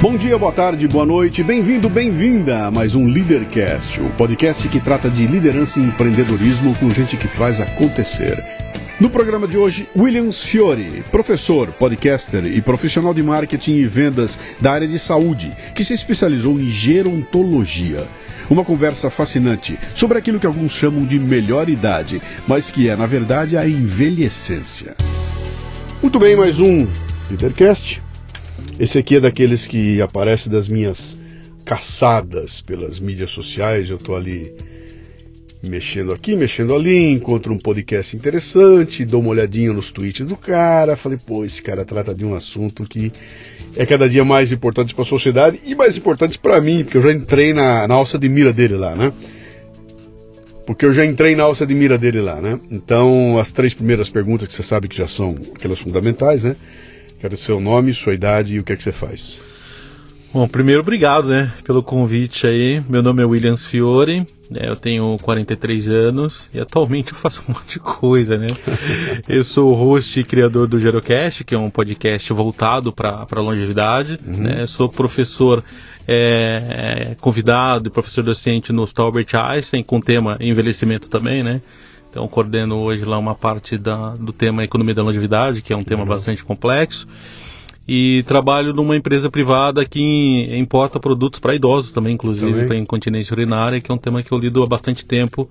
Bom 0.00 0.16
dia, 0.16 0.38
boa 0.38 0.52
tarde, 0.52 0.86
boa 0.86 1.04
noite, 1.04 1.42
bem-vindo, 1.42 1.90
bem-vinda 1.90 2.66
a 2.66 2.70
mais 2.70 2.94
um 2.94 3.08
Leadercast, 3.08 4.00
o 4.00 4.08
podcast 4.10 4.68
que 4.68 4.78
trata 4.78 5.10
de 5.10 5.26
liderança 5.26 5.80
e 5.80 5.82
empreendedorismo 5.82 6.72
com 6.76 6.88
gente 6.90 7.16
que 7.16 7.26
faz 7.26 7.60
acontecer. 7.60 8.40
No 9.00 9.10
programa 9.10 9.48
de 9.48 9.58
hoje, 9.58 9.88
Williams 9.96 10.40
Fiore, 10.40 11.02
professor, 11.10 11.72
podcaster 11.72 12.46
e 12.46 12.62
profissional 12.62 13.12
de 13.12 13.24
marketing 13.24 13.74
e 13.74 13.86
vendas 13.88 14.38
da 14.60 14.70
área 14.70 14.86
de 14.86 15.00
saúde, 15.00 15.52
que 15.74 15.82
se 15.82 15.94
especializou 15.94 16.60
em 16.60 16.70
gerontologia. 16.70 18.06
Uma 18.48 18.64
conversa 18.64 19.10
fascinante 19.10 19.76
sobre 19.96 20.16
aquilo 20.16 20.38
que 20.38 20.46
alguns 20.46 20.70
chamam 20.70 21.04
de 21.04 21.18
melhor 21.18 21.68
idade, 21.68 22.22
mas 22.46 22.70
que 22.70 22.88
é, 22.88 22.94
na 22.94 23.06
verdade, 23.06 23.56
a 23.56 23.68
envelhecência. 23.68 24.94
Muito 26.00 26.20
bem, 26.20 26.36
mais 26.36 26.60
um 26.60 26.86
Leadercast. 27.28 28.07
Esse 28.78 28.98
aqui 28.98 29.16
é 29.16 29.20
daqueles 29.20 29.66
que 29.66 30.00
aparece 30.00 30.48
das 30.48 30.68
minhas 30.68 31.18
caçadas 31.64 32.60
pelas 32.60 32.98
mídias 32.98 33.30
sociais. 33.30 33.90
Eu 33.90 33.96
estou 33.96 34.16
ali 34.16 34.54
mexendo 35.62 36.12
aqui, 36.12 36.36
mexendo 36.36 36.74
ali, 36.74 37.10
encontro 37.10 37.52
um 37.52 37.58
podcast 37.58 38.16
interessante, 38.16 39.04
dou 39.04 39.20
uma 39.20 39.30
olhadinha 39.30 39.72
nos 39.72 39.90
tweets 39.90 40.24
do 40.24 40.36
cara, 40.36 40.96
falei, 40.96 41.18
pô, 41.18 41.44
esse 41.44 41.60
cara 41.60 41.84
trata 41.84 42.14
de 42.14 42.24
um 42.24 42.34
assunto 42.34 42.84
que 42.84 43.12
é 43.76 43.84
cada 43.84 44.08
dia 44.08 44.24
mais 44.24 44.52
importante 44.52 44.94
para 44.94 45.02
a 45.02 45.06
sociedade 45.06 45.60
e 45.64 45.74
mais 45.74 45.96
importante 45.96 46.38
para 46.38 46.60
mim, 46.60 46.84
porque 46.84 46.96
eu 46.96 47.02
já 47.02 47.12
entrei 47.12 47.52
na, 47.52 47.88
na 47.88 47.94
alça 47.94 48.18
de 48.18 48.28
mira 48.28 48.52
dele 48.52 48.76
lá, 48.76 48.94
né? 48.94 49.12
Porque 50.64 50.84
eu 50.84 50.92
já 50.92 51.04
entrei 51.04 51.34
na 51.34 51.44
alça 51.44 51.66
de 51.66 51.74
mira 51.74 51.96
dele 51.96 52.20
lá, 52.20 52.40
né? 52.40 52.60
Então, 52.70 53.38
as 53.38 53.50
três 53.50 53.72
primeiras 53.72 54.10
perguntas 54.10 54.46
que 54.46 54.54
você 54.54 54.62
sabe 54.62 54.86
que 54.86 54.96
já 54.96 55.08
são 55.08 55.34
aquelas 55.54 55.78
fundamentais, 55.78 56.44
né? 56.44 56.56
Quero 57.20 57.36
seu 57.36 57.60
nome, 57.60 57.92
sua 57.92 58.14
idade 58.14 58.56
e 58.56 58.58
o 58.60 58.64
que 58.64 58.72
é 58.72 58.76
que 58.76 58.82
você 58.82 58.92
faz. 58.92 59.42
Bom, 60.32 60.46
primeiro 60.46 60.82
obrigado, 60.82 61.28
né, 61.28 61.50
pelo 61.64 61.82
convite 61.82 62.46
aí. 62.46 62.82
Meu 62.86 63.02
nome 63.02 63.22
é 63.22 63.26
Williams 63.26 63.64
Fiore, 63.64 64.26
né, 64.50 64.60
eu 64.64 64.76
tenho 64.76 65.16
43 65.22 65.88
anos 65.88 66.50
e 66.52 66.60
atualmente 66.60 67.12
eu 67.12 67.18
faço 67.18 67.42
um 67.48 67.52
monte 67.54 67.72
de 67.72 67.78
coisa, 67.80 68.36
né. 68.36 68.48
eu 69.26 69.42
sou 69.42 69.72
host 69.72 70.20
e 70.20 70.24
criador 70.24 70.68
do 70.68 70.78
Gerocast, 70.78 71.44
que 71.44 71.54
é 71.54 71.58
um 71.58 71.70
podcast 71.70 72.30
voltado 72.34 72.92
para 72.92 73.26
a 73.28 73.40
longevidade, 73.40 74.20
uhum. 74.24 74.36
né. 74.36 74.66
Sou 74.66 74.86
professor 74.88 75.64
é, 76.06 77.16
convidado 77.20 77.88
e 77.88 77.90
professor 77.90 78.22
docente 78.22 78.70
no 78.70 78.86
Albert 78.96 79.34
Einstein 79.34 79.82
com 79.82 79.98
tema 79.98 80.36
envelhecimento 80.40 81.08
também, 81.08 81.42
né. 81.42 81.62
Então 82.18 82.26
coordeno 82.26 82.78
hoje 82.78 83.04
lá 83.04 83.16
uma 83.16 83.36
parte 83.36 83.78
da, 83.78 84.10
do 84.14 84.32
tema 84.32 84.64
economia 84.64 84.92
da 84.92 85.04
longevidade, 85.04 85.62
que 85.62 85.72
é 85.72 85.76
um 85.76 85.84
tema 85.84 86.02
uhum. 86.02 86.08
bastante 86.08 86.42
complexo. 86.42 87.06
E 87.86 88.24
trabalho 88.24 88.74
numa 88.74 88.96
empresa 88.96 89.30
privada 89.30 89.86
que 89.86 90.02
importa 90.58 90.98
produtos 90.98 91.38
para 91.38 91.54
idosos 91.54 91.92
também, 91.92 92.14
inclusive 92.14 92.66
para 92.66 92.76
incontinência 92.76 93.32
urinária, 93.32 93.80
que 93.80 93.90
é 93.90 93.94
um 93.94 93.98
tema 93.98 94.20
que 94.20 94.32
eu 94.32 94.38
lido 94.38 94.64
há 94.64 94.66
bastante 94.66 95.06
tempo 95.06 95.48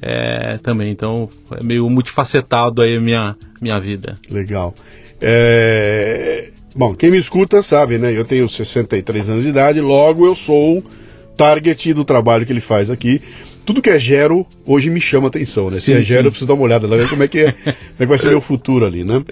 é, 0.00 0.56
também. 0.58 0.88
Então 0.92 1.28
é 1.50 1.64
meio 1.64 1.90
multifacetado 1.90 2.80
aí 2.80 2.96
a 2.96 3.00
minha, 3.00 3.36
minha 3.60 3.80
vida. 3.80 4.14
Legal. 4.30 4.72
É... 5.20 6.52
Bom, 6.76 6.94
quem 6.94 7.10
me 7.10 7.18
escuta 7.18 7.60
sabe, 7.60 7.98
né? 7.98 8.16
Eu 8.16 8.24
tenho 8.24 8.48
63 8.48 9.30
anos 9.30 9.42
de 9.42 9.48
idade, 9.48 9.80
logo 9.80 10.24
eu 10.24 10.36
sou 10.36 10.80
target 11.36 11.92
do 11.92 12.04
trabalho 12.04 12.46
que 12.46 12.52
ele 12.52 12.60
faz 12.60 12.88
aqui 12.88 13.20
tudo 13.64 13.82
que 13.82 13.90
é 13.90 13.98
gero 13.98 14.46
hoje 14.66 14.90
me 14.90 15.00
chama 15.00 15.28
atenção, 15.28 15.70
né? 15.70 15.76
Sim, 15.76 15.80
Se 15.80 15.92
é 15.92 16.00
gero, 16.00 16.22
sim. 16.22 16.26
eu 16.26 16.30
preciso 16.30 16.48
dar 16.48 16.54
uma 16.54 16.64
olhada 16.64 16.86
lá, 16.86 16.96
ver 16.96 17.08
como 17.08 17.22
é 17.22 17.28
que, 17.28 17.40
é, 17.40 17.52
como 17.52 17.66
é 17.66 18.00
que 18.00 18.06
vai 18.06 18.18
ser 18.18 18.28
meu 18.28 18.40
futuro 18.40 18.86
ali, 18.86 19.04
né? 19.04 19.22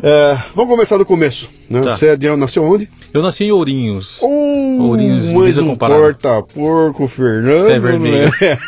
É, 0.00 0.38
vamos 0.54 0.70
começar 0.70 0.96
do 0.96 1.04
começo. 1.04 1.50
Né? 1.68 1.80
Tá. 1.80 1.96
Você 1.96 2.08
é 2.08 2.16
de, 2.16 2.34
nasceu 2.36 2.62
onde? 2.62 2.88
Eu 3.12 3.20
nasci 3.20 3.44
em 3.44 3.50
Ourinhos. 3.50 4.20
Oh, 4.22 4.28
Ourinhos 4.82 5.28
mas 5.30 5.58
um 5.58 5.74
porta-porco, 5.74 7.08
Fernando. 7.08 7.68
É 7.68 7.80
vermelho. 7.80 8.30
Né? 8.40 8.58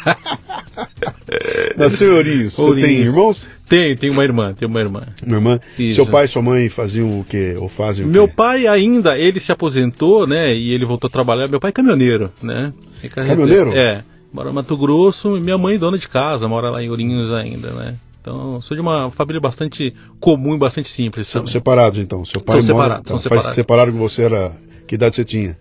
nasceu 1.77 2.13
em 2.13 2.17
Ourinhos. 2.17 2.59
Ourinhos. 2.59 2.89
Você 2.89 2.95
tem 2.95 3.05
irmãos? 3.05 3.49
Tem, 3.69 3.97
tem 3.97 4.11
uma 4.11 4.25
irmã, 4.25 4.53
tem 4.55 4.67
uma 4.67 4.81
irmã. 4.81 5.03
Uma 5.25 5.37
irmã? 5.37 5.61
Isso. 5.79 5.97
Seu 5.97 6.07
pai 6.07 6.25
e 6.25 6.29
sua 6.29 6.43
mãe 6.43 6.69
faziam 6.69 7.21
o 7.21 7.25
quê? 7.25 7.55
Ou 7.57 7.69
fazem 7.69 8.05
o 8.05 8.09
Meu 8.09 8.27
quê? 8.27 8.35
pai 8.37 8.67
ainda, 8.67 9.17
ele 9.17 9.39
se 9.39 9.53
aposentou, 9.53 10.27
né? 10.27 10.53
E 10.53 10.73
ele 10.73 10.85
voltou 10.85 11.07
a 11.07 11.11
trabalhar. 11.13 11.47
Meu 11.47 11.61
pai 11.61 11.69
é 11.69 11.73
caminhoneiro, 11.73 12.33
né? 12.43 12.73
É 13.05 13.09
caminhoneiro? 13.09 13.73
É 13.73 14.03
mora 14.33 14.51
em 14.51 14.53
Mato 14.53 14.77
Grosso 14.77 15.37
e 15.37 15.41
minha 15.41 15.59
mãe 15.59 15.79
dona 15.79 15.99
de 15.99 16.09
casa, 16.09 16.49
mora 16.49 16.71
lá 16.71 16.83
em 16.83 16.91
Ourinhos 16.91 17.33
ainda, 17.33 17.71
né? 17.73 17.97
Então, 18.21 18.61
sou 18.61 18.75
de 18.75 18.81
uma 18.81 19.11
família 19.11 19.41
bastante 19.41 19.95
comum 20.21 20.55
e 20.55 20.59
bastante 20.59 20.89
simples. 20.89 21.27
São 21.27 21.47
separados, 21.47 21.99
então? 21.99 22.25
Seu 22.25 22.41
pai 22.41 22.61
são 22.61 22.77
mora, 22.77 22.89
separados, 22.89 23.07
então, 23.07 23.17
são 23.17 23.23
separados. 23.23 23.55
separaram 23.55 23.93
que 23.93 23.99
você 23.99 24.23
era... 24.23 24.53
Que 24.87 24.97
idade 24.97 25.17
você 25.17 25.25
tinha? 25.25 25.57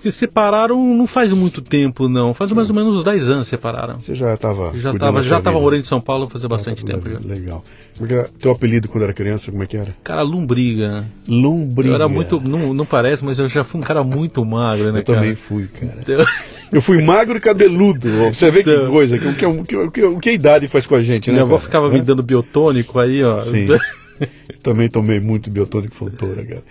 Que 0.00 0.10
separaram 0.10 0.76
não 0.94 1.06
faz 1.06 1.32
muito 1.32 1.60
tempo, 1.60 2.08
não. 2.08 2.34
Faz 2.34 2.50
mais 2.52 2.68
ou 2.70 2.76
menos 2.76 2.96
uns 2.96 3.04
10 3.04 3.28
anos 3.28 3.48
separaram. 3.48 4.00
Você 4.00 4.14
já 4.14 4.34
estava. 4.34 4.72
Já 4.76 4.92
estava 4.92 5.22
já 5.22 5.38
estava 5.38 5.60
morando 5.60 5.80
em 5.80 5.84
São 5.84 6.00
Paulo 6.00 6.28
fazia 6.28 6.48
bastante 6.48 6.84
tempo. 6.84 7.08
Já. 7.10 7.18
Legal. 7.20 7.64
Porque 7.96 8.26
teu 8.38 8.52
apelido 8.52 8.88
quando 8.88 9.04
era 9.04 9.12
criança, 9.12 9.50
como 9.50 9.62
é 9.62 9.66
que 9.66 9.76
era? 9.76 9.94
Cara, 10.02 10.22
lombriga. 10.22 11.04
Lombriga. 11.28 11.90
Eu 11.90 11.94
era 11.94 12.08
muito. 12.08 12.40
Não, 12.40 12.72
não 12.72 12.84
parece, 12.84 13.24
mas 13.24 13.38
eu 13.38 13.48
já 13.48 13.64
fui 13.64 13.80
um 13.80 13.84
cara 13.84 14.02
muito 14.02 14.44
magro, 14.44 14.92
né? 14.92 15.00
Eu 15.00 15.04
cara? 15.04 15.20
também 15.20 15.34
fui, 15.34 15.66
cara. 15.66 15.98
Então... 16.00 16.24
Eu 16.72 16.80
fui 16.80 17.02
magro 17.02 17.36
e 17.36 17.40
cabeludo. 17.40 18.08
Você 18.32 18.50
vê 18.50 18.60
então... 18.60 18.86
que 18.86 18.90
coisa, 18.90 19.16
o 19.16 19.18
que, 19.18 19.26
o, 19.28 19.64
que, 19.64 19.76
o, 19.76 19.90
que, 19.90 20.04
o 20.04 20.18
que 20.18 20.28
a 20.30 20.32
idade 20.32 20.68
faz 20.68 20.86
com 20.86 20.94
a 20.94 21.02
gente, 21.02 21.28
né? 21.28 21.34
Minha 21.34 21.42
avó 21.44 21.58
ficava 21.58 21.90
me 21.90 22.00
dando 22.00 22.22
biotônico 22.22 22.98
aí, 22.98 23.22
ó. 23.22 23.38
Sim. 23.40 23.66
Também 24.62 24.88
tomei 24.88 25.20
muito 25.20 25.50
biotônico 25.50 25.94
fontora, 25.94 26.44
cara. 26.44 26.62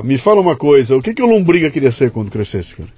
Uh, 0.00 0.06
me 0.06 0.18
fala 0.18 0.40
uma 0.40 0.56
coisa, 0.56 0.96
o 0.96 1.02
que, 1.02 1.14
que 1.14 1.22
o 1.22 1.26
Lombriga 1.26 1.70
queria 1.70 1.92
ser 1.92 2.10
quando 2.10 2.30
crescesse, 2.30 2.76
cara? 2.76 2.88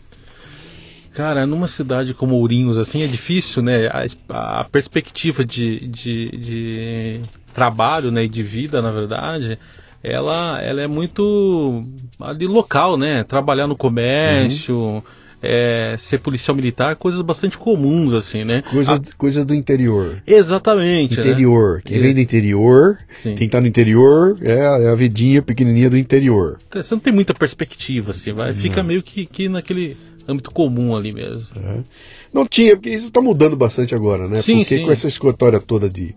Cara, 1.13 1.47
numa 1.47 1.67
cidade 1.67 2.15
como 2.15 2.37
Ourinhos, 2.37 2.79
assim, 2.79 3.03
é 3.03 3.07
difícil, 3.07 3.63
né? 3.63 3.89
A, 3.89 4.61
a 4.61 4.65
perspectiva 4.65 5.45
de, 5.45 5.81
de, 5.89 6.31
de, 6.31 7.21
trabalho, 7.53 8.11
né, 8.11 8.25
e 8.25 8.29
de 8.29 8.43
vida, 8.43 8.81
na 8.81 8.93
verdade, 8.93 9.59
ela, 10.03 10.61
ela 10.63 10.81
é 10.81 10.87
muito 10.87 11.83
ali 12.21 12.47
local, 12.47 12.97
né? 12.97 13.25
Trabalhar 13.25 13.67
no 13.67 13.77
comércio... 13.77 14.77
Uhum 14.77 15.03
é, 15.43 15.95
ser 15.99 16.19
policial 16.19 16.55
militar, 16.55 16.97
coisas 16.97 17.21
bastante 17.23 17.57
comuns, 17.57 18.13
assim, 18.13 18.45
né? 18.45 18.63
Coisa, 18.63 18.95
a... 18.95 19.01
coisa 19.17 19.45
do 19.45 19.55
interior. 19.55 20.23
Exatamente. 20.27 21.17
Né? 21.17 21.23
Interior. 21.23 21.77
Né? 21.77 21.83
Quem 21.85 21.99
é. 21.99 22.01
vem 22.01 22.15
do 22.15 22.21
interior, 22.21 22.99
Sim. 23.11 23.35
quem 23.35 23.47
está 23.47 23.61
no 23.61 23.67
interior 23.67 24.39
é 24.43 24.61
a, 24.61 24.79
é 24.81 24.89
a 24.89 24.95
vidinha 24.95 25.41
pequenininha 25.41 25.89
do 25.89 25.97
interior. 25.97 26.59
Você 26.73 26.95
não 26.95 27.01
tem 27.01 27.13
muita 27.13 27.35
perspectiva, 27.35 28.11
assim, 28.11 28.33
vai, 28.33 28.53
fica 28.53 28.83
meio 28.83 29.03
que, 29.03 29.27
que 29.27 29.49
naquele 29.49 29.97
âmbito 30.29 30.51
comum 30.51 30.95
ali 30.95 31.13
mesmo. 31.13 31.49
É. 31.57 31.79
Não 32.33 32.47
tinha, 32.47 32.77
porque 32.77 32.91
isso 32.91 33.07
está 33.07 33.21
mudando 33.21 33.57
bastante 33.57 33.95
agora, 33.95 34.29
né? 34.29 34.37
Sim, 34.37 34.59
porque 34.59 34.77
sim. 34.77 34.85
com 34.85 34.93
essa 34.93 35.09
escotória 35.09 35.59
toda 35.59 35.89
de 35.89 36.15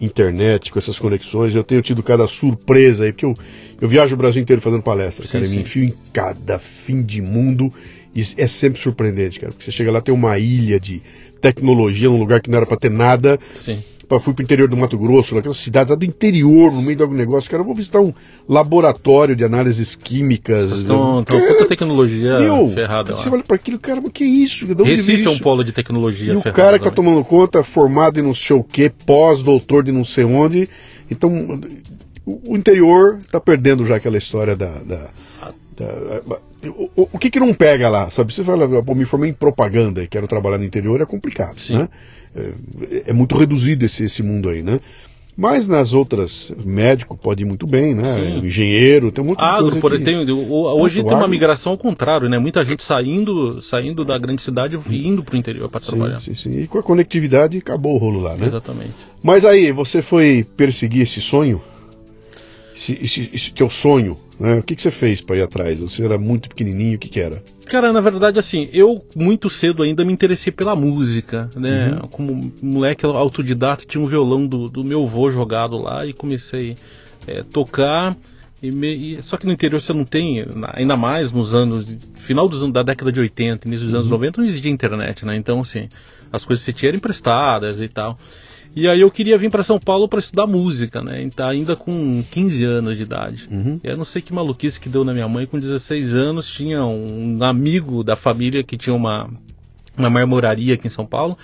internet, 0.00 0.70
com 0.70 0.78
essas 0.78 0.98
conexões, 0.98 1.54
eu 1.54 1.64
tenho 1.64 1.80
tido 1.80 2.02
cada 2.02 2.28
surpresa 2.28 3.04
aí, 3.04 3.12
porque 3.12 3.24
eu, 3.24 3.34
eu 3.80 3.88
viajo 3.88 4.14
o 4.14 4.18
Brasil 4.18 4.42
inteiro 4.42 4.60
fazendo 4.60 4.82
palestras, 4.82 5.30
cara, 5.30 5.46
sim, 5.46 5.56
me 5.56 5.62
enfio 5.62 5.84
em 5.84 5.94
cada 6.12 6.58
fim 6.58 7.02
de 7.02 7.22
mundo 7.22 7.72
e 8.16 8.24
é 8.38 8.46
sempre 8.46 8.80
surpreendente, 8.80 9.38
cara, 9.38 9.52
porque 9.52 9.62
você 9.62 9.70
chega 9.70 9.92
lá, 9.92 10.00
tem 10.00 10.14
uma 10.14 10.38
ilha 10.38 10.80
de 10.80 11.02
tecnologia, 11.38 12.08
num 12.08 12.18
lugar 12.18 12.40
que 12.40 12.48
não 12.48 12.56
era 12.56 12.64
para 12.64 12.78
ter 12.78 12.90
nada. 12.90 13.38
Sim. 13.52 13.82
Eu 14.08 14.20
fui 14.20 14.32
pro 14.32 14.42
interior 14.42 14.68
do 14.68 14.76
Mato 14.76 14.96
Grosso, 14.96 15.34
naquelas 15.34 15.56
cidades 15.58 15.90
lá 15.90 15.96
do 15.96 16.04
interior, 16.04 16.72
no 16.72 16.80
meio 16.80 16.96
de 16.96 17.02
algum 17.02 17.14
negócio. 17.14 17.50
Cara, 17.50 17.60
eu 17.60 17.66
vou 17.66 17.74
visitar 17.74 18.00
um 18.00 18.14
laboratório 18.48 19.34
de 19.34 19.44
análises 19.44 19.96
químicas. 19.96 20.70
Estão 20.70 21.24
com 21.24 21.40
puta 21.40 21.66
tecnologia 21.66 22.38
meu, 22.38 22.68
ferrada 22.68 23.16
Você 23.16 23.28
olha 23.28 23.42
para 23.42 23.56
aquilo, 23.56 23.80
cara, 23.80 24.00
mas 24.00 24.12
que 24.12 24.24
isso? 24.24 24.64
De 24.64 24.82
Recife 24.82 25.26
é 25.26 25.30
um 25.30 25.38
polo 25.38 25.64
de 25.64 25.72
tecnologia 25.72 26.32
e 26.32 26.36
ferrada. 26.36 26.50
o 26.50 26.52
cara 26.52 26.78
que 26.78 26.84
tá 26.84 26.90
tomando 26.92 27.22
conta, 27.24 27.62
formado 27.64 28.18
em 28.18 28.22
não 28.22 28.32
sei 28.32 28.56
o 28.56 28.62
que, 28.62 28.88
pós-doutor 28.88 29.82
de 29.82 29.90
não 29.90 30.04
sei 30.04 30.24
onde. 30.24 30.68
Então, 31.10 31.60
o 32.24 32.56
interior 32.56 33.18
está 33.18 33.40
perdendo 33.40 33.84
já 33.84 33.96
aquela 33.96 34.16
história 34.16 34.54
da, 34.54 34.82
da 34.84 34.96
Tá, 34.96 35.10
o, 36.96 37.08
o, 37.12 37.18
que 37.18 37.30
que 37.30 37.40
não 37.40 37.52
pega 37.52 37.88
lá, 37.88 38.10
sabe? 38.10 38.32
Você 38.32 38.42
fala, 38.42 38.82
pô, 38.82 38.94
me 38.94 39.04
formei 39.04 39.30
em 39.30 39.34
propaganda 39.34 40.02
e 40.02 40.08
quero 40.08 40.26
trabalhar 40.26 40.58
no 40.58 40.64
interior, 40.64 41.00
é 41.00 41.06
complicado, 41.06 41.60
Sim. 41.60 41.78
né? 41.78 41.88
É, 42.34 43.10
é, 43.10 43.12
muito 43.12 43.36
reduzido 43.36 43.84
esse, 43.84 44.04
esse 44.04 44.22
mundo 44.22 44.48
aí, 44.48 44.62
né? 44.62 44.80
Mas 45.36 45.68
nas 45.68 45.92
outras, 45.92 46.50
médico 46.64 47.14
pode 47.14 47.42
ir 47.42 47.46
muito 47.46 47.66
bem, 47.66 47.94
né? 47.94 48.14
Sim. 48.14 48.46
Engenheiro, 48.46 49.12
tem 49.12 49.22
muita 49.22 49.44
agro, 49.44 49.64
coisa 49.64 49.80
por, 49.80 49.92
que... 49.92 50.02
tem, 50.02 50.16
Hoje 50.30 51.04
tem 51.04 51.14
uma 51.14 51.28
migração 51.28 51.72
ao 51.72 51.78
contrário, 51.78 52.26
né? 52.26 52.38
Muita 52.38 52.64
gente 52.64 52.82
saindo, 52.82 53.60
saindo 53.60 54.02
da 54.02 54.16
grande 54.16 54.40
cidade 54.40 54.78
e 54.88 55.06
indo 55.06 55.22
para 55.22 55.34
o 55.34 55.36
interior 55.36 55.68
para 55.68 55.80
trabalhar. 55.80 56.22
Sim, 56.22 56.34
sim. 56.34 56.62
E 56.62 56.66
com 56.66 56.78
a 56.78 56.82
conectividade 56.82 57.58
acabou 57.58 57.96
o 57.96 57.98
rolo 57.98 58.20
lá, 58.22 58.34
né? 58.34 58.46
Exatamente. 58.46 58.94
Mas 59.22 59.44
aí, 59.44 59.72
você 59.72 60.00
foi 60.00 60.46
perseguir 60.56 61.02
esse 61.02 61.20
sonho? 61.20 61.60
Esse, 62.76 62.92
esse, 63.02 63.30
esse 63.32 63.52
teu 63.52 63.70
sonho, 63.70 64.18
né? 64.38 64.58
O 64.58 64.62
que, 64.62 64.76
que 64.76 64.82
você 64.82 64.90
fez 64.90 65.22
para 65.22 65.36
ir 65.36 65.42
atrás? 65.42 65.78
Você 65.80 66.04
era 66.04 66.18
muito 66.18 66.48
pequenininho, 66.50 66.96
o 66.96 66.98
que, 66.98 67.08
que 67.08 67.18
era? 67.18 67.42
Cara, 67.64 67.90
na 67.92 68.00
verdade, 68.00 68.38
assim, 68.38 68.68
eu 68.72 69.02
muito 69.16 69.48
cedo 69.48 69.82
ainda 69.82 70.04
me 70.04 70.12
interessei 70.12 70.52
pela 70.52 70.76
música, 70.76 71.48
né? 71.56 71.94
Uhum. 71.94 72.08
Como 72.08 72.52
moleque 72.62 73.06
autodidata, 73.06 73.84
tinha 73.86 74.02
um 74.02 74.06
violão 74.06 74.46
do, 74.46 74.68
do 74.68 74.84
meu 74.84 75.02
avô 75.04 75.30
jogado 75.30 75.78
lá 75.78 76.04
e 76.04 76.12
comecei 76.12 76.76
a 77.26 77.30
é, 77.30 77.42
tocar. 77.42 78.14
E 78.62 78.70
me, 78.70 79.16
e, 79.16 79.22
só 79.22 79.38
que 79.38 79.46
no 79.46 79.52
interior 79.52 79.80
você 79.80 79.92
não 79.92 80.04
tem, 80.04 80.44
ainda 80.74 80.96
mais 80.96 81.32
nos 81.32 81.54
anos, 81.54 81.96
final 82.16 82.48
dos 82.48 82.62
anos 82.62 82.74
da 82.74 82.82
década 82.82 83.10
de 83.10 83.20
80, 83.20 83.66
início 83.66 83.86
dos 83.86 83.94
anos 83.94 84.10
90, 84.10 84.40
não 84.40 84.46
existia 84.46 84.70
internet, 84.70 85.24
né? 85.24 85.34
Então, 85.34 85.60
assim, 85.60 85.88
as 86.30 86.44
coisas 86.44 86.64
que 86.64 86.72
você 86.72 86.76
tinha 86.76 86.90
eram 86.90 86.98
emprestadas 86.98 87.80
e 87.80 87.88
tal. 87.88 88.18
E 88.76 88.86
aí 88.86 89.00
eu 89.00 89.10
queria 89.10 89.38
vir 89.38 89.50
para 89.50 89.62
São 89.62 89.78
Paulo 89.78 90.06
para 90.06 90.18
estudar 90.18 90.46
música, 90.46 91.00
né? 91.02 91.22
Então, 91.22 91.48
ainda 91.48 91.74
com 91.74 92.22
15 92.30 92.62
anos 92.64 92.96
de 92.98 93.02
idade. 93.04 93.48
Uhum. 93.50 93.80
Eu 93.82 93.96
não 93.96 94.04
sei 94.04 94.20
que 94.20 94.34
maluquice 94.34 94.78
que 94.78 94.90
deu 94.90 95.02
na 95.02 95.14
minha 95.14 95.26
mãe. 95.26 95.46
Com 95.46 95.58
16 95.58 96.12
anos 96.14 96.46
tinha 96.46 96.84
um 96.84 97.38
amigo 97.42 98.04
da 98.04 98.16
família 98.16 98.62
que 98.62 98.76
tinha 98.76 98.94
uma, 98.94 99.30
uma 99.96 100.10
marmoraria 100.10 100.74
aqui 100.74 100.88
em 100.88 100.90
São 100.90 101.06
Paulo. 101.06 101.38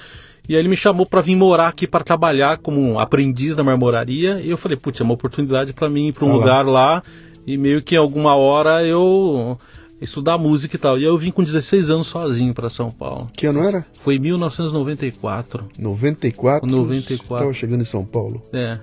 E 0.47 0.55
aí 0.55 0.61
ele 0.61 0.69
me 0.69 0.77
chamou 0.77 1.07
para 1.07 1.23
vir 1.23 1.35
morar 1.35 1.69
aqui 1.69 1.87
para 1.87 2.05
trabalhar 2.05 2.59
como 2.59 2.99
aprendiz 2.99 3.57
da 3.57 3.65
marmoraria. 3.65 4.39
E 4.39 4.51
eu 4.51 4.59
falei, 4.59 4.77
putz, 4.77 5.01
é 5.01 5.05
uma 5.05 5.15
oportunidade 5.15 5.73
para 5.73 5.89
mim 5.89 6.09
ir 6.09 6.13
para 6.13 6.27
um 6.27 6.29
Tá 6.29 6.35
lá. 6.35 6.39
lugar 6.41 6.67
lá. 6.67 7.03
E 7.47 7.57
meio 7.57 7.81
que 7.81 7.97
alguma 7.97 8.37
hora 8.37 8.85
eu 8.85 9.59
estudar 10.03 10.37
música 10.39 10.77
e 10.77 10.79
tal. 10.79 10.97
E 10.99 11.01
aí 11.03 11.07
eu 11.07 11.17
vim 11.17 11.31
com 11.31 11.43
16 11.43 11.89
anos 11.91 12.07
sozinho 12.09 12.53
para 12.53 12.69
São 12.69 12.91
Paulo. 12.91 13.29
Que 13.37 13.47
ano 13.47 13.63
era? 13.63 13.87
Foi 14.03 14.17
em 14.17 14.19
1994. 14.19 15.65
94? 15.79 16.69
94. 16.69 17.35
Estava 17.35 17.53
chegando 17.53 17.81
em 17.81 17.85
São 17.85 18.05
Paulo. 18.05 18.43
É, 18.53 18.79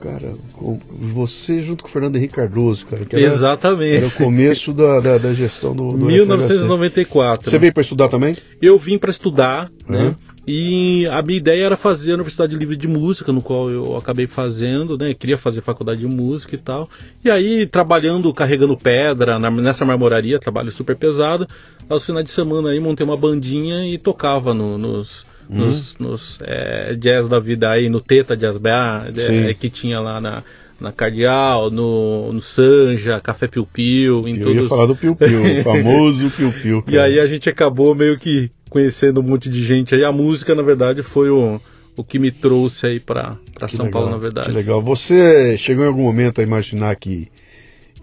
Cara, 0.00 0.32
com 0.52 0.78
você 0.92 1.60
junto 1.60 1.82
com 1.82 1.88
o 1.88 1.92
Fernando 1.92 2.14
Henrique 2.14 2.34
Cardoso, 2.34 2.86
cara. 2.86 3.04
Que 3.04 3.16
era, 3.16 3.24
exatamente. 3.24 3.96
Era 3.96 4.06
o 4.06 4.10
começo 4.12 4.72
da, 4.72 5.00
da, 5.00 5.18
da 5.18 5.34
gestão 5.34 5.74
do, 5.74 5.90
do 5.90 6.06
FHC. 6.06 6.12
1994. 6.12 7.50
Você 7.50 7.58
veio 7.58 7.72
para 7.72 7.80
estudar 7.80 8.08
também? 8.08 8.36
Eu 8.62 8.78
vim 8.78 8.96
para 8.96 9.10
estudar, 9.10 9.68
Uhum. 9.88 9.96
né? 10.10 10.14
E 10.50 11.06
a 11.08 11.20
minha 11.20 11.36
ideia 11.36 11.66
era 11.66 11.76
fazer 11.76 12.12
a 12.12 12.14
Universidade 12.14 12.56
Livre 12.56 12.74
de 12.74 12.88
Música, 12.88 13.30
no 13.30 13.42
qual 13.42 13.70
eu 13.70 13.98
acabei 13.98 14.26
fazendo, 14.26 14.96
né? 14.96 15.12
Queria 15.12 15.36
fazer 15.36 15.60
faculdade 15.60 16.00
de 16.00 16.06
música 16.06 16.54
e 16.54 16.58
tal. 16.58 16.88
E 17.22 17.30
aí, 17.30 17.66
trabalhando, 17.66 18.32
carregando 18.32 18.74
pedra 18.74 19.38
na- 19.38 19.50
nessa 19.50 19.84
marmoraria, 19.84 20.38
trabalho 20.38 20.72
super 20.72 20.96
pesado. 20.96 21.46
Aos 21.86 22.06
finais 22.06 22.24
de 22.24 22.30
semana 22.30 22.70
aí, 22.70 22.80
montei 22.80 23.04
uma 23.04 23.16
bandinha 23.16 23.86
e 23.86 23.98
tocava 23.98 24.54
no- 24.54 24.78
nos, 24.78 25.26
Uhum. 25.50 25.58
nos, 25.58 25.96
nos, 25.98 26.38
é, 26.42 26.94
jazz 26.94 27.28
da 27.28 27.38
vida 27.38 27.68
aí, 27.70 27.90
no 27.90 28.00
Teta 28.00 28.34
Jazz 28.34 28.56
Bar, 28.56 29.10
é, 29.16 29.52
que 29.52 29.68
tinha 29.68 30.00
lá 30.00 30.18
na, 30.18 30.42
na 30.80 30.92
Cardeal, 30.92 31.70
no, 31.70 32.32
no 32.32 32.40
Sanja, 32.40 33.20
Café 33.20 33.48
Piu 33.48 33.66
Piu, 33.66 34.28
em 34.28 34.36
Eu 34.36 34.44
todos... 34.44 34.62
ia 34.62 34.68
falar 34.68 34.86
do 34.86 34.94
Piu 34.94 35.16
Piu, 35.16 35.42
o 35.42 35.60
famoso 35.64 36.30
Piu 36.30 36.52
Piu. 36.52 36.84
E 36.86 36.98
aí 36.98 37.18
a 37.18 37.26
gente 37.26 37.48
acabou 37.50 37.94
meio 37.94 38.16
que 38.18 38.50
conhecendo 38.68 39.20
um 39.20 39.22
monte 39.22 39.48
de 39.48 39.62
gente 39.64 39.94
aí. 39.94 40.04
A 40.04 40.12
música, 40.12 40.54
na 40.54 40.62
verdade, 40.62 41.02
foi 41.02 41.30
o, 41.30 41.60
o 41.96 42.04
que 42.04 42.18
me 42.18 42.30
trouxe 42.30 42.86
aí 42.86 43.00
Que 43.00 43.76
São 43.76 43.86
legal, 43.86 44.00
Paulo, 44.00 44.10
na 44.10 44.18
verdade. 44.18 44.48
Que 44.48 44.54
legal. 44.54 44.82
Você 44.82 45.56
chegou 45.56 45.84
em 45.84 45.88
algum 45.88 46.02
momento 46.02 46.40
a 46.40 46.44
imaginar 46.44 46.94
que 46.96 47.28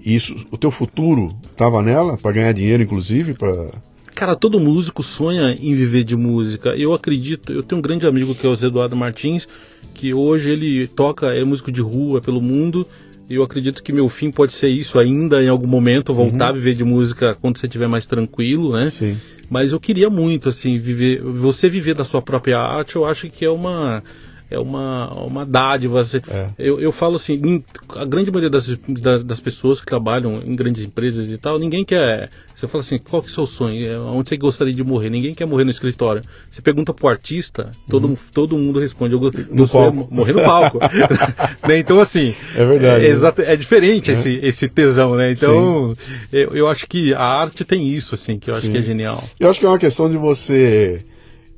isso, 0.05 0.35
o 0.51 0.57
teu 0.57 0.69
futuro 0.69 1.29
estava 1.51 1.81
nela, 1.81 2.17
para 2.17 2.31
ganhar 2.31 2.51
dinheiro, 2.51 2.83
inclusive, 2.83 3.33
para 3.33 3.71
Cara, 4.15 4.33
todo 4.33 4.61
músico 4.61 5.03
sonha 5.03 5.51
em 5.51 5.75
viver 5.75 6.05
de 6.05 6.15
música. 6.15 6.69
Eu 6.69 6.93
acredito, 6.93 7.51
eu 7.51 7.61
tenho 7.61 7.79
um 7.79 7.81
grande 7.81 8.07
amigo 8.07 8.33
que 8.33 8.47
é 8.47 8.49
o 8.49 8.55
Zé 8.55 8.67
Eduardo 8.67 8.95
Martins, 8.95 9.45
que 9.93 10.13
hoje 10.13 10.51
ele 10.51 10.87
toca, 10.87 11.27
é 11.35 11.43
músico 11.43 11.69
de 11.69 11.81
rua 11.81 12.21
pelo 12.21 12.41
mundo. 12.41 12.87
E 13.29 13.35
eu 13.35 13.43
acredito 13.43 13.81
que 13.81 13.91
meu 13.91 14.07
fim 14.07 14.29
pode 14.29 14.53
ser 14.53 14.69
isso 14.69 14.99
ainda 14.99 15.41
em 15.41 15.49
algum 15.49 15.67
momento, 15.67 16.13
voltar 16.13 16.49
a 16.49 16.51
viver 16.51 16.75
de 16.75 16.83
música 16.83 17.35
quando 17.41 17.57
você 17.57 17.65
estiver 17.65 17.87
mais 17.87 18.05
tranquilo, 18.05 18.73
né? 18.73 18.89
Sim. 18.89 19.17
Mas 19.49 19.71
eu 19.71 19.79
queria 19.79 20.09
muito, 20.09 20.49
assim, 20.49 20.77
viver. 20.77 21.21
Você 21.21 21.67
viver 21.67 21.95
da 21.95 22.03
sua 22.03 22.21
própria 22.21 22.59
arte, 22.59 22.95
eu 22.95 23.05
acho 23.05 23.29
que 23.29 23.43
é 23.43 23.49
uma. 23.49 24.03
É 24.49 24.59
uma, 24.59 25.11
uma 25.23 25.45
dádiva. 25.45 26.03
Você, 26.03 26.21
É. 26.27 26.49
eu, 26.57 26.79
eu 26.79 26.91
falo 26.91 27.15
assim, 27.15 27.63
a 27.89 28.05
grande 28.05 28.29
maioria 28.31 28.49
das, 28.49 28.67
das, 28.87 29.23
das 29.23 29.39
pessoas 29.39 29.79
que 29.79 29.85
trabalham 29.85 30.37
em 30.45 30.55
grandes 30.55 30.83
empresas 30.83 31.31
e 31.31 31.37
tal, 31.37 31.57
ninguém 31.57 31.83
quer. 31.83 32.29
Você 32.55 32.67
fala 32.67 32.81
assim, 32.83 32.97
qual 32.97 33.21
que 33.21 33.27
é 33.27 33.31
o 33.31 33.33
seu 33.33 33.45
sonho? 33.45 33.85
É, 33.85 33.99
Onde 33.99 34.29
você 34.29 34.37
gostaria 34.37 34.73
de 34.73 34.83
morrer? 34.83 35.09
Ninguém 35.09 35.33
quer 35.33 35.45
morrer 35.45 35.63
no 35.65 35.71
escritório. 35.71 36.21
Você 36.49 36.61
pergunta 36.61 36.93
pro 36.93 37.07
artista, 37.09 37.71
todo, 37.89 38.17
todo 38.33 38.57
mundo 38.57 38.79
responde. 38.79 39.13
Eu, 39.13 39.19
go- 39.19 39.31
meu 39.51 39.67
sonho 39.67 39.87
é 39.87 39.91
palco. 39.91 40.13
morrer 40.15 40.33
no 40.33 40.41
palco. 40.41 40.79
Né? 41.67 41.79
Então, 41.79 41.99
assim. 41.99 42.33
É 42.55 42.65
verdade, 42.65 43.05
É, 43.05 43.13
né? 43.13 43.53
é 43.53 43.55
diferente 43.55 44.11
esse, 44.11 44.39
esse 44.43 44.69
tesão, 44.69 45.15
né? 45.15 45.31
Então, 45.31 45.95
eu, 46.31 46.55
eu 46.55 46.67
acho 46.69 46.87
que 46.87 47.13
a 47.13 47.23
arte 47.23 47.65
tem 47.65 47.89
isso, 47.89 48.13
assim, 48.15 48.37
que 48.37 48.49
eu 48.49 48.53
acho 48.53 48.67
Sim. 48.67 48.71
que 48.71 48.77
é 48.77 48.81
genial. 48.81 49.23
Eu 49.39 49.49
acho 49.49 49.59
que 49.59 49.65
é 49.65 49.69
uma 49.69 49.79
questão 49.79 50.09
de 50.09 50.15
você 50.17 51.03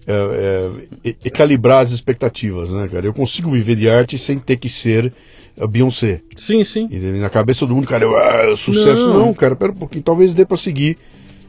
é, 0.08 1.10
é, 1.24 1.30
calibrar 1.30 1.84
as 1.84 1.92
expectativas, 1.92 2.72
né, 2.72 2.88
cara? 2.88 3.06
Eu 3.06 3.14
consigo 3.14 3.52
viver 3.52 3.76
de 3.76 3.90
arte 3.90 4.18
sem 4.18 4.40
ter 4.40 4.56
que 4.56 4.70
ser 4.70 5.12
a 5.60 5.68
Beyoncé. 5.68 6.22
Sim, 6.38 6.64
sim. 6.64 6.88
E 6.90 6.98
na 6.98 7.30
cabeça 7.30 7.62
todo 7.62 7.76
mundo, 7.76 7.88
cara, 7.88 8.06
eu, 8.06 8.16
ah, 8.16 8.56
sucesso. 8.56 9.08
Não. 9.08 9.26
Não. 9.28 9.34
cara, 9.34 9.56
pera 9.56 9.72
um 9.72 9.76
pouquinho. 9.76 10.04
Talvez 10.04 10.34
dê 10.34 10.46
pra 10.46 10.56
seguir 10.56 10.98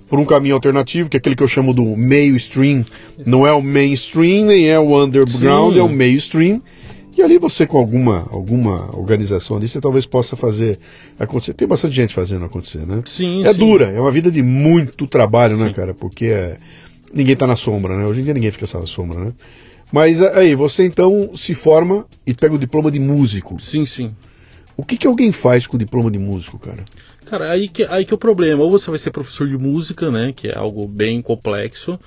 por 0.08 0.18
um 0.18 0.24
caminho 0.24 0.54
alternativo, 0.54 1.08
que 1.08 1.16
é 1.16 1.18
aquele 1.18 1.36
que 1.36 1.42
eu 1.42 1.48
chamo 1.48 1.72
do 1.72 1.84
meio 1.96 2.34
stream. 2.36 2.84
Não 3.24 3.46
é 3.46 3.52
o 3.52 3.62
mainstream, 3.62 4.46
nem 4.46 4.68
é 4.68 4.78
o 4.78 5.04
underground, 5.04 5.74
Sim. 5.74 5.80
é 5.80 5.82
o 5.82 5.88
meio 5.88 6.16
stream. 6.16 6.62
E 7.16 7.22
ali 7.22 7.36
você, 7.36 7.66
com 7.66 7.78
alguma, 7.78 8.28
alguma 8.30 8.96
organização 8.96 9.56
ali, 9.56 9.66
você 9.66 9.80
talvez 9.80 10.06
possa 10.06 10.36
fazer 10.36 10.78
acontecer. 11.18 11.52
Tem 11.52 11.66
bastante 11.66 11.96
gente 11.96 12.14
fazendo 12.14 12.44
acontecer, 12.44 12.86
né? 12.86 13.02
Sim, 13.06 13.44
É 13.44 13.52
sim. 13.52 13.58
dura, 13.58 13.86
é 13.86 14.00
uma 14.00 14.12
vida 14.12 14.30
de 14.30 14.40
muito 14.40 15.06
trabalho, 15.06 15.56
né, 15.56 15.66
Sim. 15.68 15.74
cara? 15.74 15.92
Porque 15.92 16.26
é, 16.26 16.58
ninguém 17.12 17.36
tá 17.36 17.46
na 17.46 17.56
sombra, 17.56 17.96
né? 17.96 18.04
Hoje 18.04 18.20
em 18.20 18.24
dia 18.24 18.34
ninguém 18.34 18.50
fica 18.50 18.66
na 18.78 18.86
sombra, 18.86 19.24
né? 19.24 19.32
Mas 19.92 20.20
aí, 20.20 20.54
você 20.54 20.84
então 20.84 21.30
se 21.34 21.54
forma 21.54 22.06
e 22.26 22.34
pega 22.34 22.54
o 22.54 22.58
diploma 22.58 22.90
de 22.90 23.00
músico. 23.00 23.60
Sim, 23.60 23.86
sim. 23.86 24.14
O 24.76 24.84
que, 24.84 24.96
que 24.96 25.06
alguém 25.06 25.32
faz 25.32 25.66
com 25.66 25.76
o 25.76 25.78
diploma 25.78 26.10
de 26.10 26.18
músico, 26.18 26.58
cara? 26.58 26.84
Cara, 27.24 27.50
aí 27.50 27.68
que, 27.68 27.84
aí 27.84 28.04
que 28.04 28.12
é 28.12 28.16
o 28.16 28.18
problema. 28.18 28.62
Ou 28.62 28.70
você 28.70 28.90
vai 28.90 28.98
ser 28.98 29.10
professor 29.10 29.48
de 29.48 29.58
música, 29.58 30.10
né? 30.10 30.32
Que 30.32 30.48
é 30.48 30.56
algo 30.56 30.86
bem 30.86 31.20
complexo. 31.20 31.98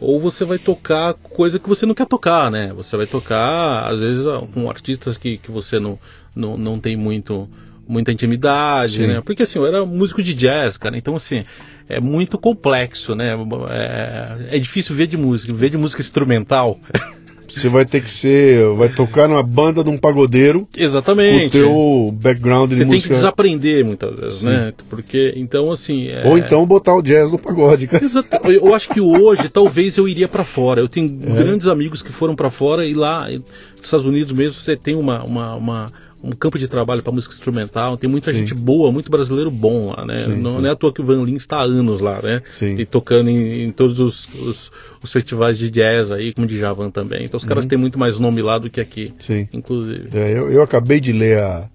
Ou 0.00 0.20
você 0.20 0.44
vai 0.44 0.58
tocar 0.58 1.14
coisa 1.14 1.58
que 1.58 1.68
você 1.68 1.86
não 1.86 1.94
quer 1.94 2.06
tocar, 2.06 2.50
né? 2.50 2.72
Você 2.74 2.96
vai 2.96 3.06
tocar, 3.06 3.90
às 3.90 4.00
vezes, 4.00 4.26
ah, 4.26 4.42
com 4.52 4.68
artistas 4.68 5.16
que, 5.16 5.38
que 5.38 5.50
você 5.50 5.78
não, 5.78 5.98
não, 6.34 6.56
não 6.58 6.78
tem 6.78 6.96
muito, 6.96 7.48
muita 7.86 8.12
intimidade, 8.12 8.96
Sim. 8.96 9.06
né? 9.06 9.20
Porque 9.24 9.42
assim, 9.42 9.58
eu 9.58 9.66
era 9.66 9.86
músico 9.86 10.22
de 10.22 10.34
jazz, 10.34 10.76
cara. 10.76 10.98
Então, 10.98 11.16
assim, 11.16 11.44
é 11.88 12.00
muito 12.00 12.38
complexo, 12.38 13.14
né? 13.14 13.34
É, 13.70 14.56
é 14.56 14.58
difícil 14.58 14.94
ver 14.96 15.06
de 15.06 15.16
música. 15.16 15.52
Ver 15.54 15.70
de 15.70 15.76
música 15.76 16.00
instrumental. 16.02 16.78
Você 17.48 17.68
vai 17.68 17.86
ter 17.86 18.02
que 18.02 18.10
ser, 18.10 18.66
vai 18.74 18.88
tocar 18.88 19.28
numa 19.28 19.42
banda 19.42 19.82
de 19.82 19.88
um 19.88 19.96
pagodeiro 19.96 20.66
com 20.74 20.80
o 20.80 20.82
Exatamente. 20.82 21.52
teu 21.52 22.10
background 22.12 22.68
de 22.70 22.74
Você 22.76 22.80
tem 22.82 22.88
que 22.90 22.94
música. 22.96 23.14
desaprender 23.14 23.84
muitas 23.84 24.18
vezes, 24.18 24.40
Sim. 24.40 24.46
né? 24.46 24.74
Porque, 24.90 25.32
então, 25.36 25.70
assim. 25.70 26.08
é- 26.08 26.26
Ou 26.26 26.36
então 26.36 26.66
botar 26.66 26.94
o 26.96 27.00
jazz 27.00 27.30
no 27.30 27.38
pagode, 27.38 27.86
cara. 27.86 28.04
Exato. 28.04 28.28
Eu 28.50 28.74
acho 28.74 28.88
que 28.90 29.00
hoje 29.00 29.48
talvez 29.48 29.96
eu 29.96 30.06
iria 30.08 30.26
para 30.28 30.44
fora. 30.44 30.80
Eu 30.80 30.88
tenho 30.88 31.06
É. 31.24 31.42
grandes 31.42 31.68
amigos 31.68 32.02
que 32.02 32.12
foram 32.12 32.34
para 32.34 32.50
fora 32.50 32.84
e 32.84 32.92
lá 32.92 33.26
nos 33.30 33.42
Estados 33.84 34.04
Unidos 34.04 34.32
mesmo 34.32 34.60
você 34.60 34.76
tem 34.76 34.96
uma, 34.96 35.22
uma, 35.24 35.54
uma- 35.54 35.92
um 36.22 36.32
campo 36.32 36.58
de 36.58 36.66
trabalho 36.68 37.02
para 37.02 37.12
música 37.12 37.34
instrumental. 37.34 37.96
Tem 37.96 38.08
muita 38.08 38.30
Sim. 38.32 38.38
gente 38.38 38.54
boa, 38.54 38.90
muito 38.90 39.10
brasileiro 39.10 39.50
bom 39.50 39.94
lá, 39.96 40.04
né? 40.04 40.18
Sim, 40.18 40.36
não, 40.36 40.56
sim. 40.56 40.62
não 40.62 40.66
é 40.68 40.72
à 40.72 40.76
toa 40.76 40.92
que 40.92 41.00
o 41.00 41.04
Van 41.04 41.22
Lins 41.22 41.42
está 41.42 41.58
há 41.58 41.62
anos 41.62 42.00
lá, 42.00 42.20
né? 42.22 42.42
Sim. 42.50 42.74
E 42.78 42.86
tocando 42.86 43.30
em, 43.30 43.64
em 43.64 43.70
todos 43.70 44.00
os, 44.00 44.28
os, 44.34 44.70
os 45.02 45.12
festivais 45.12 45.58
de 45.58 45.70
jazz 45.70 46.10
aí, 46.10 46.32
como 46.32 46.46
de 46.46 46.58
Javan 46.58 46.90
também. 46.90 47.24
Então 47.24 47.36
os 47.38 47.44
caras 47.44 47.64
Uhum. 47.64 47.68
têm 47.68 47.78
muito 47.78 47.98
mais 47.98 48.18
nome 48.18 48.42
lá 48.42 48.58
do 48.58 48.70
que 48.70 48.80
aqui, 48.80 49.12
Sim. 49.18 49.48
inclusive. 49.52 50.08
É, 50.12 50.32
eu, 50.32 50.50
eu 50.50 50.62
acabei 50.62 51.00
de 51.00 51.12
ler 51.12 51.38
a 51.38 51.68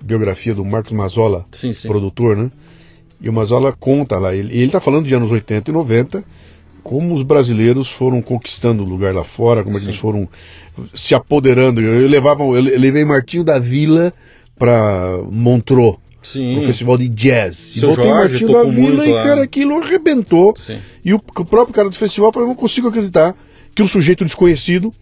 biografia 0.00 0.54
do 0.54 0.64
Marcos 0.64 0.92
sim. 1.52 1.72
produtor, 1.86 2.36
né? 2.36 2.50
E 3.20 3.28
o 3.28 3.32
Mazzola 3.32 3.72
conta 3.72 4.18
lá, 4.18 4.34
ele, 4.34 4.56
ele 4.56 4.70
tá 4.70 4.80
falando 4.80 5.06
de 5.06 5.14
anos 5.14 5.30
80 5.30 5.70
e 5.70 5.74
90, 5.74 6.24
como 6.82 7.14
os 7.14 7.22
brasileiros 7.22 7.90
foram 7.90 8.20
conquistando 8.20 8.82
o 8.82 8.88
lugar 8.88 9.14
lá 9.14 9.24
fora, 9.24 9.62
como 9.62 9.76
é 9.76 9.80
Sim. 9.80 9.86
eles 9.86 9.96
foram 9.96 10.28
se 10.94 11.14
apoderando. 11.14 11.80
Eu, 11.80 12.08
levava, 12.08 12.42
eu 12.42 12.60
levei 12.60 13.04
Martinho 13.04 13.44
da 13.44 13.58
Vila 13.58 14.12
para 14.58 15.18
Montreux, 15.30 15.96
Sim. 16.22 16.56
no 16.56 16.62
festival 16.62 16.98
de 16.98 17.08
jazz. 17.08 17.76
E 17.76 17.80
Jorge 17.80 18.06
Martinho 18.06 18.52
da 18.52 18.64
Vila 18.64 19.06
e, 19.06 19.12
cara, 19.14 19.42
aquilo 19.42 19.78
arrebentou. 19.78 20.54
Sim. 20.56 20.78
E 21.04 21.14
o, 21.14 21.16
o 21.16 21.44
próprio 21.44 21.74
cara 21.74 21.88
do 21.88 21.94
festival 21.94 22.32
falou, 22.32 22.48
não 22.48 22.54
consigo 22.54 22.88
acreditar 22.88 23.34
que 23.74 23.82
um 23.82 23.86
sujeito 23.86 24.24
desconhecido 24.24 24.92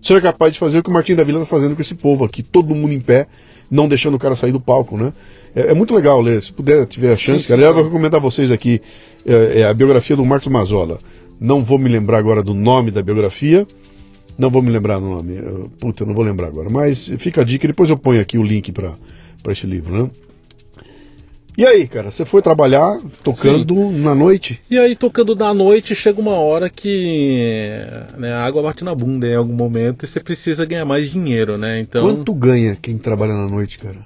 seja 0.00 0.20
capaz 0.20 0.52
de 0.52 0.58
fazer 0.58 0.78
o 0.78 0.82
que 0.82 0.90
o 0.90 0.92
Martinho 0.92 1.16
da 1.16 1.24
Vila 1.24 1.42
está 1.42 1.50
fazendo 1.54 1.76
com 1.76 1.82
esse 1.82 1.94
povo 1.94 2.24
aqui, 2.24 2.42
todo 2.42 2.74
mundo 2.74 2.92
em 2.92 3.00
pé, 3.00 3.26
não 3.70 3.86
deixando 3.86 4.14
o 4.14 4.18
cara 4.18 4.34
sair 4.34 4.52
do 4.52 4.60
palco, 4.60 4.96
né? 4.96 5.12
É, 5.54 5.68
é 5.68 5.74
muito 5.74 5.94
legal 5.94 6.20
ler, 6.20 6.42
se 6.42 6.52
puder, 6.52 6.84
tiver 6.86 7.12
a 7.12 7.16
chance, 7.16 7.42
Sim, 7.42 7.48
cara. 7.48 7.60
sim. 7.60 7.66
Eu 7.68 7.74
vou 7.74 7.84
recomendar 7.84 8.18
a 8.18 8.22
vocês 8.22 8.50
aqui 8.50 8.82
é, 9.24 9.60
é 9.60 9.64
a 9.64 9.72
biografia 9.72 10.16
do 10.16 10.24
Marcos 10.24 10.48
Mazzola. 10.48 10.98
Não 11.40 11.62
vou 11.62 11.78
me 11.78 11.88
lembrar 11.88 12.18
agora 12.18 12.42
do 12.42 12.54
nome 12.54 12.90
da 12.90 13.02
biografia, 13.02 13.66
não 14.38 14.50
vou 14.50 14.62
me 14.62 14.70
lembrar 14.70 14.98
do 14.98 15.06
nome, 15.06 15.36
puta, 15.78 16.02
eu 16.02 16.06
não 16.06 16.14
vou 16.14 16.24
lembrar 16.24 16.48
agora, 16.48 16.70
mas 16.70 17.12
fica 17.18 17.40
a 17.42 17.44
dica, 17.44 17.66
depois 17.66 17.90
eu 17.90 17.96
ponho 17.96 18.20
aqui 18.20 18.38
o 18.38 18.42
link 18.42 18.72
para 18.72 18.92
esse 19.48 19.66
livro, 19.66 20.04
né? 20.04 20.10
E 21.56 21.66
aí, 21.66 21.86
cara, 21.86 22.10
você 22.10 22.24
foi 22.24 22.40
trabalhar 22.40 22.98
tocando 23.22 23.90
na 23.90 24.14
noite? 24.14 24.58
E 24.70 24.78
aí, 24.78 24.96
tocando 24.96 25.34
da 25.34 25.52
noite, 25.52 25.94
chega 25.94 26.18
uma 26.18 26.36
hora 26.36 26.70
que 26.70 27.76
né, 28.16 28.32
a 28.32 28.42
água 28.42 28.62
bate 28.62 28.82
na 28.82 28.94
bunda 28.94 29.26
em 29.26 29.34
algum 29.34 29.52
momento 29.52 30.04
e 30.04 30.08
você 30.08 30.18
precisa 30.18 30.64
ganhar 30.64 30.86
mais 30.86 31.10
dinheiro, 31.10 31.58
né? 31.58 31.78
Então, 31.78 32.02
Quanto 32.02 32.32
ganha 32.32 32.74
quem 32.80 32.96
trabalha 32.96 33.34
na 33.34 33.46
noite, 33.46 33.78
cara? 33.78 33.98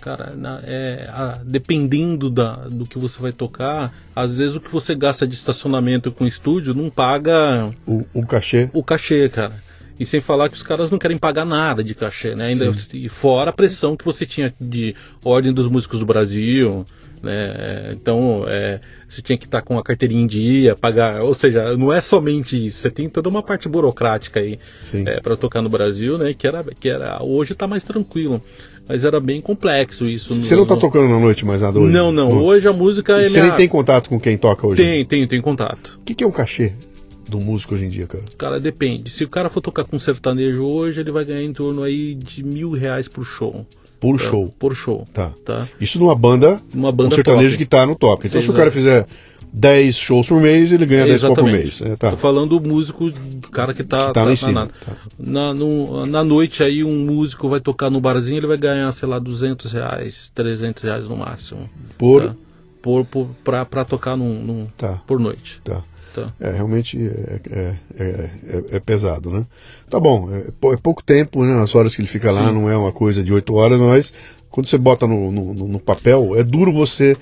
Cara, 0.00 0.34
na, 0.36 0.60
é, 0.62 1.08
a, 1.08 1.40
dependendo 1.44 2.30
da, 2.30 2.54
do 2.68 2.86
que 2.86 2.98
você 2.98 3.20
vai 3.20 3.32
tocar, 3.32 3.92
às 4.14 4.38
vezes 4.38 4.54
o 4.54 4.60
que 4.60 4.70
você 4.70 4.94
gasta 4.94 5.26
de 5.26 5.34
estacionamento 5.34 6.12
com 6.12 6.26
estúdio 6.26 6.72
não 6.72 6.88
paga 6.88 7.70
o, 7.86 8.04
o 8.14 8.24
cachê. 8.24 8.70
O 8.72 8.82
cachê, 8.82 9.28
cara. 9.28 9.60
E 9.98 10.04
sem 10.04 10.20
falar 10.20 10.48
que 10.48 10.54
os 10.54 10.62
caras 10.62 10.90
não 10.92 10.98
querem 10.98 11.18
pagar 11.18 11.44
nada 11.44 11.82
de 11.82 11.94
cachê, 11.94 12.34
né? 12.34 12.46
Ainda, 12.46 12.70
e 12.94 13.08
fora 13.08 13.50
a 13.50 13.52
pressão 13.52 13.96
que 13.96 14.04
você 14.04 14.24
tinha 14.24 14.54
de 14.60 14.94
ordem 15.24 15.52
dos 15.52 15.66
músicos 15.66 15.98
do 15.98 16.06
Brasil, 16.06 16.86
né? 17.22 17.90
Então, 17.92 18.44
é, 18.46 18.80
você 19.08 19.22
tinha 19.22 19.36
que 19.36 19.44
estar 19.44 19.62
com 19.62 19.78
a 19.78 19.82
carteirinha 19.82 20.22
em 20.22 20.26
dia, 20.26 20.76
pagar. 20.76 21.22
Ou 21.22 21.34
seja, 21.34 21.76
não 21.76 21.92
é 21.92 22.00
somente 22.00 22.66
isso. 22.66 22.78
Você 22.78 22.90
tem 22.90 23.08
toda 23.08 23.28
uma 23.28 23.42
parte 23.42 23.68
burocrática 23.68 24.40
aí 24.40 24.58
é, 25.06 25.20
para 25.20 25.36
tocar 25.36 25.62
no 25.62 25.68
Brasil, 25.68 26.18
né? 26.18 26.34
Que 26.34 26.46
era, 26.46 26.64
que 26.64 26.88
era 26.88 27.22
hoje 27.22 27.52
está 27.52 27.66
mais 27.66 27.84
tranquilo. 27.84 28.40
Mas 28.88 29.04
era 29.04 29.20
bem 29.20 29.40
complexo 29.40 30.06
isso. 30.06 30.34
Você 30.42 30.54
no, 30.54 30.58
não 30.58 30.62
está 30.64 30.74
no... 30.74 30.80
tocando 30.80 31.08
na 31.08 31.20
noite 31.20 31.44
mais 31.44 31.60
nada 31.60 31.78
hoje? 31.78 31.92
Não, 31.92 32.10
não. 32.10 32.38
Hoje 32.38 32.66
a 32.66 32.72
música 32.72 33.20
é. 33.20 33.24
Você 33.24 33.40
minha... 33.40 33.48
nem 33.48 33.56
tem 33.56 33.68
contato 33.68 34.08
com 34.08 34.18
quem 34.18 34.38
toca 34.38 34.66
hoje? 34.66 34.82
Tem, 34.82 35.04
tem, 35.04 35.26
tem 35.26 35.40
contato. 35.40 35.98
O 36.00 36.04
que, 36.04 36.14
que 36.14 36.24
é 36.24 36.26
um 36.26 36.32
cachê? 36.32 36.72
do 37.28 37.38
músico 37.38 37.74
hoje 37.74 37.84
em 37.84 37.90
dia, 37.90 38.06
cara? 38.06 38.24
Cara, 38.38 38.58
depende. 38.58 39.10
Se 39.10 39.22
o 39.22 39.28
cara 39.28 39.50
for 39.50 39.60
tocar 39.60 39.84
com 39.84 39.98
sertanejo 39.98 40.64
hoje, 40.64 41.00
ele 41.00 41.12
vai 41.12 41.24
ganhar 41.24 41.42
em 41.42 41.52
torno 41.52 41.82
aí 41.82 42.14
de 42.14 42.42
mil 42.42 42.70
reais 42.70 43.06
por 43.06 43.24
show. 43.24 43.66
Por 44.00 44.18
tá? 44.18 44.24
show? 44.24 44.54
Por 44.58 44.74
show. 44.74 45.06
Tá. 45.12 45.32
tá. 45.44 45.68
Isso 45.80 45.98
numa 45.98 46.14
banda, 46.14 46.60
uma 46.74 46.92
banda 46.92 47.14
um 47.14 47.16
sertanejo 47.16 47.50
top. 47.50 47.58
que 47.58 47.66
tá 47.66 47.86
no 47.86 47.94
top. 47.94 48.26
Então 48.26 48.40
Sim, 48.40 48.46
se 48.46 48.50
o 48.50 48.54
cara 48.54 48.70
fizer 48.70 49.06
10 49.52 49.96
shows 49.96 50.28
por 50.28 50.40
mês, 50.40 50.70
ele 50.70 50.86
ganha 50.86 51.02
é, 51.02 51.08
10 51.08 51.22
por 51.22 51.44
mês. 51.44 51.82
É, 51.82 51.96
tá. 51.96 52.10
Tô 52.10 52.16
falando 52.16 52.58
do 52.58 52.68
músico, 52.68 53.10
cara 53.50 53.74
que 53.74 53.82
tá, 53.82 54.08
que 54.08 54.12
tá, 54.12 54.12
tá 54.12 54.24
lá 54.24 54.32
em 54.32 54.36
cima. 54.36 54.52
Na, 54.52 54.66
tá. 54.66 54.96
na, 55.18 55.54
no, 55.54 56.06
na 56.06 56.24
noite 56.24 56.62
aí 56.62 56.84
um 56.84 57.06
músico 57.06 57.48
vai 57.48 57.60
tocar 57.60 57.90
no 57.90 58.00
barzinho, 58.00 58.38
ele 58.38 58.46
vai 58.46 58.56
ganhar, 58.56 58.90
sei 58.92 59.08
lá, 59.08 59.18
200 59.18 59.72
reais, 59.72 60.30
300 60.34 60.82
reais 60.82 61.04
no 61.04 61.16
máximo. 61.16 61.68
Por? 61.96 62.24
Tá? 62.24 62.34
Por, 62.80 63.04
por, 63.04 63.28
pra, 63.42 63.64
pra 63.64 63.84
tocar 63.84 64.16
num, 64.16 64.34
num 64.40 64.66
tá. 64.76 65.00
por 65.06 65.18
noite. 65.18 65.60
Tá. 65.64 65.82
Tá. 66.20 66.32
É, 66.40 66.50
realmente 66.50 66.98
é, 66.98 67.40
é, 67.50 67.74
é, 67.98 68.30
é, 68.72 68.80
pesado, 68.80 69.30
né? 69.30 69.46
Tá 69.88 69.98
bom, 69.98 70.28
é, 70.32 70.76
pouco 70.82 71.02
tempo, 71.02 71.44
né? 71.44 71.60
As 71.62 71.74
horas 71.74 71.94
que 71.94 72.00
ele 72.00 72.08
fica 72.08 72.30
lá 72.30 72.48
Sim. 72.48 72.54
não 72.54 72.70
é 72.70 72.76
uma 72.76 72.92
coisa 72.92 73.22
de 73.22 73.32
oito 73.32 73.54
horas, 73.54 73.78
mas 73.78 74.12
quando 74.50 74.66
você 74.66 74.78
bota 74.78 75.06
no, 75.06 75.30
no, 75.30 75.54
no 75.54 75.78
papel, 75.78 76.34
é 76.36 76.42
duro 76.42 76.72
você 76.72 77.16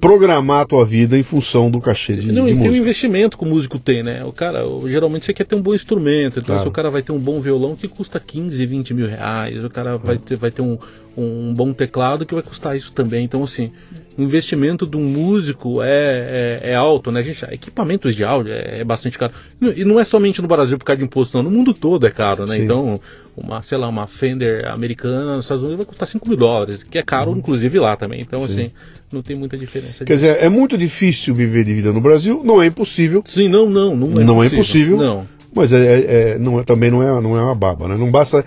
programar 0.00 0.60
a 0.60 0.66
tua 0.66 0.84
vida 0.84 1.16
em 1.16 1.22
função 1.22 1.70
do 1.70 1.80
cachê 1.80 2.16
de, 2.16 2.30
não, 2.30 2.44
de 2.44 2.50
e 2.50 2.54
música. 2.54 2.62
tem 2.62 2.70
um 2.70 2.82
investimento 2.82 3.38
que 3.38 3.44
o 3.44 3.48
músico 3.48 3.78
tem, 3.78 4.02
né? 4.02 4.24
O 4.24 4.32
cara, 4.32 4.62
geralmente 4.86 5.24
você 5.24 5.32
quer 5.32 5.44
ter 5.44 5.54
um 5.54 5.62
bom 5.62 5.74
instrumento, 5.74 6.38
então 6.38 6.54
claro. 6.54 6.62
se 6.62 6.68
o 6.68 6.70
cara 6.70 6.90
vai 6.90 7.02
ter 7.02 7.12
um 7.12 7.18
bom 7.18 7.40
violão 7.40 7.74
que 7.74 7.88
custa 7.88 8.20
15, 8.20 8.66
20 8.66 8.94
mil 8.94 9.08
reais, 9.08 9.64
o 9.64 9.70
cara 9.70 9.96
vai 9.96 10.18
ter, 10.18 10.36
vai 10.36 10.50
ter 10.50 10.62
um, 10.62 10.78
um 11.16 11.54
bom 11.54 11.72
teclado 11.72 12.26
que 12.26 12.34
vai 12.34 12.42
custar 12.42 12.76
isso 12.76 12.92
também. 12.92 13.24
Então, 13.24 13.42
assim, 13.42 13.72
o 14.18 14.22
investimento 14.22 14.86
de 14.86 14.96
um 14.96 15.04
músico 15.04 15.82
é, 15.82 16.60
é, 16.62 16.70
é 16.70 16.74
alto, 16.74 17.10
né? 17.10 17.22
Gente, 17.22 17.44
equipamentos 17.46 18.14
de 18.14 18.22
áudio 18.22 18.52
é, 18.52 18.80
é, 18.80 18.84
bastante 18.84 19.18
caro. 19.18 19.32
E 19.60 19.84
não 19.84 19.98
é 19.98 20.04
somente 20.04 20.42
no 20.42 20.48
Brasil 20.48 20.78
por 20.78 20.84
causa 20.84 20.98
de 20.98 21.04
imposto, 21.04 21.36
não. 21.36 21.44
No 21.44 21.50
mundo 21.50 21.72
todo 21.72 22.06
é 22.06 22.10
caro, 22.10 22.46
né? 22.46 22.56
Sim. 22.56 22.64
Então, 22.64 23.00
uma, 23.36 23.62
sei 23.62 23.78
lá, 23.78 23.88
uma 23.88 24.06
Fender 24.06 24.66
americana 24.68 25.36
nos 25.36 25.44
Estados 25.44 25.62
Unidos 25.62 25.78
vai 25.78 25.86
custar 25.86 26.06
5 26.06 26.28
mil 26.28 26.36
dólares, 26.36 26.82
que 26.82 26.98
é 26.98 27.02
caro, 27.02 27.30
uhum. 27.30 27.38
inclusive, 27.38 27.78
lá 27.78 27.96
também. 27.96 28.20
Então, 28.20 28.40
Sim. 28.40 28.44
assim, 28.46 28.70
não 29.12 29.22
tem 29.22 29.36
muita 29.36 29.56
diferença. 29.56 30.04
Quer 30.04 30.14
dizer, 30.14 30.38
é 30.40 30.48
muito 30.48 30.76
difícil 30.76 31.34
viver 31.34 31.64
de 31.64 31.74
vida 31.74 31.92
no 31.92 32.00
Brasil, 32.00 32.42
não 32.44 32.62
é 32.62 32.66
impossível. 32.66 33.22
Sim, 33.24 33.48
não, 33.48 33.68
não, 33.68 33.96
não 33.96 34.20
é 34.20 34.24
não 34.24 34.44
impossível. 34.44 34.44
É 34.44 34.46
impossível. 34.46 34.96
Não. 34.98 35.35
Mas 35.56 35.72
é, 35.72 35.78
é, 35.78 36.30
é 36.34 36.38
não, 36.38 36.60
é, 36.60 36.62
também 36.62 36.90
não 36.90 37.02
é, 37.02 37.20
não 37.22 37.34
é 37.34 37.42
uma 37.42 37.54
baba, 37.54 37.88
né? 37.88 37.96
Não 37.96 38.10
basta 38.10 38.44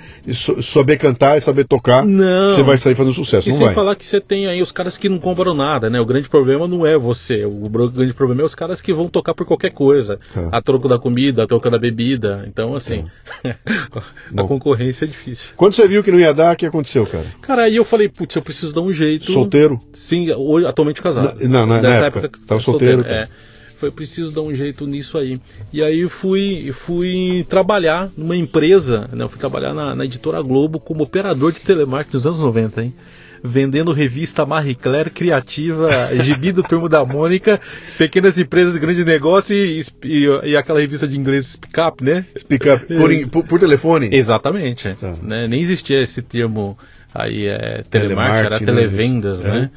saber 0.62 0.98
cantar 0.98 1.40
e 1.40 1.42
saber 1.42 1.66
tocar, 1.66 2.06
não. 2.06 2.50
você 2.50 2.62
vai 2.62 2.78
sair 2.78 2.94
fazendo 2.94 3.16
sucesso. 3.16 3.50
E 3.50 3.52
não 3.52 3.58
sem 3.58 3.66
vai. 3.66 3.74
falar 3.74 3.96
que 3.96 4.06
você 4.06 4.22
tem 4.22 4.46
aí 4.46 4.62
os 4.62 4.72
caras 4.72 4.96
que 4.96 5.10
não 5.10 5.18
compram 5.18 5.56
nada, 5.56 5.90
né? 5.90 6.00
O 6.00 6.06
grande 6.06 6.30
problema 6.30 6.68
não 6.68 6.86
é 6.86 6.96
você, 6.96 7.46
o 7.46 7.68
grande 7.90 8.14
problema 8.14 8.44
é 8.44 8.46
os 8.46 8.54
caras 8.54 8.80
que 8.80 8.94
vão 8.94 9.08
tocar 9.08 9.34
por 9.34 9.48
qualquer 9.48 9.72
coisa. 9.72 10.20
É. 10.36 10.50
A 10.52 10.62
troco 10.62 10.88
da 10.88 11.00
comida, 11.00 11.44
a 11.44 11.48
troco 11.48 11.68
da 11.68 11.80
bebida. 11.80 12.46
Então, 12.48 12.76
assim, 12.76 13.08
é. 13.44 13.56
a 14.38 14.44
concorrência 14.44 15.06
é 15.06 15.08
difícil. 15.08 15.54
Quando 15.58 15.74
você 15.74 15.88
viu 15.88 16.04
que 16.04 16.12
não 16.12 16.20
ia 16.20 16.32
dar, 16.32 16.54
o 16.54 16.58
que 16.58 16.68
aconteceu, 16.68 17.08
cara? 17.08 17.26
Cara, 17.42 17.64
aí 17.64 17.76
eu 17.76 17.84
falei, 17.84 18.08
putz, 18.08 18.36
eu 18.36 18.42
preciso 18.44 18.72
dar 18.72 18.82
um 18.82 18.94
jeito. 18.94 19.32
Solteiro? 19.32 19.80
Sim, 19.94 20.32
hoje, 20.32 20.68
atualmente 20.68 21.02
casado. 21.02 21.40
Na, 21.42 21.48
não, 21.48 21.66
na, 21.66 21.82
Nessa 21.82 22.06
época, 22.06 22.26
época 22.28 22.40
tava 22.46 22.62
solteiro. 22.62 23.02
solteiro 23.02 23.26
tá. 23.26 23.34
é 23.34 23.49
foi 23.80 23.90
preciso 23.90 24.32
dar 24.32 24.42
um 24.42 24.54
jeito 24.54 24.86
nisso 24.86 25.18
aí. 25.18 25.40
E 25.72 25.82
aí 25.82 26.08
fui, 26.10 26.72
fui 26.74 27.46
trabalhar 27.50 28.12
numa 28.18 28.36
empresa, 28.36 29.08
né? 29.14 29.24
Eu 29.24 29.30
fui 29.30 29.40
trabalhar 29.40 29.74
na, 29.74 29.96
na 29.96 30.04
editora 30.04 30.42
Globo 30.42 30.80
como 30.80 31.04
operador 31.04 31.54
de 31.54 31.62
telemarketing 31.62 32.18
nos 32.18 32.28
anos 32.28 32.40
90, 32.42 32.84
hein? 32.84 32.94
vendendo 33.42 33.94
revista 33.94 34.46
Marie 34.46 34.76
Claire, 34.76 35.10
Criativa, 35.10 36.10
Gibi 36.22 36.52
do 36.52 36.62
Turmo 36.62 36.90
da 36.90 37.06
Mônica, 37.06 37.58
Pequenas 37.98 38.38
Empresas, 38.38 38.76
Grande 38.76 39.06
Negócio 39.06 39.56
e, 39.56 39.82
e, 40.04 40.26
e 40.44 40.58
aquela 40.58 40.82
revista 40.82 41.08
de 41.08 41.18
inglês 41.18 41.46
Speak 41.54 41.80
Up, 41.80 42.04
né? 42.04 42.26
Speak 42.38 42.70
Up, 42.70 42.86
por, 42.86 43.30
por, 43.30 43.48
por 43.48 43.60
telefone? 43.62 44.10
Exatamente. 44.12 44.94
Tá. 44.96 45.16
Né? 45.22 45.48
Nem 45.48 45.62
existia 45.62 46.02
esse 46.02 46.22
termo 46.22 46.78
aí, 47.16 47.48
é, 47.48 47.82
telemarketing, 47.90 48.46
era 48.46 48.60
né? 48.60 48.66
televendas, 48.66 49.40
né? 49.40 49.52
né? 49.54 49.72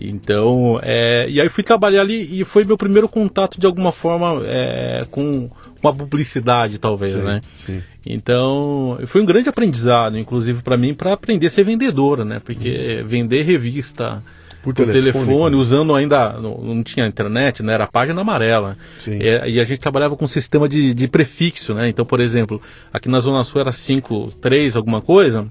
Então, 0.00 0.78
é, 0.82 1.28
e 1.28 1.40
aí 1.40 1.48
fui 1.48 1.64
trabalhar 1.64 2.02
ali 2.02 2.40
e 2.40 2.44
foi 2.44 2.64
meu 2.64 2.78
primeiro 2.78 3.08
contato 3.08 3.58
de 3.58 3.66
alguma 3.66 3.90
forma 3.90 4.42
é, 4.44 5.04
com 5.10 5.50
uma 5.82 5.94
publicidade, 5.94 6.78
talvez, 6.78 7.14
sim, 7.14 7.22
né? 7.22 7.40
Sim. 7.56 7.82
Então, 8.06 8.98
foi 9.06 9.20
um 9.20 9.26
grande 9.26 9.48
aprendizado, 9.48 10.16
inclusive 10.16 10.62
para 10.62 10.76
mim, 10.76 10.94
para 10.94 11.12
aprender 11.12 11.46
a 11.46 11.50
ser 11.50 11.64
vendedora, 11.64 12.24
né? 12.24 12.40
Porque 12.44 13.00
hum. 13.02 13.06
vender 13.06 13.42
revista 13.42 14.22
por, 14.62 14.74
por 14.74 14.86
telefone, 14.86 15.26
telefone 15.26 15.56
usando 15.56 15.94
ainda 15.94 16.34
não, 16.34 16.58
não, 16.58 16.82
tinha 16.82 17.06
internet, 17.06 17.62
né? 17.62 17.74
Era 17.74 17.84
a 17.84 17.88
página 17.88 18.20
amarela. 18.20 18.76
É, 19.06 19.48
e 19.50 19.60
a 19.60 19.64
gente 19.64 19.78
trabalhava 19.78 20.16
com 20.16 20.24
um 20.24 20.28
sistema 20.28 20.68
de, 20.68 20.94
de 20.94 21.08
prefixo, 21.08 21.74
né? 21.74 21.88
Então, 21.88 22.04
por 22.04 22.20
exemplo, 22.20 22.60
aqui 22.92 23.08
na 23.08 23.20
Zona 23.20 23.42
Sul 23.44 23.60
era 23.60 23.72
5, 23.72 24.32
3, 24.40 24.76
alguma 24.76 25.00
coisa 25.00 25.46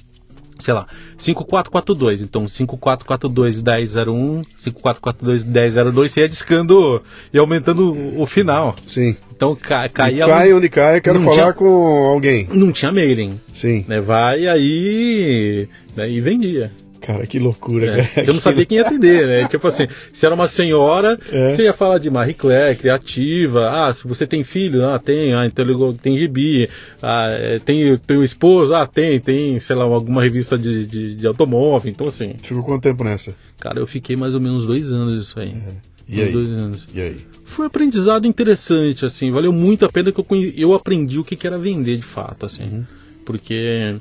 sei 0.59 0.73
lá, 0.73 0.87
5442. 1.17 2.21
Então 2.23 2.47
5442 2.47 3.61
1001, 3.61 4.43
5442 4.55 5.43
1002, 5.43 6.11
você 6.11 6.19
ia 6.21 6.29
discando 6.29 7.01
e 7.33 7.37
aumentando 7.37 8.19
o 8.19 8.25
final. 8.25 8.75
Sim. 8.85 9.15
Então 9.35 9.55
ca, 9.55 9.87
caía. 9.87 10.25
cai 10.25 10.51
onde 10.51 10.67
cai, 10.67 10.99
quero 10.99 11.19
falar 11.19 11.35
tinha, 11.35 11.53
com 11.53 11.65
alguém. 11.65 12.47
Não 12.51 12.71
tinha 12.71 12.91
mailing. 12.91 13.39
Sim. 13.53 13.85
Né, 13.87 14.01
vai 14.01 14.47
aí. 14.47 15.69
Né, 15.95 16.09
e 16.09 16.19
vendia. 16.19 16.71
Cara, 17.07 17.25
que 17.25 17.39
loucura, 17.39 17.85
é, 17.85 18.03
cara. 18.03 18.25
Você 18.25 18.33
não 18.33 18.39
sabia 18.41 18.65
quem 18.65 18.79
ia 18.79 18.85
atender, 18.85 19.25
né? 19.25 19.47
tipo 19.47 19.65
assim, 19.65 19.87
se 20.11 20.25
era 20.25 20.35
uma 20.35 20.45
senhora, 20.45 21.17
é. 21.31 21.47
você 21.47 21.63
ia 21.63 21.71
falar 21.71 21.99
de 21.99 22.09
Marie 22.09 22.33
Claire, 22.33 22.77
criativa. 22.77 23.69
Ah, 23.69 23.93
se 23.93 24.05
você 24.05 24.27
tem 24.27 24.43
filho, 24.43 24.85
ah, 24.85 24.99
tem. 24.99 25.33
Ah, 25.33 25.45
então 25.45 25.93
tem 25.93 26.17
gibi. 26.17 26.69
Ah, 27.01 27.29
é, 27.29 27.59
tem, 27.59 27.95
tem 27.97 28.17
um 28.17 28.23
esposo, 28.25 28.75
ah, 28.75 28.85
tem. 28.85 29.21
Tem, 29.21 29.57
sei 29.57 29.73
lá, 29.77 29.85
alguma 29.85 30.21
revista 30.21 30.57
de, 30.57 30.85
de, 30.85 31.15
de 31.15 31.25
automóvel. 31.25 31.89
Então, 31.89 32.09
assim. 32.09 32.35
Ficou 32.43 32.61
quanto 32.61 32.83
tempo 32.83 33.05
nessa? 33.05 33.33
Cara, 33.57 33.79
eu 33.79 33.87
fiquei 33.87 34.17
mais 34.17 34.33
ou 34.33 34.41
menos 34.41 34.65
dois 34.65 34.91
anos 34.91 35.27
isso 35.27 35.39
aí. 35.39 35.51
É. 35.51 35.73
E 36.09 36.21
aí? 36.21 36.31
Dois 36.33 36.49
anos. 36.49 36.87
E 36.93 36.99
aí? 36.99 37.17
Foi 37.45 37.63
um 37.63 37.67
aprendizado 37.67 38.27
interessante, 38.27 39.05
assim. 39.05 39.31
Valeu 39.31 39.53
muito 39.53 39.85
a 39.85 39.89
pena 39.89 40.11
que 40.11 40.19
eu, 40.19 40.25
eu 40.57 40.73
aprendi 40.73 41.19
o 41.19 41.23
que, 41.23 41.37
que 41.37 41.47
era 41.47 41.57
vender 41.57 41.95
de 41.95 42.03
fato, 42.03 42.45
assim. 42.45 42.63
Uhum. 42.63 42.85
Porque 43.25 43.95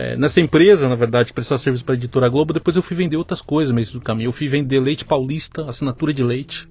é, 0.00 0.16
nessa 0.16 0.40
empresa, 0.40 0.88
na 0.88 0.94
verdade, 0.94 1.30
prestar 1.30 1.58
serviço 1.58 1.84
para 1.84 1.94
a 1.94 1.98
editora 1.98 2.26
Globo, 2.26 2.54
depois 2.54 2.74
eu 2.74 2.82
fui 2.82 2.96
vender 2.96 3.18
outras 3.18 3.42
coisas 3.42 3.74
mesmo 3.74 4.00
do 4.00 4.04
caminho. 4.04 4.28
Eu 4.28 4.32
fui 4.32 4.48
vender 4.48 4.80
leite 4.80 5.04
paulista, 5.04 5.68
assinatura 5.68 6.14
de 6.14 6.24
leite, 6.24 6.66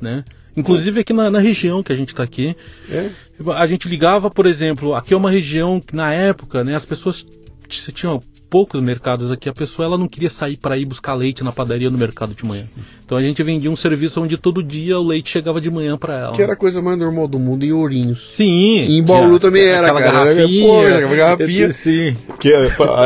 né? 0.00 0.24
Inclusive 0.56 1.00
aqui 1.00 1.12
na, 1.12 1.28
na 1.28 1.40
região 1.40 1.82
que 1.82 1.92
a 1.92 1.96
gente 1.96 2.10
está 2.10 2.22
aqui. 2.22 2.56
É? 2.88 3.10
A 3.56 3.66
gente 3.66 3.88
ligava, 3.88 4.30
por 4.30 4.46
exemplo, 4.46 4.94
aqui 4.94 5.12
é 5.12 5.16
uma 5.16 5.30
região 5.30 5.80
que 5.80 5.94
na 5.94 6.12
época, 6.12 6.62
né, 6.62 6.76
as 6.76 6.86
pessoas 6.86 7.26
tinham 7.68 8.22
poucos 8.48 8.80
mercados 8.80 9.30
aqui, 9.30 9.48
a 9.48 9.52
pessoa 9.52 9.86
ela 9.86 9.98
não 9.98 10.08
queria 10.08 10.30
sair 10.30 10.56
para 10.56 10.76
ir 10.76 10.84
buscar 10.84 11.14
leite 11.14 11.44
na 11.44 11.52
padaria 11.52 11.90
no 11.90 11.98
mercado 11.98 12.34
de 12.34 12.44
manhã. 12.44 12.66
Então 13.04 13.16
a 13.16 13.22
gente 13.22 13.42
vendia 13.42 13.70
um 13.70 13.76
serviço 13.76 14.20
onde 14.20 14.36
todo 14.36 14.62
dia 14.62 14.98
o 14.98 15.06
leite 15.06 15.30
chegava 15.30 15.60
de 15.60 15.70
manhã 15.70 15.96
para 15.96 16.18
ela. 16.18 16.32
Que 16.32 16.42
era 16.42 16.52
a 16.54 16.56
coisa 16.56 16.80
mais 16.80 16.98
normal 16.98 17.28
do 17.28 17.38
mundo 17.38 17.64
em 17.64 17.72
Ourinhos. 17.72 18.30
Sim. 18.30 18.80
E 18.80 18.98
em 18.98 19.02
Bauru 19.02 19.38
também 19.38 19.64
era, 19.64 19.88
aquela 19.88 20.02
cara. 20.02 20.34
Garrafinha, 20.34 20.66
Pô, 20.66 20.80
aquela 20.80 21.16
garrafinha. 21.16 21.72
Sim. 21.72 22.16
Que, 22.40 22.52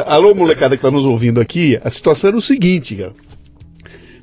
alô, 0.06 0.34
molecada 0.34 0.76
que 0.76 0.82
tá 0.82 0.90
nos 0.90 1.04
ouvindo 1.04 1.40
aqui, 1.40 1.78
a 1.82 1.90
situação 1.90 2.28
era 2.28 2.36
o 2.36 2.42
seguinte, 2.42 2.94
cara. 2.94 3.12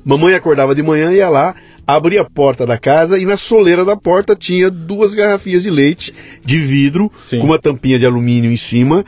Mamãe 0.04 0.34
acordava 0.34 0.74
de 0.74 0.82
manhã, 0.82 1.12
ia 1.12 1.28
lá, 1.28 1.54
abria 1.86 2.22
a 2.22 2.24
porta 2.24 2.66
da 2.66 2.78
casa 2.78 3.18
e 3.18 3.26
na 3.26 3.36
soleira 3.36 3.84
da 3.84 3.96
porta 3.96 4.34
tinha 4.34 4.70
duas 4.70 5.12
garrafinhas 5.12 5.62
de 5.62 5.70
leite 5.70 6.14
de 6.44 6.58
vidro 6.58 7.10
Sim. 7.14 7.40
com 7.40 7.46
uma 7.46 7.58
tampinha 7.58 7.98
de 7.98 8.06
alumínio 8.06 8.50
em 8.50 8.56
cima 8.56 9.04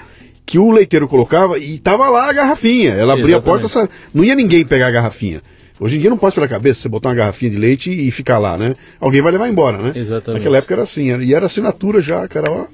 que 0.52 0.58
o 0.58 0.70
leiteiro 0.70 1.08
colocava 1.08 1.58
e 1.58 1.78
tava 1.78 2.10
lá 2.10 2.28
a 2.28 2.32
garrafinha. 2.34 2.90
Ela 2.90 3.14
abria 3.14 3.36
Exatamente. 3.36 3.64
a 3.64 3.70
porta, 3.70 3.90
não 4.12 4.22
ia 4.22 4.34
ninguém 4.34 4.66
pegar 4.66 4.88
a 4.88 4.90
garrafinha. 4.90 5.40
Hoje 5.80 5.96
em 5.96 5.98
dia 5.98 6.10
não 6.10 6.18
pode 6.18 6.34
pela 6.34 6.46
cabeça 6.46 6.82
você 6.82 6.90
botar 6.90 7.08
uma 7.08 7.14
garrafinha 7.14 7.50
de 7.50 7.56
leite 7.56 7.90
e 7.90 8.10
ficar 8.10 8.36
lá, 8.36 8.58
né? 8.58 8.76
Alguém 9.00 9.22
vai 9.22 9.32
levar 9.32 9.48
embora, 9.48 9.78
né? 9.78 9.92
Exatamente. 9.94 10.40
Naquela 10.40 10.58
época 10.58 10.74
era 10.74 10.82
assim, 10.82 11.08
e 11.22 11.32
era 11.32 11.46
assinatura 11.46 12.02
já, 12.02 12.28
cara, 12.28 12.50
ó. 12.50 12.66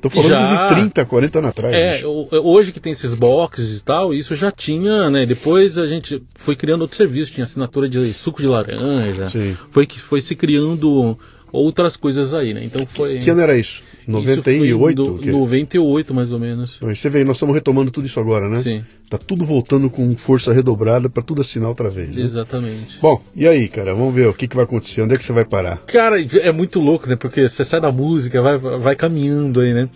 Tô 0.00 0.08
falando 0.08 0.30
já, 0.30 0.68
de 0.68 0.74
30, 0.76 1.04
40 1.04 1.38
anos 1.38 1.50
atrás. 1.50 1.74
É, 1.74 2.06
hoje 2.06 2.72
que 2.72 2.80
tem 2.80 2.92
esses 2.92 3.12
boxes 3.12 3.80
e 3.80 3.84
tal, 3.84 4.14
isso 4.14 4.34
já 4.34 4.50
tinha, 4.50 5.10
né? 5.10 5.26
Depois 5.26 5.76
a 5.76 5.86
gente 5.86 6.22
foi 6.36 6.56
criando 6.56 6.80
outro 6.80 6.96
serviço, 6.96 7.32
tinha 7.32 7.44
assinatura 7.44 7.86
de 7.86 8.14
suco 8.14 8.40
de 8.40 8.48
laranja. 8.48 9.26
Sim. 9.26 9.58
Foi 9.70 9.84
que 9.84 10.00
foi 10.00 10.22
se 10.22 10.34
criando 10.34 11.18
outras 11.52 11.96
coisas 11.96 12.34
aí, 12.34 12.52
né? 12.52 12.64
Então 12.64 12.86
foi. 12.86 13.18
Que 13.18 13.30
ano 13.30 13.40
era 13.40 13.56
isso? 13.56 13.82
98? 14.06 15.02
Isso 15.02 15.12
do, 15.14 15.32
98, 15.32 16.14
mais 16.14 16.32
ou 16.32 16.38
menos. 16.38 16.76
Então, 16.76 16.94
você 16.94 17.10
vê, 17.10 17.24
nós 17.24 17.36
estamos 17.36 17.54
retomando 17.54 17.90
tudo 17.90 18.06
isso 18.06 18.20
agora, 18.20 18.48
né? 18.48 18.56
Sim. 18.58 18.84
Tá 19.08 19.18
tudo 19.18 19.44
voltando 19.44 19.88
com 19.90 20.16
força 20.16 20.52
redobrada 20.52 21.08
para 21.08 21.22
tudo 21.22 21.40
assinar 21.40 21.68
outra 21.68 21.88
vez. 21.88 22.16
Né? 22.16 22.24
Exatamente. 22.24 22.98
Bom, 23.00 23.22
e 23.34 23.46
aí, 23.46 23.68
cara? 23.68 23.94
Vamos 23.94 24.14
ver 24.14 24.28
o 24.28 24.34
que, 24.34 24.48
que 24.48 24.56
vai 24.56 24.64
acontecer, 24.64 25.02
onde 25.02 25.14
é 25.14 25.18
que 25.18 25.24
você 25.24 25.32
vai 25.32 25.44
parar? 25.44 25.78
Cara, 25.86 26.20
é 26.20 26.52
muito 26.52 26.80
louco, 26.80 27.08
né? 27.08 27.16
Porque 27.16 27.48
você 27.48 27.64
sai 27.64 27.80
da 27.80 27.92
música, 27.92 28.42
vai, 28.42 28.58
vai 28.58 28.96
caminhando 28.96 29.60
aí, 29.60 29.72
né? 29.72 29.88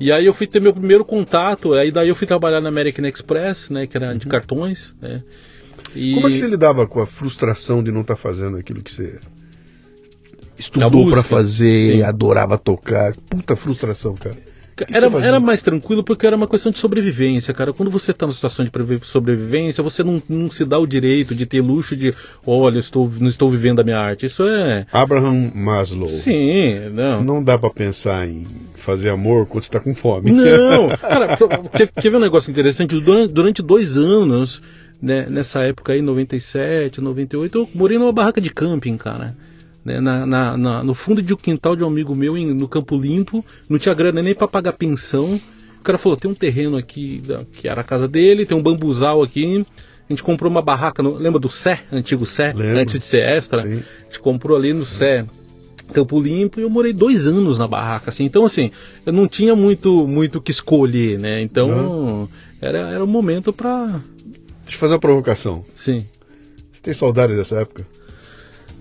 E 0.00 0.12
aí 0.12 0.26
eu 0.26 0.32
fui 0.32 0.46
ter 0.46 0.60
meu 0.60 0.72
primeiro 0.72 1.04
contato, 1.04 1.74
aí 1.74 1.90
daí 1.90 2.08
eu 2.08 2.14
fui 2.14 2.26
trabalhar 2.26 2.60
na 2.60 2.68
American 2.68 3.04
Express, 3.06 3.70
né? 3.70 3.86
Que 3.86 3.96
era 3.96 4.14
de 4.14 4.26
uhum. 4.26 4.30
cartões, 4.30 4.94
né? 5.00 5.22
E... 5.94 6.14
Como 6.14 6.28
é 6.28 6.30
que 6.30 6.38
você 6.38 6.46
lidava 6.46 6.86
com 6.86 7.00
a 7.00 7.06
frustração 7.06 7.82
de 7.82 7.90
não 7.90 8.02
estar 8.02 8.14
tá 8.14 8.20
fazendo 8.20 8.56
aquilo 8.56 8.82
que 8.82 8.92
você 8.92 9.18
estudou 10.58 11.10
para 11.10 11.22
fazer, 11.22 11.96
Sim. 11.96 12.02
adorava 12.02 12.58
tocar. 12.58 13.14
Puta 13.30 13.54
frustração, 13.56 14.14
cara. 14.14 14.36
Era, 14.92 15.26
era 15.26 15.40
mais 15.40 15.62
tranquilo 15.62 16.04
porque 16.04 16.26
era 16.26 16.36
uma 16.36 16.46
questão 16.46 16.70
de 16.70 16.78
sobrevivência, 16.78 17.52
cara. 17.52 17.72
Quando 17.72 17.90
você 17.90 18.12
está 18.12 18.26
numa 18.26 18.34
situação 18.34 18.64
de 18.64 18.70
sobrevivência, 19.02 19.82
você 19.82 20.04
não, 20.04 20.22
não, 20.28 20.50
se 20.50 20.64
dá 20.64 20.78
o 20.78 20.86
direito 20.86 21.34
de 21.34 21.46
ter 21.46 21.60
luxo 21.60 21.96
de, 21.96 22.14
olha, 22.46 22.78
estou, 22.78 23.10
não 23.18 23.28
estou 23.28 23.50
vivendo 23.50 23.80
a 23.80 23.84
minha 23.84 23.98
arte. 23.98 24.26
Isso 24.26 24.46
é. 24.46 24.86
Abraham 24.92 25.50
Maslow. 25.54 26.10
Sim, 26.10 26.90
não. 26.92 27.24
Não 27.24 27.42
dá 27.42 27.58
para 27.58 27.70
pensar 27.70 28.28
em 28.28 28.46
fazer 28.76 29.10
amor 29.10 29.46
quando 29.46 29.64
você 29.64 29.68
está 29.68 29.80
com 29.80 29.94
fome. 29.94 30.30
Não, 30.30 30.88
cara, 30.98 31.36
quer, 31.72 31.88
quer 31.88 32.10
ver 32.10 32.16
um 32.16 32.20
negócio 32.20 32.50
interessante? 32.50 32.98
Durante, 33.00 33.32
durante 33.32 33.62
dois 33.62 33.96
anos, 33.96 34.62
né, 35.02 35.26
nessa 35.28 35.60
época 35.64 35.92
aí, 35.92 36.02
97, 36.02 37.00
98, 37.00 37.58
eu 37.58 37.68
morei 37.74 37.98
numa 37.98 38.12
barraca 38.12 38.40
de 38.40 38.50
camping, 38.50 38.96
cara 38.96 39.34
né, 39.88 40.00
na, 40.00 40.26
na, 40.26 40.56
na, 40.56 40.84
no 40.84 40.94
fundo 40.94 41.22
de 41.22 41.32
um 41.32 41.36
quintal 41.36 41.74
de 41.74 41.82
um 41.82 41.86
amigo 41.86 42.14
meu 42.14 42.36
em, 42.36 42.52
no 42.52 42.68
Campo 42.68 42.96
Limpo, 42.96 43.44
não 43.68 43.78
tinha 43.78 43.94
grana 43.94 44.22
nem 44.22 44.34
para 44.34 44.46
pagar 44.46 44.74
pensão. 44.74 45.40
O 45.80 45.82
cara 45.82 45.96
falou: 45.96 46.16
tem 46.16 46.30
um 46.30 46.34
terreno 46.34 46.76
aqui 46.76 47.22
que 47.52 47.66
era 47.66 47.80
a 47.80 47.84
casa 47.84 48.06
dele, 48.06 48.44
tem 48.44 48.56
um 48.56 48.62
bambuzal 48.62 49.22
aqui. 49.22 49.64
A 50.08 50.12
gente 50.12 50.22
comprou 50.22 50.50
uma 50.50 50.62
barraca, 50.62 51.02
no, 51.02 51.14
lembra 51.14 51.38
do 51.40 51.50
Sé, 51.50 51.80
antigo 51.90 52.24
Sé, 52.26 52.48
Lembro. 52.48 52.78
antes 52.78 52.98
de 52.98 53.04
ser 53.04 53.22
extra? 53.22 53.62
Sim. 53.62 53.82
A 54.00 54.04
gente 54.04 54.20
comprou 54.20 54.56
ali 54.56 54.72
no 54.72 54.84
Sé. 54.84 55.24
Campo 55.90 56.20
Limpo 56.20 56.60
e 56.60 56.64
eu 56.64 56.68
morei 56.68 56.92
dois 56.92 57.26
anos 57.26 57.56
na 57.56 57.66
barraca, 57.66 58.10
assim. 58.10 58.22
Então, 58.22 58.44
assim, 58.44 58.70
eu 59.06 59.12
não 59.12 59.26
tinha 59.26 59.56
muito 59.56 60.06
muito 60.06 60.38
que 60.38 60.50
escolher, 60.50 61.18
né? 61.18 61.40
Então, 61.40 61.70
uhum. 61.70 62.28
era, 62.60 62.90
era 62.90 63.02
um 63.02 63.06
momento 63.06 63.54
para 63.54 64.02
Deixa 64.64 64.76
eu 64.76 64.80
fazer 64.80 64.92
uma 64.92 65.00
provocação. 65.00 65.64
Sim. 65.74 66.04
Você 66.70 66.82
tem 66.82 66.92
saudade 66.92 67.34
dessa 67.34 67.58
época? 67.58 67.86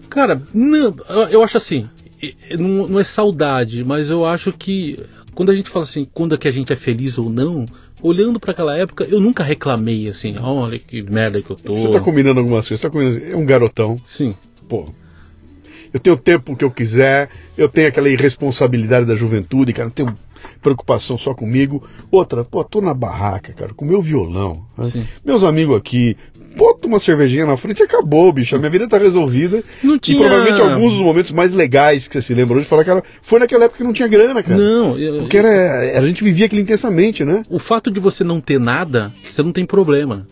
Cara, 0.09 0.41
não, 0.53 0.95
eu 1.29 1.43
acho 1.43 1.57
assim, 1.57 1.87
não, 2.57 2.87
não, 2.87 2.99
é 2.99 3.03
saudade, 3.03 3.83
mas 3.83 4.09
eu 4.09 4.25
acho 4.25 4.51
que 4.51 4.97
quando 5.33 5.51
a 5.51 5.55
gente 5.55 5.69
fala 5.69 5.83
assim, 5.83 6.05
quando 6.13 6.35
é 6.35 6.37
que 6.37 6.47
a 6.47 6.51
gente 6.51 6.73
é 6.73 6.75
feliz 6.75 7.17
ou 7.17 7.29
não, 7.29 7.65
olhando 8.01 8.39
para 8.39 8.51
aquela 8.51 8.77
época, 8.77 9.03
eu 9.05 9.19
nunca 9.19 9.43
reclamei 9.43 10.09
assim, 10.09 10.35
olha 10.39 10.79
que 10.79 11.01
merda 11.01 11.41
que 11.41 11.51
eu 11.51 11.55
tô. 11.55 11.75
Você 11.75 11.91
tá 11.91 11.99
combinando 11.99 12.39
algumas 12.39 12.67
coisas, 12.67 12.81
tá 12.81 12.89
combinando, 12.89 13.23
é 13.23 13.35
um 13.35 13.45
garotão. 13.45 13.97
Sim. 14.03 14.35
Pô, 14.67 14.89
eu 15.93 15.99
tenho 15.99 16.15
o 16.15 16.19
tempo 16.19 16.55
que 16.55 16.63
eu 16.63 16.71
quiser, 16.71 17.29
eu 17.57 17.69
tenho 17.69 17.87
aquela 17.87 18.09
irresponsabilidade 18.09 19.05
da 19.05 19.15
juventude, 19.15 19.73
cara, 19.73 19.85
não 19.85 19.93
tenho 19.93 20.17
preocupação 20.61 21.17
só 21.17 21.33
comigo. 21.33 21.87
Outra, 22.11 22.43
pô, 22.43 22.63
tô 22.63 22.81
na 22.81 22.93
barraca, 22.93 23.53
cara, 23.53 23.73
com 23.73 23.85
meu 23.85 24.01
violão. 24.01 24.65
Né? 24.77 25.07
Meus 25.23 25.43
amigos 25.43 25.77
aqui, 25.77 26.17
bota 26.57 26.87
uma 26.87 26.99
cervejinha 26.99 27.45
na 27.45 27.55
frente 27.55 27.79
e 27.79 27.83
acabou, 27.83 28.31
bicho. 28.33 28.55
A 28.55 28.59
minha 28.59 28.71
vida 28.71 28.87
tá 28.87 28.97
resolvida. 28.97 29.63
Não 29.83 29.97
tinha... 29.97 30.17
E 30.17 30.19
provavelmente 30.19 30.61
alguns 30.61 30.93
dos 30.93 31.01
momentos 31.01 31.31
mais 31.31 31.53
legais 31.53 32.07
que 32.07 32.15
você 32.15 32.21
se 32.21 32.33
lembra 32.33 32.57
hoje, 32.57 32.65
falar 32.65 32.83
que 32.83 32.89
era, 32.89 33.03
foi 33.21 33.39
naquela 33.39 33.65
época 33.65 33.77
que 33.77 33.83
não 33.83 33.93
tinha 33.93 34.07
grana, 34.07 34.41
cara. 34.41 34.57
Não, 34.57 34.97
eu, 34.97 35.19
Porque 35.19 35.37
era, 35.37 35.99
a 35.99 36.05
gente 36.05 36.23
vivia 36.23 36.47
aquilo 36.47 36.61
intensamente, 36.61 37.23
né? 37.23 37.43
O 37.49 37.59
fato 37.59 37.91
de 37.91 37.99
você 37.99 38.23
não 38.23 38.41
ter 38.41 38.59
nada, 38.59 39.13
você 39.29 39.43
não 39.43 39.51
tem 39.51 39.65
problema. 39.65 40.25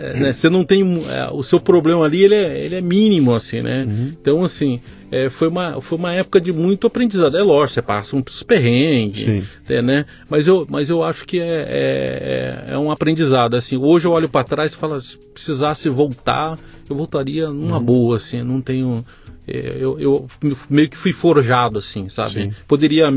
É, 0.00 0.18
né, 0.18 0.32
você 0.32 0.48
não 0.48 0.64
tem 0.64 0.82
é, 1.08 1.28
o 1.30 1.42
seu 1.42 1.60
problema 1.60 2.04
ali 2.04 2.24
ele 2.24 2.34
é, 2.34 2.58
ele 2.58 2.74
é 2.74 2.80
mínimo 2.80 3.34
assim 3.34 3.60
né? 3.60 3.84
Uhum. 3.84 4.12
então 4.18 4.42
assim 4.42 4.80
é, 5.10 5.28
foi 5.28 5.48
uma 5.48 5.80
foi 5.80 5.98
uma 5.98 6.14
época 6.14 6.40
de 6.40 6.52
muito 6.52 6.86
aprendizado. 6.86 7.36
É 7.36 7.42
lógico 7.42 7.74
você 7.74 7.82
passa 7.82 8.14
uns 8.14 8.42
perrengues 8.44 9.44
é, 9.68 9.82
né? 9.82 10.06
Mas 10.28 10.46
eu 10.46 10.64
mas 10.70 10.88
eu 10.88 11.02
acho 11.02 11.26
que 11.26 11.40
é, 11.40 12.66
é, 12.68 12.72
é 12.74 12.78
um 12.78 12.92
aprendizado 12.92 13.56
assim. 13.56 13.76
Hoje 13.76 14.06
eu 14.06 14.12
olho 14.12 14.28
para 14.28 14.44
trás 14.44 14.72
e 14.72 14.76
falo 14.76 15.00
se 15.00 15.18
precisasse 15.18 15.88
voltar 15.88 16.56
eu 16.88 16.94
voltaria 16.94 17.48
numa 17.50 17.78
uhum. 17.78 17.84
boa 17.84 18.16
assim. 18.18 18.42
Não 18.42 18.60
tenho 18.60 19.04
é, 19.48 19.76
eu, 19.80 19.98
eu, 19.98 20.28
meio 20.68 20.88
que 20.88 20.96
fui 20.96 21.12
forjado 21.12 21.78
assim 21.78 22.08
sabe? 22.08 22.44
Sim. 22.44 22.52
poderia 22.68 23.10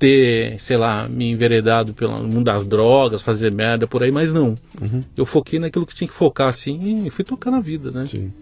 ter, 0.00 0.58
sei 0.58 0.78
lá, 0.78 1.06
me 1.06 1.30
enveredado 1.30 1.92
pelo 1.92 2.18
mundo 2.22 2.44
das 2.44 2.64
drogas, 2.64 3.20
fazer 3.20 3.52
merda 3.52 3.86
por 3.86 4.02
aí, 4.02 4.10
mas 4.10 4.32
não. 4.32 4.56
Uhum. 4.80 5.02
Eu 5.14 5.26
foquei 5.26 5.58
naquilo 5.58 5.86
que 5.86 5.94
tinha 5.94 6.08
que 6.08 6.14
focar, 6.14 6.48
assim, 6.48 7.04
e 7.06 7.10
fui 7.10 7.22
tocar 7.22 7.50
na 7.50 7.60
vida, 7.60 7.90
né? 7.90 8.06
Sim. 8.06 8.32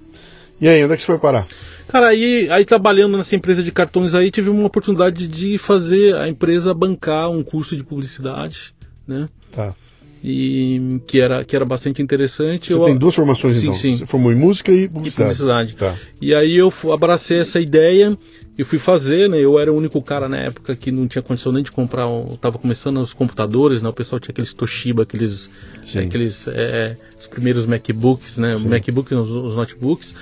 E 0.60 0.68
aí, 0.68 0.82
onde 0.84 0.94
é 0.94 0.96
que 0.96 1.02
você 1.02 1.06
foi 1.06 1.18
parar? 1.18 1.48
Cara, 1.88 2.08
aí, 2.08 2.48
aí 2.50 2.64
trabalhando 2.64 3.16
nessa 3.16 3.34
empresa 3.34 3.62
de 3.62 3.72
cartões 3.72 4.14
aí, 4.14 4.30
tive 4.30 4.48
uma 4.48 4.66
oportunidade 4.66 5.26
de 5.26 5.58
fazer 5.58 6.14
a 6.14 6.28
empresa 6.28 6.72
bancar 6.72 7.28
um 7.28 7.42
curso 7.42 7.76
de 7.76 7.82
publicidade, 7.82 8.72
né? 9.06 9.28
Tá 9.50 9.74
e 10.22 11.00
que 11.06 11.20
era, 11.20 11.44
que 11.44 11.54
era 11.54 11.64
bastante 11.64 12.02
interessante. 12.02 12.72
Você 12.72 12.78
eu, 12.78 12.84
tem 12.84 12.96
duas 12.96 13.14
formações 13.14 13.56
sim, 13.56 13.62
então? 13.62 13.74
Sim. 13.74 13.96
Você 13.96 14.06
formou 14.06 14.32
em 14.32 14.34
música 14.34 14.72
e 14.72 14.88
publicidade. 14.88 15.32
E 15.32 15.36
publicidade. 15.36 15.76
Tá. 15.76 15.94
E 16.20 16.34
aí 16.34 16.56
eu 16.56 16.72
abracei 16.92 17.38
essa 17.38 17.60
ideia 17.60 18.16
e 18.58 18.64
fui 18.64 18.80
fazer, 18.80 19.30
né? 19.30 19.38
Eu 19.38 19.56
era 19.56 19.72
o 19.72 19.76
único 19.76 20.02
cara 20.02 20.28
na 20.28 20.36
época 20.36 20.74
que 20.74 20.90
não 20.90 21.06
tinha 21.06 21.22
condição 21.22 21.52
nem 21.52 21.62
de 21.62 21.70
comprar, 21.70 22.08
estava 22.32 22.58
começando 22.58 23.00
os 23.00 23.14
computadores, 23.14 23.80
né? 23.80 23.88
O 23.88 23.92
pessoal 23.92 24.18
tinha 24.18 24.32
aqueles 24.32 24.52
Toshiba, 24.52 25.04
aqueles, 25.04 25.48
aqueles 25.96 26.48
é, 26.48 26.96
os 27.16 27.28
primeiros 27.28 27.66
MacBooks, 27.66 28.36
né? 28.36 28.56
Sim. 28.56 28.68
MacBook, 28.68 29.14
os, 29.14 29.30
os 29.30 29.54
notebooks. 29.54 30.16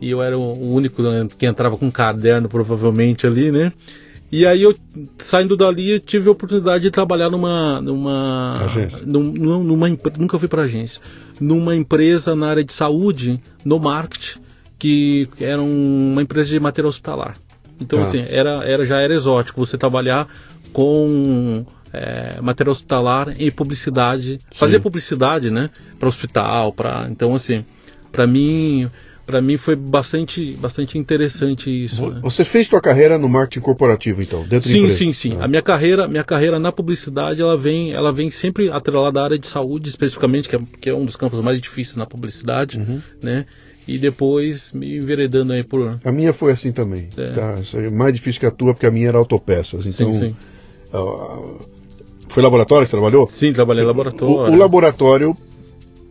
E 0.00 0.08
eu 0.10 0.22
era 0.22 0.38
o 0.38 0.72
único 0.72 1.02
né, 1.02 1.28
que 1.36 1.44
entrava 1.44 1.76
com 1.76 1.86
um 1.86 1.90
caderno, 1.90 2.48
provavelmente 2.48 3.26
ali, 3.26 3.50
né? 3.50 3.72
E 4.30 4.46
aí 4.46 4.62
eu, 4.62 4.74
saindo 5.18 5.56
dali, 5.56 5.90
eu 5.90 6.00
tive 6.00 6.28
a 6.28 6.32
oportunidade 6.32 6.84
de 6.84 6.90
trabalhar 6.90 7.30
numa. 7.30 7.80
numa 7.80 8.64
agência. 8.64 9.04
Numa, 9.04 9.58
numa, 9.58 9.88
nunca 10.16 10.38
fui 10.38 10.48
para 10.48 10.62
agência. 10.62 11.02
Numa 11.40 11.74
empresa 11.74 12.36
na 12.36 12.46
área 12.46 12.64
de 12.64 12.72
saúde, 12.72 13.40
no 13.64 13.80
marketing, 13.80 14.38
que 14.78 15.28
era 15.40 15.60
uma 15.60 16.22
empresa 16.22 16.48
de 16.48 16.60
material 16.60 16.88
hospitalar. 16.88 17.36
Então, 17.80 17.98
ah. 17.98 18.02
assim, 18.02 18.24
era, 18.28 18.64
era, 18.64 18.86
já 18.86 19.00
era 19.00 19.14
exótico 19.14 19.64
você 19.64 19.76
trabalhar 19.76 20.28
com 20.72 21.64
é, 21.92 22.40
material 22.40 22.72
hospitalar 22.72 23.34
e 23.38 23.50
publicidade. 23.50 24.38
Sim. 24.50 24.58
Fazer 24.58 24.80
publicidade, 24.80 25.50
né? 25.50 25.70
Para 25.98 26.08
hospital, 26.08 26.72
para. 26.72 27.06
Então, 27.10 27.34
assim, 27.34 27.64
para 28.10 28.26
mim 28.26 28.90
para 29.24 29.40
mim 29.40 29.56
foi 29.56 29.76
bastante, 29.76 30.52
bastante 30.54 30.98
interessante 30.98 31.70
isso. 31.70 32.06
Né? 32.10 32.20
Você 32.22 32.44
fez 32.44 32.66
sua 32.66 32.80
carreira 32.80 33.16
no 33.18 33.28
marketing 33.28 33.60
corporativo, 33.60 34.20
então, 34.22 34.42
dentro 34.46 34.68
sim, 34.68 34.86
de 34.86 34.92
Sim, 34.92 35.12
sim, 35.12 35.30
sim. 35.30 35.36
Ah. 35.40 35.44
A 35.44 35.48
minha 35.48 35.62
carreira, 35.62 36.08
minha 36.08 36.24
carreira 36.24 36.58
na 36.58 36.72
publicidade, 36.72 37.40
ela 37.40 37.56
vem, 37.56 37.92
ela 37.92 38.12
vem 38.12 38.30
sempre 38.30 38.70
atrelada 38.70 39.20
à 39.20 39.24
área 39.24 39.38
de 39.38 39.46
saúde, 39.46 39.88
especificamente, 39.88 40.48
que 40.48 40.56
é, 40.56 40.60
que 40.80 40.90
é 40.90 40.94
um 40.94 41.04
dos 41.04 41.16
campos 41.16 41.40
mais 41.42 41.60
difíceis 41.60 41.96
na 41.96 42.06
publicidade, 42.06 42.78
uhum. 42.78 43.00
né? 43.22 43.46
E 43.86 43.98
depois 43.98 44.72
me 44.72 44.96
enveredando 44.96 45.52
aí 45.52 45.64
por. 45.64 45.98
A 46.04 46.12
minha 46.12 46.32
foi 46.32 46.52
assim 46.52 46.70
também. 46.70 47.08
É. 47.16 47.26
Tá? 47.28 47.58
É 47.74 47.90
mais 47.90 48.12
difícil 48.12 48.40
que 48.40 48.46
a 48.46 48.50
tua, 48.50 48.72
porque 48.74 48.86
a 48.86 48.90
minha 48.90 49.08
era 49.08 49.18
autopeças. 49.18 49.86
Então, 49.86 50.12
sim, 50.12 50.20
sim. 50.20 50.36
Uh, 50.94 51.60
foi 52.28 52.42
laboratório 52.42 52.84
que 52.84 52.90
você 52.90 52.96
trabalhou? 52.96 53.26
Sim, 53.26 53.52
trabalhei 53.52 53.82
em 53.82 53.86
laboratório. 53.86 54.52
O, 54.52 54.54
o 54.54 54.56
laboratório 54.56 55.36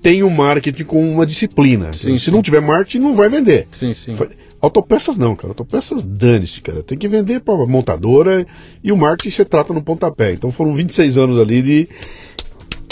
tem 0.01 0.23
o 0.23 0.29
marketing 0.29 0.84
como 0.84 1.01
uma 1.01 1.25
disciplina. 1.25 1.93
Sim, 1.93 2.17
Se 2.17 2.25
sim. 2.25 2.31
não 2.31 2.41
tiver 2.41 2.62
marketing, 2.62 2.99
não 2.99 3.15
vai 3.15 3.29
vender. 3.29 3.67
Sim, 3.71 3.93
sim. 3.93 4.17
Autopeças 4.60 5.17
não, 5.17 5.36
cara. 5.36 5.51
Autopeças 5.51 6.03
dane-se, 6.03 6.62
cara. 6.62 6.84
Tem 6.84 6.97
que 6.97 7.07
vender 7.07 7.41
para 7.41 7.65
montadora 7.65 8.45
e 8.84 8.91
o 8.91 8.97
marketing 8.97 9.36
você 9.36 9.45
trata 9.45 9.73
no 9.73 9.81
pontapé. 9.81 10.34
Então 10.34 10.51
foram 10.51 10.73
26 10.73 11.17
anos 11.17 11.39
ali 11.39 11.62
de 11.62 11.89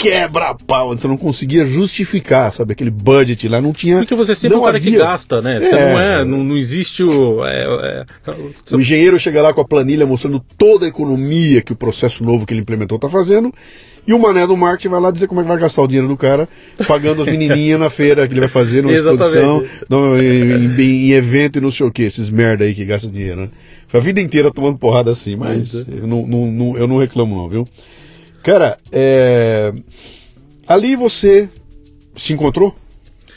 quebra-pau, 0.00 0.96
você 0.96 1.06
não 1.06 1.16
conseguia 1.16 1.64
justificar, 1.66 2.50
sabe? 2.50 2.72
Aquele 2.72 2.90
budget 2.90 3.46
lá 3.48 3.60
não 3.60 3.72
tinha. 3.72 3.98
Porque 3.98 4.14
você 4.14 4.34
sempre 4.34 4.56
é 4.56 4.60
um 4.60 4.64
cara 4.64 4.78
havia... 4.78 4.92
que 4.92 4.98
gasta, 4.98 5.42
né? 5.42 5.60
Você 5.60 5.74
é, 5.74 5.92
não 5.92 6.00
é, 6.00 6.24
não, 6.24 6.44
não 6.44 6.56
existe 6.56 7.02
o. 7.04 7.44
É, 7.44 8.06
é, 8.26 8.74
o 8.74 8.80
engenheiro 8.80 9.18
chega 9.18 9.42
lá 9.42 9.52
com 9.52 9.60
a 9.60 9.64
planilha 9.64 10.06
mostrando 10.06 10.42
toda 10.56 10.86
a 10.86 10.88
economia 10.88 11.60
que 11.60 11.72
o 11.72 11.76
processo 11.76 12.24
novo 12.24 12.46
que 12.46 12.54
ele 12.54 12.62
implementou 12.62 12.96
está 12.96 13.08
fazendo 13.08 13.52
e 14.06 14.14
o 14.14 14.18
mané 14.18 14.46
do 14.46 14.56
marketing 14.56 14.88
vai 14.88 15.00
lá 15.00 15.10
dizer 15.10 15.26
como 15.26 15.40
é 15.40 15.44
que 15.44 15.48
vai 15.48 15.58
gastar 15.58 15.82
o 15.82 15.86
dinheiro 15.86 16.08
do 16.08 16.16
cara, 16.16 16.48
pagando 16.88 17.22
as 17.22 17.28
menininhas 17.28 17.78
na 17.78 17.90
feira 17.90 18.26
que 18.26 18.32
ele 18.32 18.40
vai 18.40 18.48
fazer, 18.48 18.82
numa 18.82 18.94
exposição, 18.94 19.62
no, 19.88 20.20
em, 20.20 20.80
em, 20.80 21.12
evento 21.12 21.58
e 21.58 21.60
não 21.60 21.70
sei 21.70 21.86
o 21.86 21.90
que, 21.90 22.02
esses 22.02 22.30
merda 22.30 22.64
aí 22.64 22.74
que 22.74 22.84
gastam 22.84 23.10
dinheiro, 23.12 23.42
né? 23.42 23.48
Foi 23.88 24.00
a 24.00 24.02
vida 24.02 24.20
inteira 24.20 24.50
tomando 24.50 24.78
porrada 24.78 25.10
assim, 25.10 25.36
mas 25.36 25.74
eu 25.74 26.06
não, 26.06 26.26
não- 26.26 26.46
não- 26.50 26.76
eu 26.76 26.88
não 26.88 26.98
reclamo 26.98 27.36
não, 27.36 27.48
viu? 27.48 27.68
Cara, 28.42 28.78
é, 28.92 29.72
ali 30.66 30.96
você 30.96 31.48
se 32.16 32.32
encontrou? 32.32 32.74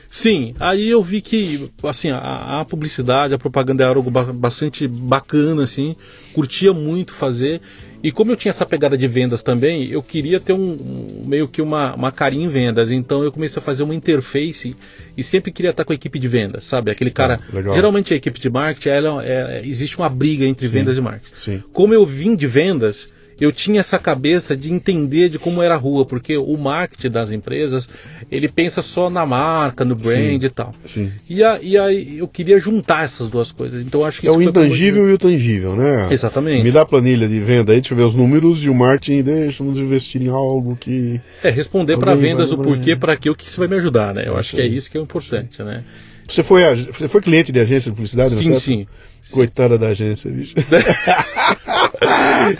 Sim, 0.09 0.53
aí 0.59 0.89
eu 0.89 1.01
vi 1.01 1.21
que 1.21 1.69
assim 1.83 2.11
a, 2.11 2.61
a 2.61 2.65
publicidade, 2.65 3.33
a 3.33 3.37
propaganda 3.39 3.83
era 3.83 3.95
algo 3.95 4.11
ba- 4.11 4.31
bastante 4.31 4.87
bacana, 4.87 5.63
assim, 5.63 5.95
curtia 6.33 6.71
muito 6.71 7.13
fazer. 7.13 7.59
E 8.03 8.11
como 8.11 8.31
eu 8.31 8.35
tinha 8.35 8.49
essa 8.51 8.65
pegada 8.65 8.97
de 8.97 9.07
vendas 9.07 9.41
também, 9.41 9.89
eu 9.89 10.03
queria 10.03 10.39
ter 10.39 10.53
um, 10.53 10.73
um- 10.73 11.23
meio 11.25 11.47
que 11.47 11.61
uma, 11.63 11.95
uma 11.95 12.11
carinha 12.11 12.45
em 12.45 12.49
vendas. 12.49 12.91
Então 12.91 13.23
eu 13.23 13.31
comecei 13.31 13.59
a 13.59 13.63
fazer 13.63 13.81
uma 13.81 13.95
interface 13.95 14.75
e 15.17 15.23
sempre 15.23 15.51
queria 15.51 15.71
estar 15.71 15.83
com 15.83 15.93
a 15.93 15.95
equipe 15.95 16.19
de 16.19 16.27
vendas, 16.27 16.63
sabe? 16.65 16.91
Aquele 16.91 17.09
cara. 17.11 17.39
legal. 17.51 17.73
geralmente 17.73 18.13
a 18.13 18.17
equipe 18.17 18.39
de 18.39 18.49
marketing, 18.51 18.89
ela, 18.89 19.25
é- 19.25 19.61
existe 19.65 19.97
uma 19.97 20.09
briga 20.09 20.45
entre 20.45 20.67
Sim. 20.67 20.73
vendas 20.73 20.95
e 20.97 21.01
marketing. 21.01 21.35
Sim. 21.35 21.63
Como 21.73 21.91
eu 21.93 22.05
vim 22.05 22.35
de 22.35 22.45
vendas, 22.45 23.07
eu 23.39 23.51
tinha 23.51 23.79
essa 23.79 23.97
cabeça 23.99 24.55
de 24.55 24.71
entender 24.71 25.29
de 25.29 25.39
como 25.39 25.61
era 25.61 25.73
a 25.75 25.77
rua, 25.77 26.05
porque 26.05 26.37
o 26.37 26.55
marketing 26.57 27.09
das 27.09 27.31
empresas, 27.31 27.89
ele 28.31 28.47
pensa 28.47 28.81
só 28.81 29.09
na 29.09 29.25
marca, 29.25 29.83
no 29.83 29.95
brand 29.95 30.39
Sim. 30.41 30.45
e 30.45 30.49
tal. 30.49 30.73
Sim. 30.85 31.11
E, 31.29 31.43
a- 31.43 31.59
e 31.61 31.77
aí 31.77 32.17
eu 32.19 32.27
queria 32.27 32.59
juntar 32.59 33.03
essas 33.05 33.29
duas 33.29 33.51
coisas. 33.51 33.83
Então 33.85 34.05
acho 34.05 34.21
que 34.21 34.27
É 34.27 34.31
o 34.31 34.41
intangível 34.41 35.09
e 35.09 35.13
o 35.13 35.17
tangível, 35.17 35.75
né? 35.75 36.07
Exatamente. 36.11 36.63
Me 36.63 36.71
dá 36.71 36.81
a 36.81 36.85
planilha 36.85 37.27
de 37.27 37.39
venda 37.39 37.71
aí, 37.73 37.79
deixa 37.81 37.93
eu 37.93 37.97
ver 37.97 38.03
os 38.03 38.15
números 38.15 38.63
e 38.63 38.69
o 38.69 38.73
marketing 38.75 39.21
deixa 39.23 39.63
nos 39.63 39.77
investir 39.79 40.21
em 40.21 40.29
algo 40.29 40.75
que. 40.75 41.19
É 41.43 41.49
responder 41.49 41.97
para 41.97 42.15
vendas 42.15 42.51
o 42.51 42.57
porquê, 42.57 42.95
para 42.95 43.15
que, 43.15 43.29
o 43.29 43.35
que 43.35 43.47
isso 43.47 43.59
vai 43.59 43.67
me 43.67 43.75
ajudar, 43.75 44.13
né? 44.13 44.23
Eu 44.27 44.37
acho 44.37 44.55
que 44.55 44.61
é 44.61 44.65
isso 44.67 44.89
que 44.91 44.97
é 44.97 45.01
importante, 45.01 45.61
né? 45.63 45.83
Você 46.27 46.43
foi, 46.43 46.63
você 46.91 47.07
foi 47.07 47.21
cliente 47.21 47.51
de 47.51 47.59
agência 47.59 47.91
de 47.91 47.95
publicidade, 47.95 48.35
Sim, 48.35 48.59
sim. 48.59 48.87
Coitada 49.31 49.77
da 49.77 49.87
agência, 49.89 50.29
bicho. 50.29 50.53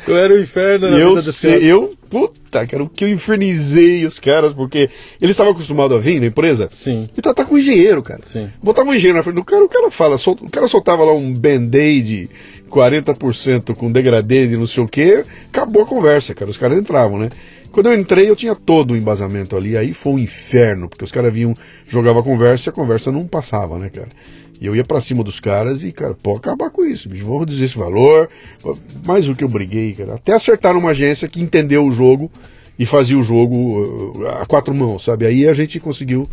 Eu 0.08 0.18
era 0.18 0.34
o 0.34 0.42
inferno 0.42 0.90
na 0.90 0.98
eu 0.98 1.16
vida 1.16 1.32
sei, 1.32 1.64
eu, 1.72 1.94
puta, 2.10 2.66
cara, 2.66 2.84
o 2.84 2.90
que 2.90 3.04
eu 3.04 3.10
infernizei 3.10 4.06
os 4.06 4.20
caras, 4.20 4.54
porque 4.54 4.90
eles 5.20 5.32
estavam 5.32 5.52
acostumados 5.54 5.98
a 5.98 6.00
vir 6.00 6.20
na 6.22 6.28
empresa 6.28 6.68
Sim, 6.72 7.10
e 7.18 7.22
tratar 7.22 7.46
com 7.46 7.58
engenheiro, 7.58 8.02
cara. 8.02 8.22
sim. 8.24 8.50
Botava 8.62 8.90
um 8.90 8.94
engenheiro 8.94 9.18
na 9.18 9.24
frente 9.24 9.36
do 9.36 9.44
cara, 9.44 9.64
o 9.64 9.70
cara 9.70 9.92
fala, 9.92 10.18
sol- 10.18 10.38
o 10.42 10.50
cara 10.50 10.68
soltava 10.68 11.04
lá 11.04 11.14
um 11.14 11.34
band-aid 11.34 12.30
40% 12.70 13.76
com 13.76 13.92
degradê 13.92 14.48
de 14.48 14.58
não 14.58 14.68
sei 14.68 14.84
o 14.84 14.88
que, 14.88 15.24
acabou 15.52 15.84
a 15.84 15.86
conversa, 15.86 16.34
cara. 16.34 16.50
Os 16.50 16.58
caras 16.58 16.78
entravam, 16.78 17.20
né? 17.20 17.30
Quando 17.74 17.88
eu 17.88 18.00
entrei, 18.00 18.30
eu 18.30 18.36
tinha 18.36 18.54
todo 18.54 18.92
o 18.92 18.96
embasamento 18.96 19.58
ali, 19.58 19.76
aí 19.76 19.96
foi 19.96 20.14
um 20.14 20.20
inferno, 20.20 20.88
porque 20.88 21.04
os 21.04 21.12
caras 21.12 21.34
vinham, 21.34 21.56
jogavam 21.88 22.22
a 22.22 22.24
conversa 22.24 22.70
e 22.70 22.72
a 22.72 22.74
conversa 22.74 23.12
não 23.12 23.26
passava, 23.26 23.80
né, 23.80 23.90
cara? 23.90 24.10
E 24.62 24.66
eu 24.68 24.76
ia 24.76 24.84
pra 24.84 25.02
cima 25.02 25.24
dos 25.24 25.40
caras 25.40 25.84
e, 25.84 25.92
cara, 25.92 26.14
pode 26.14 26.38
acabar 26.38 26.70
com 26.70 26.86
isso, 26.86 27.10
bicho, 27.10 27.26
vou 27.26 27.40
reduzir 27.40 27.64
esse 27.64 27.76
valor. 27.76 28.30
Mais 29.04 29.28
o 29.28 29.34
que 29.34 29.44
eu 29.44 29.50
briguei, 29.50 29.94
cara. 29.94 30.14
Até 30.14 30.34
acertar 30.34 30.78
uma 30.78 30.92
agência 30.92 31.28
que 31.28 31.42
entendeu 31.42 31.84
o 31.84 31.92
jogo 31.92 32.32
e 32.78 32.86
fazia 32.86 33.18
o 33.18 33.24
jogo 33.24 34.20
uh, 34.20 34.28
a 34.28 34.46
quatro 34.46 34.74
mãos, 34.76 35.04
sabe? 35.04 35.26
Aí 35.26 35.48
a 35.48 35.54
gente 35.54 35.80
conseguiu 35.80 36.30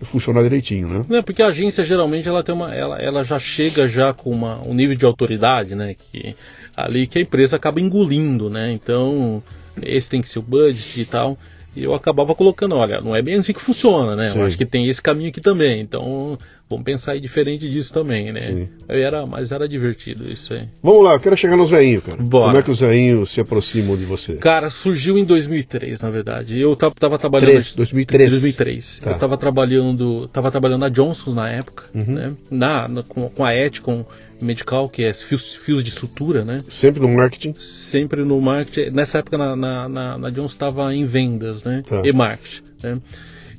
funcionar 0.00 0.42
direitinho, 0.42 0.88
né? 0.88 1.04
Não, 1.06 1.22
porque 1.22 1.42
a 1.42 1.48
agência 1.48 1.84
geralmente 1.84 2.26
ela 2.26 2.42
tem 2.42 2.54
uma, 2.54 2.74
ela, 2.74 2.98
ela 2.98 3.22
já 3.22 3.38
chega 3.38 3.86
já 3.86 4.14
com 4.14 4.30
uma, 4.30 4.66
um 4.66 4.72
nível 4.72 4.96
de 4.96 5.04
autoridade, 5.04 5.74
né? 5.74 5.94
Que 5.94 6.34
ali 6.76 7.06
que 7.06 7.18
a 7.18 7.22
empresa 7.22 7.56
acaba 7.56 7.80
engolindo, 7.80 8.48
né? 8.50 8.72
Então 8.72 9.42
esse 9.80 10.08
tem 10.08 10.22
que 10.22 10.28
ser 10.28 10.38
o 10.38 10.42
budget 10.42 11.00
e 11.00 11.04
tal. 11.04 11.38
E 11.74 11.82
eu 11.82 11.94
acabava 11.94 12.34
colocando, 12.34 12.76
olha, 12.76 13.00
não 13.00 13.16
é 13.16 13.22
bem 13.22 13.36
assim 13.36 13.52
que 13.52 13.60
funciona, 13.60 14.14
né? 14.14 14.30
Sim. 14.30 14.38
Eu 14.38 14.46
acho 14.46 14.58
que 14.58 14.66
tem 14.66 14.86
esse 14.88 15.00
caminho 15.00 15.30
aqui 15.30 15.40
também. 15.40 15.80
Então 15.80 16.38
vamos 16.72 16.84
pensar 16.84 17.12
aí 17.12 17.20
diferente 17.20 17.68
disso 17.70 17.92
também, 17.92 18.32
né? 18.32 18.40
Sim. 18.40 18.68
Eu 18.88 18.96
era, 18.98 19.24
mas 19.26 19.52
era 19.52 19.68
divertido 19.68 20.30
isso 20.30 20.52
aí. 20.52 20.68
Vamos 20.82 21.04
lá, 21.04 21.14
eu 21.14 21.20
quero 21.20 21.36
chegar 21.36 21.56
nos 21.56 21.70
veinhos, 21.70 22.02
cara. 22.04 22.22
Bora. 22.22 22.46
Como 22.46 22.56
é 22.58 22.62
que 22.62 22.70
os 22.70 22.80
veinhos 22.80 23.30
se 23.30 23.40
aproximam 23.40 23.96
de 23.96 24.04
você? 24.04 24.34
Cara, 24.36 24.68
surgiu 24.70 25.16
em 25.16 25.24
2003, 25.24 26.00
na 26.00 26.10
verdade. 26.10 26.58
Eu 26.60 26.74
tava, 26.76 26.94
tava 26.94 27.18
trabalhando. 27.18 27.48
Três, 27.50 27.72
2003. 27.72 28.30
2003. 28.30 28.98
Tá. 28.98 29.10
Eu 29.12 29.18
tava 29.18 29.36
trabalhando, 29.36 30.28
tava 30.28 30.50
trabalhando 30.50 30.80
na 30.80 30.88
Johnson 30.88 31.32
na 31.32 31.48
época, 31.50 31.84
Uhum. 31.94 32.04
né? 32.14 32.32
Na, 32.50 32.88
na- 32.88 33.02
com, 33.02 33.28
com 33.28 33.44
a 33.44 33.54
Eticon 33.54 34.04
Medical, 34.40 34.88
que 34.88 35.04
é 35.04 35.14
fios, 35.14 35.54
fios 35.54 35.84
de 35.84 35.90
sutura, 35.92 36.44
né? 36.44 36.58
Sempre 36.68 37.00
no 37.00 37.08
marketing? 37.08 37.54
Sempre 37.60 38.24
no 38.24 38.40
marketing. 38.40 38.90
Nessa 38.90 39.18
época 39.18 39.38
na, 39.38 39.54
na, 39.54 39.88
na, 39.88 40.18
na 40.18 40.30
Johnson 40.30 40.46
estava 40.54 40.92
em 40.94 41.06
vendas, 41.06 41.62
né? 41.62 41.82
Tá. 41.86 42.02
E 42.04 42.12
marketing, 42.12 42.62
né? 42.82 42.98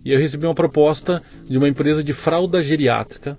E 0.03 0.11
eu 0.11 0.19
recebi 0.19 0.45
uma 0.45 0.55
proposta 0.55 1.21
de 1.45 1.57
uma 1.57 1.67
empresa 1.67 2.03
de 2.03 2.13
fralda 2.13 2.61
geriátrica 2.61 3.37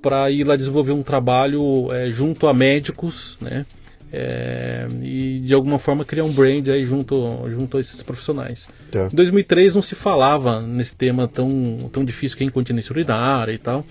para 0.00 0.30
ir 0.30 0.44
lá 0.44 0.56
desenvolver 0.56 0.92
um 0.92 1.02
trabalho 1.02 1.90
é, 1.92 2.06
junto 2.10 2.46
a 2.46 2.52
médicos, 2.54 3.38
né? 3.40 3.64
É, 4.14 4.86
e 5.02 5.40
de 5.40 5.54
alguma 5.54 5.78
forma 5.78 6.04
criar 6.04 6.24
um 6.24 6.32
brand 6.32 6.68
aí 6.68 6.84
junto, 6.84 7.16
junto 7.48 7.78
a 7.78 7.80
esses 7.80 8.02
profissionais. 8.02 8.68
Tá. 8.90 9.08
Em 9.10 9.16
2003 9.16 9.74
não 9.74 9.80
se 9.80 9.94
falava 9.94 10.60
nesse 10.60 10.94
tema 10.94 11.26
tão, 11.26 11.88
tão 11.90 12.04
difícil 12.04 12.36
que 12.36 12.44
é 12.44 12.46
incontinência 12.46 12.92
urinária 12.92 13.52
e 13.52 13.58
tal. 13.58 13.86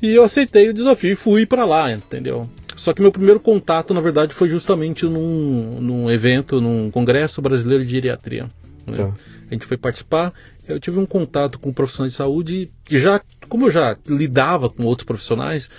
E 0.00 0.14
eu 0.14 0.22
aceitei 0.22 0.68
o 0.68 0.74
desafio 0.74 1.12
e 1.12 1.16
fui 1.16 1.44
para 1.46 1.64
lá, 1.64 1.92
entendeu? 1.92 2.48
Só 2.76 2.94
que 2.94 3.02
meu 3.02 3.10
primeiro 3.10 3.40
contato, 3.40 3.92
na 3.92 4.00
verdade, 4.00 4.32
foi 4.32 4.48
justamente 4.48 5.04
num, 5.04 5.80
num 5.80 6.10
evento, 6.10 6.60
num 6.60 6.90
congresso 6.90 7.42
brasileiro 7.42 7.84
de 7.84 7.90
geriatria. 7.90 8.46
Né? 8.90 8.96
Tá. 8.96 9.14
A 9.50 9.54
gente 9.54 9.66
foi 9.66 9.76
participar, 9.76 10.32
eu 10.66 10.78
tive 10.78 10.98
um 10.98 11.06
contato 11.06 11.58
com 11.58 11.72
profissionais 11.72 12.12
de 12.12 12.16
saúde, 12.18 12.70
e 12.90 12.98
já, 12.98 13.20
como 13.48 13.66
eu 13.66 13.70
já 13.70 13.96
lidava 14.06 14.68
com 14.68 14.84
outros 14.84 15.06
profissionais, 15.06 15.70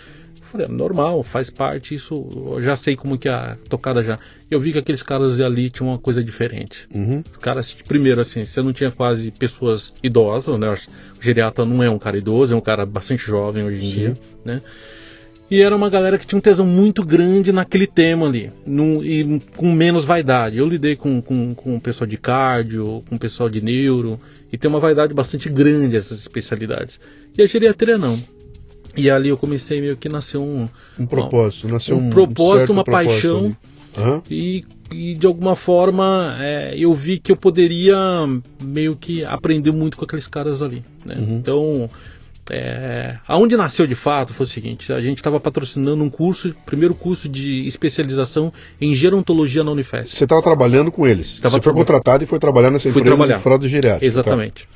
falei, 0.52 0.67
"É 0.67 0.69
normal, 0.69 1.24
faz 1.24 1.50
parte, 1.50 1.95
isso 1.95 2.13
eu 2.36 2.62
já 2.62 2.76
sei 2.76 2.95
como 2.95 3.17
que 3.17 3.30
é 3.30 3.32
a 3.32 3.58
tocada 3.69 4.04
já. 4.04 4.19
Eu 4.50 4.60
vi 4.60 4.74
que 4.74 4.80
aqueles 4.80 5.02
caras 5.02 5.39
ali 5.39 5.69
tinham 5.69 5.89
uma 5.89 5.97
coisa 5.97 6.24
diferente. 6.24 6.88
Uhum. 6.93 7.24
Os 7.32 7.38
caras, 7.38 7.74
primeiro 7.74 8.19
assim, 8.19 8.45
você 8.45 8.62
não 8.62 8.74
tinha 8.74 8.91
quase 8.91 9.32
pessoas 9.32 9.93
idosas, 10.04 10.60
né? 10.60 10.69
O 10.69 11.24
geriatra 11.24 11.65
não 11.65 11.82
é 11.82 11.89
um 11.89 11.97
cara 11.97 12.17
idoso, 12.17 12.54
é 12.54 12.58
um 12.58 12.62
cara 12.62 12.86
bastante 12.86 13.24
jovem 13.24 13.63
hoje 13.63 13.86
em 13.86 13.89
dia, 13.89 14.13
né? 14.43 14.62
E 15.52 15.62
era 15.62 15.76
uma 15.76 15.90
galera 15.90 16.18
que 16.18 16.26
tinha 16.26 16.40
um 16.40 16.42
tesão 16.42 16.66
muito 16.66 17.04
grande 17.06 17.52
naquele 17.52 17.86
tema 17.86 18.26
ali, 18.26 18.50
num- 18.66 19.04
e 19.04 19.42
com 19.58 19.70
menos 19.74 20.06
vaidade. 20.06 20.58
Eu 20.58 20.66
lidei 20.66 20.96
com, 20.96 21.22
com, 21.22 21.54
com 21.54 21.76
o 21.76 21.82
pessoal 21.82 22.08
de 22.08 22.16
cardio, 22.18 23.04
com 23.10 23.16
o 23.16 23.20
pessoal 23.20 23.50
de 23.50 23.60
neuro, 23.62 24.18
e 24.52 24.58
tem 24.58 24.70
uma 24.70 24.80
vaidade 24.80 25.14
bastante 25.14 25.50
grande 25.50 25.98
essas 25.98 26.20
especialidades. 26.20 27.02
E 27.38 27.42
a 27.42 27.46
geriatria 27.46 27.98
não. 27.98 28.18
E 28.96 29.10
ali 29.10 29.28
eu 29.28 29.38
comecei 29.38 29.82
meio 29.82 29.98
que 29.98 30.08
nascer 30.08 30.38
um, 30.38 30.70
Um 30.98 31.06
propósito, 31.06 31.68
nasceu 31.68 31.98
um 31.98 32.08
um, 32.08 32.10
propósito, 32.10 32.72
uma 32.72 32.84
propósito 32.86 33.12
paixão. 33.12 33.58
Aham. 33.98 34.22
E, 34.32 34.64
e 34.90 35.16
de 35.16 35.28
alguma 35.28 35.58
forma 35.58 36.38
é, 36.40 36.74
eu 36.78 36.94
vi 36.94 37.20
que 37.20 37.30
eu 37.30 37.36
poderia 37.36 37.98
meio 38.64 38.96
que 38.96 39.26
aprender 39.26 39.72
muito 39.74 39.98
com 39.98 40.06
aqueles 40.06 40.28
caras 40.28 40.62
ali. 40.62 40.82
né? 41.06 41.16
Uhum. 41.18 41.36
Então, 41.38 41.90
é, 42.54 43.18
aonde 43.26 43.56
nasceu 43.56 43.88
de 43.88 43.96
fato 43.96 44.34
foi 44.34 44.46
o 44.46 44.50
seguinte: 44.50 44.92
a 44.92 45.00
gente 45.00 45.20
estava 45.20 45.40
patrocinando 45.40 46.04
um 46.04 46.10
curso, 46.10 46.54
primeiro 46.66 46.94
curso 46.94 47.30
de 47.30 47.66
especialização 47.66 48.52
em 48.80 48.94
gerontologia 48.94 49.64
na 49.64 49.72
Unifesp. 49.72 50.10
Você 50.10 50.26
estava 50.26 50.42
trabalhando 50.42 50.92
com 50.92 51.08
eles. 51.08 51.40
Tava 51.40 51.56
Você 51.56 51.62
foi 51.62 51.74
contratado 51.74 52.26
e 52.26 52.28
foi 52.28 52.40
trabalhar 52.40 52.70
nessa 52.70 52.90
empresa 52.90 53.06
trabalhar. 53.06 53.38
de 53.38 53.44
fraude 53.44 53.70
geriátrica. 53.70 54.06
Exatamente. 54.06 54.68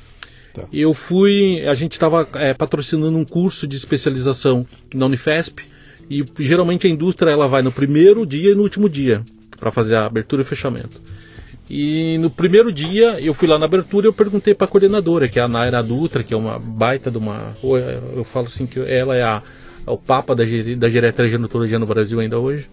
Tá. 0.54 0.64
Eu 0.72 0.94
fui, 0.94 1.62
a 1.68 1.74
gente 1.74 1.92
estava 1.92 2.26
patrocinando 2.56 3.18
um 3.18 3.26
curso 3.26 3.66
de 3.66 3.76
especialização 3.76 4.66
na 4.94 5.04
Unifesp 5.04 5.62
e 6.08 6.24
geralmente 6.38 6.86
a 6.86 6.90
indústria 6.90 7.30
ela 7.30 7.46
vai 7.46 7.60
no 7.60 7.70
primeiro 7.70 8.24
dia 8.24 8.52
e 8.52 8.54
no 8.54 8.62
último 8.62 8.88
dia 8.88 9.22
para 9.60 9.70
fazer 9.70 9.96
a 9.96 10.06
abertura 10.06 10.40
e 10.40 10.44
fechamento. 10.46 10.98
E 11.68 12.16
no 12.18 12.30
primeiro 12.30 12.72
dia 12.72 13.20
eu 13.20 13.34
fui 13.34 13.48
lá 13.48 13.58
na 13.58 13.66
abertura 13.66 14.06
e 14.06 14.08
eu 14.08 14.12
perguntei 14.12 14.54
para 14.54 14.66
a 14.66 14.68
coordenadora, 14.68 15.28
que 15.28 15.38
é 15.38 15.42
a 15.42 15.48
Naira 15.48 15.82
Dutra, 15.82 16.22
que 16.22 16.32
é 16.32 16.36
uma 16.36 16.58
baita 16.58 17.10
de 17.10 17.18
uma, 17.18 17.56
eu 18.14 18.24
falo 18.24 18.46
assim 18.46 18.66
que 18.66 18.78
ela 18.80 19.16
é 19.16 19.22
a 19.22 19.42
é 19.86 19.90
o 19.90 19.96
papa 19.96 20.34
da, 20.34 20.42
da 20.76 20.90
geriatria 20.90 21.28
gerontologia 21.28 21.78
no 21.78 21.86
Brasil 21.86 22.18
ainda 22.18 22.38
hoje. 22.38 22.68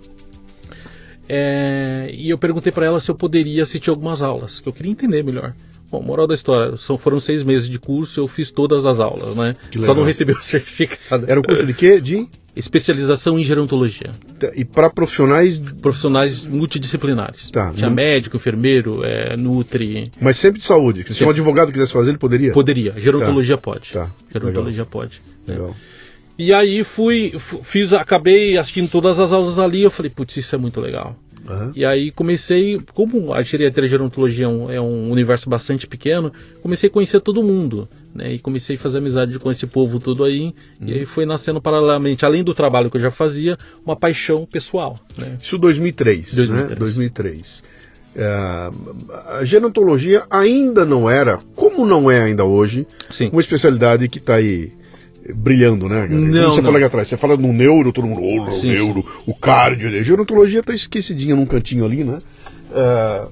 É, 1.30 2.10
e 2.12 2.30
eu 2.30 2.38
perguntei 2.38 2.72
para 2.72 2.86
ela 2.86 3.00
se 3.00 3.10
eu 3.10 3.16
poderia 3.16 3.64
assistir 3.64 3.90
algumas 3.90 4.22
aulas, 4.22 4.60
que 4.60 4.68
eu 4.68 4.74
queria 4.74 4.92
entender 4.92 5.24
melhor. 5.24 5.54
Bom, 5.92 6.02
moral 6.02 6.26
da 6.26 6.34
história, 6.34 6.76
são, 6.76 6.98
foram 6.98 7.20
seis 7.20 7.44
meses 7.44 7.70
de 7.70 7.78
curso, 7.78 8.20
eu 8.20 8.28
fiz 8.28 8.52
todas 8.52 8.84
as 8.86 9.00
aulas, 9.00 9.36
né? 9.36 9.56
Só 9.80 9.94
não 9.94 10.04
recebi 10.04 10.32
o 10.32 10.42
certificado. 10.42 11.26
Era 11.30 11.40
um 11.40 11.44
curso 11.44 11.68
de 11.68 11.74
quê? 11.74 12.02
De 12.02 12.28
Especialização 12.56 13.40
em 13.40 13.44
gerontologia. 13.44 14.12
e 14.56 14.64
para 14.64 14.90
profissionais, 14.90 15.58
Profissionais 15.82 16.46
multidisciplinares. 16.46 17.50
Tá, 17.50 17.72
Tinha 17.76 17.90
médico, 17.90 18.38
enfermeiro, 18.38 19.04
é, 19.04 19.36
nutri. 19.36 20.12
mas 20.22 20.38
sempre 20.38 20.60
de 20.60 20.66
saúde. 20.66 21.04
Que 21.04 21.14
se 21.14 21.24
um 21.26 21.30
advogado 21.30 21.72
quisesse 21.72 21.92
fazer, 21.94 22.12
ele 22.12 22.18
poderia. 22.18 22.52
Poderia. 22.52 22.94
Gerontologia 22.98 23.58
pode. 23.58 23.92
Tá, 23.92 24.10
Gerontologia 24.32 24.86
pode. 24.86 25.22
né? 25.48 25.54
Legal. 25.56 25.76
E 26.38 26.52
aí 26.52 26.84
fui, 26.84 27.34
fu- 27.38 27.62
fiz, 27.64 27.94
acabei 27.94 28.58
assistindo 28.58 28.90
todas 28.90 29.20
as 29.20 29.32
aulas 29.32 29.60
ali, 29.60 29.84
eu 29.84 29.92
falei, 29.92 30.10
putz, 30.10 30.36
isso 30.38 30.56
é 30.56 30.58
muito 30.58 30.80
legal. 30.82 31.16
Aham. 31.48 31.72
E 31.76 31.86
aí 31.86 32.12
comecei, 32.12 32.80
como 32.94 33.34
a 33.34 33.42
geriatria 33.44 33.86
e 33.86 33.90
gerontologia 33.90 34.46
é 34.46 34.48
um, 34.48 34.72
é 34.72 34.82
um 34.82 35.12
universo 35.12 35.50
bastante 35.50 35.88
pequeno, 35.88 36.32
comecei 36.62 36.90
a 36.90 36.92
conhecer 36.92 37.20
todo 37.20 37.44
mundo. 37.44 37.88
né, 38.14 38.34
e 38.34 38.40
comecei 38.40 38.76
a 38.76 38.80
fazer 38.80 39.00
amizade 39.00 39.38
com 39.40 39.52
esse 39.52 39.66
povo 39.66 40.00
todo 40.00 40.24
aí, 40.24 40.54
uhum. 40.80 40.88
e 40.88 40.94
aí 40.94 41.06
foi 41.06 41.26
nascendo 41.26 41.62
paralelamente, 41.62 42.26
além 42.26 42.44
do 42.44 42.54
trabalho 42.54 42.90
que 42.90 42.98
eu 42.98 43.02
já 43.02 43.12
fazia, 43.12 43.58
uma 43.86 43.96
paixão 43.96 44.46
pessoal. 44.46 45.00
Né? 45.18 45.38
Isso 45.42 45.58
2003, 45.58 46.36
2003. 46.36 46.70
Né? 46.70 46.76
2003. 46.76 47.64
É, 48.16 48.72
a 49.40 49.44
gerontologia 49.44 50.24
ainda 50.30 50.86
não 50.86 51.10
era, 51.10 51.40
como 51.56 51.86
não 51.86 52.12
é 52.12 52.22
ainda 52.22 52.46
hoje, 52.46 52.86
Sim. 53.10 53.30
uma 53.32 53.42
especialidade 53.42 54.08
que 54.08 54.20
está 54.20 54.36
aí 54.36 54.72
brilhando, 55.34 55.88
né? 55.88 56.08
Não, 56.10 56.52
você 56.52 56.58
não. 56.58 56.64
fala 56.64 56.78
aqui 56.78 56.86
atrás, 56.86 57.08
você 57.08 57.18
fala 57.18 57.38
no 57.38 57.54
neuro, 57.54 57.92
todo 57.92 58.08
mundo, 58.08 58.22
oh, 58.22 58.60
o 58.60 58.64
neuro, 58.64 59.06
o 59.26 59.34
cardio, 59.34 59.90
a 59.90 60.02
gerontologia 60.02 60.60
está 60.60 60.74
esquecidinha 60.74 61.36
num 61.36 61.46
cantinho 61.46 61.86
ali, 61.86 62.04
né? 62.04 62.20
É, 62.74 63.28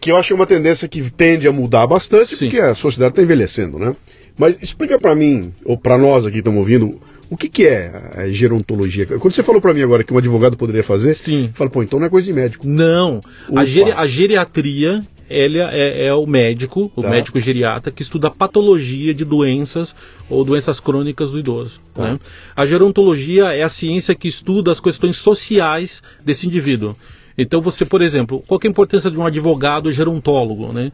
que 0.00 0.10
eu 0.10 0.16
acho 0.16 0.34
uma 0.34 0.46
tendência 0.46 0.88
que 0.88 1.10
tende 1.10 1.46
a 1.46 1.52
mudar 1.52 1.86
bastante, 1.86 2.36
Sim. 2.36 2.46
porque 2.46 2.60
a 2.60 2.74
sociedade 2.74 3.12
está 3.12 3.22
envelhecendo, 3.22 3.78
né? 3.78 3.94
Mas 4.38 4.58
explica 4.60 4.98
para 4.98 5.14
mim, 5.14 5.52
ou 5.64 5.78
para 5.78 5.96
nós 5.96 6.24
aqui 6.24 6.34
que 6.34 6.38
estamos 6.40 6.58
ouvindo, 6.58 7.00
o 7.28 7.36
que, 7.36 7.48
que 7.48 7.66
é 7.66 7.90
a 8.14 8.26
gerontologia? 8.28 9.06
Quando 9.06 9.34
você 9.34 9.42
falou 9.42 9.60
para 9.60 9.74
mim 9.74 9.82
agora 9.82 10.04
que 10.04 10.12
um 10.12 10.18
advogado 10.18 10.56
poderia 10.56 10.84
fazer, 10.84 11.14
Sim. 11.14 11.50
fala, 11.54 11.70
pô, 11.70 11.82
então 11.82 11.98
não 11.98 12.06
é 12.06 12.10
coisa 12.10 12.26
de 12.26 12.32
médico. 12.32 12.66
Não. 12.66 13.20
A, 13.54 13.64
geri 13.64 13.90
a, 13.90 14.06
geriatria 14.06 15.02
ele 15.28 15.58
é, 15.58 16.06
é, 16.06 16.14
o 16.14 16.26
médico, 16.26 16.90
o 16.94 17.02
tá. 17.02 17.10
médico 17.10 17.40
geriatra, 17.40 17.92
que 17.92 18.02
estuda 18.02 18.28
a 18.28 18.30
patologia 18.30 19.12
de 19.12 19.24
doenças 19.24 19.94
ou 20.30 20.44
doenças 20.44 20.80
crônicas 20.80 21.30
do 21.30 21.38
idoso. 21.38 21.80
Tá. 21.94 22.12
Né? 22.12 22.20
A 22.54 22.66
gerontologia 22.66 23.46
é 23.46 23.62
a 23.62 23.68
ciência 23.68 24.14
que 24.14 24.28
estuda 24.28 24.70
as 24.70 24.80
questões 24.80 25.16
sociais 25.16 26.02
desse 26.24 26.46
indivíduo. 26.46 26.96
Então 27.36 27.60
você, 27.60 27.84
por 27.84 28.00
exemplo, 28.00 28.42
qual 28.46 28.58
é 28.62 28.66
a 28.66 28.70
importância 28.70 29.10
de 29.10 29.18
um 29.18 29.26
advogado 29.26 29.92
gerontólogo, 29.92 30.72
né? 30.72 30.92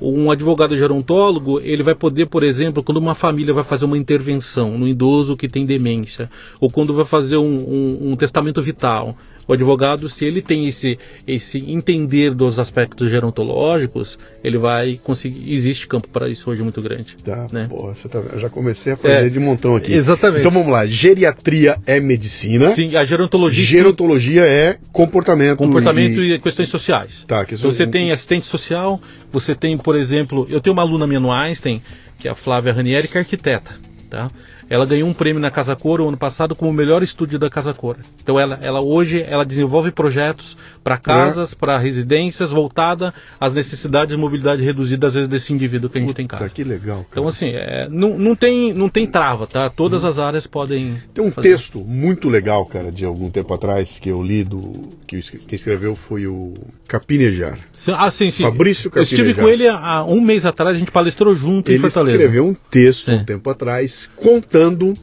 um 0.00 0.30
advogado 0.30 0.76
gerontólogo, 0.76 1.60
ele 1.60 1.82
vai 1.82 1.94
poder, 1.94 2.26
por 2.26 2.42
exemplo, 2.42 2.82
quando 2.82 2.98
uma 2.98 3.14
família 3.14 3.54
vai 3.54 3.64
fazer 3.64 3.84
uma 3.84 3.96
intervenção 3.96 4.76
no 4.76 4.86
idoso 4.86 5.36
que 5.36 5.48
tem 5.48 5.64
demência, 5.64 6.30
ou 6.60 6.70
quando 6.70 6.92
vai 6.92 7.04
fazer 7.04 7.38
um, 7.38 7.44
um, 7.44 8.10
um 8.10 8.16
testamento 8.16 8.60
vital, 8.60 9.16
o 9.48 9.52
advogado, 9.52 10.08
se 10.08 10.24
ele 10.24 10.42
tem 10.42 10.66
esse, 10.66 10.98
esse 11.26 11.58
entender 11.70 12.34
dos 12.34 12.58
aspectos 12.58 13.08
gerontológicos, 13.10 14.18
ele 14.42 14.58
vai 14.58 14.98
conseguir. 15.02 15.52
Existe 15.52 15.86
campo 15.86 16.08
para 16.08 16.28
isso 16.28 16.50
hoje 16.50 16.62
muito 16.62 16.82
grande. 16.82 17.16
Tá, 17.24 17.46
né? 17.52 17.66
Porra, 17.68 17.94
tá, 18.08 18.18
eu 18.18 18.38
já 18.38 18.50
comecei 18.50 18.92
a 18.92 18.94
aprender 18.96 19.26
é, 19.26 19.28
de 19.28 19.38
montão 19.38 19.76
aqui. 19.76 19.92
Exatamente. 19.92 20.40
Então 20.40 20.50
vamos 20.50 20.72
lá: 20.72 20.86
geriatria 20.86 21.78
é 21.86 22.00
medicina. 22.00 22.70
Sim, 22.70 22.96
a 22.96 23.04
gerontologia. 23.04 23.64
Gerontologia 23.64 24.42
é 24.42 24.78
comportamento. 24.92 25.58
Comportamento 25.58 26.22
e, 26.22 26.34
e 26.34 26.38
questões 26.40 26.68
sociais. 26.68 27.24
Tá, 27.24 27.44
questões... 27.44 27.60
Então 27.60 27.72
você 27.72 27.86
tem 27.86 28.10
assistente 28.10 28.46
social, 28.46 29.00
você 29.32 29.54
tem, 29.54 29.78
por 29.78 29.94
exemplo, 29.94 30.46
eu 30.50 30.60
tenho 30.60 30.74
uma 30.74 30.82
aluna 30.82 31.06
minha 31.06 31.20
no 31.20 31.30
Einstein, 31.30 31.80
que 32.18 32.26
é 32.26 32.30
a 32.32 32.34
Flávia 32.34 32.72
Ranieri, 32.72 33.06
que 33.06 33.16
é 33.16 33.20
arquiteta. 33.20 33.76
Tá? 34.10 34.30
Ela 34.68 34.84
ganhou 34.84 35.08
um 35.08 35.12
prêmio 35.12 35.40
na 35.40 35.50
Casa 35.50 35.76
Cor 35.76 36.00
o 36.00 36.08
ano 36.08 36.16
passado 36.16 36.56
como 36.56 36.70
o 36.70 36.74
melhor 36.74 37.02
estúdio 37.02 37.38
da 37.38 37.48
Casa 37.48 37.72
Cor. 37.72 37.96
Então 38.20 38.38
ela, 38.38 38.58
ela 38.60 38.80
hoje 38.80 39.22
ela 39.22 39.44
desenvolve 39.44 39.92
projetos 39.92 40.56
para 40.82 40.96
casas, 40.96 41.52
é. 41.52 41.56
para 41.56 41.78
residências, 41.78 42.50
voltada 42.50 43.14
às 43.40 43.52
necessidades 43.52 44.14
de 44.14 44.20
mobilidade 44.20 44.64
reduzida 44.64 45.06
às 45.06 45.14
vezes 45.14 45.28
desse 45.28 45.52
indivíduo 45.52 45.88
que 45.88 45.98
a 45.98 46.00
gente 46.00 46.08
Puta, 46.08 46.16
tem 46.16 46.24
em 46.24 46.28
casa. 46.28 46.48
Que 46.48 46.64
legal. 46.64 46.98
Cara. 46.98 47.08
Então 47.12 47.28
assim, 47.28 47.50
é, 47.50 47.88
não, 47.88 48.18
não, 48.18 48.34
tem, 48.34 48.72
não 48.72 48.88
tem 48.88 49.06
trava, 49.06 49.46
tá? 49.46 49.70
Todas 49.70 50.02
hum. 50.02 50.08
as 50.08 50.18
áreas 50.18 50.46
podem. 50.46 51.00
Tem 51.14 51.24
um 51.24 51.30
fazer. 51.30 51.50
texto 51.50 51.78
muito 51.78 52.28
legal, 52.28 52.66
cara, 52.66 52.90
de 52.90 53.04
algum 53.04 53.30
tempo 53.30 53.54
atrás 53.54 53.98
que 54.00 54.08
eu 54.08 54.20
li 54.20 54.42
do 54.42 54.88
que 55.06 55.20
quem 55.20 55.56
escreveu 55.56 55.94
foi 55.94 56.26
o 56.26 56.54
Capinejar. 56.88 57.58
Ah, 57.96 58.10
sim, 58.10 58.30
sim. 58.30 58.42
Fabrício 58.42 58.90
Capinejar. 58.90 59.18
Eu 59.18 59.30
estive 59.30 59.40
com 59.40 59.48
ele 59.48 59.68
há 59.68 60.04
um 60.04 60.20
mês 60.20 60.44
atrás, 60.44 60.74
a 60.74 60.78
gente 60.78 60.90
palestrou 60.90 61.34
junto 61.34 61.70
ele 61.70 61.78
em 61.78 61.80
Fortaleza. 61.80 62.16
Ele 62.16 62.24
escreveu 62.24 62.46
um 62.46 62.54
texto 62.70 63.12
um 63.12 63.24
tempo 63.24 63.48
atrás 63.48 64.10
contando 64.16 64.55
contando 64.56 64.94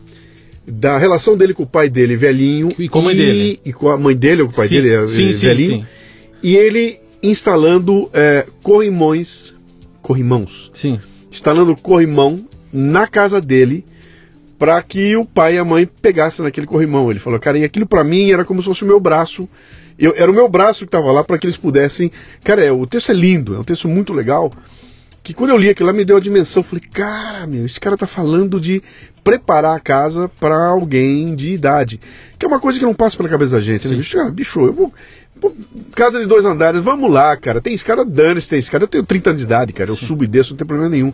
da 0.66 0.98
relação 0.98 1.38
dele 1.38 1.54
com 1.54 1.64
o 1.64 1.68
pai 1.68 1.90
dele, 1.90 2.16
velhinho. 2.16 2.74
E 2.80 2.90
com 2.90 3.00
a 3.00 3.02
mãe 3.04 3.16
dele. 3.16 3.60
E 3.64 3.74
com 3.74 3.90
a 3.90 3.98
mãe 3.98 4.16
dele, 4.16 4.42
ou 4.42 4.48
com 4.48 4.54
o 4.54 4.56
pai 4.56 4.68
sim, 4.68 4.76
dele, 4.76 4.90
é, 4.94 5.08
sim, 5.08 5.32
velhinho. 5.32 5.80
Sim, 5.80 5.86
e 6.42 6.56
ele 6.56 7.00
instalando 7.22 8.10
é, 8.14 8.46
corrimões. 8.62 9.54
Corrimãos. 10.02 10.72
Sim. 10.74 11.00
Instalando 11.32 11.76
corrimão 11.76 12.46
na 12.72 13.08
casa 13.08 13.40
dele 13.40 13.86
para 14.58 14.82
que 14.82 15.16
o 15.16 15.26
pai 15.26 15.56
e 15.56 15.58
a 15.58 15.66
mãe 15.66 15.86
pegassem 15.86 16.44
naquele 16.44 16.68
corrimão. 16.68 17.10
Ele 17.12 17.20
falou, 17.20 17.40
cara, 17.40 17.58
e 17.58 17.64
aquilo 17.64 17.86
para 17.86 18.04
mim 18.04 18.32
era 18.32 18.46
como 18.46 18.62
se 18.62 18.68
fosse 18.68 18.84
o 18.84 18.88
meu 18.88 19.00
braço. 19.00 19.48
Eu, 20.00 20.14
era 20.16 20.32
o 20.32 20.34
meu 20.34 20.50
braço 20.50 20.80
que 20.80 20.90
estava 20.90 21.12
lá 21.12 21.24
para 21.24 21.38
que 21.38 21.46
eles 21.46 21.58
pudessem. 21.58 22.12
Cara, 22.44 22.64
é, 22.64 22.72
o 22.72 22.86
texto 22.88 23.12
é 23.12 23.14
lindo, 23.14 23.56
é 23.56 23.60
um 23.60 23.64
texto 23.64 23.88
muito 23.88 24.14
legal 24.14 24.52
que 25.24 25.34
quando 25.34 25.52
eu 25.52 25.58
li 25.58 25.70
aquilo 25.70 25.88
lá 25.88 25.94
me 25.94 26.04
deu 26.04 26.18
a 26.18 26.20
dimensão, 26.20 26.62
falei, 26.62 26.84
cara, 26.92 27.48
meu, 27.48 27.66
esse 27.66 27.80
cara 27.80 27.96
tá 27.96 28.06
falando 28.06 28.60
de 28.60 28.84
preparar 29.24 29.76
a 29.76 29.80
casa 29.80 30.30
para 30.40 30.68
alguém 30.68 31.36
de 31.36 31.54
idade. 31.54 32.00
Que 32.38 32.46
é 32.46 32.48
uma 32.48 32.60
coisa 32.60 32.80
que 32.80 32.86
não 32.86 32.94
passa 32.94 33.18
pela 33.18 33.30
cabeça 33.30 33.56
da 33.56 33.62
gente, 33.62 33.88
né? 33.88 33.96
Bicho, 33.96 34.20
ah, 34.20 34.30
bicho, 34.30 34.60
eu 34.62 34.74
vou. 34.74 34.94
Casa 35.96 36.20
de 36.20 36.26
dois 36.26 36.46
andares, 36.46 36.82
vamos 36.82 37.12
lá, 37.12 37.36
cara. 37.36 37.60
Tem 37.60 37.74
escada, 37.74 38.06
dane-se, 38.06 38.50
tem 38.50 38.60
escada. 38.60 38.86
Eu 38.86 38.88
tenho 38.88 39.04
30 39.04 39.30
anos 39.32 39.42
de 39.42 39.46
idade, 39.46 39.74
cara. 39.74 39.90
Eu 39.90 39.96
Sim. 39.96 40.06
subo 40.06 40.24
e 40.24 40.28
desço, 40.28 40.52
não 40.52 40.58
tem 40.58 40.68
problema 40.68 40.90
nenhum. 40.90 41.14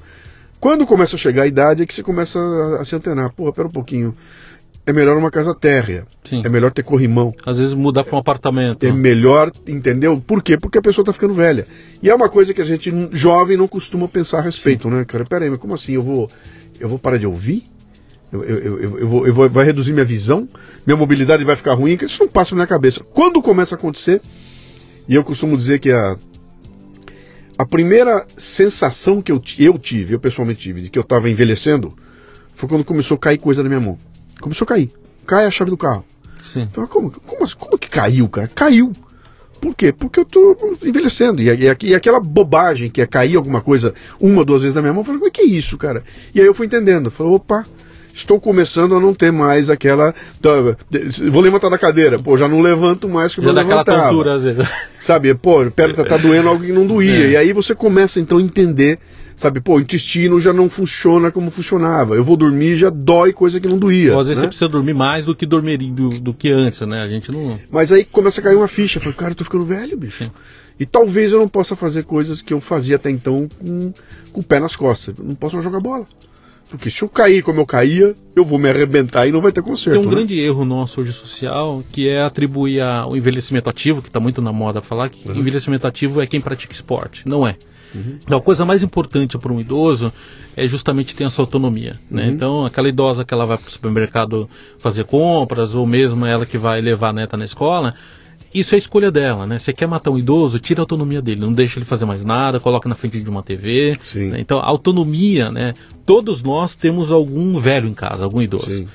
Quando 0.59 0.85
começa 0.85 1.15
a 1.15 1.19
chegar 1.19 1.43
a 1.43 1.47
idade 1.47 1.83
é 1.83 1.85
que 1.85 1.93
você 1.93 2.03
começa 2.03 2.37
a, 2.37 2.81
a 2.81 2.85
se 2.85 2.95
antenar. 2.95 3.31
Porra, 3.31 3.53
pera 3.53 3.67
um 3.67 3.71
pouquinho 3.71 4.13
é 4.89 4.93
melhor 4.93 5.17
uma 5.17 5.29
casa 5.29 5.53
térrea. 5.53 6.05
Sim. 6.23 6.41
É 6.43 6.49
melhor 6.49 6.71
ter 6.71 6.83
corrimão. 6.83 7.33
Às 7.45 7.59
vezes 7.59 7.73
mudar 7.73 8.03
para 8.03 8.15
um 8.15 8.19
apartamento. 8.19 8.85
É 8.85 8.91
melhor, 8.91 9.51
entendeu? 9.67 10.19
Por 10.19 10.41
quê? 10.41 10.57
Porque 10.57 10.77
a 10.77 10.81
pessoa 10.81 11.03
está 11.03 11.13
ficando 11.13 11.33
velha. 11.33 11.67
E 12.01 12.09
é 12.09 12.15
uma 12.15 12.29
coisa 12.29 12.53
que 12.53 12.61
a 12.61 12.65
gente, 12.65 12.91
jovem, 13.11 13.55
não 13.55 13.67
costuma 13.67 14.07
pensar 14.07 14.39
a 14.39 14.41
respeito, 14.41 14.89
Sim. 14.89 14.95
né, 14.95 15.05
cara? 15.05 15.25
Pera 15.25 15.45
aí, 15.45 15.49
mas 15.49 15.59
como 15.59 15.73
assim? 15.73 15.93
Eu 15.93 16.03
vou, 16.03 16.29
eu 16.79 16.89
vou 16.89 16.97
parar 16.97 17.17
de 17.17 17.27
ouvir? 17.27 17.67
Eu, 18.31 18.43
eu, 18.43 18.57
eu, 18.57 18.99
eu, 18.99 19.07
vou, 19.07 19.27
eu 19.27 19.33
vou, 19.33 19.49
vai 19.49 19.65
reduzir 19.65 19.91
minha 19.91 20.05
visão? 20.05 20.47
Minha 20.85 20.97
mobilidade 20.97 21.43
vai 21.43 21.55
ficar 21.55 21.73
ruim? 21.73 21.97
Isso 22.01 22.23
não 22.23 22.29
passa 22.29 22.51
na 22.51 22.57
minha 22.57 22.67
cabeça. 22.67 23.03
Quando 23.03 23.41
começa 23.41 23.75
a 23.75 23.77
acontecer, 23.77 24.21
e 25.07 25.15
eu 25.15 25.23
costumo 25.23 25.57
dizer 25.57 25.79
que 25.79 25.91
a, 25.91 26.15
a 27.57 27.65
primeira 27.65 28.25
sensação 28.37 29.21
que 29.21 29.31
eu, 29.31 29.41
eu 29.57 29.77
tive, 29.79 30.13
eu 30.13 30.19
pessoalmente 30.19 30.61
tive, 30.61 30.81
de 30.81 30.89
que 30.89 30.99
eu 30.99 31.03
estava 31.03 31.29
envelhecendo, 31.29 31.93
foi 32.53 32.69
quando 32.69 32.83
começou 32.83 33.15
a 33.15 33.19
cair 33.19 33.37
coisa 33.37 33.63
na 33.63 33.69
minha 33.69 33.81
mão. 33.81 33.97
Começou 34.39 34.65
a 34.65 34.67
cair. 34.67 34.91
Cai 35.25 35.45
a 35.45 35.51
chave 35.51 35.71
do 35.71 35.77
carro. 35.77 36.05
Sim. 36.43 36.61
Então, 36.61 36.85
como, 36.87 37.11
como, 37.11 37.57
como 37.57 37.77
que 37.77 37.89
caiu, 37.89 38.29
cara? 38.29 38.47
Caiu. 38.47 38.93
Por 39.59 39.75
quê? 39.75 39.91
Porque 39.91 40.19
eu 40.19 40.25
tô 40.25 40.77
envelhecendo. 40.83 41.41
E, 41.41 41.49
e, 41.49 41.65
e, 41.83 41.95
aquela 41.95 42.19
bobagem 42.19 42.89
que 42.89 43.01
é 43.01 43.05
cair 43.05 43.35
alguma 43.35 43.61
coisa 43.61 43.93
uma, 44.19 44.45
duas 44.45 44.61
vezes 44.61 44.75
na 44.75 44.81
minha 44.81 44.93
mão, 44.93 45.01
eu 45.01 45.05
falei, 45.05 45.21
o 45.21 45.31
que 45.31 45.41
é 45.41 45.45
isso, 45.45 45.77
cara? 45.77 46.03
E 46.33 46.39
aí 46.39 46.45
eu 46.45 46.53
fui 46.53 46.65
entendendo. 46.65 47.11
Falei, 47.11 47.33
opa, 47.33 47.65
estou 48.19 48.39
começando 48.39 48.95
a 48.95 48.99
não 48.99 49.13
ter 49.13 49.31
mais 49.31 49.69
aquela. 49.69 50.13
vou 51.31 51.41
levantar 51.41 51.69
da 51.69 51.77
cadeira. 51.77 52.19
Pô, 52.19 52.37
já 52.37 52.47
não 52.47 52.61
levanto 52.61 53.09
mais 53.09 53.33
que 53.33 53.41
eu 53.41 53.45
já 53.45 53.51
levantava. 53.51 54.09
Tontura, 54.09 54.35
às 54.35 54.43
vezes. 54.43 54.67
Sabe, 54.99 55.33
pô, 55.35 55.65
perna 55.71 55.93
tá, 55.93 56.05
tá 56.05 56.17
doendo 56.17 56.49
algo 56.49 56.63
que 56.63 56.71
não 56.71 56.85
doía. 56.85 57.27
É. 57.27 57.29
E 57.31 57.37
aí 57.37 57.53
você 57.53 57.73
começa 57.73 58.19
então 58.19 58.37
a 58.37 58.41
entender 58.41 58.99
Sabe, 59.39 59.61
pô, 59.61 59.77
o 59.77 59.79
intestino 59.79 60.37
já 60.37 60.51
não 60.51 60.69
funciona 60.69 61.31
como 61.31 61.49
funcionava. 61.49 62.13
Eu 62.13 62.25
vou 62.25 62.35
dormir 62.35 62.75
já 62.75 62.89
dói 62.89 63.31
coisa 63.31 63.57
que 63.57 63.69
não 63.69 63.77
doía. 63.77 64.13
Ou 64.13 64.19
às 64.19 64.27
vezes 64.27 64.41
né? 64.41 64.47
você 64.47 64.49
precisa 64.49 64.67
dormir 64.67 64.93
mais 64.93 65.23
do 65.23 65.33
que 65.33 65.45
dormir 65.45 65.77
do, 65.77 66.09
do, 66.09 66.33
que 66.33 66.51
antes, 66.51 66.81
né? 66.81 67.01
A 67.01 67.07
gente 67.07 67.31
não. 67.31 67.57
Mas 67.71 67.89
aí 67.93 68.03
começa 68.03 68.41
a 68.41 68.43
cair 68.43 68.57
uma 68.57 68.67
ficha. 68.67 68.99
Falo, 68.99 69.15
cara, 69.15 69.31
eu 69.31 69.35
tô 69.35 69.45
ficando 69.45 69.63
velho, 69.63 69.97
bicho. 69.97 70.25
Sim. 70.25 70.31
E 70.77 70.85
talvez 70.85 71.31
eu 71.31 71.39
não 71.39 71.47
possa 71.47 71.73
fazer 71.73 72.03
coisas 72.03 72.41
que 72.41 72.53
eu 72.53 72.59
fazia 72.59 72.97
até 72.97 73.09
então 73.09 73.47
com, 73.57 73.93
com 74.33 74.41
o 74.41 74.43
pé 74.43 74.59
nas 74.59 74.75
costas. 74.75 75.17
Eu 75.17 75.23
não 75.23 75.35
posso 75.35 75.55
mais 75.55 75.63
jogar 75.63 75.79
bola. 75.79 76.05
Porque 76.69 76.89
se 76.89 77.01
eu 77.01 77.09
cair 77.09 77.41
como 77.41 77.59
eu 77.59 77.65
caía, 77.65 78.15
eu 78.35 78.45
vou 78.45 78.59
me 78.59 78.69
arrebentar 78.69 79.27
e 79.27 79.31
não 79.31 79.41
vai 79.41 79.51
ter 79.51 79.61
conserto. 79.61 79.99
Tem 79.99 80.05
um 80.05 80.09
né? 80.09 80.15
grande 80.15 80.39
erro 80.39 80.63
nosso 80.63 81.01
hoje 81.01 81.11
social, 81.11 81.83
que 81.91 82.07
é 82.07 82.21
atribuir 82.21 82.81
ao 82.81 83.17
envelhecimento 83.17 83.69
ativo, 83.69 84.01
que 84.01 84.09
está 84.09 84.19
muito 84.19 84.41
na 84.41 84.53
moda 84.53 84.81
falar 84.81 85.09
que 85.09 85.27
uhum. 85.27 85.35
envelhecimento 85.35 85.87
ativo 85.87 86.21
é 86.21 86.27
quem 86.27 86.39
pratica 86.39 86.73
esporte. 86.73 87.27
Não 87.27 87.47
é. 87.47 87.55
Uhum. 87.93 88.19
Então, 88.23 88.37
a 88.37 88.41
coisa 88.41 88.63
mais 88.65 88.83
importante 88.83 89.35
para 89.37 89.51
um 89.51 89.59
idoso 89.59 90.13
é 90.55 90.67
justamente 90.67 91.15
ter 91.15 91.23
a 91.23 91.29
sua 91.31 91.43
autonomia. 91.43 91.99
Né? 92.09 92.25
Uhum. 92.25 92.29
Então, 92.29 92.65
aquela 92.65 92.87
idosa 92.87 93.25
que 93.25 93.33
ela 93.33 93.45
vai 93.45 93.57
para 93.57 93.67
o 93.67 93.71
supermercado 93.71 94.47
fazer 94.77 95.05
compras, 95.05 95.73
ou 95.73 95.87
mesmo 95.87 96.25
ela 96.25 96.45
que 96.45 96.57
vai 96.57 96.81
levar 96.81 97.09
a 97.09 97.13
neta 97.13 97.35
na 97.35 97.45
escola, 97.45 97.95
isso 98.53 98.73
é 98.73 98.77
a 98.77 98.79
escolha 98.79 99.11
dela, 99.11 99.45
né? 99.45 99.59
Você 99.59 99.71
quer 99.73 99.87
matar 99.87 100.11
um 100.11 100.17
idoso, 100.17 100.59
tira 100.59 100.81
a 100.81 100.83
autonomia 100.83 101.21
dele, 101.21 101.41
não 101.41 101.53
deixa 101.53 101.79
ele 101.79 101.85
fazer 101.85 102.05
mais 102.05 102.23
nada, 102.23 102.59
coloca 102.59 102.89
na 102.89 102.95
frente 102.95 103.19
de 103.19 103.29
uma 103.29 103.43
TV. 103.43 103.97
Né? 104.15 104.37
Então, 104.39 104.59
autonomia, 104.59 105.51
né? 105.51 105.73
Todos 106.05 106.41
nós 106.41 106.75
temos 106.75 107.11
algum 107.11 107.59
velho 107.59 107.87
em 107.87 107.93
casa, 107.93 108.23
algum 108.23 108.41
idoso. 108.41 108.71
Sim. 108.71 108.87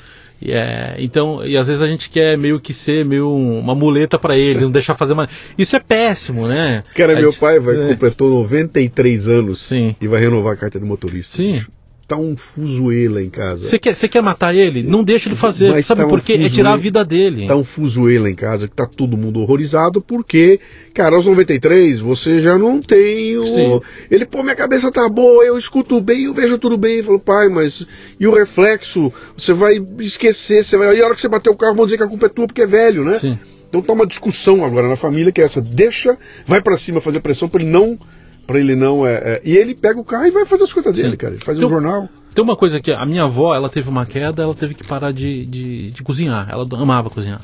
E 0.42 0.52
é, 0.52 0.96
então, 0.98 1.44
e 1.46 1.56
às 1.56 1.68
vezes 1.68 1.80
a 1.80 1.88
gente 1.88 2.10
quer 2.10 2.36
meio 2.36 2.60
que 2.60 2.74
ser 2.74 3.04
meio 3.04 3.34
uma 3.34 3.74
muleta 3.74 4.18
para 4.18 4.36
ele, 4.36 4.60
não 4.60 4.70
deixar 4.70 4.94
fazer 4.94 5.14
mais. 5.14 5.30
Isso 5.56 5.74
é 5.76 5.80
péssimo, 5.80 6.46
né? 6.46 6.82
Cara, 6.94 7.12
a 7.12 7.16
meu 7.16 7.30
gente, 7.30 7.40
pai 7.40 7.58
vai, 7.60 7.76
é. 7.76 7.88
completou 7.88 8.28
93 8.42 9.28
anos 9.28 9.62
Sim. 9.62 9.94
e 10.00 10.08
vai 10.08 10.20
renovar 10.20 10.52
a 10.54 10.56
carta 10.56 10.78
de 10.78 10.84
motorista. 10.84 11.36
Sim. 11.36 11.62
Tá 12.06 12.16
um 12.16 12.36
fuzuê 12.36 13.08
lá 13.08 13.22
em 13.22 13.30
casa. 13.30 13.68
Você 13.68 13.78
quer, 13.78 13.94
quer 14.08 14.22
matar 14.22 14.54
ele? 14.54 14.82
Não 14.82 15.02
deixa 15.02 15.28
ele 15.28 15.36
fazer. 15.36 15.70
Mas 15.70 15.86
Sabe 15.86 16.02
tá 16.02 16.08
por 16.08 16.20
quê? 16.20 16.34
É 16.34 16.36
fuzuê- 16.36 16.50
tirar 16.50 16.72
a 16.72 16.76
vida 16.76 17.04
dele. 17.04 17.46
Tá 17.46 17.56
um 17.56 17.64
fuzuê 17.64 18.18
lá 18.18 18.28
em 18.30 18.34
casa 18.34 18.68
que 18.68 18.74
tá 18.74 18.86
todo 18.86 19.16
mundo 19.16 19.40
horrorizado 19.40 20.00
porque, 20.00 20.60
cara, 20.92 21.16
aos 21.16 21.26
93 21.26 22.00
você 22.00 22.40
já 22.40 22.58
não 22.58 22.80
tem 22.80 23.36
o. 23.38 23.44
Sim. 23.44 23.80
Ele, 24.10 24.24
pô, 24.26 24.42
minha 24.42 24.54
cabeça 24.56 24.90
tá 24.90 25.08
boa, 25.08 25.44
eu 25.44 25.56
escuto 25.56 26.00
bem, 26.00 26.24
eu 26.24 26.34
vejo 26.34 26.58
tudo 26.58 26.76
bem. 26.76 26.98
Eu 26.98 27.04
falo, 27.04 27.18
pai, 27.20 27.48
mas. 27.48 27.86
E 28.18 28.26
o 28.26 28.34
reflexo? 28.34 29.12
Você 29.36 29.52
vai 29.52 29.82
esquecer, 30.00 30.64
você 30.64 30.76
vai. 30.76 30.96
E 30.96 31.00
a 31.02 31.04
hora 31.06 31.14
que 31.14 31.20
você 31.20 31.28
bater 31.28 31.50
o 31.50 31.56
carro, 31.56 31.74
vão 31.74 31.86
dizer 31.86 31.96
que 31.96 32.02
a 32.02 32.08
culpa 32.08 32.26
é 32.26 32.28
tua 32.28 32.46
porque 32.46 32.62
é 32.62 32.66
velho, 32.66 33.04
né? 33.04 33.18
Sim. 33.18 33.38
Então 33.68 33.82
tá 33.82 33.92
uma 33.92 34.06
discussão 34.06 34.64
agora 34.64 34.88
na 34.88 34.94
família 34.94 35.32
que 35.32 35.40
é 35.40 35.44
essa, 35.44 35.60
deixa, 35.60 36.16
vai 36.46 36.62
pra 36.62 36.76
cima 36.76 37.00
fazer 37.00 37.18
pressão 37.18 37.48
pra 37.48 37.60
ele 37.60 37.68
não, 37.72 37.98
para 38.46 38.58
ele 38.60 38.74
não 38.76 39.06
é, 39.06 39.14
é- 39.14 39.42
e 39.44 39.56
ele 39.56 39.74
pega 39.74 39.98
o 40.00 40.04
carro 40.04 40.26
e 40.26 40.30
vai 40.30 40.44
fazer 40.44 40.64
as 40.64 40.72
coisas 40.72 40.92
dele, 40.94 41.10
Sim. 41.12 41.16
cara. 41.16 41.34
Ele 41.34 41.44
faz 41.44 41.56
Então- 41.56 41.68
um 41.68 41.72
jornal. 41.72 42.08
Tem 42.34 42.42
uma 42.42 42.56
coisa 42.56 42.80
que 42.80 42.90
a 42.90 43.06
minha 43.06 43.22
avó, 43.24 43.54
ela 43.54 43.68
teve 43.68 43.88
uma 43.88 44.04
queda, 44.04 44.42
ela 44.42 44.54
teve 44.54 44.74
que 44.74 44.82
parar 44.84 45.12
de, 45.12 45.46
de, 45.46 45.90
de 45.92 46.02
cozinhar. 46.02 46.48
Ela 46.50 46.66
amava 46.72 47.08
cozinhar. 47.08 47.40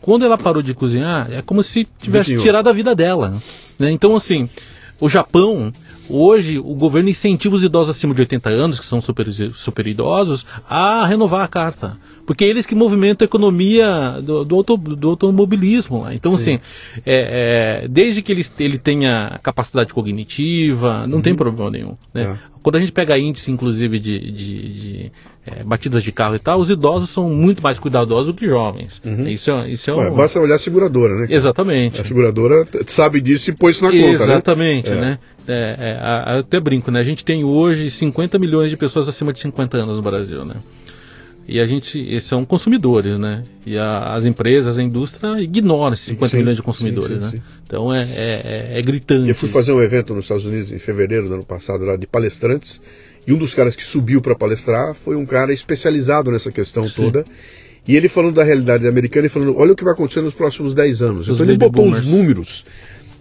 Quando 0.00 0.24
ela 0.24 0.38
parou 0.38 0.62
de 0.62 0.74
cozinhar, 0.74 1.28
é 1.32 1.42
como 1.42 1.62
se 1.62 1.86
tivesse 2.00 2.30
Vitinho. 2.30 2.40
tirado 2.40 2.68
a 2.68 2.72
vida 2.72 2.94
dela. 2.94 3.40
né? 3.78 3.90
Então, 3.90 4.14
assim, 4.16 4.48
o 5.04 5.08
Japão, 5.08 5.72
hoje, 6.08 6.58
o 6.58 6.74
governo 6.74 7.08
incentiva 7.08 7.56
os 7.56 7.64
idosos 7.64 7.96
acima 7.96 8.14
de 8.14 8.20
80 8.20 8.48
anos, 8.50 8.78
que 8.78 8.86
são 8.86 9.00
super, 9.00 9.26
super 9.52 9.86
idosos, 9.86 10.46
a 10.68 11.04
renovar 11.06 11.42
a 11.42 11.48
carta. 11.48 11.96
Porque 12.24 12.44
é 12.44 12.48
eles 12.48 12.66
que 12.66 12.74
movimentam 12.76 13.24
a 13.24 13.26
economia 13.26 14.20
do, 14.22 14.44
do, 14.44 14.54
auto- 14.54 14.76
do 14.76 15.08
automobilismo. 15.10 16.06
Então, 16.12 16.36
Sim. 16.38 16.54
assim, 16.54 16.60
é, 17.04 17.82
é, 17.84 17.88
desde 17.88 18.22
que 18.22 18.30
ele, 18.30 18.46
ele 18.60 18.78
tenha 18.78 19.40
capacidade 19.42 19.92
cognitiva, 19.92 21.04
não 21.08 21.20
tem 21.20 21.34
problema 21.34 21.68
nenhum. 21.70 21.96
Né? 22.14 22.24
Tá. 22.24 22.38
Quando 22.62 22.76
a 22.76 22.80
gente 22.80 22.92
pega 22.92 23.18
índice, 23.18 23.50
inclusive, 23.50 23.98
de, 23.98 24.20
de- 24.20 24.32
de, 24.72 25.12
é, 25.46 25.64
batidas 25.64 26.02
de 26.02 26.12
carro 26.12 26.34
e 26.36 26.38
tal, 26.38 26.60
os 26.60 26.70
idosos 26.70 27.10
são 27.10 27.28
muito 27.28 27.62
mais 27.62 27.78
cuidadosos 27.78 28.26
do 28.28 28.34
que 28.34 28.46
jovens. 28.46 29.00
Isso 29.26 29.50
é, 29.50 29.68
isso 29.70 29.90
é 29.90 29.94
Ué, 29.94 30.10
um... 30.10 30.14
basta 30.14 30.38
olhar 30.40 30.54
a 30.54 30.58
seguradora, 30.58 31.14
né? 31.16 31.26
Exatamente. 31.30 32.00
A 32.00 32.04
seguradora 32.04 32.66
sabe 32.86 33.20
disso 33.20 33.50
e 33.50 33.52
põe 33.52 33.72
isso 33.72 33.84
na 33.84 33.90
conta, 33.90 34.04
né? 34.06 34.12
Exatamente, 34.12 34.90
É. 34.90 34.94
né? 34.94 35.18
É, 35.48 35.76
é, 35.98 36.38
até 36.38 36.60
brinco, 36.60 36.90
né? 36.92 37.00
A 37.00 37.04
gente 37.04 37.24
tem 37.24 37.42
hoje 37.42 37.90
50 37.90 38.38
milhões 38.38 38.70
de 38.70 38.76
pessoas 38.76 39.08
acima 39.08 39.32
de 39.32 39.40
50 39.40 39.76
anos 39.78 39.96
no 39.96 40.02
Brasil, 40.02 40.44
né? 40.44 40.54
E 41.48 41.58
a 41.58 41.66
gente 41.66 42.20
são 42.20 42.44
consumidores, 42.44 43.18
né? 43.18 43.42
E 43.66 43.76
a- 43.76 44.14
as 44.14 44.24
empresas, 44.24 44.78
a 44.78 44.82
indústria 44.82 45.40
ignora 45.40 45.94
esses 45.94 46.06
50 46.06 46.30
Sim, 46.30 46.36
milhões 46.36 46.56
de 46.56 46.62
sim, 46.62 46.72
sim, 46.72 47.02
sim, 47.08 47.14
né? 47.18 47.30
sim. 47.32 47.42
Então 47.66 47.92
é, 47.92 48.02
é, 48.02 48.06
é- 48.76 48.78
é 48.78 48.82
gritante. 48.82 49.28
Eu 49.28 49.34
fui 49.34 49.48
fazer 49.48 49.72
um 49.72 49.82
evento 49.82 50.14
nos 50.14 50.26
Estados 50.26 50.44
Unidos 50.44 50.70
em 50.70 50.78
fevereiro 50.78 51.26
do 51.26 51.34
ano 51.34 51.44
passado, 51.44 51.84
lá 51.84 51.96
de 51.96 52.06
palestrantes, 52.06 52.80
e 53.26 53.32
um 53.32 53.38
dos 53.38 53.54
caras 53.54 53.76
que 53.76 53.82
subiu 53.84 54.20
para 54.20 54.34
palestrar 54.34 54.94
foi 54.94 55.16
um 55.16 55.24
cara 55.26 55.52
especializado 55.52 56.30
nessa 56.30 56.50
questão 56.50 56.88
Sim. 56.88 57.02
toda. 57.02 57.24
E 57.86 57.96
ele 57.96 58.08
falando 58.08 58.34
da 58.36 58.44
realidade 58.44 58.86
americana 58.86 59.26
e 59.26 59.28
falando, 59.28 59.56
olha 59.58 59.72
o 59.72 59.76
que 59.76 59.82
vai 59.84 59.92
acontecer 59.92 60.20
nos 60.20 60.34
próximos 60.34 60.72
10 60.74 61.02
anos. 61.02 61.28
Os 61.28 61.34
então 61.40 61.46
ele 61.46 61.58
botou 61.58 61.84
os 61.88 62.00
boomers. 62.00 62.06
números 62.06 62.64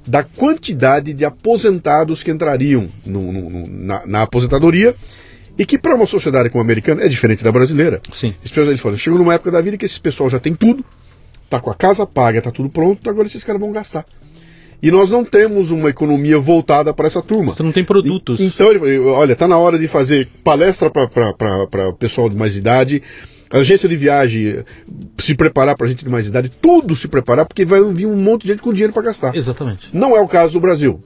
da 0.07 0.23
quantidade 0.23 1.13
de 1.13 1.23
aposentados 1.25 2.23
que 2.23 2.31
entrariam 2.31 2.87
no- 3.05 3.31
no- 3.31 3.49
no- 3.49 3.67
na, 3.67 4.05
na 4.05 4.21
aposentadoria 4.23 4.95
e 5.57 5.65
que 5.65 5.77
para 5.77 5.95
uma 5.95 6.05
sociedade 6.07 6.49
como 6.49 6.61
a 6.61 6.65
americana 6.65 7.03
é 7.03 7.07
diferente 7.07 7.43
da 7.43 7.51
brasileira. 7.51 8.01
Sim. 8.11 8.33
Ele 8.55 8.77
falou, 8.77 8.97
chegou 8.97 9.19
numa 9.19 9.33
época 9.33 9.51
da 9.51 9.61
vida 9.61 9.77
que 9.77 9.85
esse 9.85 9.99
pessoal 9.99 10.29
já 10.29 10.39
tem 10.39 10.53
tudo, 10.55 10.83
tá 11.49 11.59
com 11.59 11.69
a 11.69 11.75
casa 11.75 12.05
paga, 12.05 12.41
tá 12.41 12.51
tudo 12.51 12.69
pronto, 12.69 13.07
agora 13.09 13.27
esses 13.27 13.43
caras 13.43 13.59
vão 13.61 13.71
gastar. 13.71 14.05
E 14.83 14.89
nós 14.89 15.11
não 15.11 15.23
temos 15.23 15.69
uma 15.69 15.89
economia 15.89 16.39
voltada 16.39 16.93
para 16.93 17.05
essa 17.07 17.21
turma. 17.21 17.53
Você 17.53 17.61
não 17.61 17.71
tem 17.71 17.83
produtos. 17.83 18.39
E- 18.39 18.45
Então, 18.45 18.67
olha, 19.13 19.35
tá 19.35 19.47
na 19.47 19.57
hora 19.57 19.77
de 19.77 19.87
fazer 19.87 20.27
palestra 20.43 20.89
para 20.89 21.89
o 21.89 21.93
pessoal 21.93 22.27
de 22.29 22.35
mais 22.35 22.57
idade, 22.57 23.01
a 23.49 23.57
agência 23.57 23.87
de 23.87 23.95
viagem 23.95 24.47
eh, 24.47 24.63
se 25.19 25.35
preparar 25.35 25.75
para 25.77 25.85
gente 25.87 26.03
de 26.03 26.09
mais 26.09 26.27
idade, 26.27 26.49
tudo 26.61 26.95
se 26.95 27.07
preparar, 27.07 27.45
porque 27.45 27.63
vai 27.65 27.83
vir 27.93 28.07
um 28.07 28.15
monte 28.15 28.43
de 28.43 28.47
gente 28.49 28.61
com 28.61 28.73
dinheiro 28.73 28.91
para 28.93 29.03
gastar. 29.03 29.35
Exatamente. 29.35 29.89
Não 29.93 30.15
é 30.17 30.21
o 30.21 30.27
caso 30.27 30.53
do 30.53 30.59
Brasil, 30.61 30.99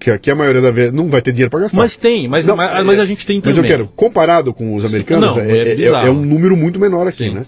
que 0.00 0.10
aqui 0.10 0.30
a 0.30 0.34
maioria 0.34 0.62
da 0.62 0.70
vez 0.70 0.90
não 0.92 1.10
vai 1.10 1.20
ter 1.20 1.32
dinheiro 1.32 1.50
para 1.50 1.60
gastar. 1.60 1.76
Mas 1.76 1.96
tem, 1.96 2.28
mas, 2.28 2.46
Não, 2.46 2.56
mas, 2.56 2.80
é- 2.80 2.82
mas 2.84 2.98
a 2.98 3.04
gente 3.04 3.26
tem 3.26 3.42
Mas 3.44 3.54
também. 3.56 3.70
eu 3.70 3.76
quero, 3.76 3.88
comparado 3.94 4.54
com 4.54 4.74
os 4.74 4.84
americanos, 4.86 5.36
Não, 5.36 5.38
é, 5.42 5.50
é 5.50 5.68
é- 5.68 5.82
é- 5.82 6.06
é 6.06 6.10
um 6.10 6.24
número 6.24 6.56
muito 6.56 6.78
menor 6.80 7.06
aqui, 7.08 7.24
Sim. 7.28 7.34
né? 7.34 7.44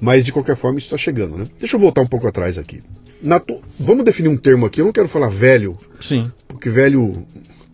Mas 0.00 0.24
de 0.26 0.32
qualquer 0.32 0.54
forma 0.54 0.78
isso 0.78 0.86
está 0.88 0.98
chegando, 0.98 1.38
né? 1.38 1.44
Deixa 1.58 1.74
eu 1.76 1.80
voltar 1.80 2.02
um 2.02 2.06
pouco 2.06 2.26
atrás 2.28 2.58
aqui. 2.58 2.82
Tu- 3.40 3.60
Vamos 3.80 4.04
definir 4.04 4.28
um 4.28 4.36
termo 4.36 4.66
aqui. 4.66 4.80
Eu 4.80 4.84
não 4.86 4.92
quero 4.92 5.08
falar 5.08 5.28
velho, 5.28 5.76
Sim. 6.00 6.30
porque 6.48 6.68
velho. 6.70 7.24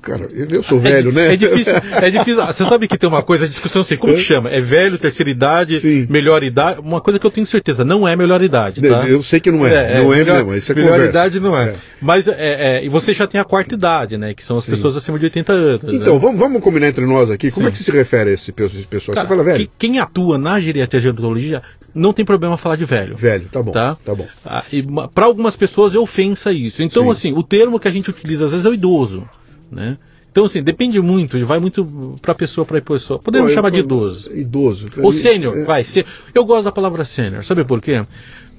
Cara, 0.02 0.26
eu 0.32 0.62
sou 0.62 0.78
velho, 0.78 1.10
é, 1.10 1.12
né? 1.12 1.34
É 1.34 1.36
difícil, 1.36 1.74
é 2.00 2.08
difícil. 2.10 2.40
Ah, 2.40 2.50
Você 2.54 2.64
sabe 2.64 2.88
que 2.88 2.96
tem 2.96 3.06
uma 3.06 3.22
coisa, 3.22 3.44
a 3.44 3.48
discussão 3.48 3.82
assim, 3.82 3.98
como 3.98 4.14
que 4.14 4.20
chama? 4.20 4.48
É 4.48 4.58
velho, 4.58 4.96
terceira 4.96 5.28
idade, 5.30 5.78
Sim. 5.78 6.06
melhor 6.08 6.42
idade? 6.42 6.80
Uma 6.80 7.02
coisa 7.02 7.18
que 7.18 7.26
eu 7.26 7.30
tenho 7.30 7.46
certeza, 7.46 7.84
não 7.84 8.08
é 8.08 8.16
melhor 8.16 8.42
idade, 8.42 8.80
tá? 8.80 9.06
Eu 9.06 9.22
sei 9.22 9.40
que 9.40 9.50
não 9.50 9.66
é. 9.66 10.02
não 10.02 10.10
é, 10.10 10.16
melhor, 10.16 10.42
não. 10.42 10.56
Isso 10.56 10.72
é 10.72 10.74
melhor 10.74 10.92
conversa. 10.92 11.10
idade 11.10 11.38
não 11.38 11.54
é. 11.54 11.68
É. 11.68 11.74
Mas 12.00 12.26
é, 12.28 12.34
é, 12.78 12.82
e 12.82 12.88
você 12.88 13.12
já 13.12 13.26
tem 13.26 13.38
a 13.38 13.44
quarta 13.44 13.74
idade, 13.74 14.16
né? 14.16 14.32
Que 14.32 14.42
são 14.42 14.56
as 14.56 14.64
Sim. 14.64 14.70
pessoas 14.70 14.96
acima 14.96 15.18
de 15.18 15.26
80 15.26 15.52
anos. 15.52 15.82
Então, 15.92 16.14
né? 16.14 16.18
vamos, 16.18 16.40
vamos 16.40 16.62
combinar 16.62 16.88
entre 16.88 17.04
nós 17.04 17.30
aqui. 17.30 17.50
Como 17.50 17.64
Sim. 17.66 17.68
é 17.68 17.70
que 17.70 17.76
se 17.84 17.90
refere 17.92 18.30
a 18.30 18.32
esse 18.32 18.52
pessoal? 18.52 19.14
Cara, 19.14 19.28
Você 19.28 19.28
fala 19.28 19.42
velho? 19.44 19.58
que- 19.58 19.70
quem 19.78 19.98
atua 19.98 20.38
na 20.38 20.58
geriatria 20.58 20.98
e 20.98 21.02
gerontologia 21.02 21.60
não 21.94 22.12
tem 22.12 22.24
problema 22.24 22.56
falar 22.56 22.76
de 22.76 22.84
velho. 22.84 23.16
Velho, 23.16 23.48
tá 23.48 23.62
bom. 23.62 23.72
Tá? 23.72 23.96
Tá 24.04 24.14
bom. 24.14 24.26
Ah, 24.44 24.64
Para 25.14 25.26
algumas 25.26 25.56
pessoas 25.56 25.94
é 25.94 25.98
ofensa 25.98 26.52
isso. 26.52 26.82
Então, 26.82 27.04
Sim. 27.04 27.10
assim, 27.10 27.32
o 27.38 27.42
termo 27.42 27.78
que 27.80 27.88
a 27.88 27.90
gente 27.90 28.10
utiliza 28.10 28.44
às 28.46 28.50
vezes 28.52 28.66
é 28.66 28.68
o 28.68 28.74
idoso, 28.74 29.28
né? 29.70 29.96
Então, 30.32 30.44
assim, 30.44 30.62
depende 30.62 31.00
muito, 31.00 31.44
vai 31.44 31.58
muito 31.58 32.16
pra 32.22 32.34
pessoa, 32.34 32.64
pra 32.64 32.80
pessoa. 32.80 33.18
Podemos 33.18 33.46
Pô, 33.48 33.50
eu- 33.50 33.54
chamar 33.56 33.70
de 33.70 33.80
idoso. 33.80 34.30
Idoso. 34.32 34.86
Ou 35.02 35.10
sênior, 35.10 35.58
É, 35.58 35.64
vai 35.64 35.82
ser. 35.82 36.06
Eu 36.32 36.44
gosto 36.44 36.64
da 36.64 36.72
palavra 36.72 37.04
sênior, 37.04 37.44
sabe 37.44 37.64
por 37.64 37.80
quê? 37.82 38.04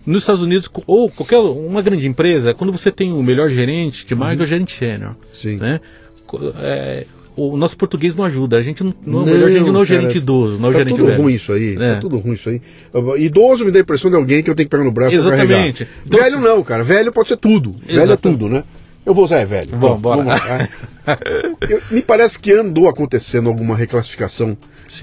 Nos 0.06 0.24
Estados 0.24 0.41
Unidos, 0.41 0.70
ou 0.86 1.10
qualquer 1.10 1.38
uma 1.38 1.82
grande 1.82 2.06
empresa, 2.08 2.54
quando 2.54 2.72
você 2.74 2.91
tem 2.91 3.13
o 3.13 3.24
melhor 3.24 3.50
gerente 3.50 4.06
de 4.06 4.15
marca, 4.15 4.41
é 4.41 4.44
o 4.44 4.48
gerente 4.48 4.74
sênior. 4.74 5.12
Uhum. 5.12 5.15
Sim. 5.34 5.56
Né? 5.58 5.80
É, 6.60 7.06
o 7.49 7.58
nosso 7.58 7.75
português 7.77 8.15
não 8.15 8.23
ajuda. 8.25 8.58
A 8.58 8.62
gente 8.62 8.84
não, 8.84 8.93
não, 9.06 9.19
Não, 9.19 9.25
melhor 9.25 9.49
gerente 9.49 9.71
não 9.71 9.80
é 9.80 9.84
o 9.84 9.88
cara, 9.88 9.99
gerente 10.01 10.17
idoso, 10.17 10.58
não 10.60 10.67
é 10.67 10.69
o 10.69 10.73
tá 10.73 10.77
gerente 10.80 10.95
tudo 10.97 11.08
velho. 11.08 11.21
ruim 11.21 11.34
isso 11.34 11.51
aí, 11.54 11.75
É. 11.80 11.93
tá 11.93 11.99
tudo 11.99 12.17
ruim 12.17 12.34
isso 12.34 12.49
aí. 12.49 12.62
Idoso 13.17 13.65
me 13.65 13.71
dá 13.71 13.80
a 13.80 13.82
impressão 13.82 14.10
de 14.10 14.15
alguém 14.17 14.43
que 14.43 14.49
eu 14.49 14.56
tenho 14.56 14.67
que 14.67 14.71
pegar 14.71 14.84
no 14.84 14.91
braço 14.91 15.15
Exatamente. 15.15 15.88
Então, 16.06 16.19
velho 16.19 16.36
se- 16.38 16.41
não, 16.43 16.63
cara, 16.63 16.84
velho 16.84 17.12
pode 17.12 17.27
ser 17.30 17.38
tudo. 17.38 17.75
Velho 17.86 18.12
é 18.13 18.17
tudo, 18.17 18.47
né? 18.49 18.63
Eu 19.04 19.15
vou 19.15 19.25
usar 19.25 19.38
é 19.39 19.45
velho. 19.45 19.75
Bom, 19.77 19.97
bora. 19.97 20.23
vamos 20.23 20.39
lá. 20.39 20.69
Eu- 21.67 21.82
me 21.89 22.01
parece 22.04 22.38
que 22.38 22.51
andou 22.51 22.88
acontecendo 22.88 23.49
alguma 23.49 23.75
reclassificação 23.75 24.56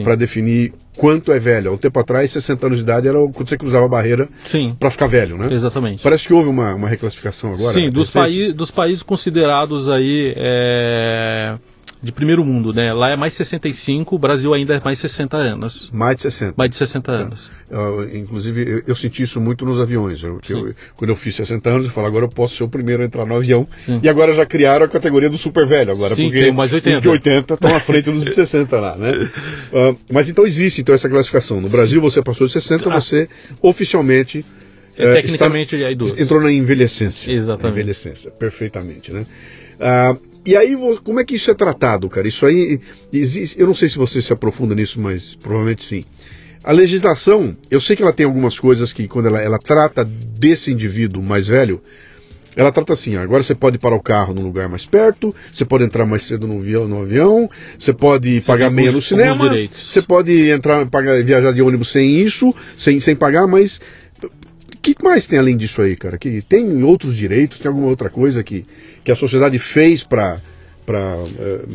para 0.05 0.15
definir 0.15 0.73
quanto 0.97 1.33
é 1.33 1.41
velho. 1.41 1.71
Há 1.71 1.75
um 1.75 1.77
tempo 1.77 1.99
atrás, 1.99 2.31
60 2.31 2.67
anos 2.67 2.79
de 2.79 2.85
idade 2.85 3.09
era 3.09 3.19
quando 3.33 3.49
você 3.49 3.57
cruzava 3.57 3.87
a 3.87 3.89
barreira 3.89 4.29
para 4.79 4.91
ficar 4.93 5.09
velho, 5.09 5.37
né? 5.37 5.49
exatamente. 5.53 6.01
Parece 6.01 6.29
que 6.29 6.33
houve 6.33 6.49
uma, 6.49 6.75
uma 6.77 6.89
reclassificação 6.89 7.53
agora. 7.55 7.73
Sim, 7.75 7.91
dos, 7.91 8.13
paí 8.13 8.53
dos 8.53 8.71
países 8.71 9.03
considerados 9.03 9.89
aí 9.89 10.33
é, 10.37 11.57
de 12.03 12.13
primeiro 12.13 12.45
mundo, 12.45 12.73
né? 12.73 12.93
Lá 12.93 13.11
é 13.11 13.17
mais 13.17 13.35
65, 13.35 14.15
o 14.15 14.19
Brasil 14.19 14.55
ainda 14.55 14.75
é 14.77 14.81
mais 14.85 14.99
60 15.01 15.37
anos. 15.37 15.91
Mais 15.93 16.17
de 16.17 16.23
60. 16.23 16.55
Mais 16.57 16.71
de 16.71 16.77
60 16.77 17.11
anos. 17.13 17.51
Ah, 17.71 17.89
inclusive, 18.15 18.63
eu, 18.71 18.83
eu 18.87 18.97
senti 18.97 19.23
isso 19.25 19.41
muito 19.41 19.65
nos 19.67 19.81
aviões. 19.81 20.23
Eu- 20.23 20.41
eu- 20.49 20.75
quando 20.97 21.11
eu 21.11 21.17
fiz 21.17 21.35
60 21.35 21.69
anos, 21.71 21.87
eu 21.87 21.93
falo, 21.93 22.07
agora 22.07 22.25
eu 22.25 22.29
posso 22.29 22.55
ser 22.57 22.63
o 22.65 22.69
primeiro 22.69 23.03
a 23.03 23.07
entrar 23.07 23.27
no 23.27 23.35
avião. 23.37 23.67
Sim. 23.81 24.01
E 24.03 24.09
agora 24.09 24.33
já 24.33 24.47
criaram 24.47 24.87
a 24.87 24.89
categoria 24.89 25.29
do 25.29 25.37
super 25.37 25.67
velho, 25.67 25.91
agora, 25.93 26.15
Sim, 26.15 26.25
porque 26.29 26.43
tem 26.45 26.53
mais 26.53 26.73
80. 26.73 26.97
os 26.97 27.03
de 27.03 27.09
80 27.09 27.55
estão 27.55 27.75
à 27.75 27.81
frente 27.81 28.11
dos 28.11 28.25
de 28.25 28.33
60 28.33 28.79
lá, 28.81 28.97
né? 28.97 29.13
Ah, 29.75 29.95
mas 30.13 30.29
então 30.31 30.47
existe 30.47 30.81
então 30.81 30.95
essa 30.95 31.09
classificação. 31.09 31.61
No 31.61 31.69
Brasil, 31.69 32.01
você 32.01 32.23
passou 32.23 32.47
de 32.47 32.53
60, 32.55 32.89
Ah. 32.91 33.01
você 33.01 33.29
oficialmente 33.61 34.45
É, 34.99 35.15
tecnicamente 35.15 35.77
é 35.77 35.93
idoso. 35.93 36.13
está- 36.13 36.23
entrou 36.23 36.41
na 36.41 36.53
envelhecência. 36.53 37.31
Exatamente. 37.31 37.75
Envelhecência, 37.79 38.31
perfeitamente, 38.31 39.13
né? 39.13 39.25
Ah, 39.81 40.17
e 40.45 40.57
aí, 40.57 40.77
como 41.05 41.21
é 41.21 41.25
que 41.25 41.37
isso 41.37 41.51
é 41.51 41.55
tratado, 41.55 42.09
cara? 42.09 42.27
Isso 42.27 42.45
aí 42.47 42.81
existe. 43.13 43.59
Eu 43.61 43.67
não 43.67 43.75
sei 43.75 43.89
se 43.89 43.97
você 43.97 44.21
se 44.21 44.33
aprofunda 44.33 44.75
nisso, 44.75 45.01
mas 45.01 45.35
provavelmente 45.35 45.85
sim. 45.85 46.05
A 46.65 46.73
legislação, 46.73 47.57
eu 47.71 47.81
sei 47.81 47.95
que 47.95 48.03
ela 48.03 48.13
tem 48.13 48.27
algumas 48.27 48.59
coisas 48.59 48.93
que, 48.93 49.07
quando 49.07 49.27
ela, 49.27 49.41
ela 49.41 49.59
trata 49.59 50.05
desse 50.05 50.73
indivíduo 50.73 51.23
mais 51.23 51.47
velho, 51.47 51.81
ela 52.57 52.73
trata 52.73 52.93
assim: 52.93 53.17
ó, 53.17 53.21
agora 53.21 53.43
você 53.43 53.55
pode 53.55 53.79
parar 53.79 53.95
o 53.95 54.03
carro 54.03 54.35
num 54.35 54.43
lugar 54.43 54.69
mais 54.69 54.85
perto, 54.85 55.33
você 55.53 55.65
pode 55.65 55.85
entrar 55.85 56.05
mais 56.05 56.25
cedo 56.25 56.47
no 56.49 56.59
avião, 56.59 56.89
no 56.89 57.03
avião 57.03 57.49
você 57.79 57.93
pode 57.93 58.41
pagar 58.41 58.67
tem 58.67 58.75
meia 58.77 58.91
no 58.93 59.01
cinema, 59.01 59.49
você 59.71 60.03
pode 60.03 60.51
entrar, 60.51 60.85
pagar, 60.91 61.23
viajar 61.23 61.53
de 61.53 61.63
ônibus 61.63 61.91
sem 61.93 62.21
isso, 62.21 62.53
sem, 62.77 62.99
sem 62.99 63.15
pagar, 63.15 63.47
mas 63.47 63.81
que 64.83 64.95
mais 65.03 65.27
tem 65.27 65.39
além 65.39 65.57
disso 65.57 65.81
aí, 65.83 65.97
cara? 65.97 66.17
Que 66.19 66.41
tem 66.43 66.83
outros 66.83 67.15
direitos, 67.17 67.59
tem 67.59 67.69
alguma 67.69 67.89
outra 67.89 68.09
coisa 68.11 68.43
que, 68.43 68.65
que 69.05 69.11
a 69.13 69.17
sociedade 69.17 69.59
fez 69.59 70.03
para 70.05 70.41
para 70.87 71.19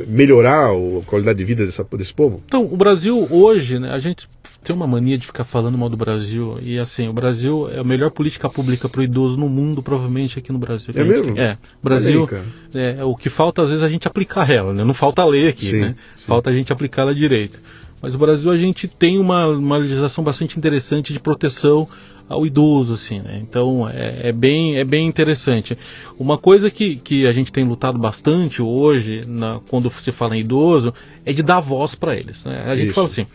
melhorar 0.07 0.73
o- 0.73 1.01
a 1.01 1.05
qualidade 1.05 1.37
de 1.37 1.45
vida 1.45 1.63
dessa, 1.65 1.85
desse 1.95 2.11
povo? 2.13 2.41
Então, 2.47 2.65
o 2.65 2.75
Brasil 2.75 3.27
hoje, 3.29 3.77
né, 3.77 3.91
a 3.91 3.99
gente 3.99 4.27
tem 4.63 4.75
uma 4.75 4.87
mania 4.87 5.17
de 5.19 5.27
ficar 5.27 5.43
falando 5.43 5.77
mal 5.77 5.87
do 5.89 5.95
Brasil. 5.97 6.57
E 6.61 6.79
assim, 6.79 7.07
o 7.07 7.13
Brasil 7.13 7.69
é 7.71 7.79
a 7.79 7.83
melhor 7.83 8.09
política 8.09 8.49
pública 8.49 8.89
para 8.89 9.01
o 9.01 9.03
idoso 9.03 9.37
no 9.37 9.47
mundo, 9.47 9.83
provavelmente 9.83 10.39
aqui 10.39 10.51
no 10.51 10.57
Brasil. 10.57 10.87
É 10.95 10.99
gente- 10.99 11.07
mesmo? 11.09 11.37
É. 11.39 11.53
O 11.79 11.83
Brasil, 11.83 12.27
aí, 12.73 12.81
é, 12.99 13.03
o 13.03 13.15
que 13.15 13.29
falta 13.29 13.61
às 13.61 13.69
vezes 13.69 13.83
é 13.83 13.85
a 13.85 13.89
gente 13.89 14.07
aplicar 14.07 14.49
ela, 14.49 14.73
né? 14.73 14.83
Não 14.83 14.93
falta 14.95 15.23
ler 15.25 15.49
aqui, 15.49 15.67
Sim, 15.67 15.81
né? 15.81 15.95
sim. 16.15 16.25
Falta 16.27 16.49
a 16.49 16.53
gente 16.53 16.73
aplicá-la 16.73 17.13
direito. 17.13 17.59
mas 18.01 18.15
o 18.15 18.17
Brasil 18.17 18.49
a 18.51 18.57
gente 18.57 18.87
tem 18.87 19.19
uma, 19.19 19.47
uma 19.47 19.77
legislação 19.77 20.23
bastante 20.23 20.57
interessante 20.57 21.13
de 21.13 21.19
proteção 21.19 21.87
ao 22.27 22.45
idoso, 22.45 22.93
assim, 22.93 23.19
né? 23.19 23.39
Então 23.41 23.87
é, 23.89 24.29
é, 24.29 24.31
bem, 24.31 24.77
é 24.77 24.83
bem 24.83 25.07
interessante. 25.07 25.77
Uma 26.17 26.37
coisa 26.37 26.71
que, 26.71 26.95
que 26.95 27.27
a 27.27 27.31
gente 27.33 27.51
tem 27.51 27.63
lutado 27.63 27.97
bastante 27.97 28.61
hoje, 28.61 29.21
na, 29.27 29.59
quando 29.69 29.91
se 29.99 30.11
fala 30.11 30.35
em 30.35 30.39
idoso, 30.39 30.93
é 31.25 31.33
de 31.33 31.43
dar 31.43 31.59
voz 31.59 31.95
para 31.95 32.15
eles. 32.15 32.43
Né? 32.43 32.63
A 32.65 32.75
gente 32.75 32.87
Isso. 32.87 32.95
fala 32.95 33.07
assim. 33.07 33.25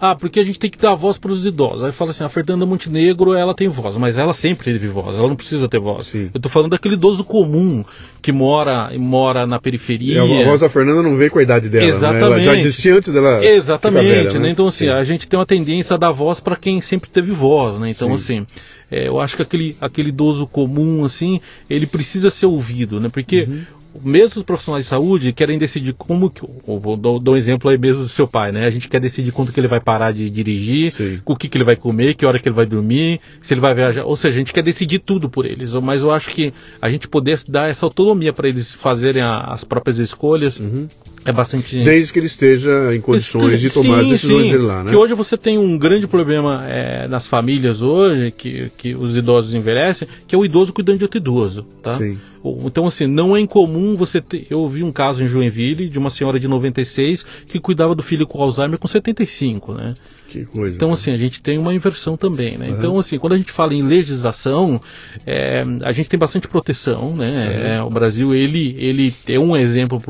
Ah, 0.00 0.14
porque 0.14 0.40
a 0.40 0.42
gente 0.42 0.58
tem 0.58 0.70
que 0.70 0.78
dar 0.78 0.94
voz 0.94 1.18
para 1.18 1.30
os 1.30 1.44
idosos. 1.44 1.82
Aí 1.82 1.92
fala 1.92 2.10
assim, 2.10 2.24
a 2.24 2.28
Fernanda 2.30 2.64
Montenegro, 2.64 3.34
ela 3.34 3.52
tem 3.52 3.68
voz, 3.68 3.96
mas 3.98 4.16
ela 4.16 4.32
sempre 4.32 4.72
teve 4.72 4.88
voz, 4.88 5.18
ela 5.18 5.28
não 5.28 5.36
precisa 5.36 5.68
ter 5.68 5.78
voz. 5.78 6.06
Sim. 6.06 6.30
Eu 6.32 6.38
estou 6.38 6.50
falando 6.50 6.70
daquele 6.70 6.94
idoso 6.94 7.22
comum 7.22 7.84
que 8.22 8.32
mora 8.32 8.90
mora 8.96 9.46
na 9.46 9.60
periferia. 9.60 10.24
É, 10.24 10.42
a 10.42 10.46
voz 10.46 10.60
da 10.60 10.70
Fernanda 10.70 11.02
não 11.02 11.16
veio 11.16 11.30
com 11.30 11.38
a 11.38 11.42
idade 11.42 11.68
dela, 11.68 11.84
Exatamente. 11.84 12.30
Né? 12.30 12.30
Ela 12.30 12.42
já 12.42 12.56
existia 12.56 12.96
antes 12.96 13.12
dela 13.12 13.44
Exatamente, 13.44 14.06
velha, 14.06 14.32
né? 14.32 14.38
né? 14.38 14.50
Então 14.50 14.68
assim, 14.68 14.86
Sim. 14.86 14.90
a 14.90 15.04
gente 15.04 15.28
tem 15.28 15.38
uma 15.38 15.44
tendência 15.44 15.94
a 15.94 15.98
dar 15.98 16.12
voz 16.12 16.40
para 16.40 16.56
quem 16.56 16.80
sempre 16.80 17.10
teve 17.10 17.32
voz, 17.32 17.78
né? 17.78 17.90
Então 17.90 18.08
Sim. 18.08 18.14
assim, 18.14 18.46
é, 18.90 19.06
eu 19.06 19.20
acho 19.20 19.36
que 19.36 19.42
aquele, 19.42 19.76
aquele 19.82 20.08
idoso 20.08 20.46
comum, 20.46 21.04
assim, 21.04 21.42
ele 21.68 21.86
precisa 21.86 22.30
ser 22.30 22.46
ouvido, 22.46 22.98
né? 23.00 23.10
Porque 23.10 23.42
uhum 23.42 23.79
mesmo 24.02 24.38
os 24.38 24.44
profissionais 24.44 24.84
de 24.84 24.88
saúde 24.88 25.32
querem 25.32 25.58
decidir 25.58 25.92
como 25.92 26.30
que. 26.30 26.42
Vou 26.66 26.96
dar 26.96 27.30
um 27.30 27.36
exemplo 27.36 27.70
aí 27.70 27.78
mesmo 27.78 28.02
do 28.02 28.08
seu 28.08 28.26
pai, 28.26 28.52
né? 28.52 28.66
A 28.66 28.70
gente 28.70 28.88
quer 28.88 29.00
decidir 29.00 29.32
quando 29.32 29.52
que 29.52 29.58
ele 29.58 29.68
vai 29.68 29.80
parar 29.80 30.12
de 30.12 30.30
dirigir, 30.30 30.92
Sim. 30.92 31.20
o 31.24 31.36
que, 31.36 31.48
que 31.48 31.56
ele 31.56 31.64
vai 31.64 31.76
comer, 31.76 32.14
que 32.14 32.24
hora 32.24 32.38
que 32.38 32.48
ele 32.48 32.54
vai 32.54 32.66
dormir, 32.66 33.20
se 33.42 33.54
ele 33.54 33.60
vai 33.60 33.74
viajar. 33.74 34.04
Ou 34.04 34.16
seja, 34.16 34.34
a 34.34 34.38
gente 34.38 34.52
quer 34.52 34.62
decidir 34.62 35.00
tudo 35.00 35.28
por 35.28 35.44
eles. 35.44 35.72
Mas 35.74 36.02
eu 36.02 36.10
acho 36.10 36.30
que 36.30 36.52
a 36.80 36.88
gente 36.88 37.08
pudesse 37.08 37.50
dar 37.50 37.68
essa 37.68 37.84
autonomia 37.86 38.32
para 38.32 38.48
eles 38.48 38.72
fazerem 38.74 39.22
a, 39.22 39.40
as 39.40 39.64
próprias 39.64 39.98
escolhas. 39.98 40.60
Uhum. 40.60 40.88
É 41.24 41.32
bastante. 41.32 41.82
Desde 41.82 42.12
que 42.12 42.18
ele 42.18 42.26
esteja 42.26 42.94
em 42.94 43.00
condições 43.00 43.60
de 43.60 43.70
tomar 43.70 43.98
sim, 43.98 44.04
as 44.04 44.08
decisões 44.08 44.44
sim. 44.46 44.52
dele 44.52 44.62
lá, 44.62 44.82
né? 44.82 44.90
Que 44.90 44.96
hoje 44.96 45.14
você 45.14 45.36
tem 45.36 45.58
um 45.58 45.76
grande 45.76 46.06
problema 46.06 46.66
é, 46.66 47.06
nas 47.08 47.26
famílias 47.26 47.82
hoje, 47.82 48.30
que, 48.30 48.70
que 48.76 48.94
os 48.94 49.16
idosos 49.16 49.52
envelhecem, 49.52 50.08
que 50.26 50.34
é 50.34 50.38
o 50.38 50.44
idoso 50.44 50.72
cuidando 50.72 50.98
de 50.98 51.04
outro 51.04 51.18
idoso, 51.18 51.66
tá? 51.82 51.96
Sim. 51.96 52.18
Então, 52.64 52.86
assim, 52.86 53.06
não 53.06 53.36
é 53.36 53.40
incomum 53.40 53.96
você 53.96 54.20
ter. 54.20 54.46
Eu 54.48 54.66
vi 54.66 54.82
um 54.82 54.90
caso 54.90 55.22
em 55.22 55.28
Joinville 55.28 55.88
de 55.88 55.98
uma 55.98 56.08
senhora 56.08 56.40
de 56.40 56.48
96 56.48 57.24
que 57.46 57.60
cuidava 57.60 57.94
do 57.94 58.02
filho 58.02 58.26
com 58.26 58.42
Alzheimer 58.42 58.78
com 58.78 58.88
75, 58.88 59.74
né? 59.74 59.94
Que 60.30 60.44
coisa. 60.44 60.76
Então, 60.76 60.92
assim, 60.92 61.12
a 61.12 61.16
gente 61.16 61.42
tem 61.42 61.58
uma 61.58 61.74
inversão 61.74 62.16
também, 62.16 62.56
né? 62.56 62.68
Uhum. 62.68 62.76
Então, 62.76 62.98
assim, 62.98 63.18
quando 63.18 63.32
a 63.32 63.36
gente 63.36 63.50
fala 63.50 63.74
em 63.74 63.82
legislação, 63.82 64.80
é, 65.26 65.64
a 65.82 65.90
gente 65.90 66.08
tem 66.08 66.18
bastante 66.18 66.46
proteção, 66.46 67.16
né? 67.16 67.26
Uhum. 67.26 67.66
É, 67.66 67.82
o 67.82 67.90
Brasil, 67.90 68.32
ele, 68.32 68.76
ele 68.78 69.14
é 69.26 69.38
um 69.38 69.56
exemplo 69.56 70.00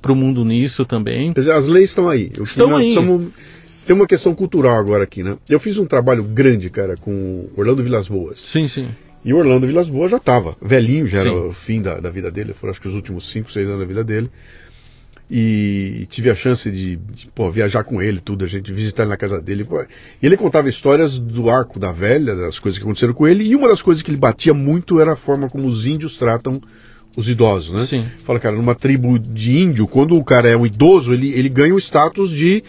para 0.00 0.12
o 0.12 0.16
mundo 0.16 0.44
nisso 0.44 0.84
também. 0.84 1.32
As 1.54 1.68
leis 1.68 1.90
estão 1.90 2.08
aí. 2.08 2.32
Estão 2.42 2.76
aí. 2.76 2.94
Somos... 2.94 3.28
Tem 3.86 3.94
uma 3.94 4.06
questão 4.06 4.34
cultural 4.34 4.76
agora 4.76 5.04
aqui, 5.04 5.22
né? 5.22 5.36
Eu 5.48 5.60
fiz 5.60 5.78
um 5.78 5.86
trabalho 5.86 6.24
grande, 6.24 6.68
cara, 6.68 6.96
com 6.96 7.48
Orlando 7.56 7.82
Vilas 7.82 8.08
Boas. 8.08 8.40
Sim, 8.40 8.66
sim. 8.66 8.88
E 9.24 9.32
o 9.32 9.38
Orlando 9.38 9.66
Vilas 9.66 9.88
Boas 9.88 10.10
já 10.10 10.16
estava 10.16 10.56
velhinho, 10.60 11.06
já 11.06 11.22
Sim. 11.22 11.28
era 11.28 11.48
o 11.48 11.52
fim 11.52 11.80
da, 11.80 12.00
da 12.00 12.10
vida 12.10 12.30
dele, 12.30 12.52
foram 12.52 12.72
acho 12.72 12.80
que 12.80 12.88
os 12.88 12.94
últimos 12.94 13.30
5, 13.30 13.52
6 13.52 13.68
anos 13.68 13.80
da 13.80 13.86
vida 13.86 14.02
dele. 14.02 14.30
E 15.34 16.06
tive 16.10 16.28
a 16.28 16.34
chance 16.34 16.70
de, 16.70 16.96
de 16.96 17.26
pô, 17.34 17.50
viajar 17.50 17.84
com 17.84 18.02
ele, 18.02 18.20
tudo, 18.20 18.44
a 18.44 18.46
gente 18.48 18.70
visitar 18.70 19.04
ele 19.04 19.10
na 19.10 19.16
casa 19.16 19.40
dele. 19.40 19.64
Pô. 19.64 19.80
E 19.80 19.86
ele 20.26 20.36
contava 20.36 20.68
histórias 20.68 21.18
do 21.18 21.48
arco 21.48 21.78
da 21.78 21.90
velha, 21.90 22.36
das 22.36 22.58
coisas 22.58 22.76
que 22.76 22.84
aconteceram 22.84 23.14
com 23.14 23.26
ele, 23.26 23.42
e 23.44 23.56
uma 23.56 23.66
das 23.66 23.80
coisas 23.80 24.02
que 24.02 24.10
ele 24.10 24.18
batia 24.18 24.52
muito 24.52 25.00
era 25.00 25.14
a 25.14 25.16
forma 25.16 25.48
como 25.48 25.66
os 25.66 25.86
índios 25.86 26.18
tratam 26.18 26.60
os 27.16 27.30
idosos, 27.30 27.74
né? 27.74 27.86
Sim. 27.86 28.04
Fala, 28.24 28.38
cara, 28.38 28.56
numa 28.56 28.74
tribo 28.74 29.18
de 29.18 29.58
índio, 29.58 29.86
quando 29.86 30.16
o 30.16 30.22
cara 30.22 30.50
é 30.50 30.56
um 30.56 30.66
idoso, 30.66 31.14
ele, 31.14 31.32
ele 31.32 31.48
ganha 31.48 31.74
o 31.74 31.78
status 31.78 32.28
de 32.28 32.62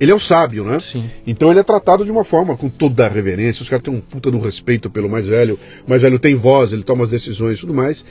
ele 0.00 0.10
é 0.10 0.14
o 0.14 0.20
sábio, 0.20 0.64
né? 0.64 0.80
Sim. 0.80 1.10
Então 1.26 1.50
ele 1.50 1.60
é 1.60 1.62
tratado 1.62 2.06
de 2.06 2.10
uma 2.10 2.24
forma 2.24 2.56
com 2.56 2.70
toda 2.70 3.04
a 3.04 3.08
reverência. 3.10 3.62
Os 3.62 3.68
caras 3.68 3.84
têm 3.84 3.92
um 3.92 4.00
puta 4.00 4.30
no 4.30 4.40
respeito 4.40 4.88
pelo 4.88 5.10
mais 5.10 5.26
velho. 5.26 5.58
O 5.86 5.90
mais 5.90 6.00
velho 6.00 6.18
tem 6.18 6.34
voz, 6.34 6.72
ele 6.72 6.84
toma 6.84 7.04
as 7.04 7.10
decisões 7.10 7.58
e 7.58 7.60
tudo 7.60 7.74
mais. 7.74 8.02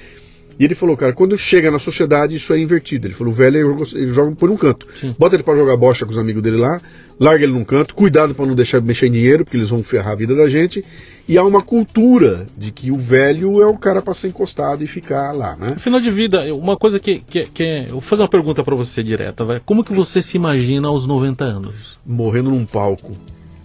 E 0.60 0.66
ele 0.66 0.76
falou, 0.76 0.98
cara, 0.98 1.14
quando 1.14 1.38
chega 1.38 1.70
na 1.70 1.80
sociedade, 1.80 2.36
isso 2.36 2.52
é 2.52 2.60
invertido. 2.60 3.08
Ele 3.08 3.14
falou, 3.14 3.32
o 3.32 3.36
velho 3.36 3.86
ele 3.94 4.08
joga 4.10 4.36
por 4.36 4.50
um 4.50 4.58
canto. 4.58 4.88
Sim. 5.00 5.16
Bota 5.18 5.36
ele 5.36 5.44
para 5.44 5.58
jogar 5.58 5.78
bocha 5.78 6.06
com 6.06 6.12
os 6.12 6.18
amigos 6.18 6.42
dele 6.42 6.58
lá, 6.58 6.82
larga 7.20 7.44
ele 7.44 7.54
num 7.54 7.64
canto, 7.64 7.94
cuidado 7.94 8.34
para 8.34 8.46
não 8.46 8.56
deixar 8.56 8.82
mexer 8.82 9.08
em 9.08 9.12
dinheiro, 9.12 9.44
porque 9.44 9.58
eles 9.58 9.70
vão 9.70 9.84
ferrar 9.84 10.14
a 10.14 10.16
vida 10.16 10.36
da 10.36 10.50
gente. 10.50 10.84
E 11.28 11.38
há 11.38 11.44
uma 11.44 11.62
cultura 11.62 12.48
de 12.58 12.72
que 12.72 12.90
o 12.90 12.98
velho 12.98 13.62
é 13.62 13.66
o 13.68 13.78
cara 13.78 14.02
para 14.02 14.14
ser 14.14 14.30
encostado 14.30 14.84
e 14.84 14.88
ficar 14.88 15.32
lá, 15.34 15.56
né? 15.56 15.76
Final 15.78 16.00
de 16.00 16.10
vida, 16.10 16.54
uma 16.56 16.78
coisa 16.78 17.00
que, 17.00 17.20
que, 17.20 17.46
que 17.46 17.64
é, 17.64 17.84
eu 17.84 17.92
vou 17.92 18.02
fazer 18.02 18.22
uma 18.24 18.30
pergunta 18.30 18.64
para 18.64 18.76
você 18.76 19.04
direta, 19.04 19.44
vai. 19.44 19.60
Como 19.60 19.84
que 19.84 19.94
você 19.94 20.22
se 20.22 20.38
imagina 20.38 20.88
aos 20.88 21.06
90 21.06 21.44
anos? 21.44 22.00
Morrendo 22.06 22.50
num 22.50 22.66
palco. 22.66 23.12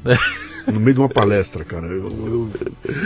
É. 0.05 0.17
no 0.67 0.81
meio 0.81 0.95
de 0.95 1.01
uma 1.01 1.09
palestra, 1.09 1.65
cara. 1.65 1.87
Eu, 1.87 2.05
eu, 2.09 2.51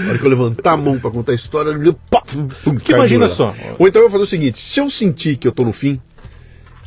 na 0.04 0.10
hora 0.10 0.18
que 0.18 0.24
eu 0.24 0.30
levantar 0.30 0.72
a 0.72 0.76
mão 0.76 0.98
para 0.98 1.10
contar 1.10 1.32
a 1.32 1.34
história, 1.34 1.70
eu, 1.70 1.94
pá, 2.10 2.22
pum, 2.22 2.76
que 2.76 2.92
imagina 2.92 3.28
só. 3.28 3.54
Ou 3.78 3.86
então 3.86 4.02
eu 4.02 4.08
vou 4.08 4.18
fazer 4.18 4.24
o 4.24 4.26
seguinte: 4.26 4.60
se 4.60 4.80
eu 4.80 4.90
sentir 4.90 5.36
que 5.36 5.46
eu 5.46 5.52
tô 5.52 5.64
no 5.64 5.72
fim, 5.72 6.00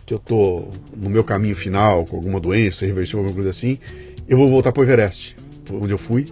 que 0.06 0.14
eu 0.14 0.20
tô 0.20 0.68
no 0.96 1.10
meu 1.10 1.24
caminho 1.24 1.56
final, 1.56 2.06
com 2.06 2.18
alguma 2.18 2.40
doença 2.40 2.86
irreversível, 2.86 3.20
alguma 3.20 3.36
coisa 3.36 3.50
assim, 3.50 3.80
eu 4.28 4.38
vou 4.38 4.50
voltar 4.50 4.72
pro 4.72 4.84
Everest, 4.84 5.36
onde 5.72 5.92
eu 5.92 5.98
fui, 5.98 6.26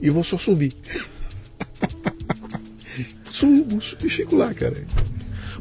e 0.00 0.10
vou 0.10 0.24
só 0.24 0.38
subir. 0.38 0.74
Subo, 3.30 3.80
subo 3.80 4.06
e 4.06 4.10
fico 4.10 4.36
lá, 4.36 4.52
cara. 4.52 4.76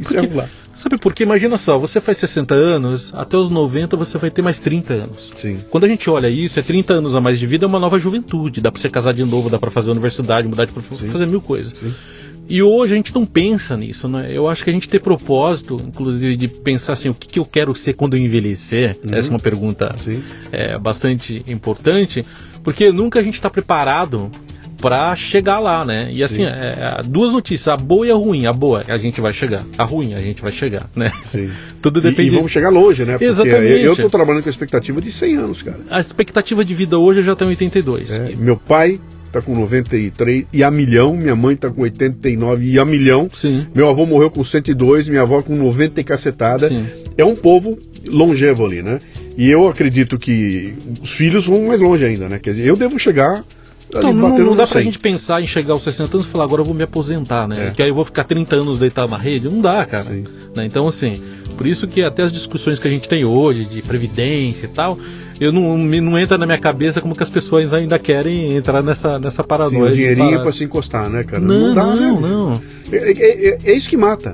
E 0.01 0.03
Porque, 0.03 0.35
lá. 0.35 0.49
Sabe 0.73 0.97
por 0.97 1.13
quê? 1.13 1.23
Imagina 1.23 1.57
só, 1.57 1.77
você 1.77 2.01
faz 2.01 2.17
60 2.17 2.55
anos, 2.55 3.13
até 3.13 3.37
os 3.37 3.51
90 3.51 3.95
você 3.95 4.17
vai 4.17 4.31
ter 4.31 4.41
mais 4.41 4.57
30 4.57 4.93
anos. 4.93 5.31
Sim. 5.35 5.57
Quando 5.69 5.83
a 5.83 5.87
gente 5.87 6.09
olha 6.09 6.29
isso, 6.29 6.59
é 6.59 6.63
30 6.63 6.93
anos 6.93 7.13
a 7.13 7.21
mais 7.21 7.37
de 7.37 7.45
vida, 7.45 7.65
é 7.65 7.67
uma 7.67 7.79
nova 7.79 7.99
juventude. 7.99 8.61
Dá 8.61 8.71
para 8.71 8.81
você 8.81 8.89
casar 8.89 9.13
de 9.13 9.23
novo, 9.23 9.49
dá 9.49 9.59
para 9.59 9.69
fazer 9.69 9.91
universidade, 9.91 10.47
mudar 10.47 10.65
de 10.65 10.71
profissão, 10.71 11.07
fazer 11.09 11.27
mil 11.27 11.41
coisas. 11.41 11.77
Sim. 11.77 11.93
E 12.49 12.61
hoje 12.61 12.93
a 12.93 12.95
gente 12.97 13.13
não 13.13 13.25
pensa 13.25 13.77
nisso, 13.77 14.07
né? 14.07 14.27
Eu 14.29 14.49
acho 14.49 14.63
que 14.63 14.69
a 14.69 14.73
gente 14.73 14.89
tem 14.89 14.99
propósito, 14.99 15.79
inclusive, 15.85 16.35
de 16.35 16.47
pensar 16.47 16.93
assim, 16.93 17.09
o 17.09 17.13
que, 17.13 17.27
que 17.27 17.39
eu 17.39 17.45
quero 17.45 17.73
ser 17.75 17.93
quando 17.93 18.17
eu 18.17 18.19
envelhecer? 18.19 18.97
Uhum. 19.05 19.15
Essa 19.15 19.29
é 19.29 19.31
uma 19.31 19.39
pergunta 19.39 19.95
é, 20.51 20.77
bastante 20.77 21.43
importante, 21.47 22.25
porque 22.63 22.91
nunca 22.91 23.19
a 23.19 23.23
gente 23.23 23.35
está 23.35 23.49
preparado 23.49 24.31
para 24.81 25.15
chegar 25.15 25.59
lá, 25.59 25.85
né? 25.85 26.09
E 26.11 26.23
assim, 26.23 26.43
é, 26.43 26.47
é, 26.99 27.03
duas 27.03 27.31
notícias, 27.31 27.67
a 27.67 27.77
boa 27.77 28.07
e 28.07 28.11
a 28.11 28.15
ruim. 28.15 28.45
A 28.45 28.53
boa, 28.53 28.83
a 28.87 28.97
gente 28.97 29.21
vai 29.21 29.31
chegar. 29.31 29.63
A 29.77 29.83
ruim, 29.83 30.13
a 30.13 30.21
gente 30.21 30.41
vai 30.41 30.51
chegar, 30.51 30.89
né? 30.95 31.11
Sim. 31.31 31.49
Tudo 31.81 32.01
depende. 32.01 32.29
E, 32.29 32.33
e 32.33 32.35
vamos 32.35 32.51
chegar 32.51 32.69
longe, 32.69 33.05
né? 33.05 33.13
Porque 33.13 33.25
Exatamente. 33.25 33.83
Eu 33.83 33.93
estou 33.93 34.09
trabalhando 34.09 34.43
com 34.43 34.49
a 34.49 34.51
expectativa 34.51 34.99
de 34.99 35.11
100 35.11 35.35
anos, 35.37 35.61
cara. 35.61 35.79
A 35.89 36.01
expectativa 36.01 36.65
de 36.65 36.73
vida 36.73 36.97
hoje 36.97 37.21
já 37.21 37.35
tem 37.35 37.47
82. 37.47 38.11
É, 38.11 38.35
meu 38.35 38.57
pai 38.57 38.99
tá 39.31 39.41
com 39.41 39.55
93 39.55 40.45
e 40.51 40.63
a 40.63 40.69
milhão, 40.69 41.15
minha 41.15 41.35
mãe 41.35 41.55
tá 41.55 41.69
com 41.69 41.81
89 41.81 42.65
e 42.65 42.79
a 42.79 42.85
milhão. 42.85 43.29
Sim. 43.33 43.65
Meu 43.73 43.87
avô 43.87 44.05
morreu 44.05 44.29
com 44.29 44.43
102, 44.43 45.07
minha 45.09 45.21
avó 45.21 45.41
com 45.41 45.55
90 45.55 46.01
e 46.01 46.03
cacetada. 46.03 46.67
Sim. 46.67 46.85
É 47.17 47.23
um 47.23 47.35
povo 47.35 47.77
longevo 48.07 48.65
ali, 48.65 48.81
né? 48.81 48.99
E 49.37 49.49
eu 49.49 49.67
acredito 49.67 50.17
que 50.17 50.73
os 51.01 51.11
filhos 51.11 51.45
vão 51.45 51.67
mais 51.67 51.79
longe 51.79 52.03
ainda, 52.03 52.27
né? 52.27 52.39
Quer 52.39 52.51
dizer, 52.51 52.67
eu 52.67 52.75
devo 52.75 52.99
chegar 52.99 53.43
então, 53.97 54.13
não, 54.13 54.37
não 54.37 54.55
dá 54.55 54.65
pra 54.65 54.81
gente 54.81 54.97
pensar 54.97 55.41
em 55.41 55.47
chegar 55.47 55.73
aos 55.73 55.83
60 55.83 56.15
anos 56.15 56.25
e 56.25 56.29
falar, 56.29 56.45
agora 56.45 56.61
eu 56.61 56.65
vou 56.65 56.73
me 56.73 56.83
aposentar, 56.83 57.47
né? 57.47 57.67
É. 57.67 57.71
Que 57.71 57.81
aí 57.83 57.89
eu 57.89 57.95
vou 57.95 58.05
ficar 58.05 58.23
30 58.23 58.55
anos 58.55 58.79
deitado 58.79 59.11
na 59.11 59.17
rede. 59.17 59.49
Não 59.49 59.61
dá, 59.61 59.85
cara. 59.85 60.09
Né? 60.55 60.65
Então, 60.65 60.87
assim, 60.87 61.21
por 61.57 61.67
isso 61.67 61.87
que 61.87 62.03
até 62.03 62.23
as 62.23 62.31
discussões 62.31 62.79
que 62.79 62.87
a 62.87 62.91
gente 62.91 63.07
tem 63.07 63.25
hoje 63.25 63.65
de 63.65 63.81
previdência 63.81 64.65
e 64.65 64.69
tal, 64.69 64.97
eu 65.39 65.51
não, 65.51 65.77
não 65.77 66.17
entra 66.17 66.37
na 66.37 66.45
minha 66.45 66.57
cabeça 66.57 67.01
como 67.01 67.15
que 67.15 67.23
as 67.23 67.29
pessoas 67.29 67.73
ainda 67.73 67.97
querem 67.99 68.55
entrar 68.55 68.81
nessa, 68.81 69.19
nessa 69.19 69.43
paranoia. 69.43 69.87
Sim, 69.87 69.91
o 69.91 69.95
dinheirinho 69.95 70.41
para 70.41 70.51
se 70.51 70.63
encostar, 70.63 71.09
né, 71.09 71.23
cara? 71.23 71.41
Não, 71.41 71.67
não 71.67 71.75
dá, 71.75 71.95
não. 71.95 72.21
Né? 72.21 72.29
não. 72.29 72.61
É, 72.91 73.11
é, 73.11 73.47
é, 73.47 73.57
é 73.65 73.73
isso 73.73 73.89
que 73.89 73.97
mata. 73.97 74.33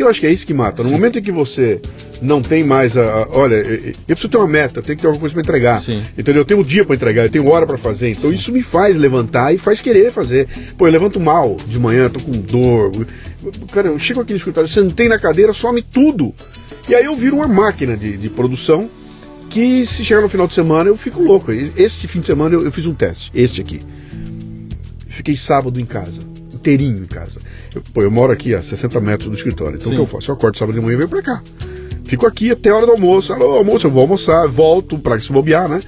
Eu 0.00 0.08
acho 0.08 0.18
que 0.18 0.26
é 0.26 0.32
isso 0.32 0.46
que 0.46 0.54
mata. 0.54 0.82
No 0.82 0.88
Sim. 0.88 0.94
momento 0.94 1.18
em 1.18 1.22
que 1.22 1.30
você 1.30 1.78
não 2.22 2.40
tem 2.40 2.64
mais 2.64 2.96
a, 2.96 3.02
a, 3.02 3.28
Olha, 3.32 3.56
eu 3.56 3.92
preciso 4.06 4.30
ter 4.30 4.38
uma 4.38 4.46
meta, 4.46 4.80
tenho 4.80 4.96
que 4.96 5.02
ter 5.02 5.06
alguma 5.06 5.20
coisa 5.20 5.34
para 5.34 5.42
entregar. 5.42 5.82
Sim. 5.82 6.02
Entendeu? 6.16 6.40
Eu 6.40 6.44
tenho 6.46 6.60
um 6.60 6.62
dia 6.62 6.86
para 6.86 6.96
entregar, 6.96 7.24
eu 7.24 7.30
tenho 7.30 7.46
hora 7.50 7.66
para 7.66 7.76
fazer. 7.76 8.10
Então 8.10 8.32
isso 8.32 8.50
me 8.50 8.62
faz 8.62 8.96
levantar 8.96 9.52
e 9.54 9.58
faz 9.58 9.82
querer 9.82 10.10
fazer. 10.10 10.48
Pô, 10.78 10.86
eu 10.86 10.92
levanto 10.92 11.20
mal 11.20 11.54
de 11.66 11.78
manhã, 11.78 12.08
tô 12.08 12.18
com 12.18 12.32
dor. 12.32 13.06
Cara, 13.72 13.88
eu 13.88 13.98
chego 13.98 14.22
aqui 14.22 14.32
no 14.32 14.38
escritório, 14.38 14.68
sentei 14.68 15.06
na 15.06 15.18
cadeira, 15.18 15.52
some 15.52 15.82
tudo. 15.82 16.34
E 16.88 16.94
aí 16.94 17.04
eu 17.04 17.14
viro 17.14 17.36
uma 17.36 17.48
máquina 17.48 17.94
de, 17.94 18.16
de 18.16 18.30
produção 18.30 18.88
que 19.50 19.84
se 19.84 20.02
chegar 20.02 20.22
no 20.22 20.30
final 20.30 20.46
de 20.46 20.54
semana 20.54 20.88
eu 20.88 20.96
fico 20.96 21.22
louco. 21.22 21.52
Este 21.52 22.08
fim 22.08 22.20
de 22.20 22.26
semana 22.26 22.54
eu, 22.54 22.64
eu 22.64 22.72
fiz 22.72 22.86
um 22.86 22.94
teste, 22.94 23.30
este 23.34 23.60
aqui. 23.60 23.82
Fiquei 25.08 25.36
sábado 25.36 25.78
em 25.78 25.84
casa 25.84 26.29
inteirinho 26.60 27.02
em 27.02 27.06
casa. 27.06 27.40
Eu, 27.74 27.82
pô, 27.92 28.02
eu 28.02 28.10
moro 28.10 28.32
aqui 28.32 28.54
a 28.54 28.62
60 28.62 29.00
metros 29.00 29.28
do 29.28 29.34
escritório. 29.34 29.76
Então 29.76 29.88
Sim. 29.88 29.94
o 29.94 29.96
que 29.96 30.02
eu 30.02 30.06
faço? 30.06 30.30
Eu 30.30 30.34
acordo 30.36 30.56
sábado 30.56 30.74
de 30.74 30.80
manhã 30.80 30.94
e 30.94 30.96
venho 30.96 31.08
pra 31.08 31.22
cá. 31.22 31.42
Fico 32.04 32.26
aqui 32.26 32.50
até 32.50 32.70
a 32.70 32.76
hora 32.76 32.86
do 32.86 32.92
almoço. 32.92 33.32
Alô, 33.32 33.56
almoço, 33.56 33.86
eu 33.86 33.90
vou 33.90 34.02
almoçar, 34.02 34.46
volto 34.46 34.98
pra 34.98 35.18
se 35.18 35.32
bobear, 35.32 35.68
né? 35.68 35.80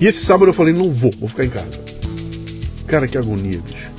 E 0.00 0.06
esse 0.06 0.24
sábado 0.24 0.48
eu 0.48 0.54
falei, 0.54 0.74
não 0.74 0.90
vou, 0.90 1.12
vou 1.18 1.28
ficar 1.28 1.44
em 1.44 1.50
casa. 1.50 1.80
Cara, 2.86 3.06
que 3.06 3.16
agonia, 3.16 3.60
bicho. 3.60 3.91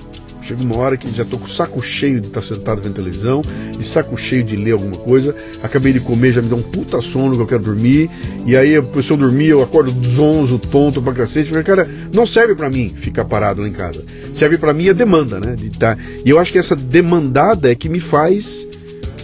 Chega 0.44 0.62
uma 0.62 0.78
hora 0.78 0.98
que 0.98 1.10
já 1.16 1.24
tô 1.24 1.38
com 1.38 1.46
o 1.46 1.50
saco 1.50 1.82
cheio 1.82 2.20
de 2.20 2.28
estar 2.28 2.42
tá 2.42 2.48
sentado 2.48 2.82
vendo 2.82 2.94
televisão, 2.94 3.42
de 3.78 3.88
saco 3.88 4.18
cheio 4.18 4.44
de 4.44 4.58
ler 4.58 4.72
alguma 4.74 4.98
coisa. 4.98 5.34
Acabei 5.62 5.94
de 5.94 6.02
comer, 6.02 6.34
já 6.34 6.42
me 6.42 6.50
dá 6.50 6.56
um 6.56 6.62
puta 6.62 7.00
sono 7.00 7.36
que 7.36 7.42
eu 7.42 7.48
quero 7.48 7.64
dormir. 7.64 8.10
E 8.46 8.56
aí, 8.58 8.74
se 9.02 9.12
eu 9.12 9.16
dormir, 9.16 9.48
eu 9.48 9.64
acordo 9.64 9.94
zonzo, 10.06 10.60
tonto 10.60 11.02
pra 11.02 11.14
cacete. 11.14 11.50
Falei, 11.50 11.64
cara, 11.64 11.90
não 12.14 12.26
serve 12.26 12.56
para 12.56 12.70
mim 12.70 12.90
ficar 12.94 13.24
parado 13.24 13.62
lá 13.62 13.68
em 13.70 13.72
casa. 13.72 14.04
Serve 14.34 14.58
para 14.58 14.74
mim 14.74 14.90
a 14.90 14.94
demanda, 14.94 15.40
né? 15.40 15.56
De 15.56 15.70
tá... 15.70 15.98
E 16.26 16.30
eu 16.30 16.38
acho 16.38 16.52
que 16.52 16.60
essa 16.60 16.76
demandada 16.76 17.72
é 17.72 17.76
que 17.76 17.88
me 17.88 18.02
faz 18.02 18.68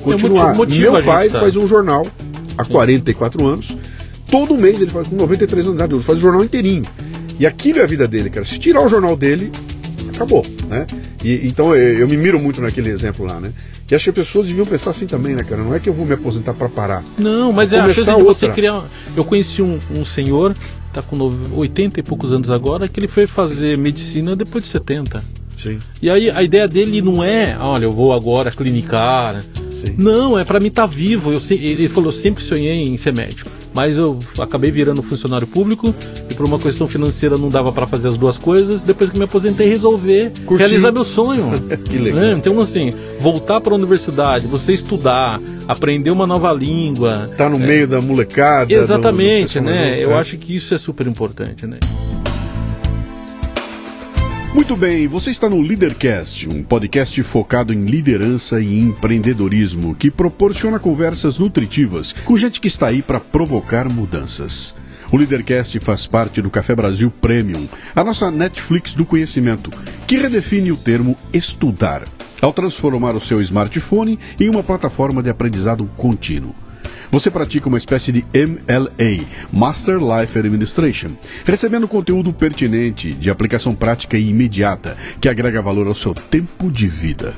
continuar. 0.01 0.55
Meu 0.55 1.03
pai 1.03 1.29
tá. 1.29 1.41
faz 1.41 1.57
um 1.57 1.67
jornal 1.67 2.07
há 2.57 2.63
44 2.63 3.45
anos. 3.45 3.75
Todo 4.31 4.55
mês 4.55 4.81
ele 4.81 4.91
faz 4.91 5.07
com 5.07 5.15
93 5.15 5.65
anos 5.65 5.77
de 5.77 5.83
idade, 5.83 6.03
faz 6.05 6.17
o 6.17 6.21
jornal 6.21 6.45
inteirinho. 6.45 6.83
E 7.39 7.45
aquilo 7.45 7.79
é 7.79 7.83
a 7.83 7.87
vida 7.87 8.07
dele, 8.07 8.29
cara. 8.29 8.45
Se 8.45 8.57
tirar 8.59 8.85
o 8.85 8.87
jornal 8.87 9.17
dele, 9.17 9.51
acabou, 10.19 10.45
né? 10.67 10.85
E, 11.23 11.47
então 11.47 11.73
eu, 11.73 11.99
eu, 11.99 12.07
me 12.07 12.17
miro 12.17 12.39
muito 12.39 12.61
naquele 12.61 12.89
exemplo 12.89 13.25
lá, 13.25 13.39
né? 13.39 13.53
E 13.89 13.95
acho 13.95 14.11
que 14.11 14.19
as 14.19 14.27
pessoas 14.27 14.47
deviam 14.47 14.65
pensar 14.65 14.91
assim 14.91 15.07
também, 15.07 15.33
né, 15.33 15.43
cara? 15.43 15.63
Não 15.63 15.73
é 15.73 15.79
que 15.79 15.87
eu 15.87 15.93
vou 15.93 16.05
me 16.05 16.13
aposentar 16.13 16.53
para 16.53 16.67
parar. 16.67 17.03
Não, 17.17 17.51
mas 17.51 17.71
é 17.73 17.79
a 17.79 17.93
chance 17.93 18.15
de 18.15 18.23
você 18.23 18.49
criar. 18.49 18.85
Eu 19.15 19.23
conheci 19.23 19.61
um, 19.61 19.79
um 19.91 20.05
senhor, 20.05 20.55
tá 20.93 21.01
com 21.01 21.17
80 21.55 21.99
e 21.99 22.03
poucos 22.03 22.31
anos 22.31 22.49
agora, 22.49 22.87
que 22.87 22.99
ele 22.99 23.07
foi 23.07 23.25
fazer 23.25 23.77
medicina 23.77 24.35
depois 24.35 24.63
de 24.63 24.69
70. 24.69 25.23
Sim. 25.61 25.79
E 26.01 26.09
aí 26.09 26.29
a 26.29 26.43
ideia 26.43 26.67
dele 26.67 27.01
não 27.01 27.23
é, 27.23 27.57
olha, 27.59 27.85
eu 27.85 27.91
vou 27.91 28.13
agora 28.13 28.51
clinicar. 28.51 29.43
Sim. 29.79 29.95
Não, 29.97 30.37
é 30.37 30.43
para 30.43 30.59
mim 30.59 30.67
estar 30.67 30.87
tá 30.87 30.93
vivo. 30.93 31.31
Eu, 31.31 31.41
ele 31.51 31.87
falou, 31.89 32.11
sempre 32.11 32.43
sonhei 32.43 32.87
em 32.87 32.97
ser 32.97 33.13
médico 33.13 33.49
mas 33.73 33.97
eu 33.97 34.19
acabei 34.39 34.71
virando 34.71 35.01
funcionário 35.01 35.47
público 35.47 35.93
e 36.29 36.33
por 36.33 36.45
uma 36.45 36.59
questão 36.59 36.87
financeira 36.87 37.37
não 37.37 37.49
dava 37.49 37.71
para 37.71 37.85
fazer 37.87 38.07
as 38.07 38.17
duas 38.17 38.37
coisas. 38.37 38.83
Depois 38.83 39.09
que 39.09 39.17
me 39.17 39.25
aposentei, 39.25 39.67
resolver 39.67 40.31
Curti. 40.45 40.63
realizar 40.63 40.91
meu 40.91 41.05
sonho. 41.05 41.51
que 41.85 41.97
legal. 41.97 42.19
Né? 42.21 42.31
Então, 42.33 42.59
assim, 42.59 42.93
voltar 43.19 43.61
para 43.61 43.73
a 43.73 43.75
universidade, 43.75 44.47
você 44.47 44.73
estudar, 44.73 45.39
aprender 45.67 46.11
uma 46.11 46.25
nova 46.25 46.51
língua. 46.51 47.29
Tá 47.37 47.49
no 47.49 47.57
é... 47.57 47.67
meio 47.67 47.87
da 47.87 48.01
molecada. 48.01 48.73
Exatamente, 48.73 49.59
do, 49.59 49.65
né? 49.65 49.95
Eu 49.97 50.11
é. 50.11 50.15
acho 50.15 50.37
que 50.37 50.55
isso 50.55 50.73
é 50.73 50.77
super 50.77 51.07
importante, 51.07 51.65
né? 51.65 51.77
Muito 54.51 54.75
bem, 54.75 55.07
você 55.07 55.29
está 55.29 55.47
no 55.47 55.61
Leadercast, 55.61 56.49
um 56.49 56.63
podcast 56.63 57.21
focado 57.21 57.71
em 57.71 57.85
liderança 57.85 58.59
e 58.59 58.79
empreendedorismo 58.79 59.93
que 59.93 60.09
proporciona 60.09 60.79
conversas 60.79 61.37
nutritivas 61.37 62.13
com 62.25 62.35
gente 62.35 62.59
que 62.59 62.67
está 62.67 62.87
aí 62.87 63.03
para 63.03 63.19
provocar 63.19 63.87
mudanças. 63.87 64.75
O 65.11 65.17
Leadercast 65.17 65.79
faz 65.79 66.07
parte 66.07 66.41
do 66.41 66.49
Café 66.49 66.75
Brasil 66.75 67.11
Premium, 67.11 67.67
a 67.95 68.03
nossa 68.03 68.31
Netflix 68.31 68.95
do 68.95 69.05
conhecimento, 69.05 69.69
que 70.07 70.17
redefine 70.17 70.71
o 70.71 70.77
termo 70.77 71.15
estudar, 71.31 72.07
ao 72.41 72.51
transformar 72.51 73.15
o 73.15 73.21
seu 73.21 73.39
smartphone 73.41 74.17
em 74.39 74.49
uma 74.49 74.63
plataforma 74.63 75.21
de 75.21 75.29
aprendizado 75.29 75.85
contínuo. 75.95 76.55
Você 77.11 77.31
pratica 77.31 77.67
uma 77.67 77.79
espécie 77.79 78.11
de 78.11 78.23
MLA, 78.33 79.25
Master 79.51 79.97
Life 79.97 80.37
Administration, 80.37 81.13
recebendo 81.43 81.87
conteúdo 81.87 82.31
pertinente, 82.31 83.13
de 83.13 83.31
aplicação 83.31 83.73
prática 83.73 84.15
e 84.15 84.29
imediata, 84.29 84.95
que 85.19 85.27
agrega 85.27 85.59
valor 85.59 85.87
ao 85.87 85.95
seu 85.95 86.13
tempo 86.13 86.71
de 86.71 86.85
vida. 86.85 87.35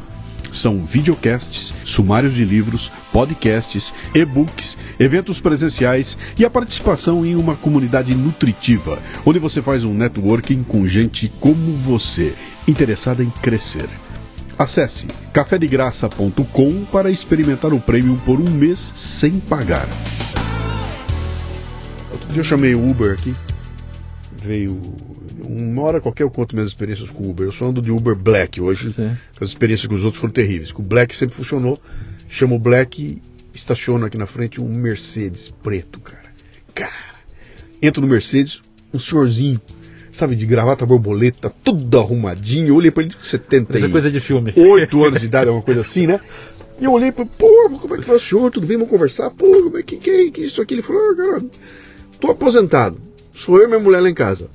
São 0.52 0.84
videocasts, 0.84 1.74
sumários 1.86 2.34
de 2.34 2.44
livros, 2.44 2.92
podcasts, 3.14 3.94
e-books, 4.14 4.78
eventos 5.00 5.40
presenciais 5.40 6.18
e 6.38 6.44
a 6.44 6.50
participação 6.50 7.26
em 7.26 7.38
uma 7.38 7.56
comunidade 7.56 8.14
nutritiva, 8.14 9.02
onde 9.26 9.40
você 9.40 9.62
faz 9.62 9.86
um 9.86 9.94
networking 9.94 10.64
com 10.64 10.86
gente 10.86 11.32
como 11.40 11.74
você, 11.74 12.34
interessada 12.68 13.24
em 13.24 13.30
crescer. 13.30 13.88
Acesse 14.62 15.08
cafedegraça.com 15.34 16.86
para 16.86 17.10
experimentar 17.10 17.74
o 17.74 17.82
prêmio 17.82 18.22
por 18.24 18.40
um 18.40 18.48
mês 18.48 18.78
sem 18.78 19.40
pagar. 19.40 19.88
Outro 22.12 22.28
dia 22.28 22.42
eu 22.42 22.44
chamei 22.44 22.76
o 22.76 22.88
Uber 22.88 23.12
aqui. 23.12 23.34
Veio. 24.40 24.80
Uma 25.44 25.82
hora 25.82 26.00
qualquer 26.00 26.22
eu 26.22 26.30
conto 26.30 26.54
minhas 26.54 26.70
experiências 26.70 27.10
com 27.10 27.24
o 27.24 27.32
Uber. 27.32 27.48
Eu 27.48 27.52
só 27.52 27.70
ando 27.70 27.82
de 27.82 27.90
Uber 27.90 28.16
Black 28.16 28.62
hoje. 28.62 28.94
Sim. 28.94 29.18
As 29.40 29.50
experiências 29.50 29.88
com 29.88 29.96
os 29.96 30.06
outros 30.06 30.22
foram 30.22 30.32
terríveis. 30.32 30.72
Com 30.72 30.84
o 30.84 30.86
Black 30.86 31.16
sempre 31.16 31.36
funcionou. 31.36 31.82
Chamo 32.30 32.54
o 32.54 32.60
Black, 32.60 33.20
estaciono 33.56 34.06
aqui 34.06 34.16
na 34.20 34.28
frente 34.28 34.62
um 34.62 34.70
Mercedes 34.70 35.52
preto, 35.64 36.00
cara. 36.00 36.32
Cara. 36.76 37.16
Entro 37.82 38.00
no 38.00 38.08
Mercedes, 38.08 38.62
um 38.94 39.00
senhorzinho 39.00 39.60
sabe, 40.12 40.36
de 40.36 40.46
gravata 40.46 40.86
borboleta, 40.86 41.52
tudo 41.64 42.00
arrumadinho. 42.00 42.70
Eu 42.70 42.76
olhei 42.76 42.92
para 42.92 43.04
ele 43.04 43.14
com 43.14 43.24
70 43.24 43.76
Essa 43.76 43.86
é 43.86 43.90
coisa 43.90 44.12
de 44.12 44.20
filme. 44.20 44.54
8 44.56 45.04
anos 45.04 45.20
de 45.20 45.26
idade, 45.26 45.50
uma 45.50 45.62
coisa 45.62 45.82
assim, 45.82 46.08
né? 46.08 46.20
E 46.80 46.86
eu 46.86 46.92
olhei 46.92 47.12
para 47.12 47.26
pô, 47.26 47.70
como 47.80 47.96
é 47.96 47.98
que 48.00 48.06
tá 48.06 48.14
o 48.14 48.20
senhor? 48.20 48.50
Tudo 48.50 48.66
bem? 48.66 48.78
Vamos 48.78 48.92
conversar? 48.92 49.30
Pô, 49.30 49.46
como 49.64 49.78
é 49.78 49.84
que, 49.84 49.98
que 49.98 50.10
é 50.10 50.32
que 50.32 50.42
isso 50.42 50.62
aqui? 50.62 50.74
Ele 50.74 50.82
falou, 50.82 51.02
ah, 51.12 51.16
cara, 51.16 51.44
tô 52.20 52.32
aposentado. 52.32 53.00
Sou 53.34 53.58
eu 53.58 53.66
e 53.66 53.68
minha 53.68 53.80
mulher 53.80 54.02
lá 54.02 54.10
em 54.10 54.14
casa. 54.14 54.50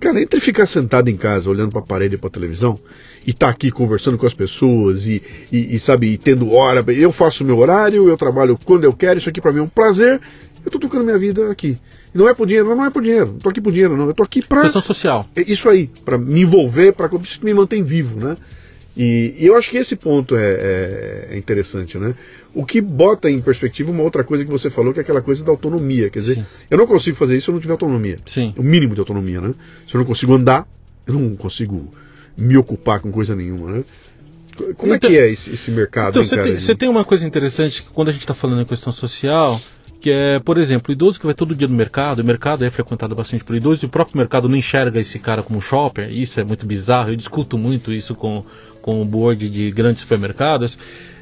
Cara, 0.00 0.20
entre 0.20 0.40
ficar 0.40 0.66
sentado 0.66 1.08
em 1.08 1.16
casa, 1.16 1.48
olhando 1.48 1.70
para 1.70 1.80
a 1.80 1.84
parede 1.84 2.16
e 2.16 2.18
para 2.18 2.28
a 2.28 2.30
televisão, 2.30 2.78
e 3.26 3.32
tá 3.32 3.48
aqui 3.48 3.70
conversando 3.70 4.18
com 4.18 4.26
as 4.26 4.34
pessoas, 4.34 5.06
e, 5.06 5.22
e, 5.50 5.76
e 5.76 5.80
sabe, 5.80 6.08
e 6.08 6.18
tendo 6.18 6.52
hora, 6.52 6.84
eu 6.92 7.10
faço 7.10 7.42
o 7.42 7.46
meu 7.46 7.56
horário, 7.56 8.06
eu 8.08 8.16
trabalho 8.16 8.58
quando 8.64 8.84
eu 8.84 8.92
quero, 8.92 9.18
isso 9.18 9.30
aqui 9.30 9.40
para 9.40 9.52
mim 9.52 9.60
é 9.60 9.62
um 9.62 9.68
prazer, 9.68 10.20
eu 10.64 10.70
tô 10.70 10.78
tocando 10.78 11.04
minha 11.04 11.16
vida 11.16 11.50
aqui. 11.50 11.78
Não 12.14 12.28
é 12.28 12.34
por 12.34 12.46
dinheiro, 12.46 12.74
não 12.74 12.86
é 12.86 12.90
por 12.90 13.02
dinheiro. 13.02 13.32
Não 13.32 13.38
tô 13.38 13.48
aqui 13.48 13.60
por 13.60 13.72
dinheiro, 13.72 13.96
não. 13.96 14.06
Eu 14.06 14.14
tô 14.14 14.22
aqui 14.22 14.40
para 14.40 14.62
questão 14.62 14.80
social. 14.80 15.28
É 15.34 15.42
isso 15.42 15.68
aí, 15.68 15.90
para 16.04 16.16
me 16.16 16.42
envolver, 16.42 16.92
para 16.92 17.08
que 17.08 17.16
isso 17.16 17.40
me 17.44 17.52
mantém 17.52 17.82
vivo, 17.82 18.24
né? 18.24 18.36
E, 18.96 19.34
e, 19.40 19.46
eu 19.46 19.56
acho 19.56 19.70
que 19.70 19.76
esse 19.76 19.96
ponto 19.96 20.36
é, 20.36 20.52
é, 20.52 21.28
é, 21.32 21.36
interessante, 21.36 21.98
né? 21.98 22.14
O 22.54 22.64
que 22.64 22.80
bota 22.80 23.28
em 23.28 23.40
perspectiva 23.40 23.90
uma 23.90 24.04
outra 24.04 24.22
coisa 24.22 24.44
que 24.44 24.50
você 24.50 24.70
falou, 24.70 24.92
que 24.92 25.00
é 25.00 25.02
aquela 25.02 25.20
coisa 25.20 25.44
da 25.44 25.50
autonomia. 25.50 26.08
Quer 26.08 26.20
dizer, 26.20 26.34
Sim. 26.36 26.46
eu 26.70 26.78
não 26.78 26.86
consigo 26.86 27.16
fazer 27.16 27.34
isso 27.34 27.46
se 27.46 27.50
eu 27.50 27.54
não 27.54 27.60
tiver 27.60 27.72
autonomia. 27.72 28.18
Sim. 28.24 28.54
O 28.56 28.62
mínimo 28.62 28.94
de 28.94 29.00
autonomia, 29.00 29.40
né? 29.40 29.52
Se 29.88 29.96
eu 29.96 29.98
não 29.98 30.06
consigo 30.06 30.32
andar, 30.32 30.68
eu 31.08 31.14
não 31.14 31.34
consigo 31.34 31.92
me 32.36 32.56
ocupar 32.56 33.00
com 33.00 33.10
coisa 33.10 33.34
nenhuma, 33.34 33.72
né? 33.72 33.84
Como 34.76 34.94
então, 34.94 35.10
é 35.10 35.12
que 35.12 35.18
é 35.18 35.32
esse, 35.32 35.50
esse 35.50 35.72
mercado? 35.72 36.10
Então, 36.10 36.24
você, 36.24 36.40
tem, 36.40 36.60
você 36.60 36.74
tem 36.76 36.88
uma 36.88 37.04
coisa 37.04 37.26
interessante 37.26 37.82
que 37.82 37.88
quando 37.90 38.10
a 38.10 38.12
gente 38.12 38.20
está 38.20 38.34
falando 38.34 38.62
em 38.62 38.64
questão 38.64 38.92
social, 38.92 39.60
que 40.04 40.12
é, 40.12 40.38
por 40.38 40.58
exemplo, 40.58 40.90
o 40.90 40.92
idoso 40.92 41.18
que 41.18 41.24
vai 41.24 41.34
todo 41.34 41.54
dia 41.54 41.66
no 41.66 41.74
mercado, 41.74 42.18
o 42.18 42.24
mercado 42.24 42.62
é 42.62 42.70
frequentado 42.70 43.14
bastante 43.14 43.42
por 43.42 43.56
idosos, 43.56 43.82
e 43.82 43.86
o 43.86 43.88
próprio 43.88 44.18
mercado 44.18 44.50
não 44.50 44.54
enxerga 44.54 45.00
esse 45.00 45.18
cara 45.18 45.42
como 45.42 45.62
shopper, 45.62 46.12
isso 46.12 46.38
é 46.38 46.44
muito 46.44 46.66
bizarro, 46.66 47.08
eu 47.08 47.16
discuto 47.16 47.56
muito 47.56 47.90
isso 47.90 48.14
com, 48.14 48.44
com 48.82 49.00
o 49.00 49.04
board 49.06 49.48
de 49.48 49.70
grandes 49.70 50.02
supermercados, 50.02 50.78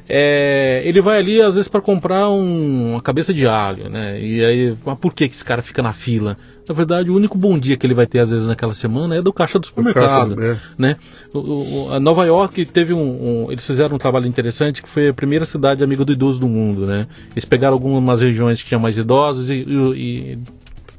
é, 0.09 0.81
ele 0.83 0.99
vai 0.99 1.17
ali 1.17 1.41
às 1.41 1.55
vezes 1.55 1.69
para 1.69 1.79
comprar 1.79 2.29
um, 2.29 2.91
uma 2.91 3.01
cabeça 3.01 3.33
de 3.33 3.47
alho, 3.47 3.89
né? 3.89 4.19
E 4.19 4.43
aí, 4.43 4.77
mas 4.85 4.97
por 4.99 5.13
que, 5.13 5.29
que 5.29 5.33
esse 5.33 5.45
cara 5.45 5.61
fica 5.61 5.81
na 5.81 5.93
fila? 5.93 6.35
Na 6.67 6.73
verdade, 6.73 7.11
o 7.11 7.15
único 7.15 7.37
bom 7.37 7.59
dia 7.59 7.75
que 7.75 7.85
ele 7.85 7.93
vai 7.93 8.05
ter 8.05 8.19
às 8.19 8.29
vezes 8.29 8.47
naquela 8.47 8.73
semana 8.73 9.15
é 9.15 9.21
do 9.21 9.33
caixa 9.33 9.59
do 9.59 9.65
supermercado, 9.65 10.35
caixa, 10.35 10.53
é. 10.53 10.81
né? 10.81 10.95
O, 11.33 11.39
o, 11.39 11.93
a 11.93 11.99
Nova 11.99 12.25
York 12.25 12.65
teve 12.65 12.93
um, 12.93 12.99
um, 13.45 13.51
eles 13.51 13.65
fizeram 13.65 13.95
um 13.95 13.99
trabalho 13.99 14.27
interessante 14.27 14.81
que 14.81 14.87
foi 14.87 15.09
a 15.09 15.13
primeira 15.13 15.43
cidade 15.45 15.83
amiga 15.83 16.05
do 16.05 16.13
idoso 16.13 16.39
do 16.39 16.47
mundo, 16.47 16.85
né? 16.85 17.07
Eles 17.31 17.45
pegaram 17.45 17.73
algumas 17.73 18.21
regiões 18.21 18.61
que 18.61 18.69
tinham 18.69 18.79
mais 18.79 18.97
idosos 18.97 19.49
e, 19.49 19.65
e, 19.67 20.33
e 20.33 20.39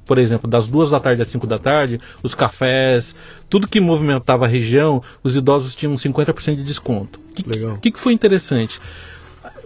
por 0.04 0.18
exemplo, 0.18 0.48
das 0.48 0.66
duas 0.66 0.90
da 0.90 1.00
tarde 1.00 1.22
às 1.22 1.28
5 1.28 1.46
da 1.46 1.58
tarde, 1.58 2.00
os 2.22 2.34
cafés, 2.34 3.14
tudo 3.48 3.66
que 3.66 3.80
movimentava 3.80 4.44
a 4.44 4.48
região, 4.48 5.02
os 5.22 5.34
idosos 5.34 5.74
tinham 5.74 5.94
50% 5.94 6.56
de 6.56 6.62
desconto. 6.62 7.18
O 7.18 7.32
que, 7.32 7.42
que, 7.80 7.90
que 7.92 7.98
foi 7.98 8.12
interessante? 8.12 8.80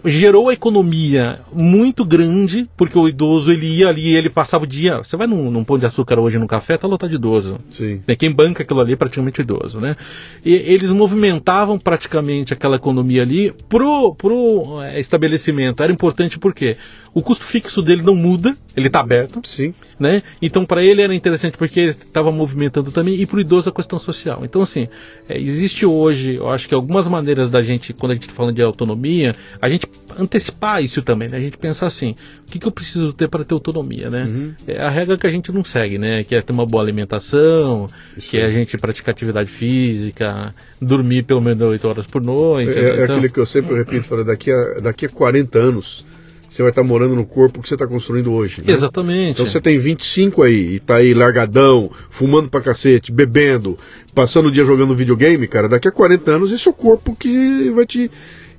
Gerou 0.05 0.49
a 0.49 0.53
economia 0.53 1.41
muito 1.53 2.05
grande, 2.05 2.69
porque 2.77 2.97
o 2.97 3.07
idoso 3.07 3.51
ele 3.51 3.65
ia 3.65 3.89
ali 3.89 4.15
ele 4.15 4.29
passava 4.29 4.63
o 4.63 4.67
dia. 4.67 4.97
Você 4.97 5.15
vai 5.17 5.27
num, 5.27 5.49
num 5.49 5.63
pão 5.63 5.77
de 5.77 5.85
açúcar 5.85 6.19
hoje 6.19 6.37
no 6.37 6.47
café, 6.47 6.77
tá 6.77 6.87
lotado 6.87 7.09
de 7.09 7.15
idoso. 7.15 7.59
Sim. 7.71 8.01
Quem 8.17 8.31
banca 8.31 8.63
aquilo 8.63 8.81
ali 8.81 8.93
é 8.93 8.95
praticamente 8.95 9.41
idoso, 9.41 9.79
né? 9.79 9.95
E 10.43 10.53
eles 10.53 10.91
movimentavam 10.91 11.77
praticamente 11.77 12.53
aquela 12.53 12.75
economia 12.75 13.21
ali 13.21 13.53
pro, 13.67 14.13
pro 14.15 14.81
é, 14.81 14.99
estabelecimento. 14.99 15.81
Era 15.83 15.91
importante 15.91 16.39
porque 16.39 16.77
o 17.13 17.21
custo 17.21 17.45
fixo 17.45 17.81
dele 17.81 18.01
não 18.01 18.15
muda, 18.15 18.55
ele 18.75 18.87
está 18.87 18.99
aberto. 18.99 19.41
Sim. 19.43 19.73
Né? 19.99 20.23
Então, 20.41 20.65
para 20.65 20.83
ele 20.83 21.01
era 21.01 21.13
interessante 21.13 21.57
porque 21.57 21.79
ele 21.79 21.89
estava 21.89 22.31
movimentando 22.31 22.91
também, 22.91 23.15
e 23.15 23.25
para 23.25 23.37
o 23.37 23.39
idoso 23.39 23.69
a 23.69 23.73
questão 23.73 23.99
social. 23.99 24.41
Então, 24.43 24.61
assim, 24.61 24.87
é, 25.27 25.37
existe 25.39 25.85
hoje, 25.85 26.35
eu 26.35 26.49
acho 26.49 26.67
que 26.67 26.73
algumas 26.73 27.07
maneiras 27.07 27.49
da 27.49 27.61
gente, 27.61 27.93
quando 27.93 28.11
a 28.11 28.15
gente 28.15 28.23
está 28.23 28.35
falando 28.35 28.55
de 28.55 28.61
autonomia, 28.61 29.35
a 29.61 29.67
gente 29.67 29.87
antecipar 30.17 30.83
isso 30.83 31.01
também, 31.01 31.29
né? 31.29 31.37
A 31.37 31.39
gente 31.39 31.57
pensar 31.57 31.85
assim, 31.85 32.15
o 32.47 32.51
que, 32.51 32.59
que 32.59 32.65
eu 32.65 32.71
preciso 32.71 33.13
ter 33.13 33.27
para 33.27 33.43
ter 33.43 33.53
autonomia, 33.53 34.09
né? 34.09 34.23
Uhum. 34.23 34.53
É 34.67 34.81
a 34.81 34.89
regra 34.89 35.17
que 35.17 35.27
a 35.27 35.29
gente 35.29 35.51
não 35.51 35.63
segue, 35.63 35.97
né? 35.97 36.23
Que 36.23 36.35
é 36.35 36.41
ter 36.41 36.51
uma 36.51 36.65
boa 36.65 36.83
alimentação, 36.83 37.87
isso 38.17 38.29
que 38.29 38.37
é 38.37 38.45
a 38.45 38.51
gente 38.51 38.77
praticar 38.77 39.13
atividade 39.13 39.49
física, 39.49 40.53
dormir 40.81 41.23
pelo 41.23 41.41
menos 41.41 41.65
8 41.65 41.87
horas 41.87 42.07
por 42.07 42.21
noite. 42.21 42.71
É, 42.71 42.79
é 42.79 43.03
então... 43.03 43.15
aquilo 43.17 43.33
que 43.33 43.39
eu 43.39 43.45
sempre 43.45 43.75
repito, 43.75 44.23
daqui 44.23 44.51
a, 44.51 44.79
daqui 44.81 45.05
a 45.05 45.09
40 45.09 45.57
anos 45.57 46.05
você 46.49 46.63
vai 46.63 46.71
estar 46.71 46.83
morando 46.83 47.15
no 47.15 47.25
corpo 47.25 47.61
que 47.61 47.67
você 47.67 47.75
está 47.75 47.85
construindo 47.85 48.33
hoje. 48.33 48.63
Né? 48.65 48.73
Exatamente. 48.73 49.33
Então 49.33 49.45
você 49.45 49.61
tem 49.61 49.77
25 49.77 50.41
aí 50.41 50.75
e 50.75 50.79
tá 50.79 50.95
aí 50.95 51.13
largadão, 51.13 51.91
fumando 52.09 52.49
pra 52.49 52.59
cacete, 52.59 53.11
bebendo, 53.11 53.77
passando 54.15 54.47
o 54.47 54.51
dia 54.51 54.65
jogando 54.65 54.95
videogame, 54.95 55.47
cara, 55.47 55.69
daqui 55.69 55.87
a 55.87 55.91
40 55.91 56.31
anos 56.31 56.51
esse 56.51 56.67
é 56.67 56.71
o 56.71 56.73
corpo 56.73 57.15
que 57.15 57.69
vai 57.69 57.85
te. 57.85 58.09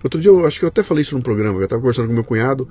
Outro 0.03 0.21
dia 0.21 0.31
eu 0.31 0.47
acho 0.47 0.59
que 0.59 0.65
eu 0.65 0.69
até 0.69 0.83
falei 0.83 1.03
isso 1.03 1.15
num 1.15 1.23
programa, 1.23 1.59
eu 1.59 1.65
estava 1.65 1.81
conversando 1.81 2.09
com 2.09 2.15
meu 2.15 2.25
cunhado. 2.25 2.69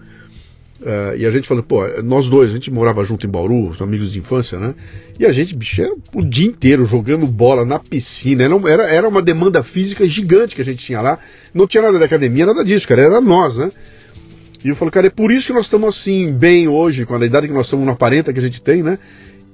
Uh, 0.82 1.18
e 1.18 1.26
a 1.26 1.32
gente 1.32 1.46
falando, 1.46 1.66
pô, 1.66 1.86
nós 2.04 2.30
dois, 2.30 2.52
a 2.52 2.54
gente 2.54 2.72
morava 2.72 3.04
junto 3.04 3.28
em 3.28 3.30
Bauru, 3.30 3.76
amigos 3.82 4.14
de 4.14 4.20
infância, 4.20 4.58
né? 4.58 4.74
E 5.20 5.26
a 5.26 5.32
gente, 5.34 5.54
bicho, 5.54 5.82
era 5.82 5.94
o 6.14 6.24
dia 6.24 6.48
inteiro 6.48 6.86
jogando 6.86 7.28
bola 7.28 7.66
na 7.66 7.78
piscina. 7.78 8.46
Era, 8.66 8.84
era, 8.84 9.08
uma 9.08 9.22
demanda 9.22 9.62
física 9.62 10.08
gigante 10.08 10.56
que 10.56 10.62
a 10.62 10.66
gente 10.66 10.84
tinha 10.84 11.02
lá. 11.02 11.20
Não 11.54 11.68
tinha 11.68 11.84
nada 11.84 11.98
de 11.98 12.04
academia, 12.06 12.46
nada 12.46 12.64
disso, 12.64 12.88
cara. 12.88 13.02
Era 13.02 13.20
nós, 13.20 13.58
né? 13.58 13.70
E 14.64 14.70
eu 14.70 14.76
falo, 14.76 14.90
cara, 14.90 15.08
é 15.08 15.10
por 15.10 15.32
isso 15.32 15.48
que 15.48 15.54
nós 15.54 15.66
estamos 15.66 15.90
assim, 15.90 16.32
bem 16.32 16.70
hoje, 16.70 17.06
com 17.06 17.14
a 17.14 17.26
idade 17.26 17.48
que 17.48 17.54
nós 17.54 17.66
estamos, 17.66 17.86
no 17.86 17.92
aparenta 17.92 18.32
que 18.32 18.40
a 18.40 18.42
gente 18.42 18.62
tem, 18.62 18.82
né? 18.82 18.98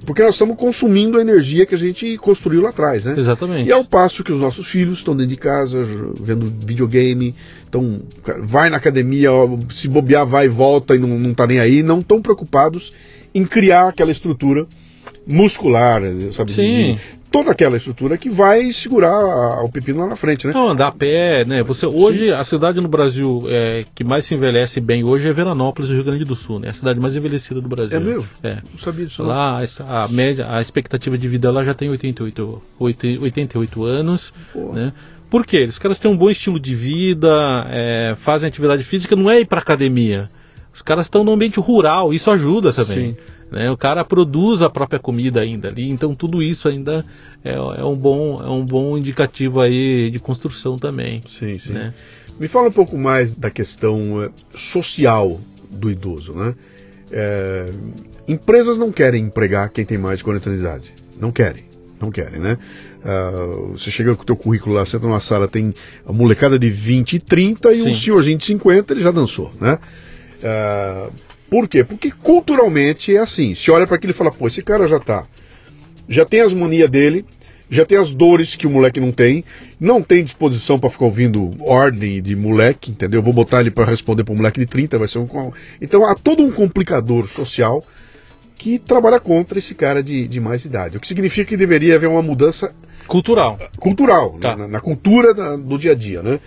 Porque 0.06 0.22
nós 0.22 0.36
estamos 0.36 0.56
consumindo 0.56 1.18
a 1.18 1.22
energia 1.22 1.66
que 1.66 1.74
a 1.74 1.78
gente 1.78 2.18
construiu 2.18 2.62
lá 2.62 2.70
atrás, 2.70 3.06
né? 3.06 3.16
Exatamente. 3.18 3.68
E 3.68 3.72
ao 3.72 3.84
passo 3.84 4.24
que 4.24 4.32
os 4.32 4.40
nossos 4.40 4.68
filhos 4.68 5.00
estão 5.00 5.16
dentro 5.16 5.32
de 5.32 5.38
casa, 5.38 5.84
vendo 6.20 6.54
videogame, 6.66 7.34
então 7.68 8.02
vai 8.40 8.70
na 8.70 8.78
academia, 8.78 9.30
se 9.74 9.88
bobear, 9.88 10.26
vai 10.26 10.46
e 10.46 10.50
volta 10.50 10.96
e 10.96 11.00
não, 11.00 11.20
não 11.20 11.34
tá 11.34 11.48
nem 11.48 11.60
aí, 11.60 11.82
não 11.82 12.00
estão 12.00 12.22
preocupados 12.22 12.94
em 13.34 13.44
criar 13.46 13.90
aquela 13.90 14.12
estrutura 14.12 14.68
muscular, 15.26 16.02
sabe? 16.32 16.52
Sim. 16.52 16.96
De, 16.96 17.00
toda 17.36 17.52
aquela 17.52 17.76
estrutura 17.76 18.18
que 18.18 18.30
vai 18.30 18.72
segurar 18.72 19.62
o 19.62 19.70
pepino 19.70 20.00
lá 20.00 20.08
na 20.08 20.16
frente, 20.16 20.48
né? 20.48 20.54
Não, 20.54 20.70
andar 20.70 20.88
a 20.88 20.92
pé, 20.94 21.44
né? 21.44 21.62
Você, 21.64 21.86
hoje, 21.86 22.28
Sim. 22.28 22.32
a 22.32 22.44
cidade 22.46 22.80
no 22.80 22.88
Brasil 22.88 23.44
é, 23.50 23.84
que 23.94 24.06
mais 24.06 24.24
se 24.24 24.34
envelhece 24.34 24.80
bem 24.80 25.04
hoje 25.04 25.28
é 25.28 25.34
Veranópolis, 25.34 25.90
Rio 25.92 26.06
Grande 26.06 26.24
do 26.24 26.34
Sul, 26.34 26.60
né? 26.60 26.70
A 26.70 26.74
cidade 26.74 26.98
mais 26.98 27.14
envelhecida 27.14 27.60
do 27.60 27.68
Brasil. 27.68 27.98
É 27.98 28.00
mesmo? 28.00 28.26
É. 28.42 28.60
Não 28.72 28.80
sabia 28.80 29.06
disso. 29.06 29.22
Lá, 29.22 29.62
a, 29.86 30.08
média, 30.08 30.48
a 30.50 30.62
expectativa 30.62 31.18
de 31.18 31.28
vida 31.28 31.52
lá 31.52 31.62
já 31.62 31.74
tem 31.74 31.90
88, 31.90 32.62
88 32.80 33.84
anos, 33.84 34.34
Pô. 34.54 34.72
né? 34.72 34.94
Por 35.30 35.46
quê? 35.46 35.66
Os 35.66 35.78
caras 35.78 36.00
têm 36.00 36.10
um 36.10 36.16
bom 36.16 36.30
estilo 36.30 36.58
de 36.58 36.74
vida, 36.74 37.30
é, 37.70 38.16
fazem 38.18 38.48
atividade 38.48 38.84
física, 38.84 39.14
não 39.14 39.30
é 39.30 39.42
ir 39.42 39.46
para 39.46 39.60
academia. 39.60 40.30
Os 40.74 40.82
caras 40.82 41.08
estão 41.08 41.26
no 41.26 41.34
ambiente 41.34 41.60
rural, 41.60 42.14
isso 42.14 42.32
ajuda 42.32 42.72
também. 42.72 43.12
Sim. 43.12 43.18
Né? 43.52 43.70
O 43.70 43.78
cara 43.78 44.04
produz 44.04 44.62
a 44.62 44.70
própria 44.70 45.00
comida 45.00 45.42
ainda 45.42 45.68
ali, 45.68 45.90
então 45.90 46.14
tudo 46.16 46.42
isso 46.42 46.68
ainda 46.68 47.06
é, 47.44 47.54
é, 47.54 47.84
um, 47.84 47.96
bom, 47.96 48.42
é 48.42 48.50
um 48.50 48.66
bom 48.66 48.98
indicativo 48.98 49.62
aí 49.62 50.10
de 50.10 50.20
construção 50.20 50.78
também. 50.78 51.22
Sim, 51.28 51.58
sim. 51.60 51.74
Né? 51.74 51.94
Me 52.40 52.48
fala 52.48 52.70
um 52.70 52.72
pouco 52.72 52.98
mais 52.98 53.34
da 53.34 53.50
questão 53.50 54.24
eh, 54.24 54.30
social 54.54 55.40
do 55.70 55.90
idoso, 55.90 56.34
né? 56.34 56.54
É, 57.12 57.72
empresas 58.28 58.78
não 58.78 58.92
querem 58.92 59.24
empregar 59.24 59.70
quem 59.70 59.86
tem 59.86 59.98
mais 59.98 60.18
de 60.18 60.24
40 60.24 60.50
anos 60.50 60.62
de 60.62 60.68
idade. 60.68 60.94
Não 61.20 61.32
querem, 61.32 61.64
não 62.02 62.12
querem, 62.12 62.40
né? 62.40 62.58
Uh, 63.06 63.78
você 63.78 63.92
chega 63.92 64.16
com 64.16 64.24
o 64.24 64.26
teu 64.26 64.36
currículo 64.36 64.74
lá, 64.74 64.84
senta 64.84 65.06
numa 65.06 65.20
sala, 65.20 65.48
tem 65.48 65.74
a 66.06 66.12
molecada 66.12 66.58
de 66.58 66.70
20 66.70 67.14
e 67.14 67.20
30 67.20 67.72
e 67.72 67.78
Sim. 67.78 67.90
um 67.90 67.94
senhorzinho 67.94 68.38
de 68.38 68.46
50, 68.46 68.94
ele 68.94 69.04
já 69.04 69.12
dançou, 69.12 69.52
né? 69.62 69.78
Uh, 70.40 71.14
por 71.50 71.68
quê? 71.68 71.84
Porque 71.84 72.12
culturalmente 72.12 73.16
é 73.16 73.20
assim. 73.20 73.54
Se 73.54 73.70
olha 73.72 73.86
para 73.86 73.96
aquilo 73.96 74.12
e 74.12 74.16
fala, 74.16 74.32
pô, 74.32 74.48
esse 74.48 74.62
cara 74.62 74.88
já 74.88 75.00
tá. 75.00 75.26
Já 76.08 76.26
tem 76.26 76.42
as 76.42 76.54
manias 76.54 76.90
dele, 76.90 77.26
já 77.70 77.86
tem 77.86 77.98
as 77.98 78.12
dores 78.12 78.56
que 78.56 78.68
o 78.68 78.70
moleque 78.70 79.00
não 79.00 79.12
tem, 79.12 79.44
não 79.80 80.02
tem 80.02 80.24
disposição 80.24 80.78
para 80.78 80.90
ficar 80.90 81.06
ouvindo 81.06 81.56
ordem 81.62 82.22
de 82.22 82.36
moleque, 82.36 82.92
entendeu? 82.92 83.22
Vou 83.22 83.34
botar 83.34 83.62
ele 83.62 83.72
para 83.72 83.90
responder 83.90 84.24
para 84.24 84.34
um 84.34 84.38
moleque 84.38 84.60
de 84.60 84.66
30, 84.66 84.98
vai 84.98 85.08
ser 85.08 85.20
um. 85.20 85.28
Então 85.82 86.06
há 86.06 86.16
todo 86.16 86.44
um 86.44 86.52
complicador 86.52 87.28
social 87.28 87.84
que 88.56 88.80
trabalha 88.80 89.20
contra 89.20 89.60
esse 89.60 89.76
cara 89.76 90.02
de, 90.02 90.28
de 90.28 90.40
mais 90.40 90.64
idade. 90.64 90.98
O 90.98 91.00
que 91.00 91.08
significa 91.08 91.50
que 91.50 91.58
deveria 91.58 91.96
haver 91.96 92.08
uma 92.08 92.22
mudança 92.22 92.74
cultural. 93.08 93.60
Cultural, 93.78 94.38
tá. 94.40 94.56
na, 94.56 94.68
na, 94.68 94.80
cultura 94.80 95.34
da, 95.34 95.56
do 95.56 95.78
dia 95.78 95.92
a 95.92 95.96
dia, 95.96 96.24
né? 96.24 96.40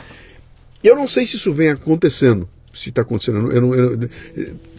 Eu 0.82 0.96
não 0.96 1.06
sei 1.06 1.26
se 1.26 1.36
isso 1.36 1.52
vem 1.52 1.70
acontecendo 1.70 2.48
se 2.72 2.88
está 2.90 3.02
acontecendo. 3.02 3.52
Eu 3.52 3.60
não, 3.60 3.74
eu, 3.74 4.08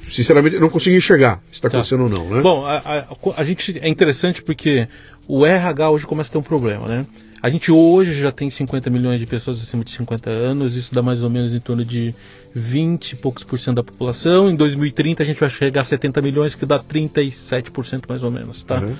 sinceramente, 0.09 0.55
eu 0.55 0.61
não 0.61 0.69
consigo 0.69 0.95
enxergar 0.95 1.41
se 1.47 1.53
está 1.53 1.69
tá. 1.69 1.77
acontecendo 1.77 2.03
ou 2.03 2.09
não. 2.09 2.29
Né? 2.29 2.41
Bom, 2.41 2.65
a, 2.65 2.77
a, 2.77 3.41
a, 3.41 3.43
gente 3.43 3.77
é 3.79 3.87
interessante 3.87 4.41
porque 4.41 4.87
o 5.27 5.45
RH 5.45 5.89
hoje 5.89 6.07
começa 6.07 6.29
a 6.29 6.33
ter 6.33 6.37
um 6.37 6.43
problema, 6.43 6.87
né? 6.87 7.05
A 7.41 7.49
gente 7.49 7.71
hoje 7.71 8.19
já 8.19 8.31
tem 8.31 8.49
50 8.49 8.89
milhões 8.89 9.19
de 9.19 9.25
pessoas 9.25 9.61
acima 9.61 9.83
de 9.83 9.91
50 9.91 10.29
anos, 10.29 10.75
isso 10.75 10.93
dá 10.93 11.01
mais 11.01 11.23
ou 11.23 11.29
menos 11.29 11.53
em 11.53 11.59
torno 11.59 11.85
de 11.85 12.13
20 12.53 13.11
e 13.11 13.15
poucos 13.15 13.43
por 13.43 13.57
cento 13.57 13.77
da 13.77 13.83
população. 13.83 14.49
Em 14.49 14.55
2030 14.55 15.23
a 15.23 15.25
gente 15.25 15.39
vai 15.39 15.49
chegar 15.49 15.81
a 15.81 15.83
70 15.85 16.21
milhões, 16.21 16.53
que 16.53 16.65
dá 16.65 16.79
37% 16.79 18.03
mais 18.09 18.23
ou 18.23 18.31
menos, 18.31 18.63
tá? 18.63 18.81
Uhum. 18.81 18.95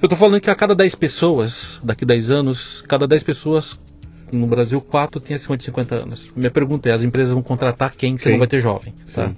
Eu 0.00 0.06
estou 0.06 0.18
falando 0.18 0.40
que 0.40 0.50
a 0.50 0.54
cada 0.54 0.74
10 0.74 0.94
pessoas, 0.94 1.80
daqui 1.82 2.04
10 2.04 2.30
anos, 2.30 2.84
cada 2.86 3.08
10 3.08 3.22
pessoas 3.22 3.78
no 4.30 4.46
Brasil, 4.46 4.80
4 4.80 5.20
têm 5.20 5.34
acima 5.34 5.56
de 5.56 5.64
50 5.64 5.94
anos. 5.94 6.30
Minha 6.36 6.50
pergunta 6.50 6.88
é, 6.88 6.92
as 6.92 7.02
empresas 7.02 7.32
vão 7.32 7.42
contratar 7.42 7.94
quem 7.96 8.16
se 8.16 8.30
não 8.30 8.38
vai 8.38 8.46
ter 8.46 8.60
jovem? 8.60 8.94
Tá? 9.12 9.32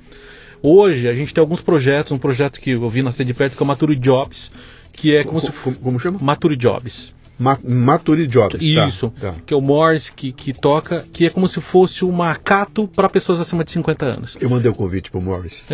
Hoje, 0.62 1.08
a 1.08 1.14
gente 1.14 1.32
tem 1.32 1.40
alguns 1.40 1.60
projetos, 1.60 2.12
um 2.12 2.18
projeto 2.18 2.60
que 2.60 2.70
eu 2.70 2.88
vi 2.88 3.02
na 3.02 3.10
de 3.10 3.34
perto, 3.34 3.56
que 3.56 3.62
é 3.62 3.64
o 3.64 3.66
Maturi 3.66 3.96
Jobs, 3.96 4.50
que 4.92 5.14
é 5.14 5.24
como, 5.24 5.40
como 5.40 5.40
se... 5.40 5.62
Como, 5.62 5.76
como 5.76 6.00
chama? 6.00 6.18
Maturi 6.20 6.56
Jobs. 6.56 7.14
Ma 7.38 7.58
Maturi 7.62 8.26
Jobs. 8.26 8.58
Tá, 8.58 8.86
Isso, 8.86 9.12
tá, 9.20 9.32
tá. 9.32 9.38
que 9.44 9.52
é 9.52 9.56
o 9.56 9.60
Morris 9.60 10.08
que, 10.08 10.32
que 10.32 10.52
toca, 10.52 11.04
que 11.12 11.26
é 11.26 11.30
como 11.30 11.48
se 11.48 11.60
fosse 11.60 12.04
um 12.04 12.10
macato 12.10 12.88
para 12.88 13.08
pessoas 13.08 13.40
acima 13.40 13.62
de 13.62 13.70
50 13.72 14.04
anos. 14.04 14.38
Eu 14.40 14.48
mandei 14.48 14.70
o 14.70 14.74
convite 14.74 15.10
pro 15.10 15.20
Morris. 15.20 15.66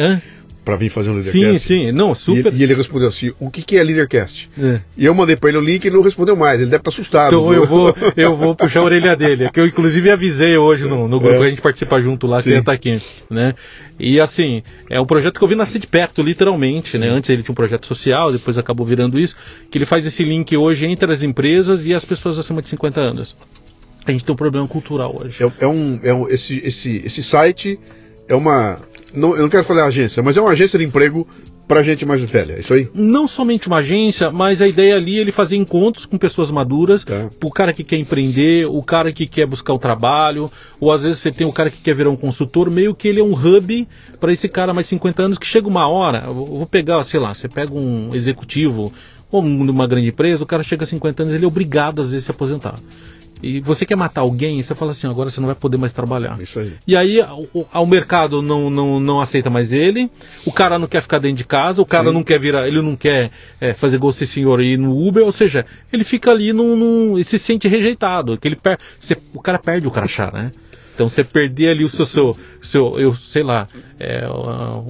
Para 0.64 0.76
vir 0.76 0.90
fazer 0.90 1.10
um 1.10 1.14
Leadercast. 1.14 1.58
Sim, 1.58 1.58
sim, 1.58 1.92
não, 1.92 2.14
super. 2.14 2.52
E, 2.52 2.58
e 2.58 2.62
ele 2.62 2.74
respondeu 2.74 3.08
assim: 3.08 3.32
o 3.40 3.50
que, 3.50 3.62
que 3.62 3.76
é 3.76 3.82
Leadercast? 3.82 4.48
É. 4.56 4.80
E 4.96 5.04
eu 5.04 5.12
mandei 5.12 5.34
para 5.34 5.48
ele 5.48 5.58
o 5.58 5.60
link 5.60 5.84
e 5.84 5.88
ele 5.88 5.96
não 5.96 6.04
respondeu 6.04 6.36
mais. 6.36 6.60
Ele 6.60 6.70
deve 6.70 6.76
estar 6.76 6.90
tá 6.90 6.94
assustado. 6.94 7.26
Então 7.28 7.52
eu 7.52 7.66
vou, 7.66 7.92
eu 8.16 8.36
vou 8.36 8.54
puxar 8.54 8.78
a 8.78 8.84
orelha 8.84 9.16
dele. 9.16 9.50
Que 9.50 9.58
eu 9.58 9.66
inclusive 9.66 10.08
avisei 10.08 10.56
hoje 10.56 10.84
no, 10.84 11.08
no 11.08 11.18
grupo 11.18 11.34
é. 11.34 11.38
que 11.38 11.44
a 11.44 11.50
gente 11.50 11.62
participa 11.62 12.00
junto 12.00 12.28
lá, 12.28 12.40
sim. 12.40 12.50
que 12.50 12.56
ele 12.56 12.62
tá 12.62 12.72
aqui, 12.72 13.02
né? 13.28 13.56
E 14.02 14.20
assim, 14.20 14.64
é 14.90 15.00
um 15.00 15.06
projeto 15.06 15.38
que 15.38 15.44
eu 15.44 15.48
vi 15.48 15.54
nascer 15.54 15.78
de 15.78 15.86
perto, 15.86 16.20
literalmente, 16.22 16.98
né? 16.98 17.06
sim. 17.06 17.10
né? 17.12 17.16
Antes 17.16 17.30
ele 17.30 17.44
tinha 17.44 17.52
um 17.52 17.54
projeto 17.54 17.86
social, 17.86 18.32
depois 18.32 18.58
acabou 18.58 18.84
virando 18.84 19.16
isso, 19.16 19.36
que 19.70 19.78
ele 19.78 19.86
faz 19.86 20.04
esse 20.04 20.24
link 20.24 20.56
hoje 20.56 20.86
entre 20.86 21.10
as 21.12 21.22
empresas 21.22 21.86
e 21.86 21.94
as 21.94 22.04
pessoas 22.04 22.36
acima 22.36 22.60
de 22.60 22.68
50 22.68 23.00
anos. 23.00 23.36
A 24.04 24.10
gente 24.10 24.24
tem 24.24 24.32
um 24.32 24.36
problema 24.36 24.66
cultural 24.66 25.16
hoje. 25.16 25.44
É, 25.44 25.52
é 25.60 25.66
um, 25.68 26.00
é 26.02 26.12
um 26.12 26.28
esse, 26.28 26.58
esse, 26.66 27.00
esse 27.06 27.22
site 27.22 27.78
é 28.26 28.34
uma 28.34 28.80
não, 29.14 29.36
eu 29.36 29.42
não 29.42 29.48
quero 29.48 29.62
falar 29.62 29.84
agência, 29.84 30.20
mas 30.22 30.36
é 30.36 30.40
uma 30.40 30.50
agência 30.50 30.78
de 30.78 30.84
emprego 30.84 31.28
para 31.66 31.82
gente 31.82 32.04
mais 32.04 32.20
velha, 32.20 32.54
é 32.54 32.60
isso 32.60 32.74
aí? 32.74 32.88
Não 32.94 33.26
somente 33.26 33.66
uma 33.68 33.78
agência, 33.78 34.30
mas 34.30 34.60
a 34.60 34.68
ideia 34.68 34.96
ali 34.96 35.18
é 35.18 35.20
ele 35.20 35.32
fazer 35.32 35.56
encontros 35.56 36.04
com 36.04 36.18
pessoas 36.18 36.50
maduras, 36.50 37.04
tá. 37.04 37.30
o 37.42 37.50
cara 37.50 37.72
que 37.72 37.82
quer 37.82 37.96
empreender, 37.96 38.66
o 38.66 38.82
cara 38.82 39.12
que 39.12 39.26
quer 39.26 39.46
buscar 39.46 39.72
o 39.72 39.78
trabalho, 39.78 40.50
ou 40.80 40.92
às 40.92 41.02
vezes 41.02 41.18
você 41.18 41.30
tem 41.30 41.46
o 41.46 41.52
cara 41.52 41.70
que 41.70 41.78
quer 41.78 41.94
virar 41.94 42.10
um 42.10 42.16
consultor, 42.16 42.70
meio 42.70 42.94
que 42.94 43.08
ele 43.08 43.20
é 43.20 43.24
um 43.24 43.32
hub 43.32 43.88
para 44.20 44.32
esse 44.32 44.48
cara 44.48 44.74
mais 44.74 44.86
50 44.86 45.22
anos 45.22 45.38
que 45.38 45.46
chega 45.46 45.68
uma 45.68 45.88
hora, 45.88 46.24
eu 46.26 46.34
vou 46.34 46.66
pegar, 46.66 47.02
sei 47.04 47.20
lá, 47.20 47.34
você 47.34 47.48
pega 47.48 47.72
um 47.72 48.14
executivo 48.14 48.92
ou 49.30 49.42
numa 49.42 49.86
grande 49.86 50.08
empresa, 50.08 50.44
o 50.44 50.46
cara 50.46 50.62
chega 50.62 50.84
a 50.84 50.86
50 50.86 51.22
anos, 51.22 51.34
ele 51.34 51.44
é 51.44 51.48
obrigado 51.48 52.02
às 52.02 52.10
vezes 52.10 52.24
a 52.24 52.26
se 52.26 52.30
aposentar 52.32 52.78
e 53.42 53.60
você 53.60 53.84
quer 53.84 53.96
matar 53.96 54.20
alguém, 54.20 54.62
você 54.62 54.74
fala 54.74 54.92
assim, 54.92 55.08
agora 55.08 55.28
você 55.28 55.40
não 55.40 55.46
vai 55.46 55.56
poder 55.56 55.76
mais 55.76 55.92
trabalhar. 55.92 56.40
Isso 56.40 56.58
aí. 56.58 56.74
E 56.86 56.96
aí 56.96 57.20
o, 57.52 57.66
o 57.72 57.86
mercado 57.86 58.40
não, 58.40 58.70
não, 58.70 59.00
não 59.00 59.20
aceita 59.20 59.50
mais 59.50 59.72
ele, 59.72 60.10
o 60.46 60.52
cara 60.52 60.78
não 60.78 60.86
quer 60.86 61.02
ficar 61.02 61.18
dentro 61.18 61.38
de 61.38 61.44
casa, 61.44 61.82
o 61.82 61.86
cara 61.86 62.08
Sim. 62.08 62.14
não 62.14 62.22
quer 62.22 62.38
virar, 62.38 62.68
ele 62.68 62.80
não 62.80 62.94
quer 62.94 63.30
é, 63.60 63.74
fazer 63.74 63.98
gol 63.98 64.12
ser 64.12 64.26
senhor 64.26 64.60
e 64.60 64.74
ir 64.74 64.78
no 64.78 64.96
Uber, 64.96 65.24
ou 65.24 65.32
seja, 65.32 65.66
ele 65.92 66.04
fica 66.04 66.30
ali 66.30 66.52
num, 66.52 66.76
num 66.76 67.18
e 67.18 67.24
se 67.24 67.38
sente 67.38 67.66
rejeitado, 67.66 68.38
que 68.38 68.46
ele 68.46 68.56
per, 68.56 68.78
você, 68.98 69.16
o 69.34 69.40
cara 69.40 69.58
perde 69.58 69.88
o 69.88 69.90
crachá, 69.90 70.30
né? 70.32 70.52
Então 70.94 71.08
você 71.08 71.24
perder 71.24 71.70
ali 71.70 71.84
o 71.84 71.88
seu, 71.88 72.04
seu, 72.04 72.36
seu 72.60 72.98
eu 72.98 73.14
sei 73.14 73.42
lá, 73.42 73.66
é, 73.98 74.26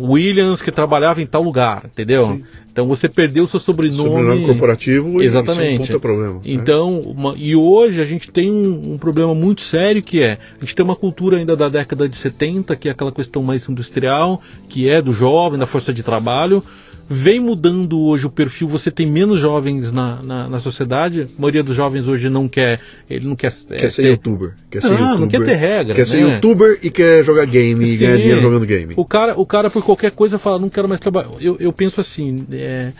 Williams 0.01 0.61
que 0.61 0.73
trabalhava 0.73 1.23
em 1.23 1.27
tal 1.27 1.43
lugar, 1.43 1.85
entendeu? 1.85 2.27
Sim. 2.27 2.45
Então 2.73 2.87
você 2.87 3.09
perdeu 3.09 3.45
o 3.45 3.47
seu 3.47 3.61
sobrenome. 3.61 4.09
Sobrenome 4.09 4.47
corporativo 4.47 5.23
Exatamente. 5.23 5.83
isso 5.83 5.93
é 5.93 5.97
um 5.97 6.01
problema. 6.01 6.35
Né? 6.35 6.41
Então, 6.47 7.01
uma, 7.01 7.35
e 7.37 7.55
hoje 7.55 8.01
a 8.01 8.05
gente 8.05 8.31
tem 8.31 8.51
um, 8.51 8.95
um, 8.95 8.99
problema 8.99 9.35
muito 9.35 9.61
sério 9.61 10.03
que 10.03 10.23
é, 10.23 10.39
a 10.57 10.65
gente 10.65 10.75
tem 10.75 10.85
uma 10.85 10.97
cultura 10.97 11.37
ainda 11.37 11.55
da 11.55 11.69
década 11.69 12.09
de 12.09 12.17
70, 12.17 12.75
que 12.77 12.89
é 12.89 12.93
aquela 12.93 13.13
questão 13.13 13.43
mais 13.43 13.69
industrial, 13.69 14.41
que 14.69 14.89
é 14.89 15.03
do 15.03 15.13
jovem, 15.13 15.59
da 15.59 15.67
força 15.67 15.93
de 15.93 16.03
trabalho, 16.03 16.65
vem 17.09 17.41
mudando 17.41 18.01
hoje 18.01 18.27
o 18.27 18.31
perfil, 18.31 18.69
você 18.69 18.91
tem 18.91 19.07
menos 19.07 19.39
jovens 19.39 19.93
na, 19.93 20.23
na, 20.23 20.49
na, 20.49 20.59
sociedade, 20.59 21.23
a 21.23 21.41
maioria 21.41 21.63
dos 21.63 21.75
jovens 21.75 22.09
hoje 22.09 22.29
não 22.29 22.49
quer, 22.49 22.81
ele 23.09 23.29
não 23.29 23.37
quer... 23.37 23.53
Quer 23.69 23.87
é, 23.87 23.91
ser 23.91 24.03
ter... 24.03 24.09
youtuber. 24.11 24.55
Quer 24.71 24.83
ser 24.83 24.89
não, 24.91 24.99
YouTuber, 24.99 25.21
não 25.21 25.29
quer 25.29 25.45
ter 25.45 25.55
regra, 25.55 25.95
Quer 25.95 26.01
né? 26.01 26.07
ser 26.07 26.21
youtuber 26.21 26.79
e 26.83 26.91
quer 26.91 27.25
jogar 27.25 27.45
game 27.47 27.87
Sim, 27.87 27.95
e 27.95 27.97
ganhar 27.97 28.17
dinheiro 28.17 28.41
jogando 28.41 28.67
game. 28.67 28.95
O 28.97 29.05
cara, 29.05 29.39
o 29.39 29.47
cara 29.47 29.71
por 29.71 29.83
qualquer 29.83 30.11
coisa 30.11 30.39
fala, 30.39 30.59
não 30.59 30.69
quero 30.69 30.89
mais 30.89 31.01
trabalhar. 31.01 31.31
Eu, 31.41 31.57
eu 31.61 31.73
penso 31.73 32.01
assim, 32.01 32.47
é, 32.53 32.93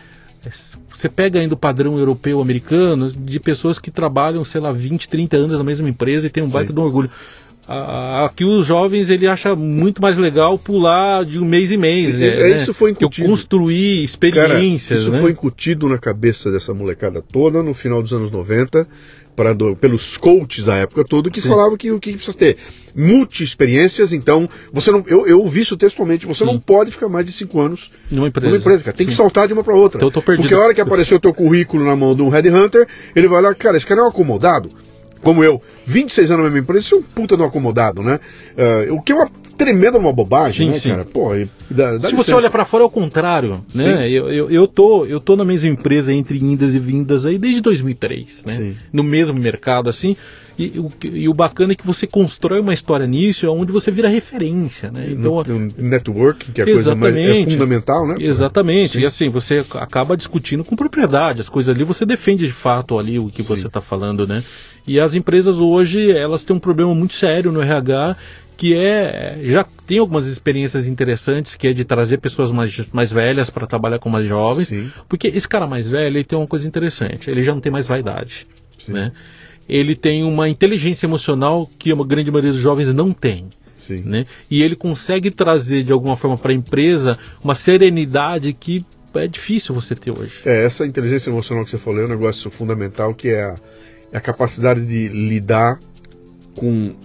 você 0.93 1.07
pega 1.07 1.39
ainda 1.39 1.53
o 1.53 1.57
padrão 1.57 1.97
europeu 1.97 2.41
americano 2.41 3.11
de 3.11 3.39
pessoas 3.39 3.79
que 3.79 3.89
trabalham, 3.89 4.43
sei 4.43 4.59
lá, 4.59 4.71
20, 4.73 5.07
30 5.07 5.37
anos 5.37 5.57
na 5.57 5.63
mesma 5.63 5.87
empresa 5.87 6.27
e 6.27 6.29
tem 6.29 6.43
um 6.43 6.47
Sim. 6.47 6.53
baita 6.53 6.73
de 6.73 6.79
um 6.79 6.83
orgulho 6.83 7.09
Aqui 7.65 8.43
os 8.43 8.65
jovens 8.65 9.09
ele 9.09 9.25
acha 9.25 9.55
muito 9.55 10.01
mais 10.01 10.17
legal 10.17 10.59
pular 10.59 11.23
de 11.23 11.39
um 11.39 11.45
mês 11.45 11.71
em 11.71 11.77
mês. 11.77 12.09
Isso, 12.09 12.19
né? 12.19 12.55
isso 12.55 12.73
foi 12.73 12.91
incutido. 12.91 13.25
Eu 13.25 13.29
construir 13.29 14.03
experiências. 14.03 14.89
Cara, 14.89 15.01
isso 15.01 15.11
né? 15.11 15.19
foi 15.21 15.31
incutido 15.31 15.87
na 15.87 15.97
cabeça 15.97 16.51
dessa 16.51 16.73
molecada 16.73 17.21
toda 17.21 17.63
no 17.63 17.73
final 17.73 18.01
dos 18.01 18.11
anos 18.11 18.31
90 18.31 18.87
para 19.35 19.55
pelos 19.79 20.17
coaches 20.17 20.63
da 20.63 20.75
época 20.75 21.03
toda 21.03 21.29
que 21.29 21.41
Sim. 21.41 21.49
falavam 21.49 21.75
que 21.75 21.91
o 21.91 21.99
que 21.99 22.13
precisa 22.13 22.37
ter 22.37 22.57
multi-experiências, 22.95 24.13
então 24.13 24.47
você 24.71 24.91
não. 24.91 25.03
Eu, 25.07 25.25
eu 25.25 25.47
vi 25.47 25.61
isso 25.61 25.75
textualmente, 25.75 26.25
você 26.25 26.45
Sim. 26.45 26.51
não 26.51 26.59
pode 26.59 26.91
ficar 26.91 27.09
mais 27.09 27.25
de 27.25 27.31
cinco 27.31 27.59
anos 27.59 27.91
numa 28.11 28.27
empresa. 28.27 28.47
Numa 28.47 28.59
empresa 28.59 28.83
cara. 28.83 28.95
Tem 28.95 29.05
Sim. 29.05 29.11
que 29.11 29.15
saltar 29.15 29.47
de 29.47 29.53
uma 29.53 29.63
para 29.63 29.75
outra. 29.75 29.97
Então 29.97 30.09
eu 30.09 30.11
tô 30.11 30.21
perdido. 30.21 30.43
Porque 30.43 30.53
a 30.53 30.59
hora 30.59 30.73
que 30.73 30.81
apareceu 30.81 31.17
o 31.17 31.19
teu 31.19 31.33
currículo 31.33 31.85
na 31.85 31.95
mão 31.95 32.15
de 32.15 32.21
um 32.21 32.29
headhunter, 32.29 32.87
ele 33.15 33.27
vai 33.27 33.41
lá, 33.41 33.53
cara, 33.55 33.77
esse 33.77 33.85
cara 33.85 34.01
é 34.01 34.03
um 34.03 34.07
acomodado, 34.07 34.69
como 35.23 35.43
eu. 35.43 35.61
26 35.85 36.31
anos 36.31 36.43
na 36.43 36.49
mesma 36.49 36.63
empresa, 36.63 36.85
isso 36.85 36.95
é 36.95 36.97
um 36.99 37.01
puta 37.01 37.35
um 37.35 37.43
acomodado, 37.43 38.03
né? 38.03 38.19
Uh, 38.89 38.95
o 38.95 39.01
que 39.01 39.11
é 39.11 39.15
uma 39.15 39.29
tremenda 39.57 39.97
uma 39.97 40.11
bobagem, 40.11 40.67
sim, 40.67 40.73
né, 40.73 40.79
sim. 40.79 40.89
cara? 40.89 41.05
Pô, 41.05 41.29
dá, 41.69 41.97
dá 41.97 42.09
Se 42.09 42.15
você 42.15 42.33
olha 42.33 42.49
para 42.49 42.65
fora 42.65 42.83
é 42.83 42.87
o 42.87 42.89
contrário, 42.89 43.63
né? 43.73 44.09
Eu, 44.09 44.31
eu, 44.31 44.51
eu, 44.51 44.67
tô, 44.67 45.05
eu 45.05 45.19
tô 45.19 45.35
na 45.35 45.45
mesma 45.45 45.69
empresa 45.69 46.13
entre 46.13 46.37
indas 46.37 46.73
e 46.75 46.79
vindas 46.79 47.25
aí 47.25 47.37
desde 47.37 47.61
2003, 47.61 48.43
né? 48.45 48.55
Sim. 48.55 48.75
No 48.91 49.03
mesmo 49.03 49.39
mercado, 49.39 49.89
assim. 49.89 50.15
E, 50.57 50.79
o, 50.79 50.91
e 51.03 51.27
o 51.27 51.33
bacana 51.33 51.73
é 51.73 51.75
que 51.75 51.85
você 51.85 52.05
constrói 52.05 52.59
uma 52.59 52.73
história 52.73 53.07
nisso, 53.07 53.49
onde 53.51 53.71
você 53.71 53.89
vira 53.89 54.07
referência, 54.07 54.91
né? 54.91 55.07
Então, 55.09 55.43
no, 55.43 55.71
network, 55.77 56.51
que 56.51 56.61
é 56.61 56.63
a 56.63 56.67
coisa 56.67 56.95
mais 56.95 57.15
é 57.15 57.43
fundamental, 57.43 58.07
né? 58.07 58.15
Exatamente. 58.19 58.93
Sim. 58.93 59.01
E 59.01 59.05
assim, 59.05 59.29
você 59.29 59.65
acaba 59.73 60.15
discutindo 60.15 60.63
com 60.63 60.75
propriedade, 60.75 61.41
as 61.41 61.49
coisas 61.49 61.73
ali, 61.73 61.83
você 61.83 62.05
defende 62.05 62.45
de 62.45 62.53
fato 62.53 62.99
ali 62.99 63.17
o 63.17 63.29
que 63.29 63.41
Sim. 63.41 63.47
você 63.47 63.67
está 63.67 63.81
falando, 63.81 64.27
né? 64.27 64.43
E 64.87 64.99
as 64.99 65.15
empresas 65.15 65.57
hoje, 65.57 66.11
elas 66.11 66.43
têm 66.43 66.55
um 66.55 66.59
problema 66.59 66.93
muito 66.93 67.13
sério 67.13 67.51
no 67.51 67.61
RH, 67.61 68.15
que 68.55 68.75
é 68.75 69.39
já 69.43 69.65
tem 69.87 69.97
algumas 69.97 70.27
experiências 70.27 70.87
interessantes 70.87 71.55
que 71.55 71.67
é 71.67 71.73
de 71.73 71.83
trazer 71.83 72.19
pessoas 72.19 72.51
mais, 72.51 72.81
mais 72.91 73.11
velhas 73.11 73.49
para 73.49 73.65
trabalhar 73.65 73.99
com 73.99 74.09
mais 74.09 74.27
jovens 74.27 74.67
Sim. 74.67 74.91
porque 75.09 75.27
esse 75.27 75.47
cara 75.47 75.65
mais 75.65 75.89
velho 75.89 76.17
ele 76.17 76.23
tem 76.23 76.37
uma 76.37 76.47
coisa 76.47 76.67
interessante 76.67 77.29
ele 77.29 77.43
já 77.43 77.51
não 77.53 77.59
tem 77.59 77.71
mais 77.71 77.87
vaidade 77.87 78.47
Sim. 78.77 78.93
né 78.93 79.11
ele 79.67 79.95
tem 79.95 80.23
uma 80.23 80.49
inteligência 80.49 81.05
emocional 81.05 81.69
que 81.77 81.91
a 81.91 81.95
grande 81.95 82.31
maioria 82.31 82.51
dos 82.51 82.61
jovens 82.61 82.93
não 82.93 83.11
tem. 83.11 83.47
Né? 84.05 84.25
E 84.49 84.63
ele 84.63 84.75
consegue 84.75 85.29
trazer 85.29 85.83
de 85.83 85.91
alguma 85.91 86.15
forma 86.15 86.37
para 86.37 86.51
a 86.51 86.55
empresa 86.55 87.17
uma 87.43 87.53
serenidade 87.53 88.53
que 88.53 88.85
é 89.13 89.27
difícil 89.27 89.75
você 89.75 89.93
ter 89.93 90.11
hoje. 90.11 90.41
É, 90.45 90.65
essa 90.65 90.85
inteligência 90.85 91.29
emocional 91.29 91.65
que 91.65 91.71
você 91.71 91.77
falou 91.77 92.01
é 92.01 92.05
um 92.05 92.09
negócio 92.09 92.49
fundamental 92.49 93.13
que 93.13 93.29
é 93.29 93.43
a, 93.43 93.55
é 94.11 94.17
a 94.17 94.21
capacidade 94.21 94.85
de 94.85 95.09
lidar 95.09 95.79
com 96.55 96.95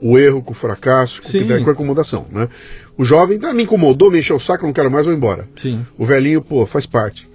o 0.00 0.16
erro, 0.16 0.42
com 0.42 0.52
o 0.52 0.54
fracasso, 0.54 1.20
com, 1.20 1.28
que, 1.28 1.44
com 1.44 1.70
a 1.70 1.72
acomodação. 1.72 2.26
Né? 2.30 2.48
O 2.96 3.04
jovem 3.04 3.38
ah, 3.42 3.52
me 3.52 3.64
incomodou, 3.64 4.10
me 4.10 4.20
encheu 4.20 4.36
o 4.36 4.40
saco, 4.40 4.64
não 4.64 4.72
quero 4.72 4.90
mais, 4.90 5.06
vou 5.06 5.14
embora. 5.14 5.48
Sim. 5.56 5.84
O 5.98 6.06
velhinho, 6.06 6.40
pô, 6.40 6.64
faz 6.66 6.86
parte 6.86 7.28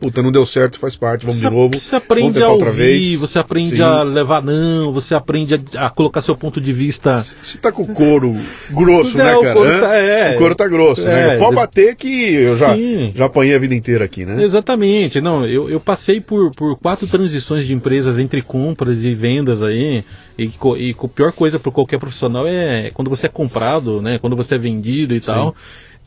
puta, 0.00 0.22
não 0.22 0.32
deu 0.32 0.46
certo, 0.46 0.78
faz 0.78 0.96
parte, 0.96 1.26
vamos 1.26 1.40
você, 1.40 1.48
de 1.48 1.54
novo. 1.54 1.78
Você 1.78 1.94
aprende 1.94 2.42
a 2.42 2.48
ouvir, 2.48 2.70
vez. 2.70 3.20
você 3.20 3.38
aprende 3.38 3.76
Sim. 3.76 3.82
a 3.82 4.02
levar 4.02 4.42
não, 4.42 4.92
você 4.92 5.14
aprende 5.14 5.54
a, 5.54 5.86
a, 5.86 5.90
colocar 5.90 6.22
seu 6.22 6.34
ponto 6.34 6.60
de 6.60 6.72
vista. 6.72 7.16
Você 7.18 7.58
tá 7.58 7.70
com 7.70 7.82
o 7.82 7.86
couro 7.86 8.34
grosso, 8.72 9.16
né, 9.16 9.24
cara? 9.24 9.38
O 9.38 9.52
couro, 9.52 9.80
tá, 9.80 9.94
é, 9.94 10.34
o 10.34 10.38
couro 10.38 10.54
tá 10.54 10.66
grosso, 10.66 11.02
né? 11.02 11.22
é, 11.22 11.26
né? 11.28 11.38
Pode 11.38 11.54
bater 11.54 11.94
que 11.94 12.32
eu 12.34 12.56
já, 12.56 12.74
já 13.14 13.26
apanhei 13.26 13.54
a 13.54 13.58
vida 13.58 13.74
inteira 13.74 14.04
aqui, 14.06 14.24
né? 14.24 14.42
Exatamente. 14.42 15.20
Não, 15.20 15.46
eu, 15.46 15.68
eu 15.68 15.78
passei 15.78 16.20
por, 16.20 16.50
por 16.52 16.76
quatro 16.78 17.06
transições 17.06 17.66
de 17.66 17.74
empresas 17.74 18.18
entre 18.18 18.40
compras 18.40 19.04
e 19.04 19.14
vendas 19.14 19.62
aí. 19.62 20.02
E, 20.38 20.50
e 20.78 20.96
a 20.98 21.08
pior 21.08 21.32
coisa 21.32 21.58
para 21.58 21.70
qualquer 21.70 21.98
profissional 21.98 22.46
é 22.46 22.90
quando 22.94 23.10
você 23.10 23.26
é 23.26 23.28
comprado, 23.28 24.00
né? 24.00 24.18
Quando 24.18 24.34
você 24.34 24.54
é 24.54 24.58
vendido 24.58 25.14
e 25.14 25.20
Sim. 25.20 25.26
tal. 25.26 25.54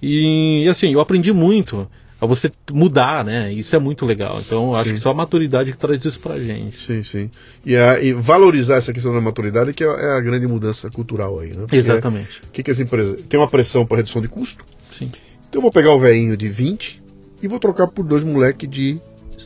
E 0.01 0.67
assim, 0.67 0.91
eu 0.91 0.99
aprendi 0.99 1.31
muito 1.31 1.87
a 2.23 2.27
você 2.27 2.51
mudar, 2.71 3.23
né? 3.23 3.51
Isso 3.51 3.75
é 3.75 3.79
muito 3.79 4.05
legal. 4.05 4.41
Então, 4.45 4.73
acho 4.73 4.89
sim. 4.89 4.95
que 4.95 5.01
só 5.01 5.11
a 5.11 5.13
maturidade 5.13 5.71
que 5.71 5.77
traz 5.77 6.03
isso 6.03 6.19
pra 6.19 6.39
gente. 6.39 6.85
Sim, 6.85 7.03
sim. 7.03 7.29
E, 7.65 7.75
a, 7.75 8.01
e 8.01 8.13
valorizar 8.13 8.75
essa 8.75 8.93
questão 8.93 9.13
da 9.13 9.19
maturidade 9.19 9.73
que 9.73 9.83
é, 9.83 9.87
é 9.87 10.17
a 10.17 10.21
grande 10.21 10.47
mudança 10.47 10.89
cultural 10.89 11.39
aí, 11.39 11.49
né? 11.49 11.61
Porque 11.61 11.75
Exatamente. 11.75 12.41
O 12.47 12.51
que, 12.51 12.63
que 12.63 12.71
as 12.71 12.79
empresas. 12.79 13.21
Tem 13.23 13.39
uma 13.39 13.47
pressão 13.47 13.85
para 13.85 13.97
redução 13.97 14.21
de 14.21 14.27
custo. 14.27 14.63
Sim. 14.97 15.11
Então 15.49 15.59
eu 15.59 15.61
vou 15.61 15.71
pegar 15.71 15.93
o 15.93 15.99
velhinho 15.99 16.37
de 16.37 16.47
20 16.47 17.03
e 17.41 17.47
vou 17.47 17.59
trocar 17.59 17.87
por 17.87 18.05
dois 18.05 18.23
moleques 18.23 18.69
de 18.69 18.99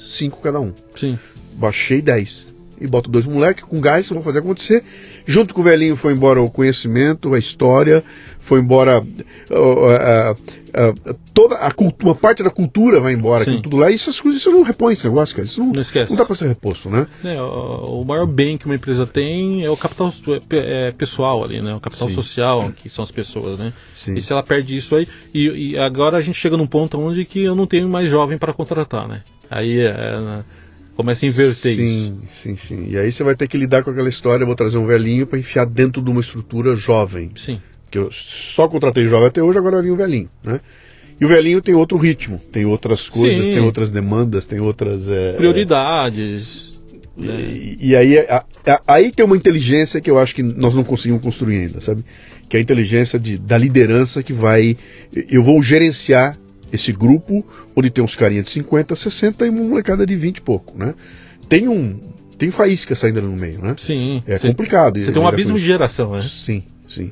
5 0.08 0.40
cada 0.42 0.60
um. 0.60 0.72
Sim. 0.96 1.18
Baixei 1.54 2.02
10 2.02 2.58
e 2.80 2.88
boto 2.88 3.10
dois 3.10 3.26
moleques 3.26 3.64
com 3.64 3.82
gás, 3.82 4.08
vão 4.10 4.22
fazer 4.22 4.40
acontecer. 4.40 4.84
Junto 5.26 5.54
com 5.54 5.62
o 5.62 5.64
velhinho 5.64 5.96
foi 5.96 6.14
embora 6.14 6.42
o 6.42 6.50
conhecimento, 6.50 7.34
a 7.34 7.40
história, 7.40 8.04
foi 8.40 8.60
embora 8.60 9.02
uh, 9.02 10.32
uh, 10.32 10.38
uh, 10.70 11.14
toda 11.34 11.56
a 11.56 11.72
cultura, 11.72 12.10
uma 12.10 12.16
parte 12.16 12.44
da 12.44 12.50
cultura 12.50 13.00
vai 13.00 13.14
embora, 13.14 13.46
tudo 13.46 13.78
lá. 13.78 13.92
E 13.92 13.96
essas 13.96 14.20
coisas 14.20 14.42
você 14.42 14.50
não 14.50 14.64
repõe 14.64 14.94
esse 14.94 15.06
negócio, 15.06 15.36
cara. 15.36 15.46
Isso 15.46 15.60
não, 15.60 15.68
não, 15.68 15.84
não 16.10 16.16
dá 16.16 16.26
para 16.26 16.36
ser 16.36 16.48
reposto, 16.48 16.90
né? 16.90 17.08
É, 17.24 17.42
o, 17.42 18.02
o, 18.02 18.06
maior 18.06 18.26
bem 18.26 18.58
que 18.58 18.66
uma 18.66 18.76
empresa 18.76 19.06
tem 19.06 19.64
é 19.64 19.70
o 19.70 19.78
capital 19.78 20.14
é, 20.52 20.88
é, 20.88 20.92
pessoal 20.92 21.44
ali, 21.44 21.62
né? 21.62 21.74
O 21.74 21.80
capital 21.80 22.10
Sim. 22.10 22.16
social, 22.16 22.72
que 22.72 22.90
são 22.90 23.04
as 23.04 23.12
pessoas, 23.12 23.60
né? 23.60 23.74
Sim. 23.96 24.16
E 24.16 24.22
se 24.22 24.32
ela 24.32 24.44
perde 24.44 24.76
isso 24.76 24.96
aí, 24.96 25.08
e, 25.34 25.72
e, 25.72 25.78
agora 25.78 26.18
a 26.18 26.22
gente 26.22 26.40
chega 26.40 26.58
num 26.58 26.68
ponto 26.68 27.00
onde 27.00 27.26
que 27.26 27.44
eu 27.44 27.56
não 27.56 27.66
tenho 27.66 27.88
mais 27.88 28.10
jovem 28.10 28.38
para 28.38 28.54
contratar, 28.54 29.08
né? 29.08 29.22
Aí 29.50 29.80
é, 29.80 29.88
é 29.88 30.44
começa 30.98 31.26
a 31.26 31.30
inverter 31.30 31.76
sim, 31.76 32.20
isso. 32.24 32.42
Sim, 32.42 32.56
sim, 32.56 32.88
E 32.90 32.98
aí 32.98 33.12
você 33.12 33.24
vai 33.24 33.36
ter 33.36 33.48
que 33.48 33.56
lidar 33.56 33.84
com 33.84 33.92
aquela 33.92 34.10
história, 34.10 34.44
vou 34.44 34.56
trazer 34.56 34.80
um 34.80 34.88
velhinho 34.88 35.28
para 35.28 35.38
enfiar 35.38 35.66
dentro 35.66 36.02
de 36.02 36.10
uma 36.10 36.20
estrutura 36.20 36.76
jovem. 36.76 37.32
Sim. 37.36 37.62
Que 37.90 37.98
eu 37.98 38.10
só 38.12 38.68
contratei 38.68 39.08
jovem 39.08 39.28
até 39.28 39.42
hoje, 39.42 39.58
agora 39.58 39.82
vem 39.82 39.92
um 39.92 39.96
velhinho, 39.96 40.30
né? 40.44 40.60
E 41.20 41.26
o 41.26 41.28
velhinho 41.28 41.62
tem 41.62 41.74
outro 41.74 41.98
ritmo, 41.98 42.40
tem 42.52 42.66
outras 42.66 43.10
coisas, 43.10 43.44
sim. 43.44 43.54
tem 43.54 43.60
outras 43.60 43.90
demandas, 43.90 44.46
tem 44.46 44.60
outras... 44.60 45.10
É, 45.10 45.34
Prioridades. 45.34 46.80
E, 47.18 47.22
né? 47.22 47.78
e 47.80 47.96
aí, 47.96 48.20
a, 48.20 48.46
a, 48.68 48.82
aí 48.88 49.12
tem 49.12 49.26
uma 49.26 49.36
inteligência 49.36 50.00
que 50.00 50.12
eu 50.12 50.20
acho 50.20 50.36
que 50.36 50.44
nós 50.44 50.76
não 50.76 50.84
conseguimos 50.84 51.24
construir 51.24 51.58
ainda, 51.62 51.82
sabe? 51.82 52.06
Que 52.48 52.58
é 52.58 52.60
a 52.60 52.62
inteligência 52.62 53.20
de, 53.20 53.38
da 53.38 53.58
liderança 53.58 54.22
que 54.22 54.32
vai... 54.32 54.78
Eu 55.28 55.42
vou 55.42 55.62
gerenciar 55.64 56.38
esse 56.72 56.92
grupo 56.92 57.44
onde 57.76 57.90
tem 57.90 58.04
uns 58.04 58.16
carinha 58.16 58.44
de 58.44 58.50
50, 58.52 58.96
60 58.96 59.46
e 59.46 59.50
uma 59.50 59.64
molecada 59.64 60.06
de 60.06 60.16
20 60.16 60.38
e 60.38 60.42
pouco, 60.42 60.78
né? 60.78 60.94
Tem 61.50 61.68
um 61.68 62.00
tem 62.38 62.52
faísca 62.52 62.94
saindo 62.94 63.22
no 63.22 63.36
meio, 63.36 63.62
né? 63.62 63.76
Sim. 63.80 64.22
É 64.28 64.38
sim. 64.38 64.50
complicado. 64.50 65.00
Você 65.00 65.12
tem 65.12 65.22
um 65.22 65.28
abismo 65.28 65.58
de 65.58 65.66
geração, 65.66 66.12
né? 66.12 66.22
Sim, 66.22 66.64
sim. 66.88 67.10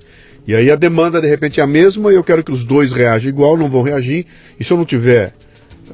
E 0.48 0.54
aí 0.54 0.70
a 0.70 0.76
demanda 0.76 1.20
de 1.20 1.28
repente 1.28 1.60
é 1.60 1.64
a 1.64 1.68
mesma 1.68 2.12
e 2.12 2.16
eu 2.16 2.24
quero 2.24 2.43
que 2.43 2.52
os 2.52 2.64
dois 2.64 2.91
reajam 2.93 3.30
igual, 3.30 3.58
não 3.58 3.70
vão 3.70 3.82
reagir. 3.82 4.26
E 4.60 4.64
se 4.64 4.72
eu 4.72 4.78
não 4.78 4.86
tiver 4.86 5.34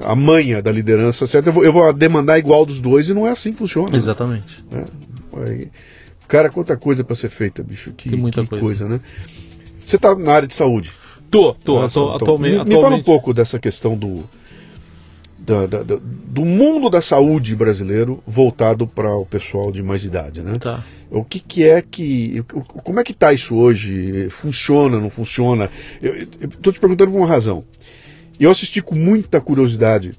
a 0.02 0.16
manha 0.16 0.62
da 0.62 0.72
liderança 0.72 1.26
certa, 1.26 1.50
eu 1.50 1.54
vou, 1.54 1.64
eu 1.64 1.72
vou 1.72 1.94
demandar 1.94 2.38
igual 2.38 2.66
dos 2.66 2.82
dois 2.82 3.10
e 3.10 3.14
não 3.14 3.28
é 3.28 3.32
assim 3.32 3.52
que 3.52 3.60
funciona. 3.60 3.96
Exatamente. 3.96 4.64
Né? 4.70 4.86
Aí, 5.46 5.72
cara, 6.28 6.50
quanta 6.50 6.76
coisa 6.76 7.04
para 7.04 7.16
ser 7.16 7.30
feita, 7.30 7.64
bicho. 7.64 7.94
Que, 7.94 8.10
tem 8.10 8.20
muita 8.20 8.42
que 8.42 8.50
coisa. 8.50 8.64
coisa, 8.64 8.90
né? 8.90 9.02
Você 9.84 9.98
tá 9.98 10.14
na 10.16 10.34
área 10.34 10.48
de 10.48 10.56
saúde. 10.56 10.92
Tô, 11.30 11.54
tô, 11.54 11.88
tô 11.88 12.12
atualmente, 12.16 12.66
me, 12.66 12.76
me 12.76 12.82
fala 12.82 12.96
um 12.96 13.04
pouco 13.04 13.34
dessa 13.34 13.58
questão 13.58 13.96
do, 13.96 14.26
da, 15.42 15.66
do 15.66 16.46
mundo 16.46 16.90
da 16.90 17.02
saúde 17.02 17.56
brasileiro 17.56 18.22
voltado 18.26 18.88
para 18.88 19.16
o 19.16 19.26
pessoal 19.26 19.72
de 19.72 19.82
mais 19.82 20.06
idade, 20.06 20.42
né? 20.42 20.60
Tá. 20.60 20.84
O 21.10 21.26
que, 21.26 21.40
que 21.40 21.64
é 21.64 21.82
que. 21.82 22.44
Como 22.84 23.00
é 23.00 23.04
que 23.04 23.12
está 23.12 23.34
isso 23.34 23.56
hoje? 23.56 24.30
Funciona, 24.30 25.00
não 25.00 25.10
funciona? 25.10 25.70
Eu 26.02 26.14
estou 26.44 26.72
te 26.72 26.80
perguntando 26.80 27.12
por 27.12 27.18
uma 27.18 27.28
razão. 27.28 27.64
Eu 28.40 28.50
assisti 28.50 28.82
com 28.82 28.96
muita 28.96 29.42
curiosidade 29.42 30.14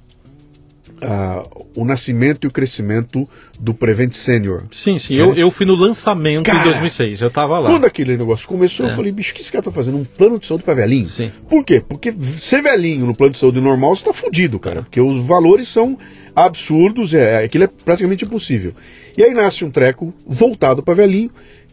uh, 1.02 1.66
o 1.76 1.84
nascimento 1.84 2.44
e 2.44 2.48
o 2.48 2.50
crescimento 2.50 3.28
do 3.58 3.74
Prevent 3.74 4.12
Senior. 4.12 4.64
Sim, 4.70 4.98
sim. 4.98 5.14
Eu, 5.14 5.34
eu 5.34 5.50
fui 5.50 5.66
no 5.66 5.74
lançamento 5.74 6.46
cara, 6.46 6.60
em 6.60 6.72
2006, 6.72 7.20
eu 7.20 7.28
estava 7.28 7.58
lá. 7.58 7.70
Quando 7.70 7.84
aquele 7.84 8.16
negócio 8.16 8.48
começou, 8.48 8.86
é. 8.86 8.90
eu 8.90 8.94
falei, 8.94 9.12
bicho, 9.12 9.32
o 9.32 9.34
que 9.34 9.42
esse 9.42 9.52
cara 9.52 9.64
tá 9.64 9.70
fazendo? 9.70 9.98
Um 9.98 10.04
plano 10.04 10.38
de 10.38 10.46
saúde 10.46 10.64
para 10.64 10.74
velhinho? 10.74 11.06
Sim. 11.06 11.30
Por 11.48 11.64
quê? 11.64 11.82
Porque 11.86 12.14
ser 12.38 12.62
velhinho 12.62 13.06
no 13.06 13.14
plano 13.14 13.32
de 13.32 13.38
saúde 13.38 13.60
normal, 13.60 13.96
você 13.96 14.04
tá 14.04 14.12
fudido, 14.12 14.58
cara. 14.58 14.82
Porque 14.82 15.00
os 15.00 15.26
valores 15.26 15.68
são 15.68 15.98
absurdos, 16.34 17.12
é, 17.12 17.44
aquilo 17.44 17.64
é 17.64 17.66
praticamente 17.66 18.24
impossível. 18.24 18.74
E 19.16 19.22
aí 19.22 19.34
nasce 19.34 19.64
um 19.64 19.70
treco 19.70 20.14
voltado 20.26 20.82
para 20.82 20.94
velhinho, 20.94 21.30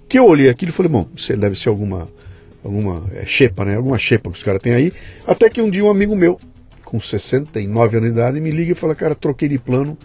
que 0.07 0.17
eu 0.17 0.25
olhei 0.25 0.49
aquilo 0.49 0.69
e 0.69 0.73
falei, 0.73 0.91
bom, 0.91 1.07
deve 1.38 1.55
ser 1.55 1.69
alguma 1.69 2.07
alguma 2.63 3.05
é, 3.13 3.25
xepa, 3.25 3.63
né? 3.63 3.75
Alguma 3.77 3.97
xepa 3.97 4.30
que 4.30 4.38
os 4.38 4.43
caras 4.43 4.61
têm 4.61 4.73
aí. 4.73 4.91
Até 5.25 5.49
que 5.49 5.61
um 5.61 5.69
dia 5.69 5.84
um 5.84 5.89
amigo 5.89 6.15
meu 6.15 6.38
com 6.89 6.99
69 6.99 7.97
anos 7.97 8.09
de 8.09 8.15
idade, 8.15 8.41
me 8.41 8.49
liga 8.49 8.71
e 8.71 8.75
fala, 8.75 8.95
cara, 8.95 9.13
troquei 9.13 9.47
de 9.47 9.59
plano, 9.59 9.95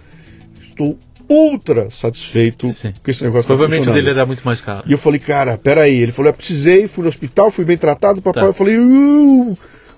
estou 0.68 0.98
ultra 1.30 1.90
satisfeito 1.90 2.70
Sim. 2.70 2.92
com 3.02 3.10
esse 3.10 3.24
negócio. 3.24 3.46
Provavelmente 3.46 3.86
tá 3.86 3.90
o 3.90 3.94
dele 3.94 4.10
era 4.10 4.26
muito 4.26 4.42
mais 4.44 4.60
caro. 4.60 4.84
E 4.86 4.92
eu 4.92 4.98
falei, 4.98 5.18
cara, 5.18 5.56
peraí. 5.56 5.96
Ele 5.96 6.12
falou, 6.12 6.30
eu 6.30 6.34
precisei, 6.34 6.86
fui 6.86 7.04
no 7.04 7.08
hospital, 7.08 7.50
fui 7.50 7.64
bem 7.64 7.78
tratado, 7.78 8.20
papai. 8.20 8.42
Tá. 8.42 8.48
Eu 8.50 8.52
falei, 8.52 8.76
uh, 8.76 9.56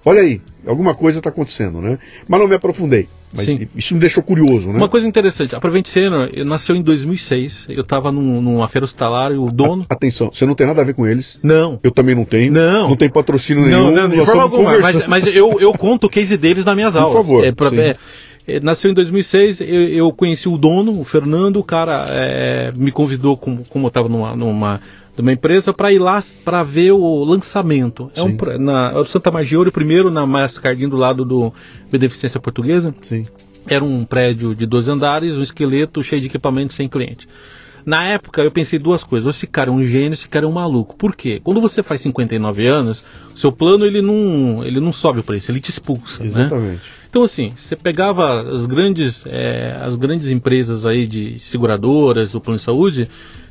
Olha 0.09 0.21
aí, 0.21 0.41
alguma 0.65 0.95
coisa 0.95 1.19
está 1.19 1.31
acontecendo, 1.31 1.81
né? 1.81 1.99
Mas 2.29 2.39
não 2.41 2.47
me 2.47 2.55
aprofundei. 2.55 3.09
Mas 3.35 3.47
Sim. 3.47 3.67
isso 3.75 3.93
me 3.93 3.99
deixou 3.99 4.23
curioso, 4.23 4.69
né? 4.69 4.77
Uma 4.77 4.89
coisa 4.89 5.07
interessante, 5.07 5.53
a 5.57 5.61
Prevent 5.61 5.87
Senior 5.89 6.31
nasceu 6.45 6.77
em 6.77 6.81
2006. 6.83 7.67
Eu 7.69 7.83
estava 7.83 8.13
num, 8.13 8.41
numa 8.41 8.69
feira 8.69 8.85
hospitalar 8.85 9.33
e 9.33 9.37
o 9.37 9.47
dono. 9.47 9.85
Atenção, 9.89 10.31
você 10.33 10.47
não 10.47 10.55
tem 10.55 10.65
nada 10.65 10.81
a 10.81 10.85
ver 10.85 10.95
com 10.95 11.05
eles. 11.07 11.39
Não. 11.43 11.81
Eu 11.83 11.91
também 11.91 12.15
não 12.15 12.25
tenho. 12.25 12.53
Não. 12.53 12.89
Não 12.91 12.97
tem 12.97 13.11
patrocínio 13.11 13.67
Não, 13.67 13.91
nenhum. 13.91 14.09
não, 14.09 14.09
de 14.09 14.25
forma 14.25 14.43
alguma. 14.45 14.79
Mas, 14.79 15.07
mas 15.09 15.27
eu, 15.27 15.61
eu 15.61 15.73
conto 15.73 16.07
o 16.07 16.09
case 16.09 16.37
deles 16.37 16.65
nas 16.65 16.77
minhas 16.77 16.93
Por 16.93 17.01
aulas. 17.03 17.27
favor, 17.27 17.45
É, 17.45 17.51
pra- 17.51 17.75
é, 17.75 17.97
é, 18.47 18.61
nasceu 18.61 18.93
em 18.93 18.95
2006, 18.95 19.61
eu, 19.61 19.67
eu 19.89 20.13
conheci 20.13 20.49
o 20.49 20.57
dono, 20.57 21.01
o 21.01 21.05
Fernando, 21.05 21.57
o 21.59 21.65
cara 21.65 22.07
é, 22.11 22.73
me 22.77 22.93
convidou, 22.93 23.37
como, 23.37 23.65
como 23.69 23.87
eu 23.87 23.89
estava 23.89 24.09
numa, 24.09 24.37
numa, 24.37 24.81
numa 25.17 25.33
empresa, 25.33 25.73
para 25.73 25.93
ir 25.93 25.99
lá 25.99 26.23
para 26.45 26.62
ver 26.62 26.93
o 26.93 27.25
lançamento. 27.25 28.11
É 28.14 28.23
um, 28.23 28.29
Sim. 28.29 28.37
pra- 28.37 28.59
na 28.59 28.93
é 28.93 28.99
o 28.99 29.05
Santa 29.05 29.31
Maggiore, 29.31 29.71
primeiro 29.71 30.11
na 30.11 30.27
Mastercardinho 30.27 30.91
do 30.91 30.97
lado 30.97 31.25
do 31.25 31.53
Beneficência 31.91 32.41
Portuguesa. 32.41 32.95
Sim. 33.01 33.27
Era 33.67 33.85
um 33.85 34.05
prédio 34.05 34.55
de 34.55 34.64
12 34.67 34.91
andares, 34.91 35.35
um 35.35 35.43
esqueleto 35.43 36.03
cheio 36.03 36.21
de 36.21 36.29
equipamento 36.29 36.73
sem 36.73 36.89
cliente. 36.89 37.27
Na 37.85 38.05
época 38.05 38.43
eu 38.43 38.51
pensei 38.51 38.79
duas 38.79 39.05
coisas. 39.05 39.27
Ou 39.27 39.31
esse 39.31 39.47
cara 39.47 39.71
é 39.71 39.73
um 39.73 39.85
gênio, 39.85 40.14
esse 40.14 40.29
cara 40.29 40.45
é 40.45 40.49
um 40.49 40.53
maluco. 40.53 40.97
Por 40.97 41.14
quê? 41.14 41.41
Quando 41.43 41.61
você 41.61 41.83
faz 41.83 42.01
59 42.01 42.67
anos, 42.67 43.05
o 43.35 43.39
seu 43.39 43.53
plano 43.53 43.85
ele 43.85 44.03
não, 44.03 44.64
ele 44.64 44.81
não 44.81 44.93
sobe 44.93 45.21
o 45.21 45.23
preço, 45.23 45.51
ele 45.53 45.61
te 45.61 45.71
expulsa. 45.71 46.21
Né? 46.23 46.29
Exatamente. 46.29 46.81
Então 47.09 47.23
assim, 47.23 47.53
você 47.55 47.75
pegava 47.77 48.43
as 48.51 48.67
grandes, 48.67 49.25
é, 49.27 49.79
as 49.81 49.95
grandes 49.97 50.29
empresas 50.31 50.85
aí 50.85 51.07
de 51.07 51.39
seguradoras, 51.39 52.35
o 52.35 52.41
plano 52.41 52.59
de 52.59 52.62
saúde, 52.64 53.09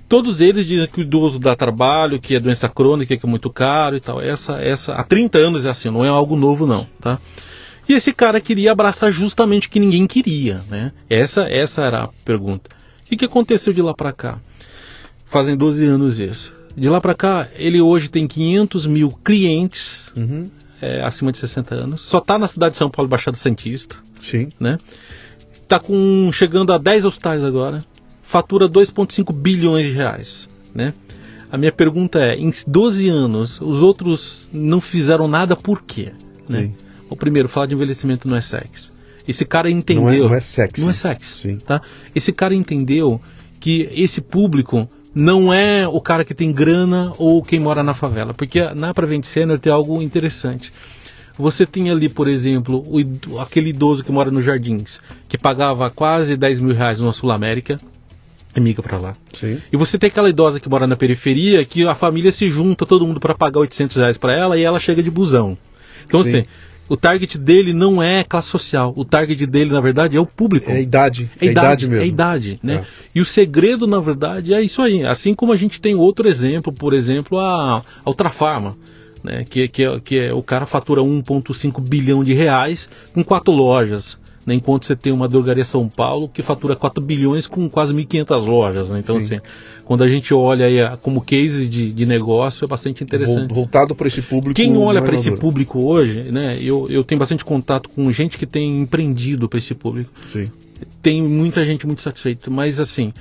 todos 0.07 0.41
eles 0.41 0.65
dizem 0.65 0.87
que 0.87 0.99
o 0.99 1.03
idoso 1.03 1.39
dá 1.39 1.55
trabalho, 1.55 2.19
que 2.19 2.35
é 2.35 2.39
doença 2.39 2.67
crônica, 2.69 3.15
que 3.17 3.25
é 3.25 3.29
muito 3.29 3.49
caro 3.49 3.95
e 3.95 3.99
tal. 3.99 4.21
Essa, 4.21 4.59
essa, 4.61 4.93
há 4.93 5.03
30 5.03 5.37
anos 5.37 5.65
é 5.65 5.69
assim, 5.69 5.89
não 5.89 6.03
é 6.05 6.09
algo 6.09 6.35
novo 6.35 6.65
não, 6.67 6.87
tá? 7.01 7.19
E 7.87 7.93
esse 7.93 8.11
cara 8.13 8.41
queria 8.41 8.71
abraçar 8.71 9.11
justamente 9.11 9.67
o 9.67 9.69
que 9.69 9.79
ninguém 9.79 10.07
queria, 10.07 10.63
né? 10.69 10.91
Essa, 11.09 11.43
essa 11.49 11.83
era 11.83 12.03
a 12.03 12.07
pergunta. 12.23 12.69
O 13.03 13.05
que, 13.07 13.15
que 13.17 13.25
aconteceu 13.25 13.71
de 13.73 13.81
lá 13.81 13.93
para 13.93 14.11
cá? 14.11 14.39
Fazem 15.27 15.55
12 15.55 15.85
anos 15.85 16.17
isso. 16.17 16.51
De 16.75 16.89
lá 16.89 16.99
para 16.99 17.13
cá, 17.13 17.47
ele 17.55 17.79
hoje 17.79 18.09
tem 18.09 18.27
500 18.27 18.87
mil 18.87 19.11
clientes 19.23 20.11
Uhum. 20.15 20.49
é, 20.81 21.01
acima 21.03 21.31
de 21.31 21.37
60 21.37 21.75
anos. 21.75 22.01
Só 22.01 22.17
está 22.17 22.37
na 22.39 22.47
cidade 22.47 22.73
de 22.73 22.77
São 22.79 22.89
Paulo, 22.89 23.07
Baixada 23.07 23.37
Santista, 23.37 23.97
Sim. 24.21 24.49
né? 24.59 24.77
Tá 25.67 25.79
com 25.79 26.29
chegando 26.33 26.73
a 26.73 26.77
10 26.77 27.05
hospitais 27.05 27.43
agora. 27.43 27.83
Fatura 28.25 28.67
2,5 28.67 29.31
bilhões 29.31 29.85
de 29.85 29.91
reais, 29.93 30.49
né? 30.73 30.93
A 31.51 31.57
minha 31.57 31.71
pergunta 31.71 32.19
é, 32.19 32.35
em 32.35 32.51
12 32.67 33.07
anos, 33.07 33.61
os 33.61 33.81
outros 33.81 34.49
não 34.51 34.81
fizeram 34.81 35.27
nada 35.27 35.55
por 35.55 35.83
quê? 35.83 36.11
Né? 36.49 36.71
O 37.09 37.15
primeiro, 37.15 37.47
falar 37.47 37.67
de 37.67 37.75
envelhecimento 37.75 38.27
não 38.27 38.35
é 38.35 38.41
sexo. 38.41 38.93
Esse 39.27 39.45
cara 39.45 39.69
Não 39.69 39.75
é, 39.75 39.79
entendeu. 39.79 40.27
não 40.29 40.35
é 40.35 40.39
sexy. 40.39 40.81
Não 40.81 40.89
é 40.89 40.93
sexo. 40.93 41.37
Sim. 41.37 41.57
Tá? 41.57 41.81
Esse 42.13 42.31
cara 42.33 42.53
entendeu 42.53 43.21
que 43.59 43.89
esse 43.93 44.21
público 44.21 44.89
não 45.13 45.53
é 45.53 45.87
o 45.87 46.01
cara 46.01 46.25
que 46.25 46.33
tem 46.33 46.51
grana 46.51 47.13
ou 47.17 47.41
quem 47.41 47.59
mora 47.59 47.81
na 47.83 47.93
favela. 47.93 48.33
Porque 48.33 48.61
na 48.73 48.93
Prevent 48.93 49.23
Senior 49.23 49.57
tem 49.57 49.71
algo 49.71 50.01
interessante. 50.01 50.73
Você 51.37 51.65
tem 51.65 51.89
ali, 51.89 52.07
por 52.07 52.27
exemplo, 52.27 52.83
o 52.87 53.39
aquele 53.39 53.69
idoso 53.69 54.03
que 54.03 54.11
mora 54.11 54.31
nos 54.31 54.43
jardins, 54.45 54.99
que 55.27 55.37
pagava 55.37 55.89
quase 55.89 56.37
10 56.37 56.59
mil 56.61 56.75
reais 56.75 56.99
na 56.99 57.11
Sul 57.11 57.31
América, 57.31 57.79
e 58.55 58.59
miga 58.61 58.81
pra 58.81 58.97
lá. 58.97 59.15
Sim. 59.33 59.59
E 59.71 59.77
você 59.77 59.97
tem 59.97 60.07
aquela 60.07 60.29
idosa 60.29 60.59
que 60.59 60.69
mora 60.69 60.87
na 60.87 60.95
periferia, 60.95 61.65
que 61.65 61.85
a 61.85 61.93
família 61.93 62.31
se 62.31 62.49
junta, 62.49 62.85
todo 62.85 63.05
mundo 63.05 63.19
para 63.19 63.35
pagar 63.35 63.59
800 63.59 63.97
reais 63.97 64.17
para 64.17 64.33
ela, 64.33 64.57
e 64.57 64.63
ela 64.63 64.79
chega 64.79 65.03
de 65.03 65.11
busão. 65.11 65.57
Então, 66.05 66.23
Sim. 66.23 66.29
assim, 66.29 66.45
o 66.87 66.95
target 66.95 67.37
dele 67.37 67.73
não 67.73 68.01
é 68.01 68.23
classe 68.23 68.47
social. 68.47 68.93
O 68.95 69.03
target 69.03 69.45
dele, 69.45 69.71
na 69.71 69.81
verdade, 69.81 70.15
é 70.15 70.19
o 70.19 70.25
público. 70.25 70.69
É 70.69 70.75
a 70.75 70.79
idade. 70.79 71.29
É 71.39 71.45
É 71.45 71.49
a 71.49 71.51
idade 71.51 71.87
mesmo. 71.87 72.01
É 72.01 72.03
a 72.03 72.07
idade, 72.07 72.59
né? 72.61 72.73
É. 72.75 72.85
E 73.15 73.21
o 73.21 73.25
segredo, 73.25 73.87
na 73.87 73.99
verdade, 73.99 74.53
é 74.53 74.61
isso 74.61 74.81
aí. 74.81 75.03
Assim 75.03 75.33
como 75.33 75.51
a 75.51 75.57
gente 75.57 75.81
tem 75.81 75.95
outro 75.95 76.27
exemplo, 76.27 76.71
por 76.71 76.93
exemplo, 76.93 77.39
a, 77.39 77.83
a 78.03 78.09
Ultrafarma, 78.09 78.77
né? 79.23 79.43
Que, 79.49 79.67
que, 79.67 79.83
é, 79.83 79.99
que 79.99 80.19
é 80.19 80.33
o 80.33 80.43
cara 80.43 80.65
fatura 80.65 81.01
1,5 81.01 81.81
bilhão 81.81 82.23
de 82.23 82.33
reais 82.33 82.87
com 83.13 83.23
quatro 83.23 83.51
lojas. 83.51 84.17
Né? 84.45 84.53
Enquanto 84.53 84.85
você 84.85 84.95
tem 84.95 85.11
uma 85.11 85.27
drogaria 85.27 85.65
São 85.65 85.89
Paulo 85.89 86.29
que 86.29 86.43
fatura 86.43 86.75
4 86.75 87.03
bilhões 87.03 87.47
com 87.47 87.67
quase 87.69 87.93
1.500 87.93 88.45
lojas. 88.45 88.89
Né? 88.89 88.99
Então, 88.99 89.19
Sim. 89.19 89.35
assim, 89.37 89.43
quando 89.83 90.03
a 90.03 90.07
gente 90.07 90.33
olha 90.33 90.65
aí 90.67 90.79
a- 90.81 90.95
como 90.97 91.19
case 91.21 91.67
de, 91.67 91.91
de 91.91 92.05
negócio, 92.05 92.63
é 92.65 92.67
bastante 92.67 93.03
interessante. 93.03 93.47
Vol- 93.47 93.55
Voltado 93.63 93.95
para 93.95 94.07
esse 94.07 94.21
público. 94.21 94.55
Quem 94.55 94.77
olha 94.77 95.01
para 95.01 95.15
esse 95.15 95.31
público 95.31 95.79
hoje, 95.83 96.23
né? 96.31 96.57
Eu, 96.61 96.85
eu 96.89 97.03
tenho 97.03 97.17
bastante 97.19 97.43
contato 97.43 97.89
com 97.89 98.11
gente 98.11 98.37
que 98.37 98.45
tem 98.45 98.81
empreendido 98.81 99.49
para 99.49 99.57
esse 99.57 99.73
público 99.73 100.11
Sim. 100.31 100.45
tem 101.01 101.21
muita 101.23 101.65
gente 101.65 101.85
muito 101.87 102.01
satisfeita, 102.01 102.49
mas 102.51 102.79
assim, 102.79 103.11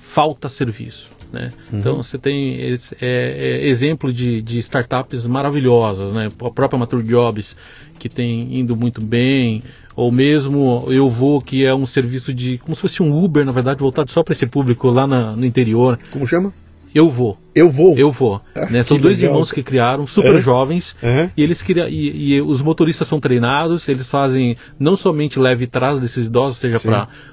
falta 0.00 0.48
serviço. 0.48 1.08
Né? 1.32 1.50
Então 1.72 1.96
você 1.96 2.18
tem 2.18 2.60
esse, 2.60 2.94
é, 3.00 3.60
é, 3.60 3.66
exemplo 3.68 4.12
de, 4.12 4.42
de 4.42 4.58
startups 4.58 5.26
maravilhosas, 5.26 6.12
né? 6.12 6.28
a 6.40 6.50
própria 6.50 6.78
Mature 6.78 7.02
Jobs, 7.02 7.56
que 7.98 8.08
tem 8.08 8.58
indo 8.58 8.74
muito 8.76 9.00
bem, 9.00 9.62
ou 9.94 10.10
mesmo 10.10 10.86
Eu 10.88 11.08
Vou, 11.08 11.40
que 11.40 11.64
é 11.64 11.74
um 11.74 11.86
serviço 11.86 12.32
de, 12.34 12.58
como 12.58 12.74
se 12.74 12.80
fosse 12.80 13.02
um 13.02 13.16
Uber, 13.22 13.44
na 13.44 13.52
verdade, 13.52 13.80
voltado 13.80 14.10
só 14.10 14.22
para 14.22 14.32
esse 14.32 14.46
público 14.46 14.88
lá 14.90 15.06
na- 15.06 15.36
no 15.36 15.44
interior. 15.44 15.98
Como 16.10 16.26
chama? 16.26 16.52
Eu 16.92 17.08
Vou, 17.08 17.38
Eu 17.54 17.70
vou. 17.70 17.96
Eu 17.96 18.10
Vou. 18.10 18.40
Ah, 18.52 18.68
né? 18.68 18.82
São 18.82 18.98
dois 18.98 19.18
legal, 19.20 19.32
irmãos 19.34 19.52
que 19.52 19.62
criaram, 19.62 20.08
super 20.08 20.34
É? 20.34 20.40
jovens, 20.40 20.96
e 21.36 21.40
eles 21.42 21.62
queriam, 21.62 21.88
e, 21.88 22.34
e 22.34 22.40
os 22.42 22.60
motoristas 22.60 23.06
são 23.06 23.20
treinados, 23.20 23.88
eles 23.88 24.10
fazem 24.10 24.56
não 24.76 24.96
somente 24.96 25.38
leve 25.38 25.64
e 25.64 25.66
trás 25.68 26.00
desses 26.00 26.26
idosos, 26.26 26.58
seja 26.58 26.80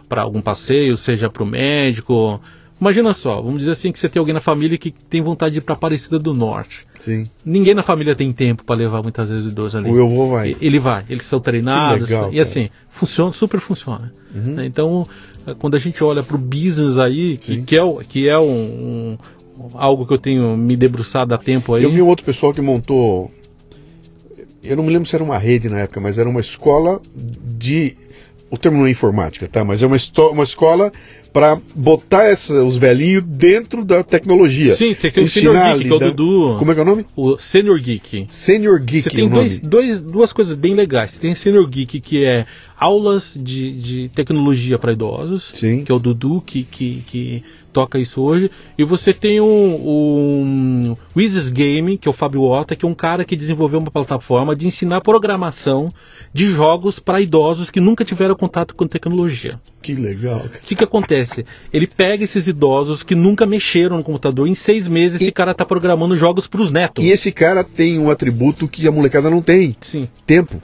para 0.08 0.22
algum 0.22 0.42
passeio, 0.42 0.96
seja 0.96 1.28
para 1.28 1.42
o 1.42 1.46
médico. 1.48 2.40
Imagina 2.80 3.14
só, 3.14 3.42
vamos 3.42 3.60
dizer 3.60 3.72
assim 3.72 3.92
que 3.92 3.98
você 4.00 4.08
tem 4.08 4.20
alguém 4.20 4.34
na 4.34 4.40
família 4.40 4.78
que 4.78 4.92
tem 4.92 5.22
vontade 5.22 5.54
de 5.54 5.60
ir 5.60 5.62
para 5.62 5.74
Aparecida 5.74 6.20
do 6.20 6.34
Norte. 6.34 6.86
Sim. 7.00 7.26
Ninguém 7.44 7.74
na 7.74 7.82
família 7.82 8.16
tem 8.16 8.32
tempo 8.32 8.64
para 8.64 8.76
levar 8.76 9.02
muitas 9.02 9.30
vezes 9.30 9.46
o 9.46 9.50
idoso 9.50 9.78
ali. 9.78 9.90
O 9.90 9.96
eu 9.98 10.08
vou 10.08 10.30
vai. 10.30 10.56
Ele 10.62 10.80
vai, 10.80 11.04
eles 11.10 11.26
são 11.26 11.40
treinados 11.40 12.08
legal, 12.08 12.32
e 12.32 12.40
assim 12.40 12.70
funciona, 12.90 13.34
super 13.34 13.60
funciona. 13.60 14.12
Uhum. 14.34 14.54
né? 14.54 14.66
Então, 14.66 15.08
eh, 15.48 15.56
quando 15.58 15.76
a 15.76 15.80
gente 15.80 16.04
olha 16.04 16.22
para 16.22 16.36
o 16.36 16.40
business 16.40 16.98
aí, 16.98 17.38
que, 17.38 17.56
Sim. 17.56 17.62
que 17.64 17.76
é, 17.78 17.82
que 18.08 18.30
é 18.30 18.38
um, 18.38 18.44
um- 18.46 19.18
algo 19.74 20.06
que 20.06 20.14
eu 20.14 20.18
tenho 20.20 20.56
me 20.56 20.78
debruçado 20.78 21.34
há 21.34 21.38
tempo 21.38 21.74
aí. 21.74 21.84
Eu 21.84 21.92
vi 21.92 22.02
um 22.02 22.08
outro 22.08 22.24
pessoal 22.26 22.54
que 22.54 22.62
montou. 22.62 23.32
Eu 24.64 24.76
não 24.76 24.84
me 24.84 24.92
lembro 24.92 25.08
se 25.08 25.16
era 25.16 25.24
uma 25.24 25.38
rede 25.38 25.70
na 25.70 25.80
época, 25.80 26.00
mas 26.00 26.18
era 26.18 26.30
uma 26.30 26.42
escola 26.42 27.02
de. 27.16 27.96
O 28.50 28.58
termo 28.58 28.78
não 28.78 28.88
é 28.88 28.92
informática, 28.92 29.48
tá? 29.48 29.64
Mas 29.66 29.84
é 29.84 29.88
uma, 29.88 29.98
uma 30.32 30.44
escola 30.44 30.92
para 31.38 31.62
botar 31.76 32.24
essa- 32.26 32.64
os 32.64 32.78
velhinhos 32.78 33.22
dentro 33.24 33.86
da 33.86 34.02
tecnologia. 34.04 34.76
Sim, 34.76 34.96
tem, 34.96 35.12
tem 35.12 35.24
o 35.24 35.26
Ensinar 35.26 35.52
Senior 35.52 35.78
Geek, 35.78 35.84
que 35.84 35.88
é 35.88 35.96
o 35.96 36.00
lidar- 36.00 36.10
Dudu. 36.16 36.56
Como 36.58 36.72
é 36.72 36.74
que 36.74 36.80
é 36.80 36.84
o 36.84 36.86
nome? 36.88 37.06
O 37.16 37.38
Senior 37.38 37.80
Geek. 37.80 38.26
Senior 38.28 38.80
Geek. 38.80 39.02
Você 39.04 39.10
é 39.10 39.12
tem 39.12 39.30
dois, 39.30 39.60
dois- 39.60 40.02
duas 40.02 40.34
coisas 40.34 40.56
bem 40.56 40.74
legais. 40.74 41.12
Você 41.12 41.20
tem 41.20 41.36
Senior 41.36 41.68
Geek, 41.70 42.00
que 42.00 42.26
é 42.26 42.48
aulas 42.76 43.38
de, 43.40 43.72
de 43.72 44.10
tecnologia 44.10 44.80
para 44.80 44.94
idosos, 44.94 45.52
Sim. 45.54 45.84
que 45.84 45.92
é 45.92 45.96
o 45.96 46.00
Dudu 46.00 46.42
que, 46.44 46.64
que, 46.64 47.04
que 47.06 47.44
toca 47.78 48.00
isso 48.00 48.24
hoje. 48.24 48.50
E 48.76 48.84
você 48.84 49.14
tem 49.14 49.40
o, 49.40 49.46
o 49.46 50.98
Wizes 51.16 51.52
Game, 51.52 51.96
que 51.96 52.08
é 52.08 52.12
o 52.12 52.14
Fábio 52.14 52.42
Ota, 52.42 52.76
que 52.76 52.84
é 52.84 52.88
um 52.88 52.96
cara 52.96 53.24
que 53.24 53.36
desenvolveu 53.36 53.80
uma 53.80 53.92
plataforma 53.92 54.56
de 54.56 54.66
ensinar 54.66 55.02
programação 55.02 55.94
de 56.34 56.48
jogos 56.48 56.98
para 56.98 57.22
idosos 57.22 57.70
que 57.70 57.80
nunca 57.80 58.04
tiveram 58.04 58.36
contato 58.36 58.74
com 58.74 58.88
tecnologia. 58.88 59.62
Que 59.80 59.94
legal. 59.94 60.48
O 60.48 60.50
que, 60.50 60.76
que 60.76 60.84
acontece? 60.84 61.46
Ele 61.72 61.86
pega 61.86 62.24
esses 62.24 62.48
idosos 62.48 63.04
que 63.04 63.14
nunca 63.14 63.46
mexeram 63.46 63.98
no 63.98 64.04
computador, 64.04 64.48
em 64.48 64.56
seis 64.56 64.88
meses 64.88 65.22
esse 65.22 65.32
cara 65.32 65.52
está 65.52 65.64
programando 65.64 66.18
jogos 66.18 66.48
para 66.48 66.62
os 66.62 66.72
netos. 66.72 67.06
E 67.06 67.12
esse 67.12 67.32
cara 67.32 67.64
tem 67.64 68.00
um 68.00 68.10
atributo 68.10 68.68
que 68.68 68.88
a 68.88 68.92
molecada 68.92 69.30
não 69.30 69.42
tem: 69.44 69.78
Sim. 69.82 70.10
tempo. 70.26 70.60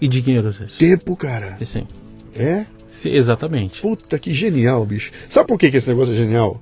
E 0.00 0.08
dinheiro, 0.08 0.48
às 0.48 0.56
vezes. 0.56 0.76
Tempo, 0.76 1.14
cara. 1.14 1.56
Sim. 1.64 1.86
É? 2.34 2.66
Sim, 2.96 3.10
exatamente. 3.10 3.82
Puta 3.82 4.18
que 4.18 4.32
genial, 4.32 4.84
bicho. 4.86 5.12
Sabe 5.28 5.46
por 5.46 5.58
que, 5.58 5.70
que 5.70 5.76
esse 5.76 5.88
negócio 5.88 6.14
é 6.14 6.16
genial? 6.16 6.58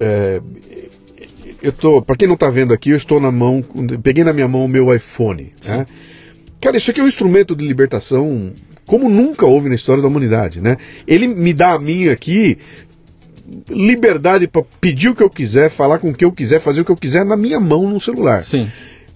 É, 0.00 0.40
eu 1.62 1.70
tô, 1.72 2.02
para 2.02 2.16
quem 2.16 2.26
não 2.26 2.36
tá 2.36 2.50
vendo 2.50 2.74
aqui, 2.74 2.90
eu 2.90 2.96
estou 2.96 3.20
na 3.20 3.30
mão, 3.30 3.64
peguei 4.02 4.24
na 4.24 4.32
minha 4.32 4.48
mão 4.48 4.64
o 4.64 4.68
meu 4.68 4.92
iPhone. 4.92 5.52
Né? 5.64 5.86
Cara, 6.60 6.76
isso 6.76 6.90
aqui 6.90 6.98
é 6.98 7.04
um 7.04 7.08
instrumento 7.08 7.54
de 7.54 7.64
libertação 7.64 8.52
como 8.84 9.08
nunca 9.08 9.46
houve 9.46 9.68
na 9.68 9.76
história 9.76 10.02
da 10.02 10.08
humanidade, 10.08 10.60
né? 10.60 10.76
Ele 11.06 11.26
me 11.26 11.54
dá 11.54 11.72
a 11.72 11.78
mim 11.78 12.08
aqui 12.08 12.58
liberdade 13.70 14.48
para 14.48 14.62
pedir 14.80 15.10
o 15.10 15.14
que 15.14 15.22
eu 15.22 15.30
quiser, 15.30 15.70
falar 15.70 16.00
com 16.00 16.10
o 16.10 16.14
que 16.14 16.24
eu 16.24 16.32
quiser, 16.32 16.60
fazer 16.60 16.80
o 16.80 16.84
que 16.84 16.90
eu 16.90 16.96
quiser 16.96 17.24
na 17.24 17.36
minha 17.36 17.60
mão 17.60 17.88
no 17.88 18.00
celular. 18.00 18.42
Sim. 18.42 18.68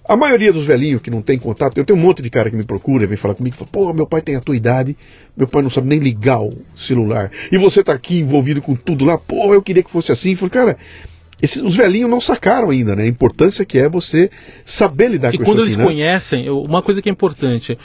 A 0.09 0.17
maioria 0.17 0.51
dos 0.51 0.65
velhinhos 0.65 1.03
que 1.03 1.11
não 1.11 1.21
tem 1.21 1.37
contato, 1.37 1.77
eu 1.77 1.85
tenho 1.85 1.99
um 1.99 2.01
monte 2.01 2.19
de 2.19 2.31
cara 2.31 2.49
que 2.49 2.55
me 2.55 2.63
procura, 2.63 3.05
vem 3.05 3.15
falar 3.15 3.35
comigo, 3.35 3.55
fala, 3.55 3.69
pô, 3.71 3.93
meu 3.93 4.07
pai 4.07 4.23
tem 4.23 4.35
a 4.35 4.41
tua 4.41 4.55
idade, 4.55 4.97
meu 5.37 5.47
pai 5.47 5.61
não 5.61 5.69
sabe 5.69 5.87
nem 5.87 5.99
ligar 5.99 6.41
o 6.41 6.51
celular. 6.75 7.29
E 7.51 7.59
você 7.59 7.83
tá 7.83 7.93
aqui 7.93 8.17
envolvido 8.17 8.59
com 8.59 8.73
tudo 8.73 9.05
lá, 9.05 9.19
pô, 9.19 9.53
eu 9.53 9.61
queria 9.61 9.83
que 9.83 9.91
fosse 9.91 10.11
assim. 10.11 10.31
Eu 10.31 10.37
falo, 10.37 10.49
cara, 10.49 10.77
esses, 11.39 11.61
os 11.61 11.75
velhinhos 11.75 12.09
não 12.09 12.19
sacaram 12.19 12.71
ainda, 12.71 12.95
né? 12.95 13.03
A 13.03 13.07
importância 13.07 13.63
que 13.63 13.77
é 13.77 13.87
você 13.87 14.31
saber 14.65 15.09
lidar 15.09 15.31
e 15.31 15.37
com 15.37 15.43
quando 15.43 15.59
isso 15.59 15.65
eles 15.65 15.73
aqui, 15.75 15.81
né? 15.81 15.85
conhecem, 15.85 16.49
uma 16.49 16.81
coisa 16.81 17.03
que 17.03 17.09
é 17.09 17.11
importante, 17.11 17.77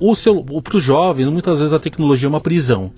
o 0.00 0.14
seu, 0.14 0.42
para 0.42 0.76
os 0.76 0.82
jovens, 0.82 1.26
muitas 1.28 1.58
vezes 1.58 1.72
a 1.72 1.78
tecnologia 1.78 2.26
é 2.26 2.30
uma 2.30 2.40
prisão. 2.40 2.90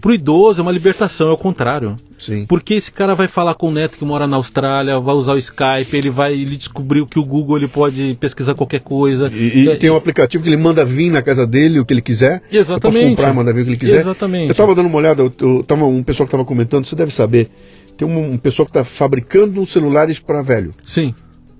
Para 0.00 0.10
o 0.10 0.14
idoso 0.14 0.60
é 0.60 0.62
uma 0.62 0.72
libertação, 0.72 1.28
é 1.28 1.32
o 1.32 1.36
contrário. 1.36 1.96
sim. 2.18 2.44
Porque 2.46 2.74
esse 2.74 2.90
cara 2.90 3.14
vai 3.14 3.28
falar 3.28 3.54
com 3.54 3.68
o 3.68 3.72
neto 3.72 3.98
que 3.98 4.04
mora 4.04 4.26
na 4.26 4.36
Austrália, 4.36 4.98
vai 4.98 5.14
usar 5.14 5.34
o 5.34 5.38
Skype, 5.38 5.96
ele 5.96 6.10
vai 6.10 6.32
ele 6.32 6.56
descobriu 6.56 7.06
que 7.06 7.18
o 7.18 7.24
Google 7.24 7.58
ele 7.58 7.68
pode 7.68 8.16
pesquisar 8.20 8.54
qualquer 8.54 8.80
coisa. 8.80 9.30
E, 9.32 9.64
e 9.64 9.68
É, 9.68 9.76
tem 9.76 9.90
um 9.90 9.96
aplicativo 9.96 10.42
que 10.42 10.48
ele 10.48 10.56
manda 10.56 10.84
vir 10.84 11.10
na 11.10 11.22
casa 11.22 11.46
dele 11.46 11.80
o 11.80 11.84
que 11.84 11.94
ele 11.94 12.02
quiser. 12.02 12.34
Eu 12.34 12.40
posso 12.40 12.72
Exatamente. 12.72 13.16
comprar, 13.16 13.34
mandar 13.34 13.52
vir 13.52 13.62
o 13.62 13.64
que 13.64 13.70
ele 13.70 13.76
quiser. 13.78 14.00
Exatamente. 14.00 14.46
Eu 14.46 14.52
estava 14.52 14.74
dando 14.74 14.86
uma 14.86 14.98
olhada, 14.98 15.22
eu, 15.22 15.32
eu 15.40 15.64
tava, 15.64 15.84
um 15.84 16.02
pessoal 16.02 16.26
que 16.26 16.30
estava 16.30 16.44
comentando, 16.44 16.84
você 16.84 16.96
deve 16.96 17.12
saber. 17.12 17.48
Tem 17.96 18.06
um, 18.06 18.32
um 18.32 18.38
pessoal 18.38 18.64
que 18.66 18.70
está 18.70 18.84
fabricando 18.84 19.64
celulares 19.66 20.18
para 20.20 20.40
velho. 20.42 20.72
Sim, 20.84 21.14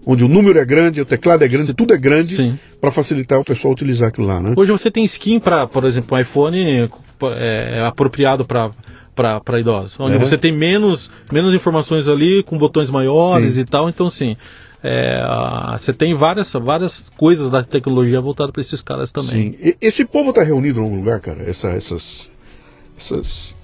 Onde 0.07 0.25
o 0.25 0.29
número 0.29 0.59
é 0.59 0.65
grande, 0.65 1.01
o 1.01 1.05
teclado 1.05 1.43
é 1.45 1.49
grande, 1.49 1.75
tudo 1.75 1.93
é 1.93 1.97
grande, 1.99 2.37
sim. 2.37 2.59
para 2.81 2.91
facilitar 2.91 3.39
o 3.39 3.45
pessoal 3.45 3.73
utilizar 3.75 4.09
aquilo 4.09 4.27
lá, 4.27 4.41
né? 4.41 4.55
Hoje 4.57 4.73
você 4.73 4.91
tem 4.91 5.05
skin 5.05 5.39
para, 5.39 5.67
por 5.67 5.85
exemplo, 5.85 6.17
um 6.17 6.21
iPhone 6.21 6.89
é, 7.37 7.83
apropriado 7.87 8.45
para 8.45 8.71
para 9.15 9.59
idosos, 9.59 9.99
onde 9.99 10.15
É. 10.15 10.19
você 10.21 10.39
tem 10.39 10.53
menos 10.53 11.11
menos 11.33 11.53
informações 11.53 12.07
ali 12.07 12.43
com 12.45 12.57
botões 12.57 12.89
maiores 12.89 13.55
Sim. 13.55 13.61
e 13.61 13.65
tal. 13.65 13.89
Então, 13.89 14.07
assim, 14.07 14.37
é, 14.83 15.21
ah, 15.25 15.77
você 15.77 15.93
tem 15.93 16.15
várias 16.15 16.53
várias 16.53 17.11
coisas 17.17 17.51
da 17.51 17.65
tecnologia 17.65 18.21
voltada 18.21 18.53
para 18.53 18.61
esses 18.63 18.81
caras 18.81 19.11
também. 19.11 19.53
Sim. 19.55 19.75
Esse 19.81 20.05
povo 20.05 20.31
está 20.31 20.45
reunido 20.45 20.79
em 20.79 20.83
algum 20.85 20.97
lugar, 20.99 21.21
cara? 21.21 21.43
Essa, 21.43 21.71
essas. 21.71 22.31
Essas. 22.97 23.57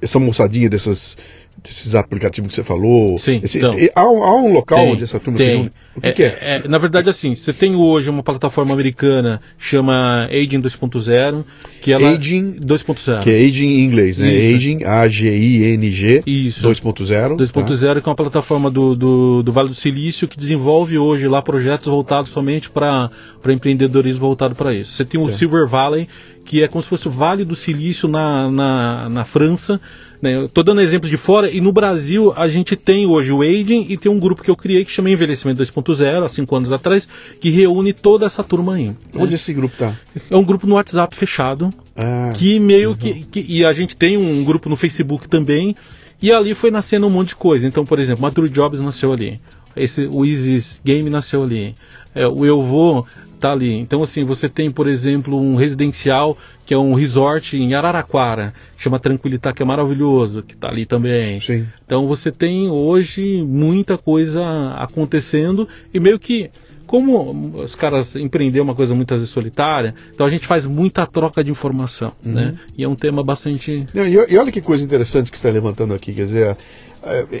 Essa 0.00 0.20
moçadinha 0.20 0.68
dessas, 0.70 1.16
desses 1.62 1.94
aplicativos 1.94 2.48
que 2.50 2.54
você 2.54 2.62
falou. 2.62 3.18
Sim, 3.18 3.40
Esse- 3.42 3.58
então. 3.58 3.74
há, 3.94 4.08
um- 4.10 4.22
há 4.22 4.36
um 4.42 4.52
local 4.52 4.78
Tem, 4.78 4.92
onde 4.92 5.02
essa 5.04 5.18
turma 5.18 5.38
se 5.38 5.44
tem. 5.44 5.54
reúne? 5.56 5.72
O 5.96 6.00
que, 6.00 6.12
que 6.12 6.22
é? 6.24 6.62
Na 6.68 6.76
verdade, 6.76 7.08
assim, 7.08 7.34
você 7.34 7.54
tem 7.54 7.74
hoje 7.74 8.10
uma 8.10 8.22
plataforma 8.22 8.74
americana 8.74 9.40
chama 9.58 10.26
Aging 10.30 10.60
2.0, 10.60 11.42
que 11.80 11.90
ela 11.90 12.10
Aging, 12.10 12.58
2.0. 12.60 13.22
que 13.22 13.30
é 13.30 13.46
Aging 13.46 13.66
em 13.66 13.84
inglês, 13.84 14.18
né? 14.18 14.30
Isso. 14.30 14.56
Aging, 14.56 14.84
A-G-I-N-G, 14.84 16.22
Isso. 16.26 16.62
2.0. 16.62 17.36
2.0, 17.36 18.02
que 18.02 18.08
é 18.08 18.10
uma 18.10 18.14
plataforma 18.16 18.70
do, 18.70 18.94
do, 18.94 19.42
do 19.42 19.52
Vale 19.52 19.68
do 19.70 19.74
Silício 19.74 20.28
que 20.28 20.36
desenvolve 20.36 20.98
hoje 20.98 21.26
lá 21.28 21.40
projetos 21.40 21.86
voltados 21.86 22.30
somente 22.30 22.68
para 22.70 23.10
empreendedorismo 23.48 24.20
voltado 24.20 24.54
para 24.54 24.74
isso. 24.74 24.92
Você 24.92 25.04
tem 25.04 25.18
o 25.20 25.26
Tá. 25.26 25.32
Silver 25.32 25.66
Valley, 25.66 26.08
que 26.44 26.62
é 26.62 26.68
como 26.68 26.82
se 26.82 26.88
fosse 26.88 27.08
o 27.08 27.10
Vale 27.10 27.44
do 27.44 27.56
Silício 27.56 28.06
na, 28.08 28.50
na, 28.50 29.08
na 29.08 29.24
França. 29.24 29.80
Né? 30.20 30.48
Tô 30.52 30.62
dando 30.62 30.80
exemplos 30.80 31.10
de 31.10 31.16
fora, 31.16 31.50
e 31.50 31.60
no 31.60 31.72
Brasil 31.72 32.32
a 32.36 32.48
gente 32.48 32.74
tem 32.76 33.06
hoje 33.06 33.32
o 33.32 33.42
Aging 33.42 33.86
e 33.88 33.96
tem 33.96 34.10
um 34.10 34.18
grupo 34.18 34.42
que 34.42 34.50
eu 34.50 34.56
criei 34.56 34.84
que 34.84 34.90
chama 34.90 35.10
Envelhecimento 35.10 35.62
2.0, 35.62 36.24
há 36.24 36.28
cinco 36.28 36.56
anos 36.56 36.72
atrás, 36.72 37.06
que 37.40 37.50
reúne 37.50 37.92
toda 37.92 38.26
essa 38.26 38.42
turma 38.42 38.74
aí. 38.76 38.86
né? 38.88 38.94
Onde 39.14 39.34
esse 39.34 39.52
grupo 39.52 39.74
está? 39.74 39.94
É 40.30 40.36
um 40.36 40.44
grupo 40.44 40.66
no 40.66 40.74
WhatsApp 40.76 41.14
fechado, 41.14 41.70
Ah, 41.96 42.32
que 42.34 42.58
meio 42.60 42.94
que, 42.96 43.24
que- 43.24 43.44
E 43.48 43.64
a 43.64 43.72
gente 43.72 43.96
tem 43.96 44.16
um 44.16 44.44
grupo 44.44 44.68
no 44.68 44.76
Facebook 44.76 45.28
também. 45.28 45.74
E 46.20 46.32
ali 46.32 46.54
foi 46.54 46.70
nascendo 46.70 47.06
um 47.06 47.10
monte 47.10 47.28
de 47.28 47.36
coisa. 47.36 47.66
Então, 47.66 47.84
por 47.84 47.98
exemplo, 47.98 48.22
Mature 48.22 48.48
Jobs 48.48 48.80
nasceu 48.80 49.12
ali. 49.12 49.38
Esse, 49.76 50.06
o 50.10 50.24
Isis 50.24 50.80
Game 50.82 51.10
nasceu 51.10 51.42
ali. 51.42 51.74
É, 52.14 52.26
o 52.26 52.46
Eu 52.46 52.62
Vou 52.62 53.06
tá 53.36 53.52
ali. 53.52 53.72
Então, 53.72 54.02
assim, 54.02 54.24
você 54.24 54.48
tem, 54.48 54.70
por 54.70 54.88
exemplo, 54.88 55.38
um 55.40 55.54
residencial 55.56 56.36
que 56.64 56.74
é 56.74 56.78
um 56.78 56.94
resort 56.94 57.56
em 57.56 57.74
Araraquara, 57.74 58.52
chama 58.76 58.98
Tranquilitá, 58.98 59.52
que 59.52 59.62
é 59.62 59.64
maravilhoso, 59.64 60.42
que 60.42 60.56
tá 60.56 60.68
ali 60.68 60.84
também. 60.84 61.40
sim. 61.40 61.66
Então 61.84 62.06
você 62.08 62.32
tem 62.32 62.68
hoje 62.68 63.42
muita 63.42 63.96
coisa 63.96 64.42
acontecendo 64.76 65.68
e 65.94 66.00
meio 66.00 66.18
que 66.18 66.50
como 66.86 67.62
os 67.62 67.74
caras 67.74 68.14
empreender 68.16 68.60
uma 68.60 68.74
coisa 68.74 68.94
muitas 68.94 69.18
vezes 69.18 69.32
solitária, 69.32 69.94
então 70.14 70.26
a 70.26 70.30
gente 70.30 70.46
faz 70.46 70.66
muita 70.66 71.06
troca 71.06 71.42
de 71.42 71.50
informação, 71.50 72.12
né? 72.22 72.54
E 72.76 72.84
é 72.84 72.88
um 72.88 72.94
tema 72.94 73.22
bastante 73.22 73.86
Não, 73.92 74.06
e, 74.06 74.12
e 74.12 74.38
olha 74.38 74.52
que 74.52 74.60
coisa 74.60 74.82
interessante 74.84 75.30
que 75.30 75.38
você 75.38 75.46
está 75.46 75.54
levantando 75.54 75.94
aqui, 75.94 76.12
quer 76.12 76.26
dizer, 76.26 76.56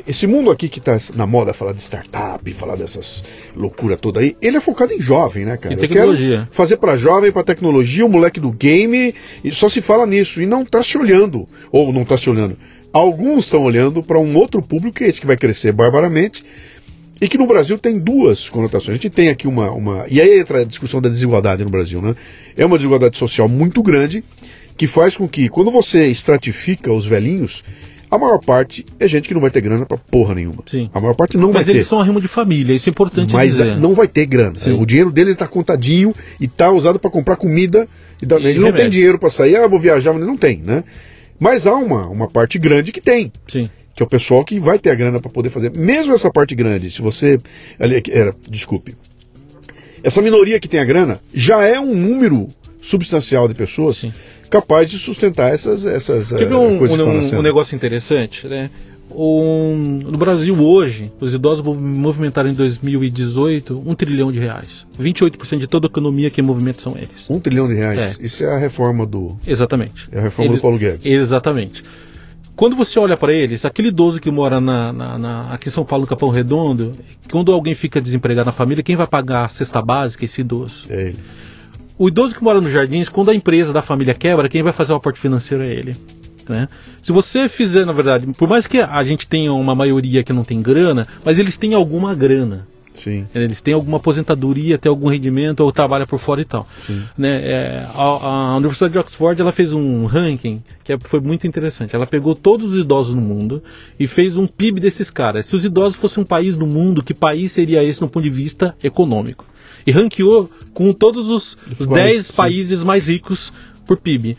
esse 0.06 0.26
mundo 0.26 0.50
aqui 0.50 0.68
que 0.68 0.78
está 0.78 0.98
na 1.14 1.26
moda 1.26 1.52
falar 1.52 1.72
de 1.72 1.80
startup, 1.80 2.52
falar 2.52 2.76
dessas 2.76 3.24
loucura 3.54 3.96
toda 3.96 4.20
aí, 4.20 4.36
ele 4.40 4.56
é 4.56 4.60
focado 4.60 4.92
em 4.92 5.00
jovem, 5.00 5.44
né, 5.44 5.56
cara? 5.56 5.74
Eu 5.74 5.78
tecnologia. 5.78 6.48
fazer 6.52 6.76
para 6.76 6.96
jovem, 6.96 7.32
para 7.32 7.42
tecnologia, 7.42 8.06
o 8.06 8.08
moleque 8.08 8.38
do 8.38 8.50
game, 8.50 9.14
e 9.42 9.50
só 9.52 9.68
se 9.68 9.80
fala 9.80 10.06
nisso 10.06 10.40
e 10.40 10.46
não 10.46 10.62
está 10.62 10.82
se 10.82 10.96
olhando, 10.96 11.46
ou 11.72 11.92
não 11.92 12.02
está 12.02 12.16
se 12.16 12.30
olhando. 12.30 12.56
Alguns 12.92 13.44
estão 13.44 13.62
olhando 13.62 14.02
para 14.02 14.18
um 14.18 14.36
outro 14.36 14.62
público 14.62 14.98
que 14.98 15.04
é 15.04 15.08
esse 15.08 15.20
que 15.20 15.26
vai 15.26 15.36
crescer 15.36 15.72
barbaramente 15.72 16.44
e 17.20 17.28
que 17.28 17.38
no 17.38 17.46
Brasil 17.46 17.78
tem 17.78 17.98
duas 17.98 18.48
conotações. 18.48 18.90
A 18.98 19.00
gente 19.02 19.10
tem 19.10 19.28
aqui 19.28 19.46
uma, 19.48 19.70
uma. 19.70 20.06
E 20.10 20.20
aí 20.20 20.38
entra 20.38 20.60
a 20.60 20.64
discussão 20.64 21.00
da 21.00 21.08
desigualdade 21.08 21.64
no 21.64 21.70
Brasil, 21.70 22.00
né? 22.02 22.14
É 22.56 22.64
uma 22.66 22.76
desigualdade 22.76 23.16
social 23.16 23.48
muito 23.48 23.82
grande 23.82 24.22
que 24.76 24.86
faz 24.86 25.16
com 25.16 25.26
que, 25.26 25.48
quando 25.48 25.70
você 25.70 26.06
estratifica 26.08 26.92
os 26.92 27.06
velhinhos, 27.06 27.64
a 28.10 28.18
maior 28.18 28.38
parte 28.38 28.84
é 29.00 29.08
gente 29.08 29.26
que 29.26 29.32
não 29.34 29.40
vai 29.40 29.50
ter 29.50 29.62
grana 29.62 29.86
pra 29.86 29.96
porra 29.96 30.34
nenhuma. 30.34 30.62
Sim. 30.66 30.90
A 30.92 31.00
maior 31.00 31.14
parte 31.14 31.38
não 31.38 31.50
Mas 31.50 31.66
vai 31.66 31.74
eles 31.74 31.84
ter. 31.86 31.88
são 31.88 31.98
arrimo 32.00 32.20
de 32.20 32.28
família, 32.28 32.74
isso 32.74 32.88
é 32.88 32.92
importante 32.92 33.32
Mas 33.32 33.52
dizer. 33.56 33.76
não 33.78 33.94
vai 33.94 34.06
ter 34.06 34.26
grana. 34.26 34.56
Sim. 34.56 34.72
O 34.78 34.84
dinheiro 34.84 35.10
deles 35.10 35.32
está 35.32 35.48
contadinho 35.48 36.14
e 36.38 36.44
está 36.44 36.70
usado 36.70 36.98
para 36.98 37.10
comprar 37.10 37.36
comida. 37.36 37.88
E 38.22 38.26
dá- 38.26 38.38
E 38.38 38.46
ele 38.46 38.54
não 38.58 38.64
tem 38.66 38.72
remédio. 38.72 38.90
dinheiro 38.90 39.18
para 39.18 39.30
sair, 39.30 39.56
ah, 39.56 39.66
vou 39.66 39.80
viajar, 39.80 40.12
mas 40.12 40.20
ele 40.22 40.30
não 40.30 40.36
tem, 40.36 40.58
né? 40.58 40.84
Mas 41.40 41.66
há 41.66 41.74
uma, 41.74 42.06
uma 42.08 42.28
parte 42.28 42.58
grande 42.58 42.92
que 42.92 43.00
tem 43.00 43.32
Sim. 43.48 43.68
Que 43.96 44.02
é 44.02 44.06
o 44.06 44.08
pessoal 44.08 44.44
que 44.44 44.60
vai 44.60 44.78
ter 44.78 44.90
a 44.90 44.94
grana 44.94 45.18
para 45.18 45.30
poder 45.30 45.48
fazer. 45.50 45.72
Mesmo 45.72 46.12
essa 46.14 46.30
parte 46.30 46.54
grande, 46.54 46.90
se 46.90 47.00
você. 47.02 47.38
ali, 47.80 48.02
Era, 48.10 48.34
desculpe. 48.48 48.94
Essa 50.04 50.20
minoria 50.22 50.60
que 50.60 50.68
tem 50.68 50.78
a 50.78 50.84
grana 50.84 51.18
já 51.34 51.62
é 51.64 51.80
um 51.80 51.94
número 51.94 52.48
substancial 52.80 53.48
de 53.48 53.54
pessoas 53.54 53.96
Sim. 53.96 54.12
capaz 54.50 54.90
de 54.90 54.98
sustentar 54.98 55.52
essas, 55.52 55.84
essas 55.86 56.30
ver 56.30 56.42
eh, 56.52 56.54
um, 56.54 56.78
coisas 56.78 56.96
um- 57.00 57.12
nascendo. 57.14 57.38
um 57.40 57.42
negócio 57.42 57.74
interessante, 57.74 58.46
né? 58.46 58.70
Um- 59.10 60.00
no 60.04 60.18
Brasil 60.18 60.56
hoje, 60.60 61.10
os 61.20 61.32
idosos 61.32 61.64
movimentaram 61.64 62.50
em 62.50 62.54
2018 62.54 63.82
um 63.86 63.94
trilhão 63.94 64.30
de 64.30 64.38
reais. 64.38 64.86
28% 65.00 65.58
de 65.58 65.66
toda 65.66 65.86
a 65.86 65.88
economia 65.90 66.30
que 66.30 66.42
movimenta 66.42 66.80
são 66.82 66.96
eles. 66.96 67.28
Um 67.30 67.40
trilhão 67.40 67.66
de 67.66 67.74
reais. 67.74 68.18
Isso 68.20 68.44
é 68.44 68.52
a 68.54 68.58
reforma 68.58 69.06
do. 69.06 69.36
Exatamente. 69.46 70.08
É 70.12 70.18
a 70.18 70.22
reforma 70.22 70.50
Eles- 70.50 70.58
do 70.60 70.62
Paulo 70.62 70.78
Guedes. 70.78 71.06
Exatamente. 71.06 71.82
Quando 72.56 72.74
você 72.74 72.98
olha 72.98 73.16
para 73.16 73.32
eles, 73.34 73.64
aquele 73.66 73.88
idoso 73.88 74.18
que 74.18 74.30
mora 74.30 74.60
na, 74.60 74.92
na- 74.92 75.18
na- 75.18 75.52
aqui 75.52 75.68
em 75.68 75.70
São 75.70 75.84
Paulo, 75.84 76.02
no 76.04 76.08
Capão 76.08 76.30
Redondo, 76.30 76.92
quando 77.30 77.52
alguém 77.52 77.74
fica 77.74 78.00
desempregado 78.00 78.46
na 78.46 78.52
família, 78.52 78.82
quem 78.82 78.96
vai 78.96 79.06
pagar 79.06 79.44
a 79.44 79.48
cesta 79.48 79.82
básica? 79.82 80.24
Esse 80.24 80.40
idoso. 80.40 80.86
É 80.88 81.08
ele. 81.08 81.18
O 81.98 82.08
idoso 82.08 82.34
que 82.34 82.42
mora 82.42 82.60
nos 82.60 82.72
jardins, 82.72 83.08
quando 83.10 83.30
a 83.30 83.34
empresa 83.34 83.72
da 83.72 83.82
família 83.82 84.14
quebra, 84.14 84.48
quem 84.48 84.62
vai 84.62 84.72
fazer 84.72 84.92
o 84.92 84.96
aporte 84.96 85.18
financeiro 85.20 85.62
é 85.64 85.68
ele. 85.70 85.96
né? 86.48 86.68
Se 87.02 87.12
você 87.12 87.48
fizer, 87.48 87.84
na 87.84 87.92
verdade, 87.92 88.26
por 88.34 88.48
mais 88.48 88.66
que 88.66 88.78
a 88.80 89.02
gente 89.04 89.26
tenha 89.28 89.52
uma 89.52 89.74
maioria 89.74 90.22
que 90.22 90.32
não 90.32 90.44
tem 90.44 90.62
grana, 90.62 91.06
mas 91.24 91.38
eles 91.38 91.56
têm 91.58 91.74
alguma 91.74 92.14
grana. 92.14 92.66
Sim. 92.96 93.26
Eles 93.34 93.60
têm 93.60 93.74
alguma 93.74 93.98
aposentadoria, 93.98 94.78
têm 94.78 94.90
algum 94.90 95.08
rendimento 95.08 95.60
ou 95.60 95.70
trabalha 95.70 96.06
por 96.06 96.18
fora 96.18 96.40
e 96.40 96.44
tal. 96.44 96.66
Sim. 96.86 97.02
Né, 97.16 97.40
é, 97.42 97.86
a, 97.94 98.02
a 98.02 98.56
Universidade 98.56 98.92
de 98.92 98.98
Oxford 98.98 99.40
ela 99.40 99.52
fez 99.52 99.72
um 99.72 100.06
ranking 100.06 100.62
que 100.82 100.92
é- 100.92 100.98
foi 100.98 101.20
muito 101.20 101.46
interessante. 101.46 101.94
Ela 101.94 102.06
pegou 102.06 102.34
todos 102.34 102.72
os 102.72 102.80
idosos 102.80 103.14
no 103.14 103.20
mundo 103.20 103.62
e 103.98 104.06
fez 104.06 104.36
um 104.36 104.46
PIB 104.46 104.80
desses 104.80 105.10
caras. 105.10 105.46
Se 105.46 105.56
os 105.56 105.64
idosos 105.64 105.96
fossem 105.96 106.22
um 106.22 106.26
país 106.26 106.56
do 106.56 106.66
mundo, 106.66 107.02
que 107.02 107.14
país 107.14 107.52
seria 107.52 107.82
esse 107.84 108.00
no 108.00 108.08
ponto 108.08 108.24
de 108.24 108.30
vista 108.30 108.74
econômico? 108.82 109.44
E 109.86 109.92
ranqueou 109.92 110.50
com 110.74 110.92
todos 110.92 111.28
os, 111.28 111.56
os 111.78 111.86
países, 111.86 111.88
10 111.88 112.26
sim. 112.26 112.32
países 112.34 112.84
mais 112.84 113.08
ricos 113.08 113.52
por 113.86 113.96
PIB. 113.96 114.36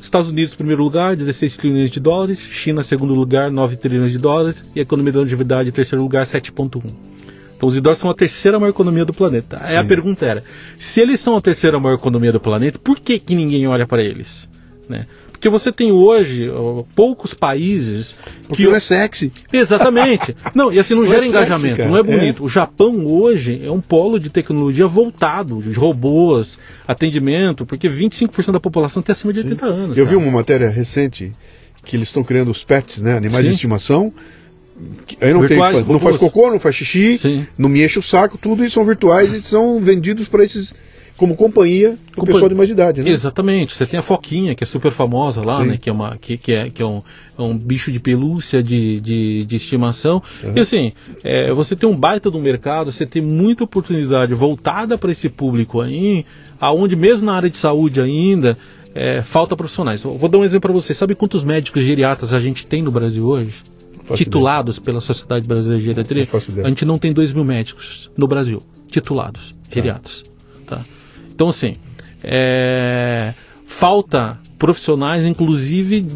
Estados 0.00 0.28
Unidos, 0.28 0.52
em 0.52 0.56
primeiro 0.56 0.82
lugar, 0.84 1.16
16 1.16 1.56
trilhões 1.56 1.90
de 1.90 1.98
dólares. 1.98 2.38
China, 2.38 2.84
segundo 2.84 3.14
lugar, 3.14 3.50
9 3.50 3.76
trilhões 3.76 4.12
de 4.12 4.18
dólares. 4.18 4.64
E 4.74 4.78
a 4.78 4.82
economia 4.82 5.12
da 5.12 5.20
longevidade, 5.20 5.70
em 5.70 5.72
terceiro 5.72 6.02
lugar, 6.02 6.26
7,1. 6.26 6.82
Então 7.56 7.68
os 7.68 7.76
idosos 7.76 7.98
são 7.98 8.10
a 8.10 8.14
terceira 8.14 8.58
maior 8.58 8.70
economia 8.70 9.04
do 9.04 9.12
planeta. 9.12 9.58
Aí 9.62 9.76
a 9.76 9.82
Sim. 9.82 9.88
pergunta 9.88 10.26
era: 10.26 10.44
se 10.78 11.00
eles 11.00 11.20
são 11.20 11.36
a 11.36 11.40
terceira 11.40 11.78
maior 11.78 11.96
economia 11.96 12.32
do 12.32 12.40
planeta, 12.40 12.78
por 12.78 12.98
que, 12.98 13.18
que 13.18 13.34
ninguém 13.34 13.66
olha 13.66 13.86
para 13.86 14.02
eles? 14.02 14.48
Né? 14.88 15.06
Porque 15.44 15.48
você 15.48 15.70
tem 15.70 15.92
hoje 15.92 16.48
ó, 16.48 16.84
poucos 16.94 17.34
países 17.34 18.16
Porque 18.48 18.64
não 18.64 18.74
é 18.74 18.80
sexy. 18.80 19.30
Exatamente. 19.52 20.34
Não, 20.54 20.72
e 20.72 20.78
assim 20.78 20.94
não, 20.94 21.02
Não 21.02 21.06
gera 21.08 21.18
é 21.18 21.22
sexy, 21.22 21.36
engajamento, 21.36 21.76
cara. 21.76 21.90
não 21.90 21.98
é 21.98 22.02
bonito. 22.02 22.42
O 22.44 22.48
Japão 22.48 23.06
hoje 23.06 23.60
é 23.62 23.70
um 23.70 23.80
polo 23.80 24.18
de 24.18 24.30
tecnologia 24.30 24.86
voltado, 24.86 25.60
de 25.60 25.72
robôs, 25.72 26.58
atendimento, 26.88 27.66
porque 27.66 27.90
25% 27.90 28.52
da 28.52 28.60
população 28.60 29.02
tem 29.02 29.12
acima 29.12 29.34
de 29.34 29.40
80 29.40 29.66
anos. 29.66 29.98
Eu 29.98 30.06
vi 30.06 30.14
cara. 30.14 30.24
uma 30.24 30.32
matéria 30.32 30.70
recente 30.70 31.30
que 31.84 31.96
eles 31.96 32.08
estão 32.08 32.24
criando 32.24 32.50
os 32.50 32.64
pets, 32.64 33.02
né? 33.02 33.14
Animais 33.14 33.42
Sim. 33.42 33.48
de 33.48 33.54
estimação. 33.54 34.12
Aí 35.20 35.32
não, 35.32 35.40
Virtuais, 35.40 35.74
faz- 35.76 35.86
não 35.88 35.98
faz 36.00 36.16
cocô, 36.16 36.50
não 36.50 36.58
faz 36.58 36.74
xixi, 36.74 37.18
Sim. 37.18 37.46
não 37.56 37.68
me 37.68 37.84
enche 37.84 37.98
o 37.98 38.02
saco, 38.02 38.36
tudo 38.38 38.64
isso 38.64 38.74
são 38.74 38.84
virtuais 38.84 39.32
e 39.32 39.40
são 39.40 39.78
vendidos 39.80 40.28
para 40.28 40.42
esses 40.44 40.74
como 41.16 41.36
companhia 41.36 41.90
do 42.10 42.16
Compa- 42.16 42.32
pessoal 42.32 42.48
de 42.48 42.56
mais 42.56 42.68
idade, 42.70 43.00
né? 43.00 43.08
Exatamente. 43.10 43.72
Você 43.72 43.86
tem 43.86 44.00
a 44.00 44.02
foquinha, 44.02 44.52
que 44.56 44.64
é 44.64 44.66
super 44.66 44.90
famosa 44.90 45.44
lá, 45.44 45.60
Sim. 45.60 45.68
né? 45.68 45.76
Que 45.80 45.88
é, 45.88 45.92
uma, 45.92 46.16
que, 46.20 46.36
que 46.36 46.52
é, 46.52 46.68
que 46.70 46.82
é, 46.82 46.84
um, 46.84 47.00
é 47.38 47.42
um 47.42 47.56
bicho 47.56 47.92
de 47.92 48.00
pelúcia 48.00 48.60
de, 48.60 49.00
de, 49.00 49.44
de 49.44 49.54
estimação. 49.56 50.20
Uhum. 50.42 50.54
E 50.56 50.60
assim, 50.60 50.92
é, 51.22 51.52
você 51.52 51.76
tem 51.76 51.88
um 51.88 51.96
baita 51.96 52.28
do 52.32 52.40
mercado, 52.40 52.90
você 52.90 53.06
tem 53.06 53.22
muita 53.22 53.62
oportunidade 53.62 54.34
voltada 54.34 54.98
para 54.98 55.12
esse 55.12 55.28
público 55.28 55.80
aí, 55.80 56.26
aonde 56.60 56.96
mesmo 56.96 57.26
na 57.26 57.34
área 57.34 57.48
de 57.48 57.58
saúde 57.58 58.00
ainda. 58.00 58.58
é, 58.92 59.22
falta 59.22 59.56
profissionais. 59.56 60.02
Eu 60.02 60.18
Vou 60.18 60.28
dar 60.28 60.38
um 60.38 60.44
exemplo 60.44 60.62
para 60.62 60.72
você. 60.72 60.92
Sabe 60.94 61.14
quantos 61.14 61.44
médicos 61.44 61.84
geriatras 61.84 62.32
a 62.34 62.40
gente 62.40 62.66
tem 62.66 62.82
no 62.82 62.90
Brasil 62.90 63.24
hoje? 63.24 63.54
Titulados 64.16 64.78
pela 64.78 65.00
Sociedade 65.00 65.46
Brasileira 65.48 65.80
de 65.80 65.86
Geriatria? 65.86 66.26
A 66.64 66.68
gente 66.68 66.84
não 66.84 66.98
tem 66.98 67.12
2 67.12 67.32
mil 67.32 67.44
médicos 67.44 68.10
no 68.16 68.26
Brasil, 68.26 68.62
titulados, 68.88 69.54
geriatras. 69.70 70.24
Tá? 70.66 70.82
Então, 71.34 71.48
assim, 71.48 71.76
é, 72.22 73.34
falta 73.66 74.38
profissionais, 74.58 75.26
inclusive, 75.26 76.06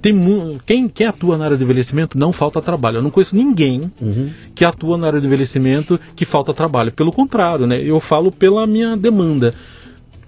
tem 0.00 0.12
mu- 0.12 0.58
quem, 0.66 0.88
quem 0.88 1.06
atua 1.06 1.36
na 1.38 1.44
área 1.44 1.56
de 1.56 1.62
envelhecimento 1.62 2.18
não 2.18 2.32
falta 2.32 2.60
trabalho. 2.60 2.96
Eu 2.98 3.02
não 3.02 3.10
conheço 3.10 3.36
ninguém 3.36 3.90
Uhum. 4.00 4.30
que 4.54 4.64
atua 4.64 4.96
na 4.96 5.06
área 5.06 5.20
de 5.20 5.26
envelhecimento 5.26 6.00
que 6.16 6.24
falta 6.24 6.52
trabalho. 6.54 6.90
Pelo 6.92 7.12
contrário, 7.12 7.66
né? 7.66 7.80
eu 7.80 8.00
falo 8.00 8.32
pela 8.32 8.66
minha 8.66 8.96
demanda. 8.96 9.54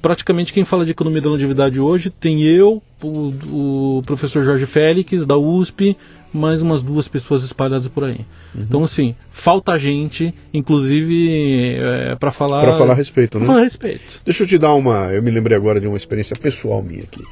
Praticamente 0.01 0.53
quem 0.53 0.65
fala 0.65 0.85
de 0.85 0.91
economia 0.91 1.21
da 1.23 1.31
longevidade 1.31 1.81
hoje 1.81 2.11
tem 2.11 2.43
eu, 2.43 2.83
o, 3.03 3.99
o 3.99 4.03
professor 4.05 4.45
Jorge 4.45 4.67
Félix, 4.67 5.25
da 5.25 5.37
USP, 5.39 5.97
mais 6.37 6.61
umas 6.61 6.83
duas 6.83 7.09
pessoas 7.09 7.43
espalhadas 7.43 7.89
por 7.89 8.05
aí. 8.05 8.21
Então, 8.55 8.83
assim, 8.85 9.15
falta 9.31 9.79
gente, 9.79 10.35
inclusive, 10.53 11.77
para 12.19 12.31
falar. 12.31 12.63
Para 12.63 12.77
falar 12.77 12.93
a 12.93 12.97
respeito, 12.97 13.39
né? 13.39 13.47
Falar 13.47 13.61
a 13.61 13.65
respeito. 13.65 14.03
Deixa 14.25 14.43
eu 14.43 14.47
te 14.47 14.59
dar 14.59 14.75
uma. 14.75 15.13
Eu 15.13 15.23
me 15.23 15.31
lembrei 15.31 15.57
agora 15.57 15.81
de 15.81 15.87
uma 15.87 15.97
experiência 15.97 16.37
pessoal 16.37 16.83
minha 16.83 17.05
aqui. 17.05 17.23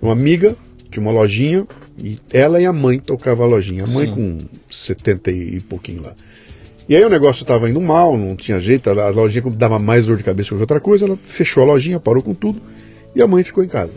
Uma 0.00 0.12
amiga 0.12 0.56
tinha 0.92 1.02
uma 1.02 1.12
lojinha 1.12 1.66
e 1.98 2.18
ela 2.32 2.60
e 2.60 2.66
a 2.66 2.72
mãe 2.72 2.98
tocavam 2.98 3.46
a 3.46 3.48
lojinha. 3.48 3.84
A 3.84 3.86
mãe 3.86 4.06
Sim. 4.06 4.14
com 4.14 4.38
70 4.70 5.30
e 5.30 5.60
pouquinho 5.60 6.02
lá. 6.02 6.14
E 6.88 6.94
aí 6.94 7.04
o 7.04 7.08
negócio 7.08 7.42
estava 7.42 7.70
indo 7.70 7.80
mal, 7.80 8.18
não 8.18 8.36
tinha 8.36 8.60
jeito, 8.60 8.90
a 8.90 9.08
lojinha 9.08 9.42
dava 9.50 9.78
mais 9.78 10.04
dor 10.04 10.16
de 10.16 10.22
cabeça 10.22 10.54
que 10.54 10.60
outra 10.60 10.80
coisa, 10.80 11.06
ela 11.06 11.16
fechou 11.16 11.62
a 11.62 11.66
lojinha, 11.66 11.98
parou 11.98 12.22
com 12.22 12.34
tudo 12.34 12.60
e 13.14 13.22
a 13.22 13.26
mãe 13.26 13.42
ficou 13.42 13.64
em 13.64 13.68
casa. 13.68 13.92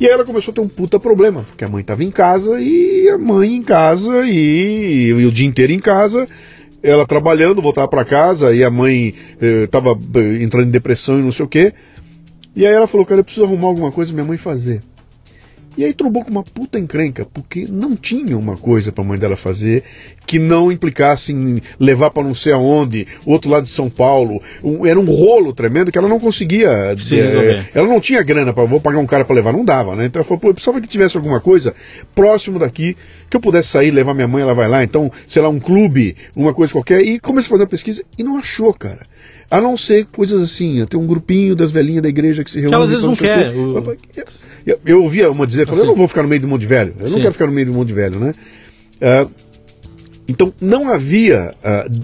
E 0.00 0.06
aí 0.06 0.12
ela 0.12 0.24
começou 0.24 0.50
a 0.50 0.54
ter 0.54 0.62
um 0.62 0.68
puta 0.68 0.98
problema, 0.98 1.42
porque 1.42 1.62
a 1.62 1.68
mãe 1.68 1.82
estava 1.82 2.02
em 2.02 2.10
casa 2.10 2.58
e 2.58 3.06
a 3.10 3.18
mãe 3.18 3.54
em 3.54 3.62
casa 3.62 4.24
e, 4.26 5.08
e 5.08 5.26
o 5.26 5.30
dia 5.30 5.46
inteiro 5.46 5.74
em 5.74 5.78
casa, 5.78 6.26
ela 6.82 7.06
trabalhando, 7.06 7.60
voltava 7.60 7.86
para 7.86 8.02
casa 8.02 8.54
e 8.54 8.64
a 8.64 8.70
mãe 8.70 9.14
estava 9.38 9.90
entrando 10.40 10.68
em 10.68 10.70
depressão 10.70 11.20
e 11.20 11.22
não 11.22 11.30
sei 11.30 11.44
o 11.44 11.48
quê. 11.48 11.74
E 12.56 12.66
aí 12.66 12.72
ela 12.72 12.86
falou, 12.86 13.04
cara, 13.04 13.20
eu 13.20 13.24
preciso 13.24 13.44
arrumar 13.44 13.68
alguma 13.68 13.92
coisa 13.92 14.10
minha 14.10 14.24
mãe 14.24 14.38
fazer. 14.38 14.80
E 15.76 15.84
aí 15.84 15.92
trombou 15.94 16.24
com 16.24 16.30
uma 16.30 16.42
puta 16.42 16.78
encrenca, 16.78 17.24
porque 17.32 17.66
não 17.70 17.94
tinha 17.96 18.36
uma 18.36 18.56
coisa 18.56 18.90
pra 18.90 19.04
mãe 19.04 19.18
dela 19.18 19.36
fazer 19.36 19.84
que 20.26 20.38
não 20.38 20.70
implicasse 20.70 21.32
em 21.32 21.60
levar 21.78 22.10
pra 22.10 22.22
não 22.22 22.34
sei 22.34 22.52
aonde, 22.52 23.06
outro 23.24 23.50
lado 23.50 23.64
de 23.64 23.70
São 23.70 23.88
Paulo. 23.88 24.42
Um- 24.62 24.84
era 24.84 24.98
um 24.98 25.04
rolo 25.04 25.52
tremendo 25.52 25.90
que 25.92 25.98
ela 25.98 26.08
não 26.08 26.20
conseguia. 26.20 26.94
Se 27.00 27.18
eh, 27.18 27.22
resolver. 27.22 27.70
ela 27.74 27.88
não 27.88 28.00
tinha 28.00 28.22
grana 28.22 28.52
para 28.52 28.64
vou 28.64 28.80
pagar 28.80 28.98
um 28.98 29.06
cara 29.06 29.24
pra 29.24 29.34
levar, 29.34 29.52
não 29.52 29.64
dava, 29.64 29.94
né? 29.96 30.06
Então 30.06 30.20
ela 30.20 30.26
falou, 30.28 30.40
pô, 30.40 30.48
eu 30.48 30.54
precisava 30.54 30.80
que 30.80 30.88
tivesse 30.88 31.16
alguma 31.16 31.40
coisa 31.40 31.74
próximo 32.14 32.58
daqui, 32.58 32.96
que 33.28 33.36
eu 33.36 33.40
pudesse 33.40 33.68
sair, 33.68 33.90
levar 33.90 34.12
minha 34.14 34.28
mãe, 34.28 34.42
ela 34.42 34.54
vai 34.54 34.68
lá, 34.68 34.82
então, 34.84 35.10
sei 35.26 35.40
lá, 35.40 35.48
um 35.48 35.60
clube, 35.60 36.16
uma 36.36 36.52
coisa 36.52 36.72
qualquer, 36.72 37.00
e 37.00 37.18
comecei 37.20 37.46
a 37.48 37.50
fazer 37.50 37.62
uma 37.62 37.68
pesquisa 37.68 38.02
e 38.18 38.22
não 38.24 38.36
achou, 38.36 38.72
cara. 38.74 39.00
A 39.50 39.60
não 39.60 39.76
ser 39.76 40.06
coisas 40.06 40.40
assim, 40.40 40.84
tem 40.86 40.98
um 40.98 41.06
grupinho 41.06 41.56
das 41.56 41.72
velhinhas 41.72 42.02
da 42.02 42.08
igreja 42.08 42.44
que 42.44 42.50
se 42.50 42.60
reúne. 42.60 42.74
ela 42.74 42.84
às 42.84 42.90
vezes 42.90 43.04
não 43.04 43.14
o 43.14 43.16
quer, 43.16 43.52
quê. 43.52 44.24
Eu, 44.64 44.80
eu 44.86 45.02
ouvia 45.02 45.30
uma 45.30 45.46
dizer, 45.46 45.66
falei, 45.66 45.80
eu 45.80 45.84
Assim. 45.84 45.90
não 45.90 45.96
vou 45.96 46.06
ficar 46.06 46.22
no 46.22 46.28
meio 46.28 46.40
do 46.40 46.46
monte 46.48 46.60
de 46.60 46.66
velho, 46.68 46.94
eu 46.98 47.10
não 47.10 47.16
Sim. 47.16 47.22
quero 47.22 47.32
ficar 47.32 47.46
no 47.46 47.52
meio 47.52 47.66
do 47.66 47.74
monte 47.74 47.88
de 47.88 47.94
velho, 47.94 48.20
né? 48.20 48.34
Ah, 49.00 49.26
então 50.28 50.54
não 50.60 50.88
havia 50.88 51.54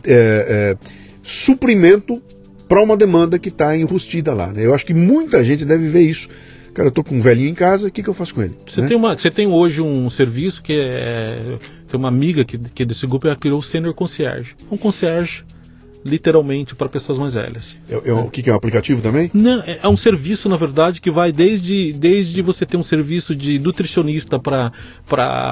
é, 0.05 0.76
suprimento 1.22 2.20
para 2.68 2.82
uma 2.82 2.97
demanda 2.97 3.38
que 3.38 3.49
está 3.49 3.76
enrustida 3.76 4.34
lá. 4.34 4.53
Né? 4.53 4.64
Eu 4.64 4.74
acho 4.74 4.84
que 4.84 4.94
muita 4.94 5.44
gente 5.44 5.64
deve 5.64 5.88
ver 5.88 6.03
isso. 6.03 6.28
Cara, 6.74 6.88
eu 6.88 6.92
tô 6.92 7.03
com 7.03 7.14
um 7.14 7.20
velhinho 7.20 7.49
em 7.49 7.55
casa, 7.55 7.88
o 7.88 7.90
que, 7.90 8.03
que 8.03 8.09
eu 8.09 8.14
faço 8.14 8.34
com 8.34 8.42
ele? 8.42 8.55
Você, 8.68 8.82
né? 8.82 8.88
tem 8.88 8.97
uma, 8.97 9.16
você 9.16 9.30
tem 9.30 9.47
hoje 9.47 9.80
um 9.80 10.11
serviço 10.11 10.62
que 10.62 10.74
é. 10.74 11.59
Tem 11.88 11.99
uma 11.99 12.09
amiga 12.09 12.44
que, 12.44 12.59
que 12.59 12.82
é 12.82 12.86
desse 12.86 13.07
grupo 13.07 13.26
ela 13.26 13.36
criou 13.36 13.61
o 13.61 13.62
Senior 13.62 13.94
Concierge. 13.94 14.55
Um 14.70 14.76
concierge, 14.76 15.44
literalmente, 16.07 16.74
para 16.74 16.88
pessoas 16.88 17.18
mais 17.18 17.34
velhas. 17.34 17.76
O 18.24 18.30
que, 18.30 18.42
que 18.42 18.50
é 18.50 18.52
um 18.52 18.57
aplicativo 18.57 19.00
também? 19.02 19.30
Não, 19.34 19.61
é 19.62 19.80
é 19.82 19.88
um 19.88 19.96
serviço, 19.96 20.48
na 20.48 20.57
verdade, 20.57 21.00
que 21.00 21.11
vai 21.11 21.30
desde, 21.32 21.92
desde 21.92 22.40
você 22.42 22.64
ter 22.64 22.76
um 22.76 22.82
serviço 22.82 23.34
de 23.34 23.59
nutricionista 23.59 24.38
para 24.38 24.72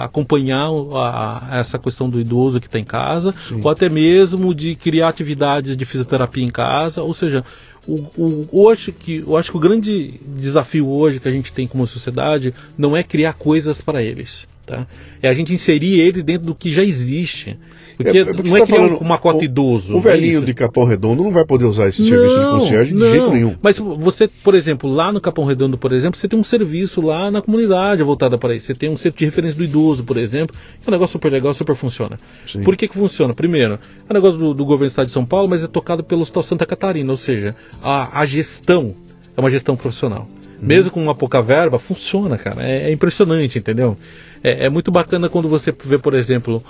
acompanhar 0.05 0.68
a- 0.94 1.48
essa 1.59 1.78
questão 1.78 2.09
do 2.09 2.20
idoso 2.20 2.61
que 2.61 2.66
está 2.66 2.78
em 2.78 2.84
casa, 2.84 3.34
Sim. 3.48 3.61
ou 3.62 3.70
até 3.70 3.88
mesmo 3.88 4.55
de 4.55 4.74
criar 4.74 5.09
atividades 5.09 5.76
de 5.76 5.84
fisioterapia 5.84 6.44
em 6.44 6.50
casa. 6.50 7.02
Ou 7.02 7.12
seja, 7.14 7.44
o, 7.86 8.46
o, 8.50 8.70
acho 8.70 8.92
que, 8.92 9.18
eu 9.26 9.36
acho 9.36 9.50
que 9.50 9.57
o 9.57 9.61
grande 9.61 10.14
desafio 10.36 10.88
hoje 10.88 11.20
que 11.20 11.28
a 11.28 11.32
gente 11.32 11.52
tem 11.52 11.66
como 11.66 11.86
sociedade 11.86 12.55
não 12.78 12.96
é 12.96 13.02
criar 13.02 13.34
coisas 13.34 13.80
para 13.80 14.02
eles. 14.02 14.46
Tá? 14.66 14.86
É 15.22 15.28
a 15.28 15.34
gente 15.34 15.52
inserir 15.52 16.00
eles 16.00 16.24
dentro 16.24 16.46
do 16.46 16.55
que 16.55 16.72
já 16.72 16.82
existe. 16.82 17.59
Porque 17.97 18.18
É, 18.18 18.20
é 18.22 18.24
porque 18.34 18.51
não 18.51 18.57
é 18.57 18.61
tá 18.61 18.66
criar 18.66 18.78
falando, 18.78 19.01
um 19.01 19.05
macota 19.07 19.38
o- 19.38 19.45
idoso. 19.45 19.88
O 19.88 19.92
não 19.92 19.99
é 20.01 20.03
velhinho 20.12 20.36
isso. 20.38 20.47
de 20.47 20.55
Capão 20.55 20.84
Redondo 20.84 21.22
não 21.22 21.30
vai 21.32 21.45
poder 21.45 21.64
usar 21.64 21.88
esse 21.88 22.05
serviço 22.07 22.34
de 22.38 22.45
concierge 22.59 22.92
de 22.95 22.99
jeito 23.11 23.30
nenhum. 23.30 23.55
Mas 23.62 23.78
você, 23.78 24.28
por 24.42 24.55
exemplo, 24.55 24.90
lá 24.92 25.12
no 25.12 25.20
Capão 25.20 25.45
Redondo, 25.45 25.78
por 25.78 25.92
exemplo, 25.92 26.18
você 26.18 26.26
tem 26.28 26.38
um 26.38 26.45
serviço 26.45 27.01
lá 27.01 27.30
na 27.30 27.40
comunidade 27.40 28.03
voltada 28.03 28.36
para 28.36 28.55
isso. 28.55 28.66
Você 28.66 28.74
tem 28.74 28.88
um 28.90 28.97
centro 28.97 29.18
de 29.18 29.24
referência 29.24 29.57
do 29.57 29.64
idoso, 29.64 30.03
por 30.05 30.16
exemplo, 30.16 30.57
que 30.82 30.88
é 30.88 30.90
um 30.90 30.92
negócio 30.92 31.12
super 31.12 31.30
legal, 31.30 31.55
super 31.55 31.76
funciona. 31.76 32.16
Sim. 32.47 32.62
Por 32.62 32.76
que, 32.76 32.88
que 32.88 32.95
funciona? 32.95 33.32
Primeiro, 33.34 33.74
é 33.74 34.12
um 34.12 34.14
negócio 34.14 34.38
do, 34.38 34.53
do 34.55 34.64
governo 34.64 34.86
do 34.86 34.90
estado 34.90 35.07
de 35.07 35.12
São 35.12 35.24
Paulo, 35.24 35.49
mas 35.49 35.62
é 35.62 35.66
tocado 35.68 36.03
pelo 36.03 36.22
Hospital 36.22 36.42
Santa 36.42 36.66
Catarina, 36.66 37.12
ou 37.12 37.18
seja, 37.18 37.55
a, 37.82 38.20
a 38.20 38.24
gestão 38.26 38.92
é 39.36 39.40
uma 39.40 39.51
gestão 39.51 39.76
profissional. 39.76 40.26
Uhum. 40.61 40.66
Mesmo 40.68 40.90
com 40.90 41.03
uma 41.03 41.14
pouca 41.14 41.42
verba, 41.42 41.78
funciona, 41.78 42.38
cara. 42.38 42.62
É, 42.62 42.88
é 42.88 42.92
impressionante, 42.92 43.59
entendeu? 43.59 43.97
É, 44.42 44.66
é 44.66 44.68
muito 44.68 44.90
bacana 44.90 45.28
quando 45.28 45.49
você 45.49 45.74
vê, 45.84 45.99
por 45.99 46.14
exemplo, 46.14 46.62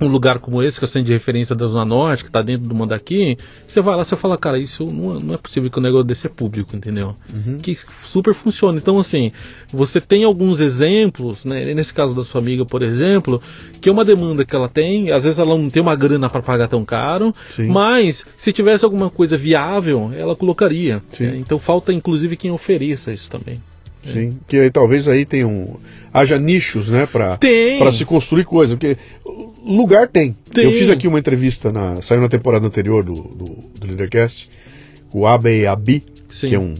um 0.00 0.08
lugar 0.08 0.38
como 0.38 0.62
esse, 0.62 0.78
que 0.78 0.84
é 0.84 0.86
o 0.86 0.88
centro 0.88 1.06
de 1.06 1.12
referência 1.12 1.54
da 1.54 1.66
Zona 1.66 1.84
Norte, 1.84 2.24
que 2.24 2.30
está 2.30 2.40
dentro 2.42 2.68
do 2.68 2.74
Mandaqui, 2.74 3.36
você 3.68 3.80
vai 3.80 3.96
lá 3.96 4.02
e 4.02 4.06
fala, 4.16 4.38
cara, 4.38 4.58
isso 4.58 4.86
não, 4.86 5.16
é- 5.16 5.22
não 5.22 5.34
é 5.34 5.36
possível 5.36 5.70
que 5.70 5.78
o 5.78 5.82
negócio 5.82 6.04
desse 6.04 6.26
é 6.26 6.30
público, 6.30 6.74
entendeu? 6.74 7.14
Que 7.62 7.76
super 8.06 8.32
funciona. 8.34 8.78
Então, 8.78 8.98
assim, 8.98 9.30
você 9.72 10.00
tem 10.00 10.24
alguns 10.24 10.60
exemplos, 10.60 11.44
né, 11.44 11.74
nesse 11.74 11.92
caso 11.92 12.14
da 12.14 12.22
sua 12.24 12.40
amiga, 12.40 12.64
por 12.64 12.82
exemplo, 12.82 13.40
que 13.80 13.88
é 13.88 13.92
uma 13.92 14.04
demanda 14.04 14.44
que 14.44 14.54
ela 14.56 14.68
tem, 14.68 15.10
às 15.12 15.24
vezes 15.24 15.38
ela 15.38 15.56
não 15.56 15.68
tem 15.70 15.82
uma 15.82 15.94
grana 15.96 16.28
para 16.30 16.42
pagar 16.42 16.68
tão 16.68 16.84
caro, 16.84 17.34
Sim. 17.54 17.66
mas 17.66 18.24
se 18.36 18.52
tivesse 18.52 18.84
alguma 18.84 19.10
coisa 19.10 19.36
viável, 19.36 20.10
ela 20.14 20.34
colocaria. 20.34 21.02
Né? 21.18 21.36
Então 21.36 21.58
falta, 21.58 21.92
inclusive, 21.92 22.36
quem 22.36 22.50
ofereça 22.50 23.12
isso 23.12 23.30
também. 23.30 23.58
Sim, 24.04 24.38
que 24.48 24.56
aí 24.56 24.70
talvez 24.70 25.06
aí 25.06 25.24
tenha 25.24 25.46
um, 25.46 25.76
haja 26.12 26.38
nichos, 26.38 26.88
né, 26.88 27.06
para 27.06 27.36
Tem. 27.36 27.78
para 27.78 27.92
se 27.92 28.04
construir 28.04 28.44
coisa, 28.44 28.76
porque 28.76 28.96
lugar 29.64 30.08
tem. 30.08 30.34
Tem. 30.52 30.64
Eu 30.64 30.72
fiz 30.72 30.88
aqui 30.88 31.06
uma 31.06 31.18
entrevista 31.18 31.70
na 31.70 32.00
saiu 32.00 32.20
na 32.20 32.28
temporada 32.28 32.66
anterior 32.66 33.04
do 33.04 33.14
do, 33.14 33.44
do 33.78 33.86
Leadercast, 33.86 34.48
o 35.12 35.26
Abe 35.26 35.66
Abi, 35.66 36.02
Sim. 36.30 36.48
que 36.48 36.54
é 36.54 36.58
um, 36.58 36.74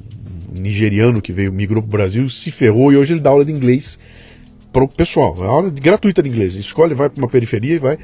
nigeriano 0.53 1.21
que 1.21 1.33
veio 1.33 1.53
migrou 1.53 1.83
para 1.83 1.89
o 1.89 1.93
Brasil, 1.93 2.29
se 2.29 2.51
ferrou 2.51 2.93
e 2.93 2.97
hoje 2.97 3.13
ele 3.15 3.21
dá 3.21 3.31
aula 3.31 3.45
de 3.45 3.53
inglês 3.53 3.99
pro 4.73 4.89
pessoal, 4.89 5.37
é 5.43 5.47
aula 5.47 5.71
gratuita 5.71 6.23
de 6.23 6.29
inglês. 6.29 6.55
Escolhe, 6.55 6.95
vai 6.95 7.09
para 7.09 7.21
uma 7.21 7.29
periferia 7.29 7.75
e 7.75 7.79
vai. 7.79 7.99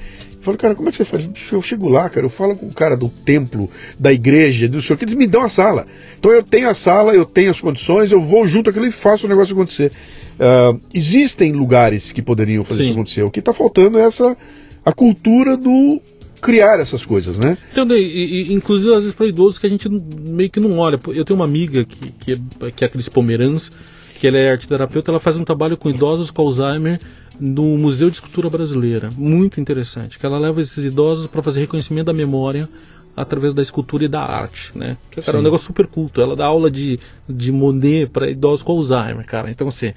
Eu 0.46 0.52
falo, 0.52 0.58
cara, 0.58 0.74
como 0.76 0.88
é 0.88 0.92
que 0.92 0.96
você 0.96 1.04
faz? 1.04 1.28
Eu 1.50 1.60
chego 1.60 1.88
lá, 1.88 2.08
cara, 2.08 2.24
eu 2.24 2.30
falo 2.30 2.54
com 2.54 2.66
o 2.66 2.72
cara 2.72 2.96
do 2.96 3.08
templo, 3.08 3.68
da 3.98 4.12
igreja, 4.12 4.68
do 4.68 4.80
senhor, 4.80 4.96
que 4.96 5.04
eles 5.04 5.14
me 5.14 5.26
dão 5.26 5.42
a 5.42 5.48
sala. 5.48 5.86
Então 6.18 6.30
eu 6.30 6.42
tenho 6.42 6.68
a 6.68 6.74
sala, 6.74 7.12
eu 7.14 7.24
tenho 7.24 7.50
as 7.50 7.60
condições, 7.60 8.12
eu 8.12 8.20
vou 8.20 8.46
junto 8.46 8.70
aquilo 8.70 8.86
e 8.86 8.92
faço 8.92 9.26
o 9.26 9.28
negócio 9.28 9.52
acontecer. 9.54 9.90
Ah, 10.38 10.72
existem 10.94 11.50
lugares 11.52 12.12
que 12.12 12.22
poderiam 12.22 12.62
fazer 12.64 12.82
Sim. 12.82 12.90
isso 12.90 12.92
acontecer. 12.98 13.22
O 13.24 13.30
que 13.30 13.40
está 13.40 13.52
faltando 13.52 13.98
é 13.98 14.02
essa 14.02 14.36
a 14.84 14.92
cultura 14.92 15.56
do 15.56 16.00
criar 16.40 16.78
essas 16.78 17.04
coisas, 17.04 17.38
né? 17.38 17.58
Então, 17.72 17.84
e- 17.96 18.50
e- 18.50 18.52
inclusive 18.52 18.92
às 18.92 19.00
vezes 19.00 19.14
para 19.14 19.26
idosos 19.26 19.58
que 19.58 19.66
a 19.66 19.70
gente 19.70 19.88
meio 19.88 20.48
que 20.48 20.60
não 20.60 20.78
olha. 20.78 21.00
Eu 21.08 21.24
tenho 21.24 21.38
uma 21.40 21.44
amiga 21.44 21.84
que, 21.84 22.12
que, 22.12 22.32
é, 22.34 22.70
que 22.70 22.84
é 22.84 22.86
a 22.86 22.90
Cris 22.90 23.08
Pomeranz, 23.08 23.72
que 24.18 24.26
ela 24.26 24.38
é 24.38 24.50
arteterapeuta, 24.50 25.10
ela 25.10 25.20
faz 25.20 25.36
um 25.36 25.44
trabalho 25.44 25.76
com 25.76 25.90
idosos 25.90 26.30
com 26.30 26.42
Alzheimer 26.42 27.00
no 27.38 27.76
Museu 27.76 28.08
de 28.08 28.16
Escultura 28.16 28.48
Brasileira. 28.48 29.10
Muito 29.16 29.60
interessante. 29.60 30.18
Que 30.18 30.24
ela 30.24 30.38
leva 30.38 30.60
esses 30.60 30.84
idosos 30.84 31.26
para 31.26 31.42
fazer 31.42 31.60
reconhecimento 31.60 32.06
da 32.06 32.12
memória 32.12 32.68
através 33.16 33.54
da 33.54 33.62
escultura 33.62 34.04
e 34.04 34.08
da 34.08 34.20
arte, 34.20 34.72
né? 34.74 34.98
Que, 35.10 35.22
cara, 35.22 35.38
é 35.38 35.40
um 35.40 35.44
negócio 35.44 35.66
super 35.66 35.86
culto. 35.86 36.20
Ela 36.20 36.36
dá 36.36 36.44
aula 36.44 36.70
de, 36.70 37.00
de 37.26 37.50
Monet 37.50 38.06
para 38.06 38.30
idosos 38.30 38.62
com 38.62 38.72
Alzheimer, 38.72 39.24
cara. 39.24 39.50
Então, 39.50 39.68
assim, 39.68 39.92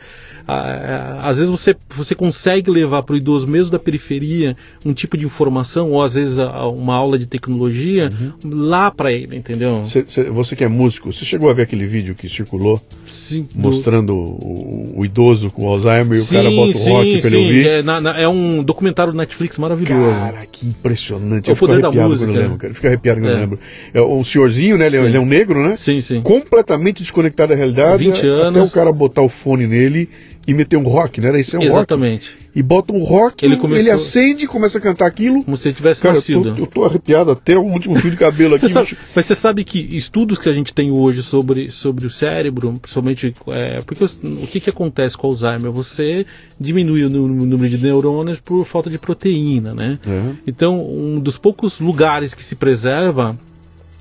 a, 0.47 0.53
a, 0.53 1.29
às 1.29 1.37
vezes 1.37 1.51
você, 1.51 1.75
você 1.89 2.15
consegue 2.15 2.71
levar 2.71 3.03
para 3.03 3.13
o 3.13 3.17
idoso 3.17 3.45
mesmo 3.45 3.71
da 3.71 3.77
periferia 3.77 4.55
um 4.85 4.93
tipo 4.93 5.17
de 5.17 5.25
informação, 5.25 5.91
ou 5.91 6.01
às 6.01 6.13
vezes 6.13 6.39
a, 6.39 6.65
uma 6.67 6.95
aula 6.95 7.19
de 7.19 7.27
tecnologia, 7.27 8.09
uhum. 8.09 8.65
lá 8.65 8.89
para 8.89 9.11
ele, 9.11 9.35
entendeu? 9.35 9.83
Cê, 9.83 10.05
cê, 10.07 10.29
você 10.29 10.55
que 10.55 10.63
é 10.63 10.69
músico, 10.69 11.11
você 11.11 11.25
chegou 11.25 11.49
a 11.49 11.53
ver 11.53 11.63
aquele 11.63 11.85
vídeo 11.85 12.15
que 12.15 12.29
circulou? 12.29 12.81
Sim. 13.05 13.47
Mostrando 13.53 14.13
do... 14.13 14.15
o, 14.15 14.93
o, 14.99 15.05
idoso 15.05 15.51
com 15.51 15.67
Alzheimer 15.67 16.17
sim, 16.17 16.35
e 16.35 16.39
o 16.39 16.41
cara 16.41 16.55
bota 16.55 16.77
o 16.77 16.81
rock 16.81 17.21
para 17.21 17.29
ele 17.29 17.37
ouvir? 17.37 17.67
É, 17.67 17.83
na, 17.83 17.99
na, 17.99 18.17
é 18.17 18.27
um 18.29 18.63
documentário 18.63 19.11
do 19.11 19.17
Netflix 19.17 19.57
maravilhoso. 19.57 20.09
Cara, 20.09 20.45
que 20.45 20.67
impressionante. 20.67 21.49
É 21.49 21.53
o 21.53 21.57
poder 21.57 21.81
da 21.81 21.91
música. 21.91 22.31
Eu 22.31 22.35
lembro, 22.35 22.57
cara. 22.57 22.73
Fica 22.73 22.87
arrepiado 22.87 23.08
quando 23.15 23.29
é. 23.29 23.33
eu 23.33 23.37
lembro. 23.37 23.59
É, 23.93 24.01
o 24.01 24.23
senhorzinho, 24.23 24.77
né? 24.77 24.87
Ele, 24.87 24.97
ele, 24.97 25.17
é 25.17 25.19
um 25.19 25.25
negro, 25.25 25.61
né? 25.61 25.75
Sim, 25.75 26.01
sim. 26.01 26.21
Completamente 26.21 27.01
desconectado 27.01 27.49
da 27.49 27.55
realidade. 27.55 28.03
20 28.03 28.27
anos. 28.27 28.57
Até 28.57 28.61
o 28.61 28.69
cara 28.71 28.91
botar 28.91 29.21
o 29.21 29.29
fone 29.29 29.67
nele 29.67 30.09
e 30.49 30.53
meter 30.55 30.77
um 30.77 30.83
rock, 30.83 31.21
né? 31.21 31.39
Isso 31.39 31.57
é 31.57 31.59
um 31.59 31.63
Exatamente. 31.63 32.27
rock. 32.31 32.49
E 32.55 32.63
bota 32.63 32.91
um 32.91 33.03
rock, 33.03 33.45
ele, 33.45 33.55
começou... 33.55 33.79
ele 33.79 33.91
acende, 33.91 34.47
começa 34.47 34.79
a 34.79 34.81
cantar 34.81 35.05
aquilo. 35.05 35.43
Como 35.43 35.55
se 35.55 35.67
ele 35.67 35.75
tivesse 35.75 36.01
Cara, 36.01 36.15
nascido. 36.15 36.49
Eu 36.49 36.55
tô, 36.55 36.61
eu 36.61 36.67
tô 36.67 36.85
arrepiado 36.85 37.29
até 37.29 37.55
o 37.55 37.61
último 37.61 37.95
fio 37.99 38.09
de 38.09 38.17
cabelo 38.17 38.55
aqui. 38.57 38.67
você 38.67 38.73
sabe, 38.73 38.97
mas 39.15 39.27
você 39.27 39.35
sabe 39.35 39.63
que 39.63 39.77
estudos 39.95 40.39
que 40.39 40.49
a 40.49 40.53
gente 40.53 40.73
tem 40.73 40.89
hoje 40.89 41.21
sobre, 41.21 41.71
sobre 41.71 42.07
o 42.07 42.09
cérebro, 42.09 42.73
principalmente. 42.81 43.35
É, 43.49 43.81
porque 43.81 44.03
o, 44.03 44.47
que, 44.47 44.59
que 44.59 44.71
acontece 44.71 45.15
com 45.15 45.27
o 45.27 45.29
Alzheimer? 45.29 45.71
Você 45.71 46.25
diminui 46.59 47.05
o 47.05 47.09
número 47.09 47.69
de 47.69 47.77
neurônios 47.77 48.39
por 48.39 48.65
falta 48.65 48.89
de 48.89 48.97
proteína, 48.97 49.75
né? 49.75 49.99
Uhum. 50.03 50.35
Então, 50.47 50.83
um 50.83 51.19
dos 51.19 51.37
poucos 51.37 51.79
lugares 51.79 52.33
que 52.33 52.43
se 52.43 52.55
preserva 52.55 53.37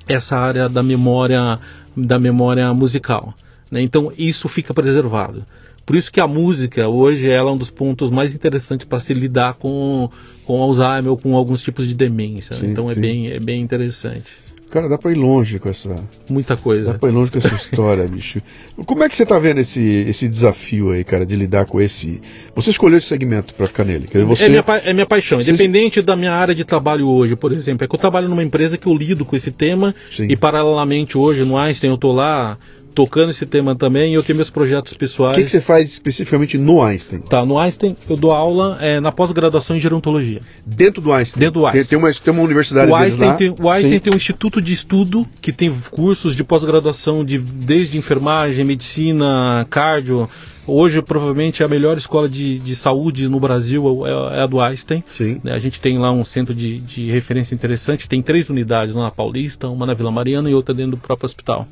essa 0.07 0.35
área 0.35 0.67
da 0.67 0.81
memória 0.81 1.59
da 1.95 2.17
memória 2.17 2.73
musical. 2.73 3.35
Né? 3.69 3.81
Então, 3.81 4.11
isso 4.17 4.47
fica 4.47 4.73
preservado. 4.73 5.45
Por 5.89 5.95
isso 5.95 6.11
que 6.11 6.19
a 6.19 6.27
música 6.27 6.87
hoje 6.87 7.27
ela 7.27 7.49
é 7.49 7.53
um 7.55 7.57
dos 7.57 7.71
pontos 7.71 8.11
mais 8.11 8.35
interessantes 8.35 8.85
para 8.85 8.99
se 8.99 9.11
lidar 9.11 9.55
com, 9.55 10.07
com 10.45 10.61
Alzheimer 10.61 11.07
ou 11.07 11.17
com 11.17 11.35
alguns 11.35 11.63
tipos 11.63 11.87
de 11.87 11.95
demência. 11.95 12.55
Sim, 12.55 12.67
então 12.67 12.91
é 12.91 12.93
bem, 12.93 13.31
é 13.31 13.39
bem 13.39 13.59
interessante. 13.59 14.29
Cara, 14.69 14.87
dá 14.87 14.99
para 14.99 15.11
ir 15.11 15.15
longe 15.15 15.57
com 15.57 15.67
essa. 15.67 16.07
Muita 16.29 16.55
coisa. 16.55 16.93
Dá 16.93 16.99
pra 16.99 17.09
ir 17.09 17.11
longe 17.11 17.31
com 17.31 17.39
essa 17.39 17.49
história, 17.57 18.07
bicho. 18.07 18.39
Como 18.85 19.03
é 19.03 19.09
que 19.09 19.15
você 19.15 19.25
tá 19.25 19.39
vendo 19.39 19.61
esse, 19.61 19.81
esse 19.81 20.27
desafio 20.27 20.91
aí, 20.91 21.03
cara, 21.03 21.25
de 21.25 21.35
lidar 21.35 21.65
com 21.65 21.81
esse. 21.81 22.21
Você 22.53 22.69
escolheu 22.69 22.99
esse 22.99 23.07
segmento 23.07 23.51
para 23.55 23.65
ficar 23.65 23.83
nele? 23.83 24.05
Dizer, 24.05 24.25
você... 24.25 24.45
é, 24.45 24.49
minha, 24.49 24.63
é 24.83 24.93
minha 24.93 25.07
paixão. 25.07 25.41
Você... 25.41 25.49
Independente 25.49 26.03
da 26.03 26.15
minha 26.15 26.33
área 26.33 26.53
de 26.53 26.63
trabalho 26.63 27.09
hoje, 27.09 27.35
por 27.35 27.51
exemplo, 27.51 27.83
é 27.83 27.87
que 27.87 27.95
eu 27.95 27.99
trabalho 27.99 28.29
numa 28.29 28.43
empresa 28.43 28.77
que 28.77 28.85
eu 28.85 28.93
lido 28.93 29.25
com 29.25 29.35
esse 29.35 29.49
tema 29.49 29.95
Sim. 30.15 30.27
e, 30.29 30.37
paralelamente, 30.37 31.17
hoje 31.17 31.43
no 31.43 31.57
Einstein 31.57 31.89
eu 31.89 31.97
tô 31.97 32.11
lá 32.11 32.59
tocando 32.99 33.29
esse 33.29 33.45
tema 33.45 33.73
também 33.75 34.11
e 34.11 34.15
eu 34.15 34.21
tenho 34.21 34.35
meus 34.35 34.49
projetos 34.49 34.93
pessoais. 34.93 35.31
O 35.31 35.39
que, 35.39 35.45
que, 35.45 35.49
você 35.49 35.61
faz 35.61 35.89
especificamente 35.89 36.57
no 36.57 36.81
Einstein? 36.81 37.21
Tá, 37.21 37.45
no 37.45 37.57
Einstein 37.57 37.95
eu 38.09 38.17
dou 38.17 38.33
aula 38.33 38.77
é, 38.81 38.99
na 38.99 39.09
pós-graduação 39.09 39.77
em 39.77 39.79
gerontologia. 39.79 40.41
Dentro 40.65 41.01
do 41.01 41.13
Einstein? 41.13 41.39
Dentro 41.39 41.61
do 41.61 41.65
Einstein. 41.65 41.83
Tem, 41.83 41.89
tem, 41.91 41.97
uma, 41.97 42.13
tem 42.13 42.33
uma 42.33 42.43
universidade 42.43 42.91
o 42.91 42.95
Einstein, 42.95 43.37
tem, 43.37 43.55
o 43.57 43.69
Einstein 43.69 43.99
tem 43.99 44.11
um 44.11 44.17
instituto 44.17 44.61
de 44.61 44.73
estudo 44.73 45.25
que 45.41 45.53
tem 45.53 45.73
cursos 45.89 46.35
de 46.35 46.43
pós-graduação 46.43 47.23
de, 47.23 47.37
desde 47.37 47.97
enfermagem, 47.97 48.65
medicina, 48.65 49.65
cardio. 49.69 50.29
Hoje, 50.67 51.01
provavelmente, 51.01 51.63
a 51.63 51.69
melhor 51.69 51.97
escola 51.97 52.27
de, 52.27 52.59
de 52.59 52.75
saúde 52.75 53.29
no 53.29 53.39
Brasil 53.39 54.05
é, 54.05 54.39
é 54.39 54.41
a 54.41 54.45
do 54.45 54.59
Einstein. 54.59 55.01
Sim. 55.09 55.39
A 55.45 55.57
gente 55.57 55.79
tem 55.79 55.97
lá 55.97 56.11
um 56.11 56.25
centro 56.25 56.53
de, 56.53 56.81
de 56.81 57.09
referência 57.09 57.55
interessante. 57.55 58.09
Tem 58.09 58.21
três 58.21 58.49
unidades, 58.49 58.93
uma 58.93 59.05
na 59.05 59.11
Paulista, 59.11 59.69
uma 59.69 59.85
na 59.85 59.93
Vila 59.93 60.11
Mariana 60.11 60.49
e 60.49 60.53
outra 60.53 60.75
dentro 60.75 60.91
do 60.91 60.97
próprio 60.97 61.25
hospital. 61.25 61.65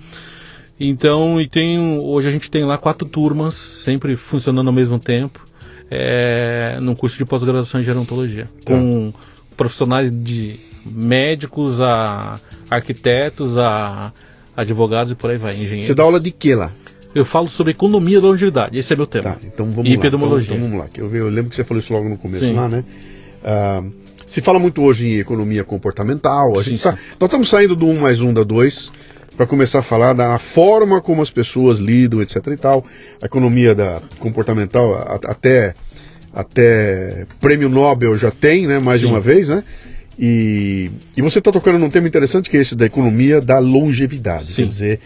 Então, 0.80 1.42
e 1.42 1.48
tem 1.48 1.98
hoje 2.00 2.28
a 2.28 2.32
gente 2.32 2.52
tem 2.52 2.64
lá 2.64 2.78
quatro 2.78 3.08
turmas, 3.08 3.56
sempre 3.56 4.16
funcionando 4.16 4.68
ao 4.68 4.74
mesmo 4.74 5.00
tempo, 5.00 5.40
é, 5.90 6.78
num 6.82 6.96
curso 6.96 7.18
de 7.18 7.26
pós-graduação 7.26 7.82
em 7.82 7.84
gerontologia, 7.84 8.46
tá. 8.64 8.74
com 8.74 9.12
profissionais 9.56 10.12
de 10.12 10.60
médicos 10.86 11.82
a 11.82 12.40
arquitetos 12.70 13.58
a 13.58 14.14
advogados 14.56 15.12
e 15.12 15.16
por 15.16 15.32
aí 15.32 15.38
vai, 15.38 15.54
engenheiros. 15.54 15.86
Você 15.86 15.96
dá 15.96 16.04
aula 16.04 16.20
de 16.20 16.32
que 16.32 16.54
lá? 16.54 16.72
Eu 17.16 17.26
falo 17.26 17.50
sobre 17.50 17.72
economia 17.72 18.22
da 18.22 18.28
longevidade, 18.28 18.78
esse 18.78 18.94
é 18.94 18.96
meu 18.96 19.08
tema. 19.08 19.32
Tá, 19.32 19.38
então 19.44 19.66
vamos 19.72 19.90
e 19.90 19.96
lá. 19.96 20.00
epidemiologia. 20.00 20.56
Então, 20.56 20.68
então 20.68 20.78
vamos 20.78 20.86
lá, 20.86 20.90
eu, 20.96 21.16
eu, 21.16 21.30
lembro 21.30 21.50
que 21.50 21.56
você 21.56 21.64
falou 21.64 21.80
isso 21.80 21.92
logo 21.92 22.08
no 22.08 22.18
começo 22.18 22.46
sim. 22.46 22.54
lá, 22.54 22.68
né? 22.68 22.84
Uh, 23.42 23.92
se 24.28 24.42
fala 24.42 24.60
muito 24.60 24.82
hoje 24.82 25.08
em 25.08 25.20
economia 25.20 25.64
comportamental, 25.64 26.60
a 26.60 26.64
sim, 26.64 26.72
gente 26.72 26.84
tá, 26.84 26.98
nós 27.20 27.28
estamos 27.28 27.50
saindo 27.50 27.76
do 27.76 27.88
1 27.88 28.00
mais 28.00 28.22
1 28.22 28.34
da 28.34 28.44
2, 28.44 28.92
para 29.38 29.46
começar 29.46 29.80
a 29.80 29.84
falar 29.84 30.14
da 30.14 30.38
forma 30.40 31.00
como 31.00 31.22
as 31.22 31.30
pessoas 31.30 31.78
lidam, 31.78 32.22
etc. 32.22 32.48
e 32.48 32.58
tal. 32.58 32.84
A 33.22 33.28
economia 33.28 33.76
da 33.76 34.02
comportamental 34.20 34.96
até 35.24 35.76
até 36.34 37.26
prêmio 37.40 37.70
Nobel 37.70 38.18
já 38.18 38.32
tem, 38.32 38.68
né? 38.68 38.80
Mais 38.80 39.00
Sim. 39.00 39.08
de 39.08 39.14
uma 39.14 39.22
vez, 39.22 39.50
né? 39.50 39.64
E, 40.20 40.92
e 41.16 41.22
você 41.22 41.38
está 41.38 41.52
tocando 41.52 41.78
num 41.78 41.90
tema 41.90 42.08
interessante 42.08 42.50
que 42.50 42.58
é 42.58 42.62
esse 42.62 42.76
da 42.76 42.86
economia 42.86 43.40
da 43.40 43.60
longevidade, 43.60 44.48
Sim. 44.48 44.56
quer 44.56 44.68
dizer, 44.68 45.00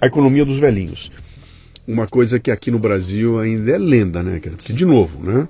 a 0.00 0.06
economia 0.06 0.44
dos 0.44 0.58
velhinhos. 0.58 1.12
Uma 1.86 2.06
coisa 2.06 2.40
que 2.40 2.50
aqui 2.50 2.70
no 2.70 2.78
Brasil 2.78 3.38
ainda 3.38 3.72
é 3.72 3.78
lenda, 3.78 4.22
né? 4.22 4.40
Porque, 4.40 4.72
de 4.72 4.86
novo, 4.86 5.22
né? 5.22 5.46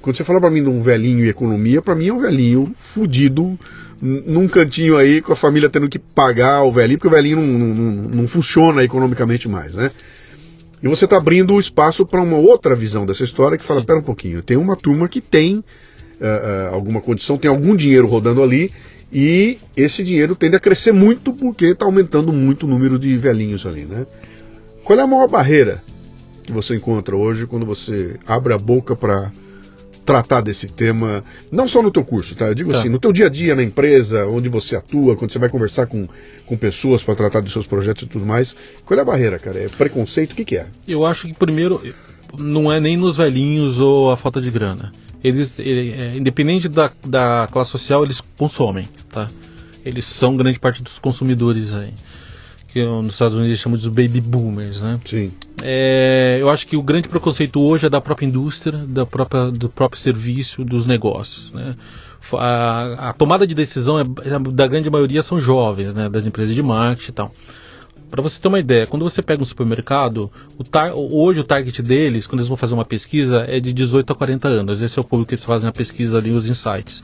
Quando 0.00 0.16
você 0.16 0.24
fala 0.24 0.40
para 0.40 0.50
mim 0.50 0.62
de 0.62 0.68
um 0.68 0.80
velhinho 0.80 1.24
e 1.24 1.28
economia, 1.28 1.80
para 1.80 1.94
mim 1.94 2.08
é 2.08 2.12
um 2.12 2.18
velhinho 2.18 2.72
fudido, 2.74 3.58
num 4.00 4.46
cantinho 4.46 4.96
aí 4.96 5.20
com 5.20 5.32
a 5.32 5.36
família 5.36 5.68
tendo 5.68 5.88
que 5.88 5.98
pagar 5.98 6.62
o 6.62 6.72
velhinho, 6.72 6.98
porque 6.98 7.08
o 7.08 7.16
velhinho 7.16 7.36
não, 7.36 7.58
não, 7.58 7.92
não 8.08 8.28
funciona 8.28 8.84
economicamente 8.84 9.48
mais, 9.48 9.74
né? 9.74 9.90
E 10.82 10.86
você 10.86 11.04
está 11.04 11.16
abrindo 11.16 11.54
o 11.54 11.60
espaço 11.60 12.06
para 12.06 12.22
uma 12.22 12.36
outra 12.36 12.76
visão 12.76 13.04
dessa 13.04 13.24
história 13.24 13.58
que 13.58 13.64
fala, 13.64 13.80
Sim. 13.80 13.86
pera 13.86 13.98
um 13.98 14.02
pouquinho, 14.02 14.42
tem 14.42 14.56
uma 14.56 14.76
turma 14.76 15.08
que 15.08 15.20
tem 15.20 15.56
uh, 15.56 15.62
uh, 16.70 16.74
alguma 16.74 17.00
condição, 17.00 17.36
tem 17.36 17.50
algum 17.50 17.74
dinheiro 17.74 18.06
rodando 18.06 18.42
ali 18.42 18.70
e 19.12 19.58
esse 19.76 20.04
dinheiro 20.04 20.36
tende 20.36 20.54
a 20.54 20.60
crescer 20.60 20.92
muito 20.92 21.32
porque 21.32 21.66
está 21.66 21.84
aumentando 21.84 22.32
muito 22.32 22.66
o 22.66 22.68
número 22.68 22.98
de 22.98 23.16
velhinhos 23.16 23.66
ali, 23.66 23.84
né? 23.84 24.06
Qual 24.84 24.98
é 24.98 25.02
a 25.02 25.06
maior 25.06 25.28
barreira 25.28 25.82
que 26.44 26.52
você 26.52 26.76
encontra 26.76 27.16
hoje 27.16 27.46
quando 27.46 27.66
você 27.66 28.16
abre 28.26 28.54
a 28.54 28.58
boca 28.58 28.94
para 28.94 29.32
tratar 30.08 30.40
desse 30.40 30.66
tema, 30.68 31.22
não 31.52 31.68
só 31.68 31.82
no 31.82 31.90
teu 31.90 32.02
curso, 32.02 32.34
tá? 32.34 32.46
Eu 32.46 32.54
digo 32.54 32.72
tá. 32.72 32.78
assim, 32.78 32.88
no 32.88 32.98
teu 32.98 33.12
dia 33.12 33.26
a 33.26 33.28
dia 33.28 33.54
na 33.54 33.62
empresa, 33.62 34.26
onde 34.26 34.48
você 34.48 34.74
atua, 34.74 35.14
quando 35.14 35.30
você 35.30 35.38
vai 35.38 35.50
conversar 35.50 35.86
com, 35.86 36.08
com 36.46 36.56
pessoas 36.56 37.02
para 37.02 37.14
tratar 37.14 37.40
dos 37.40 37.52
seus 37.52 37.66
projetos 37.66 38.04
e 38.04 38.06
tudo 38.06 38.24
mais. 38.24 38.56
Qual 38.86 38.98
é 38.98 39.02
a 39.02 39.04
barreira, 39.04 39.38
cara? 39.38 39.58
É 39.58 39.68
preconceito? 39.68 40.32
O 40.32 40.34
que, 40.34 40.46
que 40.46 40.56
é? 40.56 40.66
Eu 40.86 41.04
acho 41.04 41.26
que 41.26 41.34
primeiro 41.34 41.82
não 42.38 42.72
é 42.72 42.80
nem 42.80 42.96
nos 42.96 43.18
velhinhos 43.18 43.80
ou 43.80 44.10
a 44.10 44.16
falta 44.16 44.40
de 44.40 44.50
grana. 44.50 44.94
Eles, 45.22 45.58
ele, 45.58 45.92
é, 45.92 46.16
independente 46.16 46.70
da, 46.70 46.90
da 47.06 47.46
classe 47.52 47.70
social, 47.70 48.02
eles 48.02 48.22
consomem, 48.38 48.88
tá? 49.12 49.28
Eles 49.84 50.06
são 50.06 50.38
grande 50.38 50.58
parte 50.58 50.82
dos 50.82 50.98
consumidores 50.98 51.74
aí 51.74 51.92
que 52.78 52.84
nos 52.84 53.14
Estados 53.14 53.36
Unidos 53.36 53.58
chamam 53.58 53.78
de 53.78 53.88
baby 53.88 54.20
boomers, 54.20 54.80
né? 54.80 55.00
Sim. 55.04 55.32
É, 55.62 56.38
eu 56.40 56.48
acho 56.48 56.66
que 56.66 56.76
o 56.76 56.82
grande 56.82 57.08
preconceito 57.08 57.60
hoje 57.60 57.86
é 57.86 57.90
da 57.90 58.00
própria 58.00 58.26
indústria, 58.26 58.78
da 58.86 59.04
própria, 59.04 59.50
do 59.50 59.68
próprio 59.68 60.00
serviço, 60.00 60.64
dos 60.64 60.86
negócios, 60.86 61.52
né? 61.52 61.74
A, 62.32 63.08
a 63.08 63.12
tomada 63.12 63.46
de 63.46 63.54
decisão 63.54 63.98
é, 63.98 64.04
da 64.52 64.66
grande 64.66 64.90
maioria 64.90 65.22
são 65.22 65.40
jovens, 65.40 65.94
né? 65.94 66.08
Das 66.08 66.26
empresas 66.26 66.54
de 66.54 66.62
marketing 66.62 67.10
e 67.10 67.14
tal. 67.14 67.34
Para 68.10 68.22
você 68.22 68.40
ter 68.40 68.48
uma 68.48 68.58
ideia, 68.58 68.86
quando 68.86 69.02
você 69.02 69.20
pega 69.20 69.42
um 69.42 69.46
supermercado, 69.46 70.30
o 70.56 70.64
tar, 70.64 70.94
hoje 70.94 71.40
o 71.40 71.44
target 71.44 71.82
deles, 71.82 72.26
quando 72.26 72.40
eles 72.40 72.48
vão 72.48 72.56
fazer 72.56 72.74
uma 72.74 72.84
pesquisa, 72.84 73.44
é 73.46 73.60
de 73.60 73.72
18 73.72 74.12
a 74.12 74.16
40 74.16 74.48
anos. 74.48 74.80
Esse 74.80 74.98
é 74.98 75.02
o 75.02 75.04
público 75.04 75.28
que 75.28 75.34
eles 75.34 75.44
fazem 75.44 75.68
a 75.68 75.72
pesquisa 75.72 76.16
ali, 76.16 76.30
os 76.30 76.48
insights. 76.48 77.02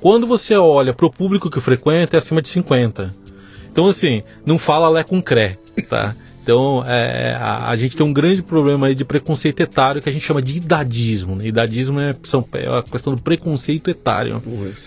Quando 0.00 0.26
você 0.26 0.56
olha 0.56 0.92
para 0.92 1.06
o 1.06 1.12
público 1.12 1.50
que 1.50 1.60
frequenta, 1.60 2.16
é 2.16 2.18
acima 2.18 2.42
de 2.42 2.48
50. 2.48 3.12
Então, 3.70 3.86
assim, 3.86 4.22
não 4.44 4.58
fala 4.58 4.88
Lé 4.88 5.02
com 5.02 5.22
Cré, 5.22 5.56
tá? 5.88 6.14
Então, 6.42 6.82
é, 6.86 7.34
a, 7.34 7.68
a, 7.68 7.76
gente 7.76 7.96
tem 7.96 8.04
um 8.04 8.12
grande 8.12 8.42
problema 8.42 8.86
aí 8.86 8.94
de 8.94 9.04
preconceito 9.04 9.60
etário 9.60 10.00
que 10.00 10.08
a 10.08 10.12
gente 10.12 10.24
chama 10.24 10.40
de 10.40 10.56
idadismo. 10.56 11.36
Né? 11.36 11.46
Idadismo 11.46 12.00
é, 12.00 12.16
são, 12.24 12.44
é 12.54 12.78
a 12.78 12.82
questão 12.82 13.14
do 13.14 13.22
preconceito 13.22 13.90
etário. 13.90 14.42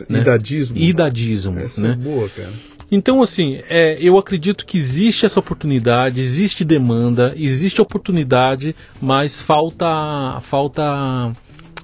né? 0.10 0.19
Idadismo? 0.19 0.77
Idadismo. 0.77 1.60
Essa 1.60 1.81
né? 1.81 1.91
é 1.91 1.95
boa, 1.95 2.27
cara. 2.27 2.49
Então, 2.91 3.23
assim, 3.23 3.60
é, 3.69 3.97
eu 3.99 4.18
acredito 4.18 4.65
que 4.65 4.77
existe 4.77 5.26
essa 5.26 5.39
oportunidade, 5.39 6.19
existe 6.19 6.65
demanda, 6.65 7.34
existe 7.38 7.81
oportunidade, 7.81 8.76
mas 9.01 9.41
falta, 9.41 10.39
falta 10.41 11.31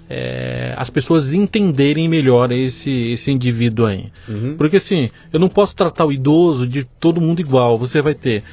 é, 0.10 0.74
as 0.76 0.90
pessoas 0.90 1.34
entenderem 1.34 2.08
melhor 2.08 2.52
esse, 2.52 3.12
esse 3.12 3.32
indivíduo 3.32 3.86
aí. 3.86 4.12
Uhum. 4.28 4.56
Porque 4.58 4.78
assim, 4.78 5.10
eu 5.32 5.40
não 5.40 5.48
posso 5.48 5.76
tratar 5.76 6.06
o 6.06 6.12
idoso 6.12 6.68
de 6.68 6.84
todo 7.00 7.22
mundo 7.22 7.40
igual. 7.40 7.78
Você 7.78 8.02
vai 8.02 8.16
ter 8.16 8.44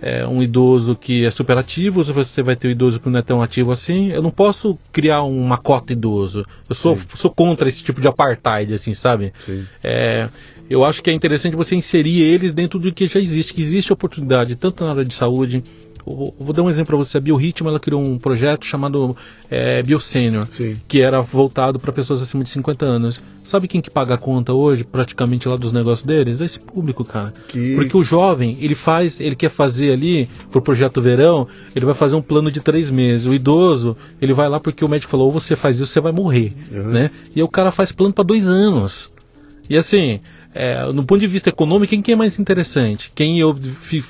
é, 0.00 0.26
um 0.26 0.42
idoso 0.42 0.96
que 0.96 1.24
é 1.24 1.30
super 1.30 1.56
ativo, 1.58 2.02
você 2.02 2.42
vai 2.42 2.56
ter 2.56 2.68
um 2.68 2.70
idoso 2.70 2.98
que 2.98 3.08
não 3.10 3.18
é 3.18 3.22
tão 3.22 3.42
ativo 3.42 3.70
assim. 3.70 4.10
Eu 4.10 4.22
não 4.22 4.30
posso 4.30 4.78
criar 4.90 5.22
uma 5.22 5.58
cota 5.58 5.92
idoso. 5.92 6.46
Eu 6.68 6.74
sou, 6.74 6.98
sou 7.14 7.30
contra 7.30 7.68
esse 7.68 7.84
tipo 7.84 8.00
de 8.00 8.08
apartheid, 8.08 8.72
assim, 8.72 8.94
sabe? 8.94 9.34
É, 9.84 10.28
eu 10.68 10.84
acho 10.84 11.02
que 11.02 11.10
é 11.10 11.12
interessante 11.12 11.54
você 11.54 11.76
inserir 11.76 12.22
eles 12.22 12.54
dentro 12.54 12.78
do 12.78 12.90
que 12.90 13.06
já 13.06 13.20
existe, 13.20 13.52
que 13.52 13.60
existe 13.60 13.92
oportunidade, 13.92 14.56
tanto 14.56 14.82
na 14.82 14.90
área 14.90 15.04
de 15.04 15.12
saúde, 15.12 15.62
vou 16.04 16.52
dar 16.52 16.62
um 16.62 16.70
exemplo 16.70 16.88
para 16.88 16.96
você. 16.96 17.18
A 17.18 17.20
Bioritmo 17.20 17.68
ela 17.68 17.78
criou 17.78 18.02
um 18.02 18.18
projeto 18.18 18.66
chamado 18.66 19.16
é, 19.50 19.82
BioSenior, 19.82 20.46
que 20.88 21.00
era 21.00 21.20
voltado 21.20 21.78
para 21.78 21.92
pessoas 21.92 22.22
acima 22.22 22.42
de 22.42 22.50
50 22.50 22.84
anos. 22.84 23.20
Sabe 23.44 23.68
quem 23.68 23.80
que 23.80 23.90
paga 23.90 24.14
a 24.14 24.18
conta 24.18 24.52
hoje, 24.52 24.84
praticamente 24.84 25.48
lá 25.48 25.56
dos 25.56 25.72
negócios 25.72 26.06
deles? 26.06 26.40
É 26.40 26.44
esse 26.44 26.58
público, 26.58 27.04
cara. 27.04 27.32
Que... 27.48 27.74
Porque 27.74 27.96
o 27.96 28.04
jovem, 28.04 28.56
ele 28.60 28.74
faz, 28.74 29.20
ele 29.20 29.34
quer 29.34 29.50
fazer 29.50 29.92
ali 29.92 30.28
pro 30.50 30.62
projeto 30.62 31.00
verão, 31.00 31.46
ele 31.74 31.84
vai 31.84 31.94
fazer 31.94 32.14
um 32.14 32.22
plano 32.22 32.50
de 32.50 32.60
três 32.60 32.90
meses. 32.90 33.26
O 33.26 33.34
idoso, 33.34 33.96
ele 34.20 34.32
vai 34.32 34.48
lá 34.48 34.60
porque 34.60 34.84
o 34.84 34.88
médico 34.88 35.10
falou, 35.10 35.26
ou 35.26 35.32
você 35.32 35.56
faz 35.56 35.76
isso, 35.76 35.86
você 35.86 36.00
vai 36.00 36.12
morrer, 36.12 36.52
uhum. 36.70 36.88
né? 36.88 37.10
E 37.34 37.40
aí 37.40 37.42
o 37.42 37.48
cara 37.48 37.72
faz 37.72 37.92
plano 37.92 38.12
para 38.12 38.24
dois 38.24 38.46
anos. 38.46 39.10
E 39.68 39.76
assim, 39.76 40.20
é, 40.54 40.84
no 40.92 41.04
ponto 41.04 41.20
de 41.20 41.26
vista 41.26 41.48
econômico, 41.48 41.90
quem 41.90 42.02
que 42.02 42.12
é 42.12 42.16
mais 42.16 42.38
interessante? 42.38 43.10
Quem 43.14 43.40
eu, 43.40 43.56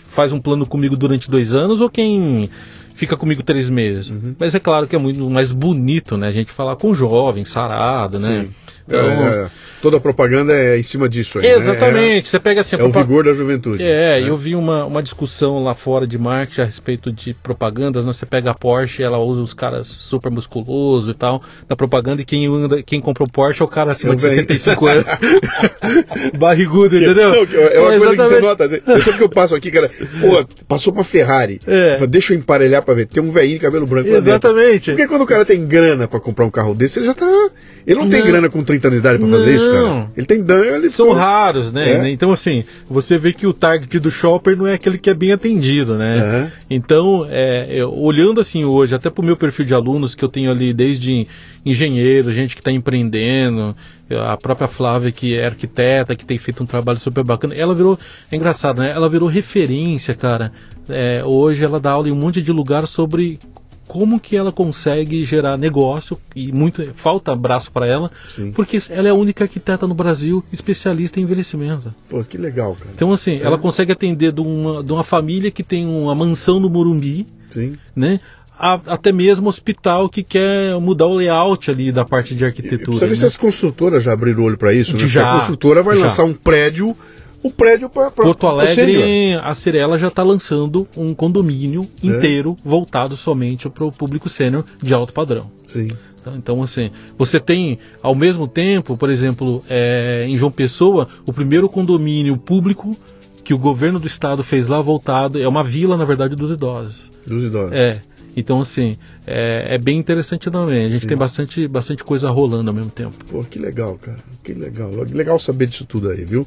faz 0.09 0.32
um 0.32 0.40
plano 0.40 0.66
comigo 0.66 0.97
durante 0.97 1.31
dois 1.31 1.55
anos 1.55 1.81
ou 1.81 1.89
quem 1.89 2.51
fica 2.94 3.16
comigo 3.16 3.43
três 3.43 3.69
meses? 3.69 4.10
Uhum. 4.10 4.35
Mas 4.39 4.55
é 4.55 4.60
claro 4.60 4.86
que 4.86 4.97
é 4.97 4.98
muito 4.98 5.28
mais 5.31 5.52
bonito, 5.52 6.16
né? 6.16 6.28
A 6.28 6.32
gente 6.32 6.52
falar 6.52 6.77
com 6.77 6.94
jovem, 6.94 7.44
sarado, 7.44 8.19
né? 8.19 8.47
Então, 8.86 9.01
é, 9.01 9.44
é 9.44 9.51
toda 9.82 9.97
a 9.97 10.01
propaganda 10.01 10.55
é 10.55 10.78
em 10.78 10.82
cima 10.82 11.09
disso 11.09 11.39
aí, 11.39 11.44
né? 11.44 11.55
Exatamente. 11.55 11.94
Né? 11.94 12.19
É, 12.19 12.23
Você 12.23 12.39
pega 12.39 12.60
assim. 12.60 12.77
É 12.77 12.82
o 12.82 12.90
vigor 12.90 13.24
da 13.24 13.35
juventude. 13.35 13.82
É, 13.82 14.20
né? 14.20 14.28
eu 14.28 14.36
vi 14.36 14.55
uma, 14.55 14.86
uma 14.86 15.02
discussão 15.02 15.62
lá 15.62 15.74
fora 15.74 16.06
de 16.06 16.16
marketing 16.16 16.60
a 16.60 16.64
respeito 16.64 17.12
de 17.12 17.35
propagandas. 17.35 18.06
Né? 18.06 18.12
Você 18.12 18.24
pega 18.24 18.52
a 18.52 18.55
Porsche, 18.55 19.02
ela 19.02 19.19
usa 19.19 19.43
os 19.43 19.52
caras 19.52 19.89
super 19.89 20.31
musculosos 20.31 21.10
e 21.10 21.14
tal 21.14 21.43
na 21.69 21.74
propaganda, 21.74 22.23
e 22.23 22.24
quem, 22.24 22.47
anda, 22.47 22.82
quem 22.82 23.01
comprou 23.01 23.28
Porsche 23.28 23.60
é 23.60 23.64
o 23.64 23.69
cara 23.69 23.90
acima 23.90 24.12
eu 24.12 24.16
de 24.16 24.23
65 24.23 24.86
anos. 24.86 25.05
Barrigudo, 26.39 26.97
entendeu? 26.97 27.31
Não, 27.31 27.35
é 27.35 27.81
uma 27.81 27.94
é, 27.94 27.98
coisa 27.98 28.14
exatamente. 28.14 28.16
que 28.16 28.23
você 28.23 28.40
nota. 28.40 28.69
Né? 28.69 28.81
Eu 28.86 29.02
sempre 29.02 29.19
que 29.19 29.24
eu 29.24 29.28
passo 29.28 29.55
aqui, 29.55 29.70
cara, 29.70 29.90
pô, 30.20 30.64
passou 30.69 30.93
uma 30.93 31.02
Ferrari. 31.02 31.60
É. 31.66 32.06
Deixa 32.06 32.32
eu 32.32 32.39
emparelhar 32.39 32.81
pra 32.84 32.94
ver. 32.94 33.06
Tem 33.06 33.22
um 33.22 33.30
velhinho 33.30 33.56
de 33.56 33.62
cabelo 33.62 33.86
branco 33.86 34.09
Exatamente. 34.09 34.90
Porque 34.90 35.06
quando 35.06 35.22
o 35.22 35.26
cara 35.26 35.44
tem 35.44 35.66
grana 35.66 36.06
pra 36.06 36.20
comprar 36.20 36.44
um 36.44 36.50
carro 36.50 36.74
desse, 36.74 36.98
ele 36.98 37.06
já 37.06 37.14
tá. 37.14 37.50
Ele 37.86 37.98
não, 37.98 38.04
não. 38.04 38.10
tem 38.10 38.24
grana 38.24 38.48
com 38.48 38.62
30 38.62 38.88
anos 38.88 39.00
de 39.00 39.00
idade 39.00 39.18
pra 39.18 39.28
fazer 39.28 39.56
isso, 39.56 39.72
cara. 39.72 40.10
Ele 40.16 40.26
tem 40.26 40.42
dano, 40.42 40.90
São 40.90 41.06
foi... 41.09 41.16
raros, 41.16 41.72
né? 41.72 42.09
É. 42.09 42.10
Então, 42.10 42.32
assim, 42.32 42.64
você 42.88 43.18
vê 43.18 43.32
que 43.32 43.46
o 43.46 43.52
target 43.52 43.98
do 43.98 44.10
shopper 44.10 44.56
não 44.56 44.66
é 44.66 44.74
aquele 44.74 44.98
que 44.98 45.10
é 45.10 45.14
bem 45.14 45.32
atendido, 45.32 45.96
né? 45.96 46.52
Então, 46.70 47.26
é, 47.28 47.66
eu, 47.70 47.92
olhando 47.92 48.40
assim 48.40 48.64
hoje, 48.64 48.94
até 48.94 49.10
pro 49.10 49.22
meu 49.22 49.36
perfil 49.36 49.64
de 49.64 49.74
alunos, 49.74 50.14
que 50.14 50.24
eu 50.24 50.28
tenho 50.28 50.50
ali 50.50 50.72
desde 50.72 51.26
engenheiro, 51.64 52.32
gente 52.32 52.55
que 52.55 52.60
está 52.60 52.72
empreendendo, 52.72 53.76
a 54.10 54.36
própria 54.36 54.68
Flávia, 54.68 55.12
que 55.12 55.39
é 55.39 55.47
arquiteta, 55.47 56.16
que 56.16 56.26
tem 56.26 56.39
feito 56.39 56.62
um 56.62 56.66
trabalho 56.66 56.98
super 56.98 57.24
bacana, 57.24 57.55
ela 57.55 57.74
virou, 57.74 57.98
é 58.30 58.36
engraçado, 58.36 58.80
né? 58.80 58.90
Ela 58.90 59.09
virou 59.09 59.28
referência, 59.28 60.14
cara. 60.14 60.52
É, 60.89 61.22
hoje 61.24 61.64
ela 61.64 61.78
dá 61.78 61.93
aula 61.93 62.09
em 62.09 62.12
um 62.12 62.16
monte 62.16 62.43
de 62.43 62.52
lugar 62.52 62.86
sobre 62.86 63.39
como 63.86 64.18
que 64.18 64.36
ela 64.36 64.51
consegue 64.51 65.22
gerar 65.22 65.59
negócio 65.59 66.18
e 66.34 66.51
muito 66.51 66.82
falta 66.94 67.36
braço 67.36 67.70
para 67.70 67.86
ela, 67.86 68.10
Sim. 68.30 68.51
porque 68.52 68.80
ela 68.89 69.09
é 69.09 69.10
a 69.10 69.14
única 69.14 69.44
arquiteta 69.44 69.86
no 69.86 69.94
Brasil 69.94 70.43
especialista 70.51 71.20
em 71.20 71.24
envelhecimento. 71.24 71.94
Pô, 72.09 72.24
que 72.24 72.39
legal, 72.39 72.74
cara. 72.74 72.90
Então 72.94 73.12
assim, 73.12 73.36
é. 73.36 73.43
ela 73.43 73.59
consegue 73.59 73.93
atender 73.93 74.32
de 74.32 74.40
uma, 74.40 74.82
de 74.82 74.93
uma 74.93 75.05
família 75.05 75.51
que 75.51 75.62
tem 75.62 75.86
uma 75.86 76.14
mansão 76.14 76.59
no 76.59 76.70
Morumbi, 76.70 77.26
Sim. 77.51 77.76
né? 77.94 78.20
A, 78.64 78.74
até 78.86 79.10
mesmo 79.10 79.48
hospital 79.48 80.09
que 80.09 80.22
quer 80.22 80.78
mudar 80.80 81.06
o 81.06 81.14
layout 81.14 81.68
ali 81.68 81.90
da 81.90 82.05
parte 82.05 82.32
de 82.32 82.44
arquitetura. 82.44 82.97
Você 82.97 83.09
né? 83.09 83.14
se 83.16 83.24
as 83.24 83.36
construtoras 83.36 84.05
já 84.05 84.12
abriram 84.12 84.43
o 84.43 84.47
olho 84.47 84.56
para 84.56 84.72
isso, 84.72 84.97
né? 84.97 85.09
Já, 85.09 85.34
a 85.34 85.39
construtora 85.40 85.82
vai 85.82 85.97
já. 85.97 86.05
lançar 86.05 86.22
um 86.22 86.32
prédio 86.32 86.97
o 87.43 87.51
prédio 87.51 87.89
para 87.89 88.09
Porto 88.09 88.47
Alegre, 88.47 89.34
a 89.43 89.52
Cirela 89.52 89.98
já 89.98 90.06
está 90.06 90.22
lançando 90.22 90.86
um 90.97 91.12
condomínio 91.12 91.89
é. 92.01 92.06
inteiro 92.06 92.56
voltado 92.64 93.16
somente 93.16 93.68
para 93.68 93.84
o 93.84 93.90
público 93.90 94.28
sênior 94.28 94.64
de 94.80 94.94
alto 94.94 95.12
padrão. 95.12 95.51
Sim. 95.66 95.89
Então, 96.20 96.34
então, 96.36 96.62
assim, 96.62 96.93
você 97.18 97.40
tem, 97.40 97.80
ao 98.01 98.14
mesmo 98.14 98.47
tempo, 98.47 98.97
por 98.97 99.10
exemplo, 99.10 99.60
é, 99.68 100.24
em 100.28 100.36
João 100.36 100.52
Pessoa, 100.52 101.09
o 101.26 101.32
primeiro 101.32 101.68
condomínio 101.68 102.36
público 102.36 102.97
que 103.43 103.52
o 103.52 103.59
governo 103.59 103.98
do 103.98 104.06
estado 104.06 104.44
fez 104.44 104.68
lá 104.68 104.80
voltado, 104.80 105.40
é 105.40 105.48
uma 105.48 105.64
vila, 105.64 105.97
na 105.97 106.05
verdade, 106.05 106.36
dos 106.36 106.52
idosos. 106.52 107.10
Dos 107.26 107.44
idosos. 107.44 107.72
É. 107.72 108.01
Então, 108.36 108.60
assim, 108.60 108.96
é, 109.26 109.74
é, 109.74 109.78
bem 109.78 109.98
interessante 109.98 110.50
também. 110.50 110.86
A 110.86 110.88
gente 110.88 111.02
Sim. 111.02 111.09
tem 111.09 111.16
bastante, 111.16 111.68
bastante 111.68 112.02
coisa 112.02 112.30
rolando 112.30 112.70
ao 112.70 112.74
mesmo 112.74 112.90
tempo. 112.90 113.12
Pô, 113.30 113.44
que 113.44 113.59
legal, 113.59 113.98
cara. 113.98 114.18
Que 114.42 114.54
legal. 114.54 114.90
Legal 115.10 115.38
saber 115.38 115.66
disso 115.66 115.84
tudo 115.84 116.10
aí, 116.10 116.24
viu? 116.24 116.46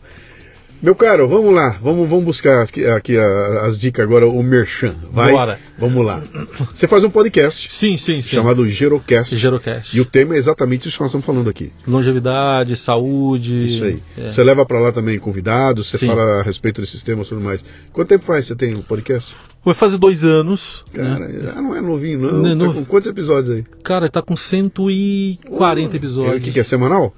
Meu 0.86 0.94
caro, 0.94 1.28
vamos 1.28 1.52
lá, 1.52 1.80
vamos, 1.82 2.08
vamos 2.08 2.24
buscar 2.24 2.62
aqui, 2.62 2.86
aqui 2.86 3.18
as 3.18 3.76
dicas 3.76 4.06
agora, 4.06 4.28
o 4.28 4.44
Merchan. 4.44 4.94
Vai? 5.12 5.32
Bora. 5.32 5.60
Vamos 5.80 6.06
lá. 6.06 6.24
Você 6.72 6.88
faz 6.88 7.04
um 7.04 7.10
podcast. 7.10 7.74
Sim, 7.74 7.98
sim, 7.98 8.22
sim. 8.22 8.36
Chamado 8.36 8.68
Gerocast. 8.68 9.36
Gerocast. 9.36 9.98
E 9.98 10.00
o 10.00 10.06
tema 10.06 10.36
é 10.36 10.38
exatamente 10.38 10.88
isso 10.88 10.98
que 10.98 11.02
nós 11.02 11.10
estamos 11.10 11.26
falando 11.26 11.50
aqui. 11.50 11.72
Longevidade, 11.88 12.76
saúde. 12.76 13.66
Isso 13.66 13.84
aí. 13.84 14.00
É. 14.16 14.30
Você 14.30 14.44
leva 14.44 14.64
para 14.64 14.80
lá 14.80 14.92
também 14.92 15.18
convidados, 15.18 15.88
você 15.88 15.98
sim. 15.98 16.06
fala 16.06 16.22
a 16.22 16.44
respeito 16.44 16.82
desses 16.82 17.02
temas 17.02 17.26
e 17.26 17.30
tudo 17.30 17.42
mais. 17.42 17.66
Quanto 17.92 18.10
tempo 18.10 18.24
faz 18.24 18.46
você 18.46 18.56
tem 18.56 18.76
o 18.76 18.78
um 18.78 18.84
podcast? 18.84 19.36
Vai 19.66 19.74
fazer 19.74 19.98
dois 19.98 20.24
anos. 20.24 20.86
Cara, 20.94 21.28
né? 21.28 21.48
já 21.48 21.62
não 21.64 21.76
é 21.76 21.82
novinho, 21.82 22.20
não. 22.32 22.56
não, 22.56 22.66
é 22.66 22.68
tá 22.68 22.74
com 22.76 22.86
quantos 22.86 23.08
episódios 23.08 23.56
aí? 23.56 23.66
Cara, 23.82 24.08
tá 24.08 24.22
com 24.22 24.38
140 24.38 25.50
oh, 25.50 25.96
episódios. 25.96 26.38
O 26.38 26.42
que, 26.42 26.52
que 26.52 26.60
é 26.60 26.64
semanal? 26.64 27.12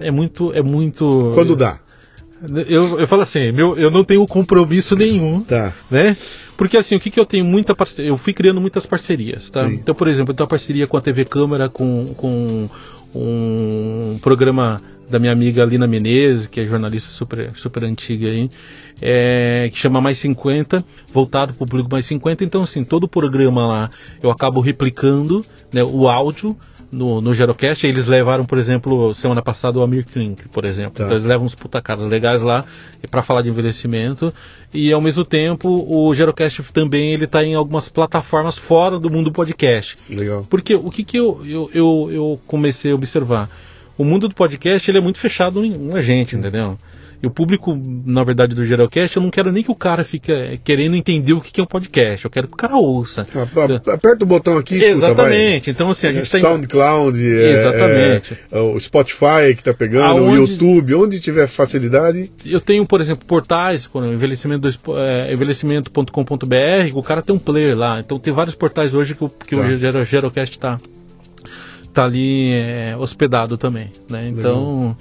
É 0.00 0.10
muito, 0.10 0.54
é 0.54 0.62
muito. 0.62 1.32
Quando 1.34 1.54
dá? 1.54 1.80
Eu, 2.68 3.00
eu 3.00 3.08
falo 3.08 3.22
assim, 3.22 3.50
meu, 3.50 3.78
eu 3.78 3.90
não 3.90 4.04
tenho 4.04 4.26
compromisso 4.26 4.94
nenhum, 4.94 5.40
tá. 5.40 5.74
né? 5.90 6.16
Porque 6.56 6.76
assim, 6.76 6.96
o 6.96 7.00
que, 7.00 7.10
que 7.10 7.18
eu 7.18 7.26
tenho 7.26 7.44
muita 7.44 7.74
parceria, 7.74 8.10
eu 8.10 8.18
fui 8.18 8.32
criando 8.32 8.60
muitas 8.60 8.84
parcerias, 8.84 9.50
tá? 9.50 9.66
Sim. 9.66 9.74
Então, 9.74 9.94
por 9.94 10.06
exemplo, 10.08 10.32
eu 10.32 10.36
tenho 10.36 10.44
uma 10.44 10.50
parceria 10.50 10.86
com 10.86 10.96
a 10.96 11.00
TV 11.00 11.24
Câmara, 11.24 11.68
com, 11.68 12.14
com 12.14 12.68
um 13.14 14.18
programa 14.20 14.80
da 15.08 15.18
minha 15.18 15.32
amiga 15.32 15.64
Lina 15.64 15.86
Menezes, 15.86 16.46
que 16.46 16.60
é 16.60 16.66
jornalista 16.66 17.10
super, 17.10 17.50
super 17.56 17.84
antiga 17.84 18.28
aí, 18.28 18.50
é, 19.00 19.68
que 19.72 19.78
chama 19.78 20.00
Mais 20.00 20.18
50, 20.18 20.84
voltado 21.12 21.54
para 21.54 21.64
o 21.64 21.66
público 21.66 21.88
Mais 21.90 22.04
50. 22.06 22.44
Então, 22.44 22.62
assim, 22.62 22.84
todo 22.84 23.04
o 23.04 23.08
programa 23.08 23.66
lá 23.66 23.90
eu 24.22 24.30
acabo 24.30 24.60
replicando 24.60 25.44
né, 25.72 25.82
o 25.82 26.08
áudio 26.08 26.56
no, 26.90 27.20
no 27.20 27.34
Gerocast, 27.34 27.86
eles 27.86 28.06
levaram, 28.06 28.44
por 28.44 28.58
exemplo, 28.58 29.14
semana 29.14 29.42
passada 29.42 29.78
o 29.78 29.82
Amir 29.82 30.06
Klink, 30.06 30.48
por 30.48 30.64
exemplo. 30.64 30.92
Tá. 30.92 31.04
Então 31.04 31.16
eles 31.16 31.24
levam 31.24 31.46
uns 31.46 31.54
puta 31.54 31.80
caras 31.80 32.06
legais 32.06 32.42
lá 32.42 32.64
para 33.10 33.22
falar 33.22 33.42
de 33.42 33.48
envelhecimento. 33.48 34.32
E 34.72 34.92
ao 34.92 35.00
mesmo 35.00 35.24
tempo, 35.24 35.86
o 35.88 36.14
Gerocast 36.14 36.62
também 36.72 37.12
ele 37.12 37.26
tá 37.26 37.44
em 37.44 37.54
algumas 37.54 37.88
plataformas 37.88 38.58
fora 38.58 38.98
do 38.98 39.10
mundo 39.10 39.32
podcast. 39.32 39.96
Legal. 40.08 40.46
Porque 40.48 40.74
o 40.74 40.90
que, 40.90 41.04
que 41.04 41.18
eu, 41.18 41.40
eu, 41.44 41.70
eu, 41.72 42.08
eu 42.12 42.40
comecei 42.46 42.92
a 42.92 42.94
observar? 42.94 43.48
O 43.98 44.04
mundo 44.04 44.28
do 44.28 44.34
podcast 44.34 44.90
ele 44.90 44.98
é 44.98 45.00
muito 45.00 45.18
fechado 45.18 45.64
em 45.64 45.92
a 45.94 46.02
gente, 46.02 46.36
entendeu? 46.36 46.78
E 47.22 47.26
o 47.26 47.30
público, 47.30 47.76
na 48.04 48.22
verdade, 48.22 48.54
do 48.54 48.64
Geralcast, 48.64 49.16
eu 49.16 49.22
não 49.22 49.30
quero 49.30 49.50
nem 49.50 49.62
que 49.62 49.70
o 49.70 49.74
cara 49.74 50.04
fique 50.04 50.30
eh, 50.30 50.58
querendo 50.62 50.96
entender 50.96 51.32
o 51.32 51.40
que 51.40 51.60
é 51.60 51.62
um 51.62 51.66
podcast. 51.66 52.24
Eu 52.24 52.30
quero 52.30 52.46
que 52.46 52.54
o 52.54 52.56
cara 52.56 52.76
ouça. 52.76 53.26
Aperta 53.86 54.24
o 54.24 54.26
botão 54.26 54.58
aqui. 54.58 54.82
Exatamente. 54.82 55.70
então, 55.70 55.90
assim, 55.90 56.08
a 56.08 56.12
gente 56.12 56.36
é, 56.36 56.40
SoundCloud, 56.40 57.18
é, 57.18 57.52
Exatamente. 57.52 58.38
É, 58.52 58.60
o 58.60 58.78
Spotify 58.78 59.54
que 59.54 59.60
está 59.60 59.72
pegando, 59.72 60.18
Aonde... 60.18 60.38
o 60.38 60.46
YouTube, 60.46 60.94
onde 60.94 61.20
tiver 61.20 61.46
facilidade. 61.46 62.30
Eu 62.44 62.60
tenho, 62.60 62.84
por 62.86 63.00
exemplo, 63.00 63.24
portais, 63.26 63.86
por 63.86 64.04
envelhecimento 64.04 64.68
é, 64.96 65.32
envelhecimento.com.br, 65.32 66.94
o 66.94 67.02
cara 67.02 67.22
tem 67.22 67.34
um 67.34 67.38
player 67.38 67.76
lá. 67.76 68.00
Então, 68.00 68.18
tem 68.18 68.32
vários 68.32 68.54
portais 68.54 68.92
hoje 68.92 69.14
que, 69.14 69.26
que 69.46 69.56
tá. 69.56 69.62
o 69.62 70.04
Gerocast 70.04 70.56
está 70.56 70.78
tá 71.96 72.04
ali 72.04 72.52
é, 72.52 72.94
hospedado 72.94 73.56
também, 73.56 73.90
né? 74.10 74.28
Então, 74.28 74.94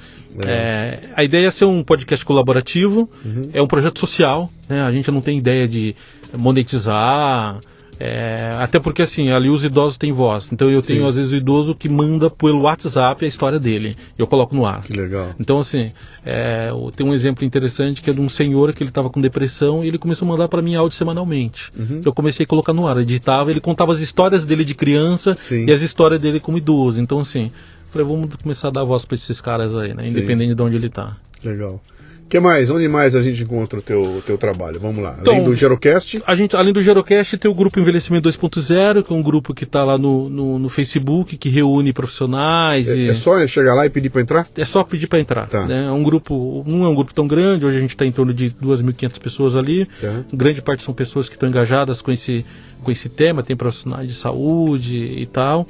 é, 0.45 0.99
a 1.15 1.23
ideia 1.23 1.47
é 1.47 1.51
ser 1.51 1.65
um 1.65 1.83
podcast 1.83 2.25
colaborativo, 2.25 3.09
uhum. 3.23 3.49
é 3.53 3.61
um 3.61 3.67
projeto 3.67 3.99
social, 3.99 4.49
né? 4.67 4.81
A 4.81 4.91
gente 4.91 5.09
não 5.11 5.21
tem 5.21 5.37
ideia 5.37 5.67
de 5.67 5.95
monetizar, 6.33 7.59
é, 7.99 8.55
até 8.59 8.79
porque 8.79 9.01
assim, 9.01 9.31
ali 9.31 9.49
os 9.49 9.63
idosos 9.63 9.97
têm 9.97 10.11
voz. 10.11 10.51
Então 10.51 10.69
eu 10.69 10.81
tenho 10.81 11.03
Sim. 11.03 11.07
às 11.07 11.15
vezes 11.15 11.31
o 11.31 11.35
idoso 11.35 11.73
que 11.73 11.87
manda 11.87 12.29
pelo 12.29 12.61
WhatsApp 12.61 13.23
a 13.23 13.27
história 13.27 13.59
dele. 13.59 13.95
Eu 14.17 14.27
coloco 14.27 14.55
no 14.55 14.65
ar. 14.65 14.81
Que 14.81 14.93
legal. 14.93 15.33
Então 15.39 15.59
assim, 15.59 15.91
é, 16.25 16.69
tem 16.95 17.07
um 17.07 17.13
exemplo 17.13 17.45
interessante 17.45 18.01
que 18.01 18.09
é 18.09 18.13
de 18.13 18.19
um 18.19 18.29
senhor 18.29 18.73
que 18.73 18.83
ele 18.83 18.89
estava 18.89 19.09
com 19.09 19.21
depressão 19.21 19.83
e 19.83 19.87
ele 19.87 19.97
começou 19.97 20.27
a 20.27 20.31
mandar 20.31 20.47
para 20.47 20.61
mim 20.61 20.75
áudio 20.75 20.97
semanalmente. 20.97 21.71
Uhum. 21.77 22.01
Eu 22.03 22.13
comecei 22.13 22.43
a 22.43 22.47
colocar 22.47 22.73
no 22.73 22.87
ar, 22.87 22.97
editava, 22.97 23.49
ele 23.49 23.61
contava 23.61 23.93
as 23.93 23.99
histórias 23.99 24.45
dele 24.45 24.65
de 24.65 24.75
criança 24.75 25.35
Sim. 25.35 25.65
e 25.65 25.71
as 25.71 25.81
histórias 25.81 26.19
dele 26.19 26.39
como 26.39 26.57
idoso. 26.57 27.01
Então 27.01 27.19
assim, 27.19 27.51
falei, 27.91 28.07
vamos 28.07 28.35
começar 28.35 28.69
a 28.69 28.71
dar 28.71 28.83
voz 28.83 29.05
para 29.05 29.15
esses 29.15 29.39
caras 29.41 29.73
aí, 29.75 29.93
né? 29.93 30.07
Independente 30.07 30.49
Sim. 30.49 30.55
de 30.55 30.61
onde 30.61 30.75
ele 30.77 30.87
está. 30.87 31.17
Legal. 31.43 31.81
O 32.25 32.27
que 32.27 32.39
mais? 32.39 32.71
Onde 32.71 32.87
mais 32.87 33.15
a 33.15 33.21
gente 33.21 33.43
encontra 33.43 33.77
o 33.77 33.81
teu, 33.83 34.23
teu 34.25 34.35
trabalho? 34.35 34.79
Vamos 34.79 35.03
lá. 35.03 35.15
Então, 35.21 35.35
Além 35.35 35.45
do 35.45 35.53
Gerocast. 35.53 36.23
A 36.25 36.35
gente, 36.35 36.55
além 36.55 36.73
do 36.73 36.81
Gerocast, 36.81 37.37
tem 37.37 37.49
o 37.49 37.53
grupo 37.53 37.79
Envelhecimento 37.79 38.27
2.0, 38.27 39.03
que 39.03 39.13
é 39.13 39.15
um 39.15 39.21
grupo 39.21 39.53
que 39.53 39.63
está 39.63 39.83
lá 39.83 39.95
no, 39.95 40.27
no, 40.27 40.57
no, 40.57 40.67
Facebook, 40.67 41.37
que 41.37 41.49
reúne 41.49 41.93
profissionais. 41.93 42.89
É, 42.89 42.95
e... 42.95 43.09
é 43.09 43.13
só 43.13 43.45
chegar 43.45 43.75
lá 43.75 43.85
e 43.85 43.91
pedir 43.91 44.09
para 44.09 44.23
entrar? 44.23 44.47
É 44.57 44.65
só 44.65 44.83
pedir 44.83 45.05
para 45.05 45.19
entrar. 45.19 45.47
Tá. 45.47 45.67
Né? 45.67 45.85
É 45.85 45.91
um 45.91 46.01
grupo, 46.01 46.63
não 46.65 46.83
é 46.83 46.89
um 46.89 46.95
grupo 46.95 47.13
tão 47.13 47.27
grande, 47.27 47.63
hoje 47.63 47.77
a 47.77 47.81
gente 47.81 47.91
está 47.91 48.07
em 48.07 48.11
torno 48.11 48.33
de 48.33 48.49
2.500 48.49 49.19
pessoas 49.19 49.55
ali. 49.55 49.85
Tá. 50.01 50.23
Grande 50.33 50.63
parte 50.63 50.81
são 50.81 50.95
pessoas 50.95 51.29
que 51.29 51.35
estão 51.35 51.47
engajadas 51.47 52.01
com 52.01 52.11
esse, 52.11 52.43
com 52.83 52.91
esse 52.91 53.07
tema, 53.07 53.43
tem 53.43 53.55
profissionais 53.55 54.07
de 54.07 54.15
saúde 54.15 54.97
e 54.97 55.27
tal. 55.27 55.67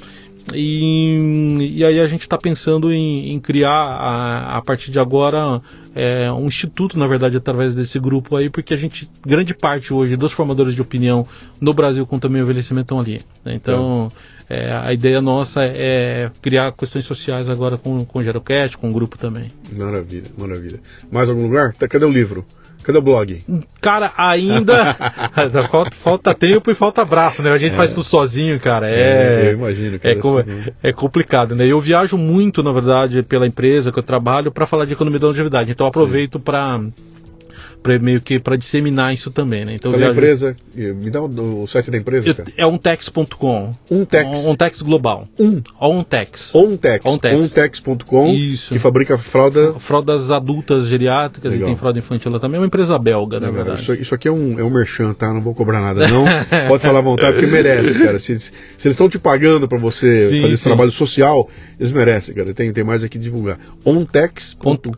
E, 0.54 1.74
e 1.76 1.84
aí 1.84 1.98
a 2.00 2.06
gente 2.06 2.22
está 2.22 2.38
pensando 2.38 2.92
em, 2.92 3.32
em 3.32 3.40
criar 3.40 3.70
a, 3.70 4.56
a, 4.56 4.62
partir 4.62 4.90
de 4.90 4.98
agora 4.98 5.60
é, 5.94 6.30
um 6.30 6.46
instituto, 6.46 6.98
na 6.98 7.06
verdade, 7.06 7.36
através 7.36 7.74
desse 7.74 7.98
grupo 7.98 8.36
aí, 8.36 8.48
porque 8.48 8.72
a 8.72 8.76
gente, 8.76 9.10
grande 9.24 9.54
parte 9.54 9.92
hoje 9.92 10.16
dos 10.16 10.32
formadores 10.32 10.74
de 10.74 10.80
opinião 10.80 11.26
no 11.60 11.74
Brasil 11.74 12.06
com 12.06 12.18
também 12.18 12.40
o 12.40 12.44
envelhecimento 12.44 12.86
estão 12.86 13.00
ali. 13.00 13.22
Né? 13.44 13.54
Então 13.54 14.12
é, 14.48 14.72
a 14.72 14.92
ideia 14.92 15.20
nossa 15.20 15.64
é 15.64 16.30
criar 16.40 16.72
questões 16.72 17.04
sociais 17.04 17.48
agora 17.48 17.76
com, 17.76 18.04
com 18.04 18.20
o 18.20 18.22
Gerocast, 18.22 18.78
com 18.78 18.90
o 18.90 18.92
grupo 18.92 19.18
também. 19.18 19.52
Maravilha, 19.72 20.30
maravilha. 20.38 20.80
Mais 21.10 21.28
algum 21.28 21.42
lugar? 21.42 21.74
Tá, 21.74 21.88
cadê 21.88 22.04
o 22.04 22.10
livro? 22.10 22.46
Cadê 22.86 22.98
o 22.98 23.02
blog? 23.02 23.42
Cara, 23.80 24.12
ainda 24.16 24.94
falta, 25.68 25.96
falta, 25.96 26.32
tempo 26.32 26.70
e 26.70 26.74
falta 26.74 27.04
braço, 27.04 27.42
né? 27.42 27.50
A 27.50 27.58
gente 27.58 27.72
é. 27.72 27.76
faz 27.76 27.92
tudo 27.92 28.04
sozinho, 28.04 28.60
cara. 28.60 28.88
É, 28.88 29.46
é 29.46 29.48
eu 29.48 29.52
imagino 29.54 29.98
que 29.98 30.06
é, 30.06 30.14
com, 30.14 30.36
é 30.80 30.92
complicado, 30.92 31.56
né? 31.56 31.66
Eu 31.66 31.80
viajo 31.80 32.16
muito, 32.16 32.62
na 32.62 32.70
verdade, 32.70 33.24
pela 33.24 33.44
empresa 33.44 33.90
que 33.90 33.98
eu 33.98 34.04
trabalho 34.04 34.52
para 34.52 34.66
falar 34.66 34.84
de 34.84 34.92
economia 34.92 35.18
da 35.18 35.26
longevidade. 35.26 35.72
Então 35.72 35.84
eu 35.84 35.88
aproveito 35.88 36.38
para 36.38 36.80
para 37.86 37.98
meio 38.00 38.20
que 38.20 38.40
para 38.40 38.56
disseminar 38.56 39.14
isso 39.14 39.30
também, 39.30 39.64
né? 39.64 39.74
Então, 39.74 39.92
viajo... 39.92 40.12
empresa, 40.12 40.56
me 40.74 41.10
dá 41.10 41.22
o, 41.22 41.62
o 41.62 41.66
site 41.68 41.90
da 41.90 41.98
empresa, 41.98 42.34
cara. 42.34 42.50
É 42.56 42.66
untex.com. 42.66 43.74
Untex. 43.90 44.44
Untex 44.46 44.82
global. 44.82 45.28
Um. 45.38 45.62
Untex. 45.80 46.52
Untex. 46.54 47.04
Untex.com. 47.04 48.30
Isso. 48.32 48.74
Que 48.74 48.80
fabrica 48.80 49.16
fralda. 49.16 49.74
Fraldas 49.74 50.30
adultas 50.30 50.86
geriátricas 50.86 51.52
Legal. 51.52 51.68
e 51.68 51.70
tem 51.70 51.76
fralda 51.76 51.98
infantil 51.98 52.32
lá 52.32 52.40
também. 52.40 52.56
É 52.56 52.60
uma 52.60 52.66
empresa 52.66 52.98
belga, 52.98 53.38
na 53.38 53.50
verdade. 53.50 53.82
Isso, 53.82 53.94
isso, 53.94 54.14
aqui 54.14 54.26
é 54.26 54.32
um, 54.32 54.58
é 54.58 54.64
um 54.64 54.70
merchan, 54.70 55.12
tá? 55.12 55.32
Não 55.32 55.40
vou 55.40 55.54
cobrar 55.54 55.80
nada, 55.80 56.08
não. 56.08 56.24
Pode 56.68 56.82
falar 56.82 56.98
à 56.98 57.02
vontade, 57.02 57.34
porque 57.34 57.46
merece, 57.46 57.94
cara. 57.94 58.18
Se, 58.18 58.38
se 58.38 58.50
eles 58.50 58.94
estão 58.94 59.08
te 59.08 59.18
pagando 59.18 59.68
para 59.68 59.78
você 59.78 60.28
sim, 60.28 60.40
fazer 60.42 60.54
esse 60.54 60.62
sim. 60.64 60.68
trabalho 60.68 60.90
social, 60.90 61.48
eles 61.78 61.92
merecem, 61.92 62.34
cara. 62.34 62.54
Tem, 62.54 62.72
tem 62.72 62.82
mais 62.84 63.04
aqui 63.04 63.18
divulgar. 63.18 63.58
Ontex.com.br. 63.84 64.90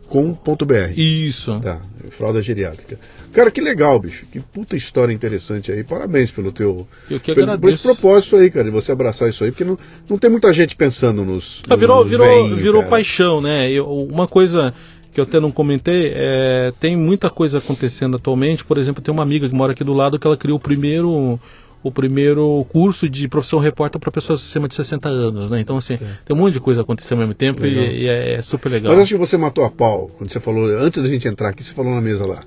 Isso. 0.97 1.59
Tá. 1.61 1.81
Fralda 2.11 2.41
geriátrica. 2.41 2.99
Cara, 3.33 3.51
que 3.51 3.61
legal, 3.61 3.99
bicho. 3.99 4.27
Que 4.31 4.39
puta 4.41 4.77
história 4.77 5.13
interessante 5.13 5.73
aí. 5.73 5.83
Parabéns 5.83 6.31
pelo 6.31 6.53
teu. 6.53 6.87
Eu 7.11 7.19
que 7.19 7.35
pelo, 7.35 7.59
por 7.59 7.71
esse 7.71 7.83
propósito 7.83 8.37
aí, 8.37 8.51
cara, 8.51 8.67
de 8.67 8.71
você 8.71 8.93
abraçar 8.93 9.29
isso 9.29 9.43
aí, 9.43 9.51
porque 9.51 9.65
não, 9.65 9.77
não 10.09 10.19
tem 10.19 10.31
muita 10.31 10.53
gente 10.53 10.77
pensando 10.77 11.25
nos. 11.25 11.63
Ah, 11.69 11.75
virou 11.75 12.01
nos 12.01 12.11
virou, 12.11 12.27
veinho, 12.27 12.57
virou 12.57 12.83
cara. 12.83 12.91
paixão, 12.91 13.41
né? 13.41 13.71
Eu, 13.71 13.87
uma 13.87 14.29
coisa 14.29 14.73
que 15.13 15.21
eu 15.21 15.25
até 15.25 15.41
não 15.41 15.51
comentei, 15.51 16.13
é, 16.15 16.73
tem 16.79 16.97
muita 16.97 17.29
coisa 17.29 17.59
acontecendo 17.59 18.17
atualmente. 18.17 18.65
Por 18.65 18.79
exemplo, 18.79 19.03
tem 19.03 19.13
uma 19.13 19.23
amiga 19.23 19.49
que 19.49 19.55
mora 19.55 19.73
aqui 19.73 19.83
do 19.83 19.93
lado 19.93 20.19
que 20.19 20.27
ela 20.27 20.37
criou 20.37 20.59
o 20.59 20.61
primeiro 20.61 21.41
o 21.83 21.91
primeiro 21.91 22.67
curso 22.71 23.09
de 23.09 23.29
profissão 23.29 23.59
repórter 23.59 24.01
para 24.01 24.11
pessoas 24.11 24.41
acima 24.41 24.67
de 24.67 24.75
60 24.75 25.09
anos, 25.09 25.51
né? 25.51 25.61
Então, 25.61 25.77
assim, 25.77 25.95
é. 25.95 26.19
tem 26.25 26.35
um 26.35 26.39
monte 26.39 26.55
de 26.55 26.61
coisa 26.61 26.83
acontecendo 26.83 27.19
ao 27.19 27.27
mesmo 27.27 27.35
tempo 27.35 27.65
e, 27.65 28.03
e, 28.03 28.09
é, 28.09 28.35
é, 28.35 28.43
super 28.43 28.69
legal. 28.69 28.93
Mas 28.93 29.03
acho 29.03 29.15
que 29.15 29.21
você 29.21 29.37
matou 29.37 29.65
a 29.65 29.71
pau 29.71 30.11
quando 30.19 30.33
você 30.33 30.41
falou, 30.41 30.67
antes 30.67 31.03
da 31.03 31.09
gente 31.09 31.29
entrar 31.29 31.51
aqui, 31.51 31.63
você 31.63 31.73
falou 31.73 31.95
na 31.95 32.01
mesa 32.01 32.27
lá. 32.27 32.41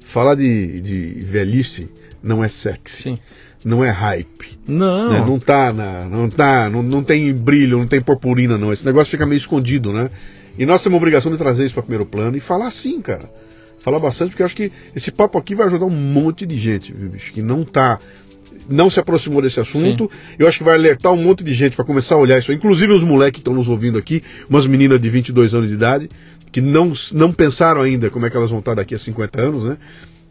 Falar 0.00 0.34
de, 0.34 0.80
de 0.80 1.06
velhice 1.24 1.88
não 2.22 2.44
é 2.44 2.48
sexy. 2.48 3.02
Sim. 3.02 3.18
Não 3.64 3.82
é 3.82 3.88
hype. 3.88 4.58
Não. 4.68 5.10
Né? 5.10 5.20
Não 5.20 5.38
tá 5.38 5.72
na. 5.72 6.04
Não 6.04 6.28
tá. 6.28 6.68
Não, 6.68 6.82
não 6.82 7.02
tem 7.02 7.32
brilho, 7.32 7.78
não 7.78 7.86
tem 7.86 8.00
purpurina, 8.00 8.58
não. 8.58 8.72
Esse 8.72 8.84
negócio 8.84 9.10
fica 9.10 9.24
meio 9.24 9.38
escondido, 9.38 9.90
né? 9.90 10.10
E 10.58 10.66
nós 10.66 10.82
temos 10.82 10.96
a 10.96 10.98
obrigação 10.98 11.32
de 11.32 11.38
trazer 11.38 11.64
isso 11.64 11.74
para 11.74 11.82
primeiro 11.82 12.04
plano 12.04 12.36
e 12.36 12.40
falar 12.40 12.70
sim, 12.70 13.00
cara. 13.00 13.30
Falar 13.78 13.98
bastante, 13.98 14.30
porque 14.30 14.42
eu 14.42 14.46
acho 14.46 14.56
que 14.56 14.70
esse 14.94 15.10
papo 15.10 15.36
aqui 15.36 15.54
vai 15.54 15.66
ajudar 15.66 15.86
um 15.86 15.90
monte 15.90 16.46
de 16.46 16.56
gente, 16.56 16.92
viu, 16.92 17.10
bicho, 17.10 17.32
que 17.32 17.42
não 17.42 17.64
tá 17.64 17.98
não 18.68 18.88
se 18.90 19.00
aproximou 19.00 19.42
desse 19.42 19.60
assunto. 19.60 20.10
Sim. 20.10 20.36
Eu 20.38 20.48
acho 20.48 20.58
que 20.58 20.64
vai 20.64 20.74
alertar 20.74 21.12
um 21.12 21.22
monte 21.22 21.44
de 21.44 21.52
gente 21.52 21.76
para 21.76 21.84
começar 21.84 22.14
a 22.14 22.18
olhar 22.18 22.38
isso, 22.38 22.52
inclusive 22.52 22.92
os 22.92 23.02
moleques 23.02 23.34
que 23.34 23.40
estão 23.40 23.54
nos 23.54 23.68
ouvindo 23.68 23.98
aqui, 23.98 24.22
umas 24.48 24.66
meninas 24.66 25.00
de 25.00 25.08
22 25.08 25.54
anos 25.54 25.68
de 25.68 25.74
idade, 25.74 26.10
que 26.50 26.60
não, 26.60 26.92
não 27.12 27.32
pensaram 27.32 27.80
ainda 27.80 28.10
como 28.10 28.26
é 28.26 28.30
que 28.30 28.36
elas 28.36 28.50
vão 28.50 28.60
estar 28.60 28.74
daqui 28.74 28.94
a 28.94 28.98
50 28.98 29.40
anos, 29.40 29.64
né? 29.64 29.76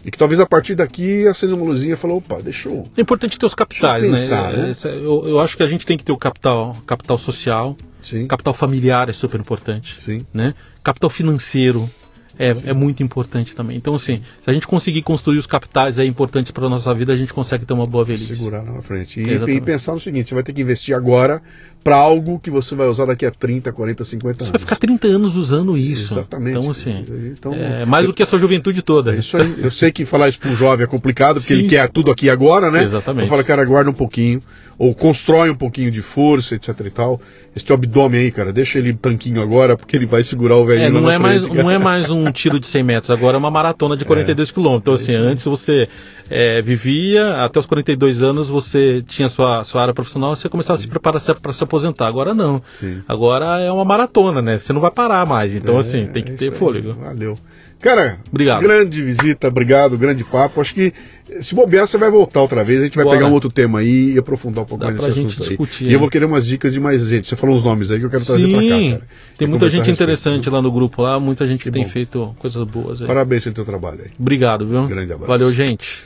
E 0.06 0.12
que 0.12 0.18
talvez 0.18 0.40
a 0.40 0.46
partir 0.46 0.76
daqui 0.76 1.26
acenda 1.28 1.56
uma 1.56 1.66
luzinha 1.66 1.94
e 1.94 1.98
falou, 1.98 2.18
opa, 2.18 2.42
deixa 2.42 2.68
eu. 2.68 2.84
É 2.98 3.02
importante 3.02 3.40
ter 3.40 3.46
os 3.46 3.56
capitais, 3.56 4.04
pensar, 4.04 4.52
né? 4.52 4.68
né? 4.68 4.76
Eu, 4.84 5.28
eu, 5.28 5.40
acho 5.40 5.56
que 5.56 5.64
a 5.64 5.68
gente 5.68 5.86
tem 5.86 5.98
que 5.98 6.04
ter 6.04 6.12
o 6.12 6.18
capital, 6.18 6.76
capital 6.86 7.18
social, 7.18 7.78
Sim. 8.02 8.28
capital 8.28 8.54
familiar 8.54 9.08
é 9.08 9.14
super 9.14 9.40
importante. 9.40 10.02
Sim. 10.02 10.26
Né? 10.34 10.54
Capital 10.84 11.10
financeiro 11.10 11.90
é, 12.38 12.50
é, 12.50 12.74
muito 12.74 13.04
importante 13.04 13.56
também. 13.56 13.78
Então, 13.78 13.94
assim, 13.94 14.22
se 14.44 14.50
a 14.50 14.54
gente 14.54 14.68
conseguir 14.68 15.02
construir 15.04 15.38
os 15.38 15.46
capitais 15.46 16.00
aí 16.00 16.08
importantes 16.08 16.52
para 16.52 16.66
a 16.66 16.70
nossa 16.70 16.94
vida, 16.94 17.14
a 17.14 17.18
gente 17.18 17.34
consegue 17.34 17.66
ter 17.66 17.74
uma 17.74 17.86
boa 17.86 18.04
velhice. 18.04 18.36
Segurar 18.36 18.64
lá 18.64 18.74
na 18.74 18.82
frente. 18.82 19.20
E, 19.20 19.56
e, 19.56 19.62
pensar 19.62 19.94
no 19.94 20.00
seguinte: 20.00 20.30
você 20.30 20.36
vai 20.36 20.44
ter 20.44 20.54
que 20.54 20.62
investir 20.62 20.96
agora 20.96 21.42
para 21.84 21.98
algo 21.98 22.40
que 22.40 22.50
você 22.50 22.76
vai 22.76 22.88
usar 22.88 23.06
daqui 23.06 23.26
a 23.26 23.32
30, 23.32 23.72
40, 23.72 24.06
50 24.06 24.30
anos. 24.30 24.46
Você 24.46 24.52
vai 24.52 24.60
ficar 24.60 24.76
30 24.78 25.08
anos 25.08 25.36
usando 25.36 25.78
isso. 25.78 26.14
Exatamente. 26.14 26.58
Então, 26.58 26.72
assim, 26.72 27.06
então, 27.38 27.54
é 27.54 27.86
mais 27.86 28.06
do 28.06 28.14
que 28.14 28.24
a 28.24 28.26
sua 28.26 28.40
juventude 28.40 28.82
toda. 28.82 29.14
É 29.14 29.20
isso 29.20 29.36
aí. 29.36 29.56
Eu 29.58 29.70
sei 29.70 29.92
que 29.92 30.06
falar 30.06 30.30
isso 30.30 30.40
para 30.40 30.50
um 30.50 30.56
jovem 30.56 30.86
é 30.86 30.88
complicado, 30.88 31.36
porque 31.36 31.54
Sim. 31.54 31.60
ele 31.60 31.70
quer 31.70 31.90
tudo 31.90 32.10
aqui 32.10 32.30
agora, 32.30 32.72
né? 32.72 32.84
Exatamente. 32.84 33.24
Eu 33.24 33.30
falo, 33.30 33.44
cara, 33.44 33.66
guarda 33.66 33.90
um 33.90 33.94
pouquinho, 33.94 34.42
ou 34.78 34.96
constrói 34.96 35.50
um 35.50 35.56
pouquinho 35.56 35.92
de 35.92 36.02
força, 36.02 36.56
etc 36.56 36.70
e 36.86 36.90
tal. 36.90 37.22
Esse 37.56 37.66
teu 37.66 37.76
abdômen 37.76 38.20
aí, 38.20 38.32
cara, 38.32 38.54
deixa 38.54 38.80
ele 38.80 38.94
tanquinho 38.94 39.42
agora, 39.42 39.76
porque 39.76 39.96
ele 39.96 40.06
vai 40.06 40.24
segurar 40.24 40.56
o 40.56 40.66
velhinho 40.66 40.88
é, 40.88 40.90
não 40.90 41.10
é 41.10 41.14
na 41.14 41.20
mais 41.20 41.42
frente, 41.42 41.58
Não 41.58 41.70
é 41.70 41.78
mais 41.78 42.10
um 42.10 42.32
tiro 42.32 42.60
de 42.60 42.66
100 42.66 42.84
metros, 42.84 43.10
agora 43.12 43.36
é 43.36 43.40
uma 43.40 43.52
maratona 43.52 43.96
de 43.98 44.06
42 44.06 44.50
É. 44.50 44.54
quilômetros. 44.54 44.82
Então, 44.82 44.94
assim, 44.94 45.14
antes 45.14 45.46
você 45.46 45.88
é, 46.36 46.62
vivia, 46.64 47.44
até 47.46 47.60
os 47.60 47.66
42 47.68 48.24
anos 48.24 48.48
você 48.50 49.04
tinha 49.08 49.30
sua, 49.30 49.64
sua 49.64 49.84
área 49.84 49.94
profissional, 49.94 50.36
você 50.36 50.50
começava 50.50 50.78
a 50.78 50.82
se 50.82 50.88
preparar 50.88 51.22
para 51.42 51.54
se 51.54 51.64
aposentar. 51.64 52.08
Agora 52.08 52.34
não. 52.34 52.60
Sim. 52.80 53.02
Agora 53.08 53.60
é 53.62 53.72
uma 53.72 53.86
maratona, 53.86 54.42
né? 54.42 54.58
Você 54.58 54.74
não 54.74 54.82
vai 54.82 54.90
parar 54.90 55.26
mais. 55.28 55.54
Então, 55.54 55.76
É, 55.78 55.80
assim, 55.80 56.08
tem 56.08 56.24
que 56.24 56.32
é 56.32 56.36
ter 56.36 56.46
aí. 56.52 56.58
fôlego. 56.58 56.94
Valeu. 56.94 57.38
Cara, 57.80 58.18
Obrigado. 58.32 58.62
grande 58.62 59.02
visita, 59.02 59.50
obrigado, 59.50 59.98
grande 59.98 60.24
papo. 60.24 60.62
Acho 60.62 60.74
que 60.74 60.94
se 61.42 61.54
bobear, 61.54 61.86
você 61.86 61.98
vai 61.98 62.10
voltar 62.10 62.40
outra 62.42 62.64
vez. 62.64 62.80
A 62.80 62.84
gente 62.86 62.96
vai 62.96 63.04
Bora. 63.04 63.18
pegar 63.18 63.30
um 63.30 63.34
outro 63.34 63.52
tema 63.52 63.80
aí 63.80 64.14
e 64.14 64.18
aprofundar 64.18 64.64
um 64.64 64.66
pouco 64.66 64.86
Dá 64.86 64.90
mais 64.90 65.06
nesse 65.06 65.20
assunto 65.20 65.50
discutir, 65.50 65.84
aí. 65.84 65.90
E 65.90 65.94
eu 65.94 65.98
né? 65.98 66.00
vou 66.00 66.10
querer 66.10 66.24
umas 66.26 66.46
dicas 66.46 66.72
de 66.74 66.80
mais 66.80 67.06
gente. 67.06 67.28
Você 67.28 67.36
falou 67.36 67.58
uns 67.58 67.64
nomes 67.64 67.92
aí 67.92 68.00
que 68.00 68.06
eu 68.06 68.10
quero 68.10 68.24
trazer 68.26 68.48
pra 68.48 68.54
cá, 68.56 68.62
Sim, 68.78 68.92
cara. 68.92 69.02
Tem 69.38 69.48
muita 69.50 69.70
gente 69.70 69.92
interessante 69.92 70.50
lá 70.50 70.62
no 70.62 70.72
grupo, 70.72 71.02
lá, 71.02 71.20
muita 71.20 71.46
gente 71.46 71.60
que, 71.60 71.66
Que 71.66 71.72
tem 71.72 71.84
bom. 71.84 71.90
feito 71.90 72.36
coisas 72.40 72.64
boas 72.66 73.02
aí. 73.02 73.08
Parabéns 73.08 73.44
pelo 73.44 73.54
teu 73.56 73.66
trabalho 73.66 74.00
aí. 74.06 74.12
Obrigado, 74.18 74.66
viu? 74.66 74.88
Grande 74.88 75.12
abraço. 75.12 75.28
Valeu, 75.28 75.52
gente. 75.52 76.06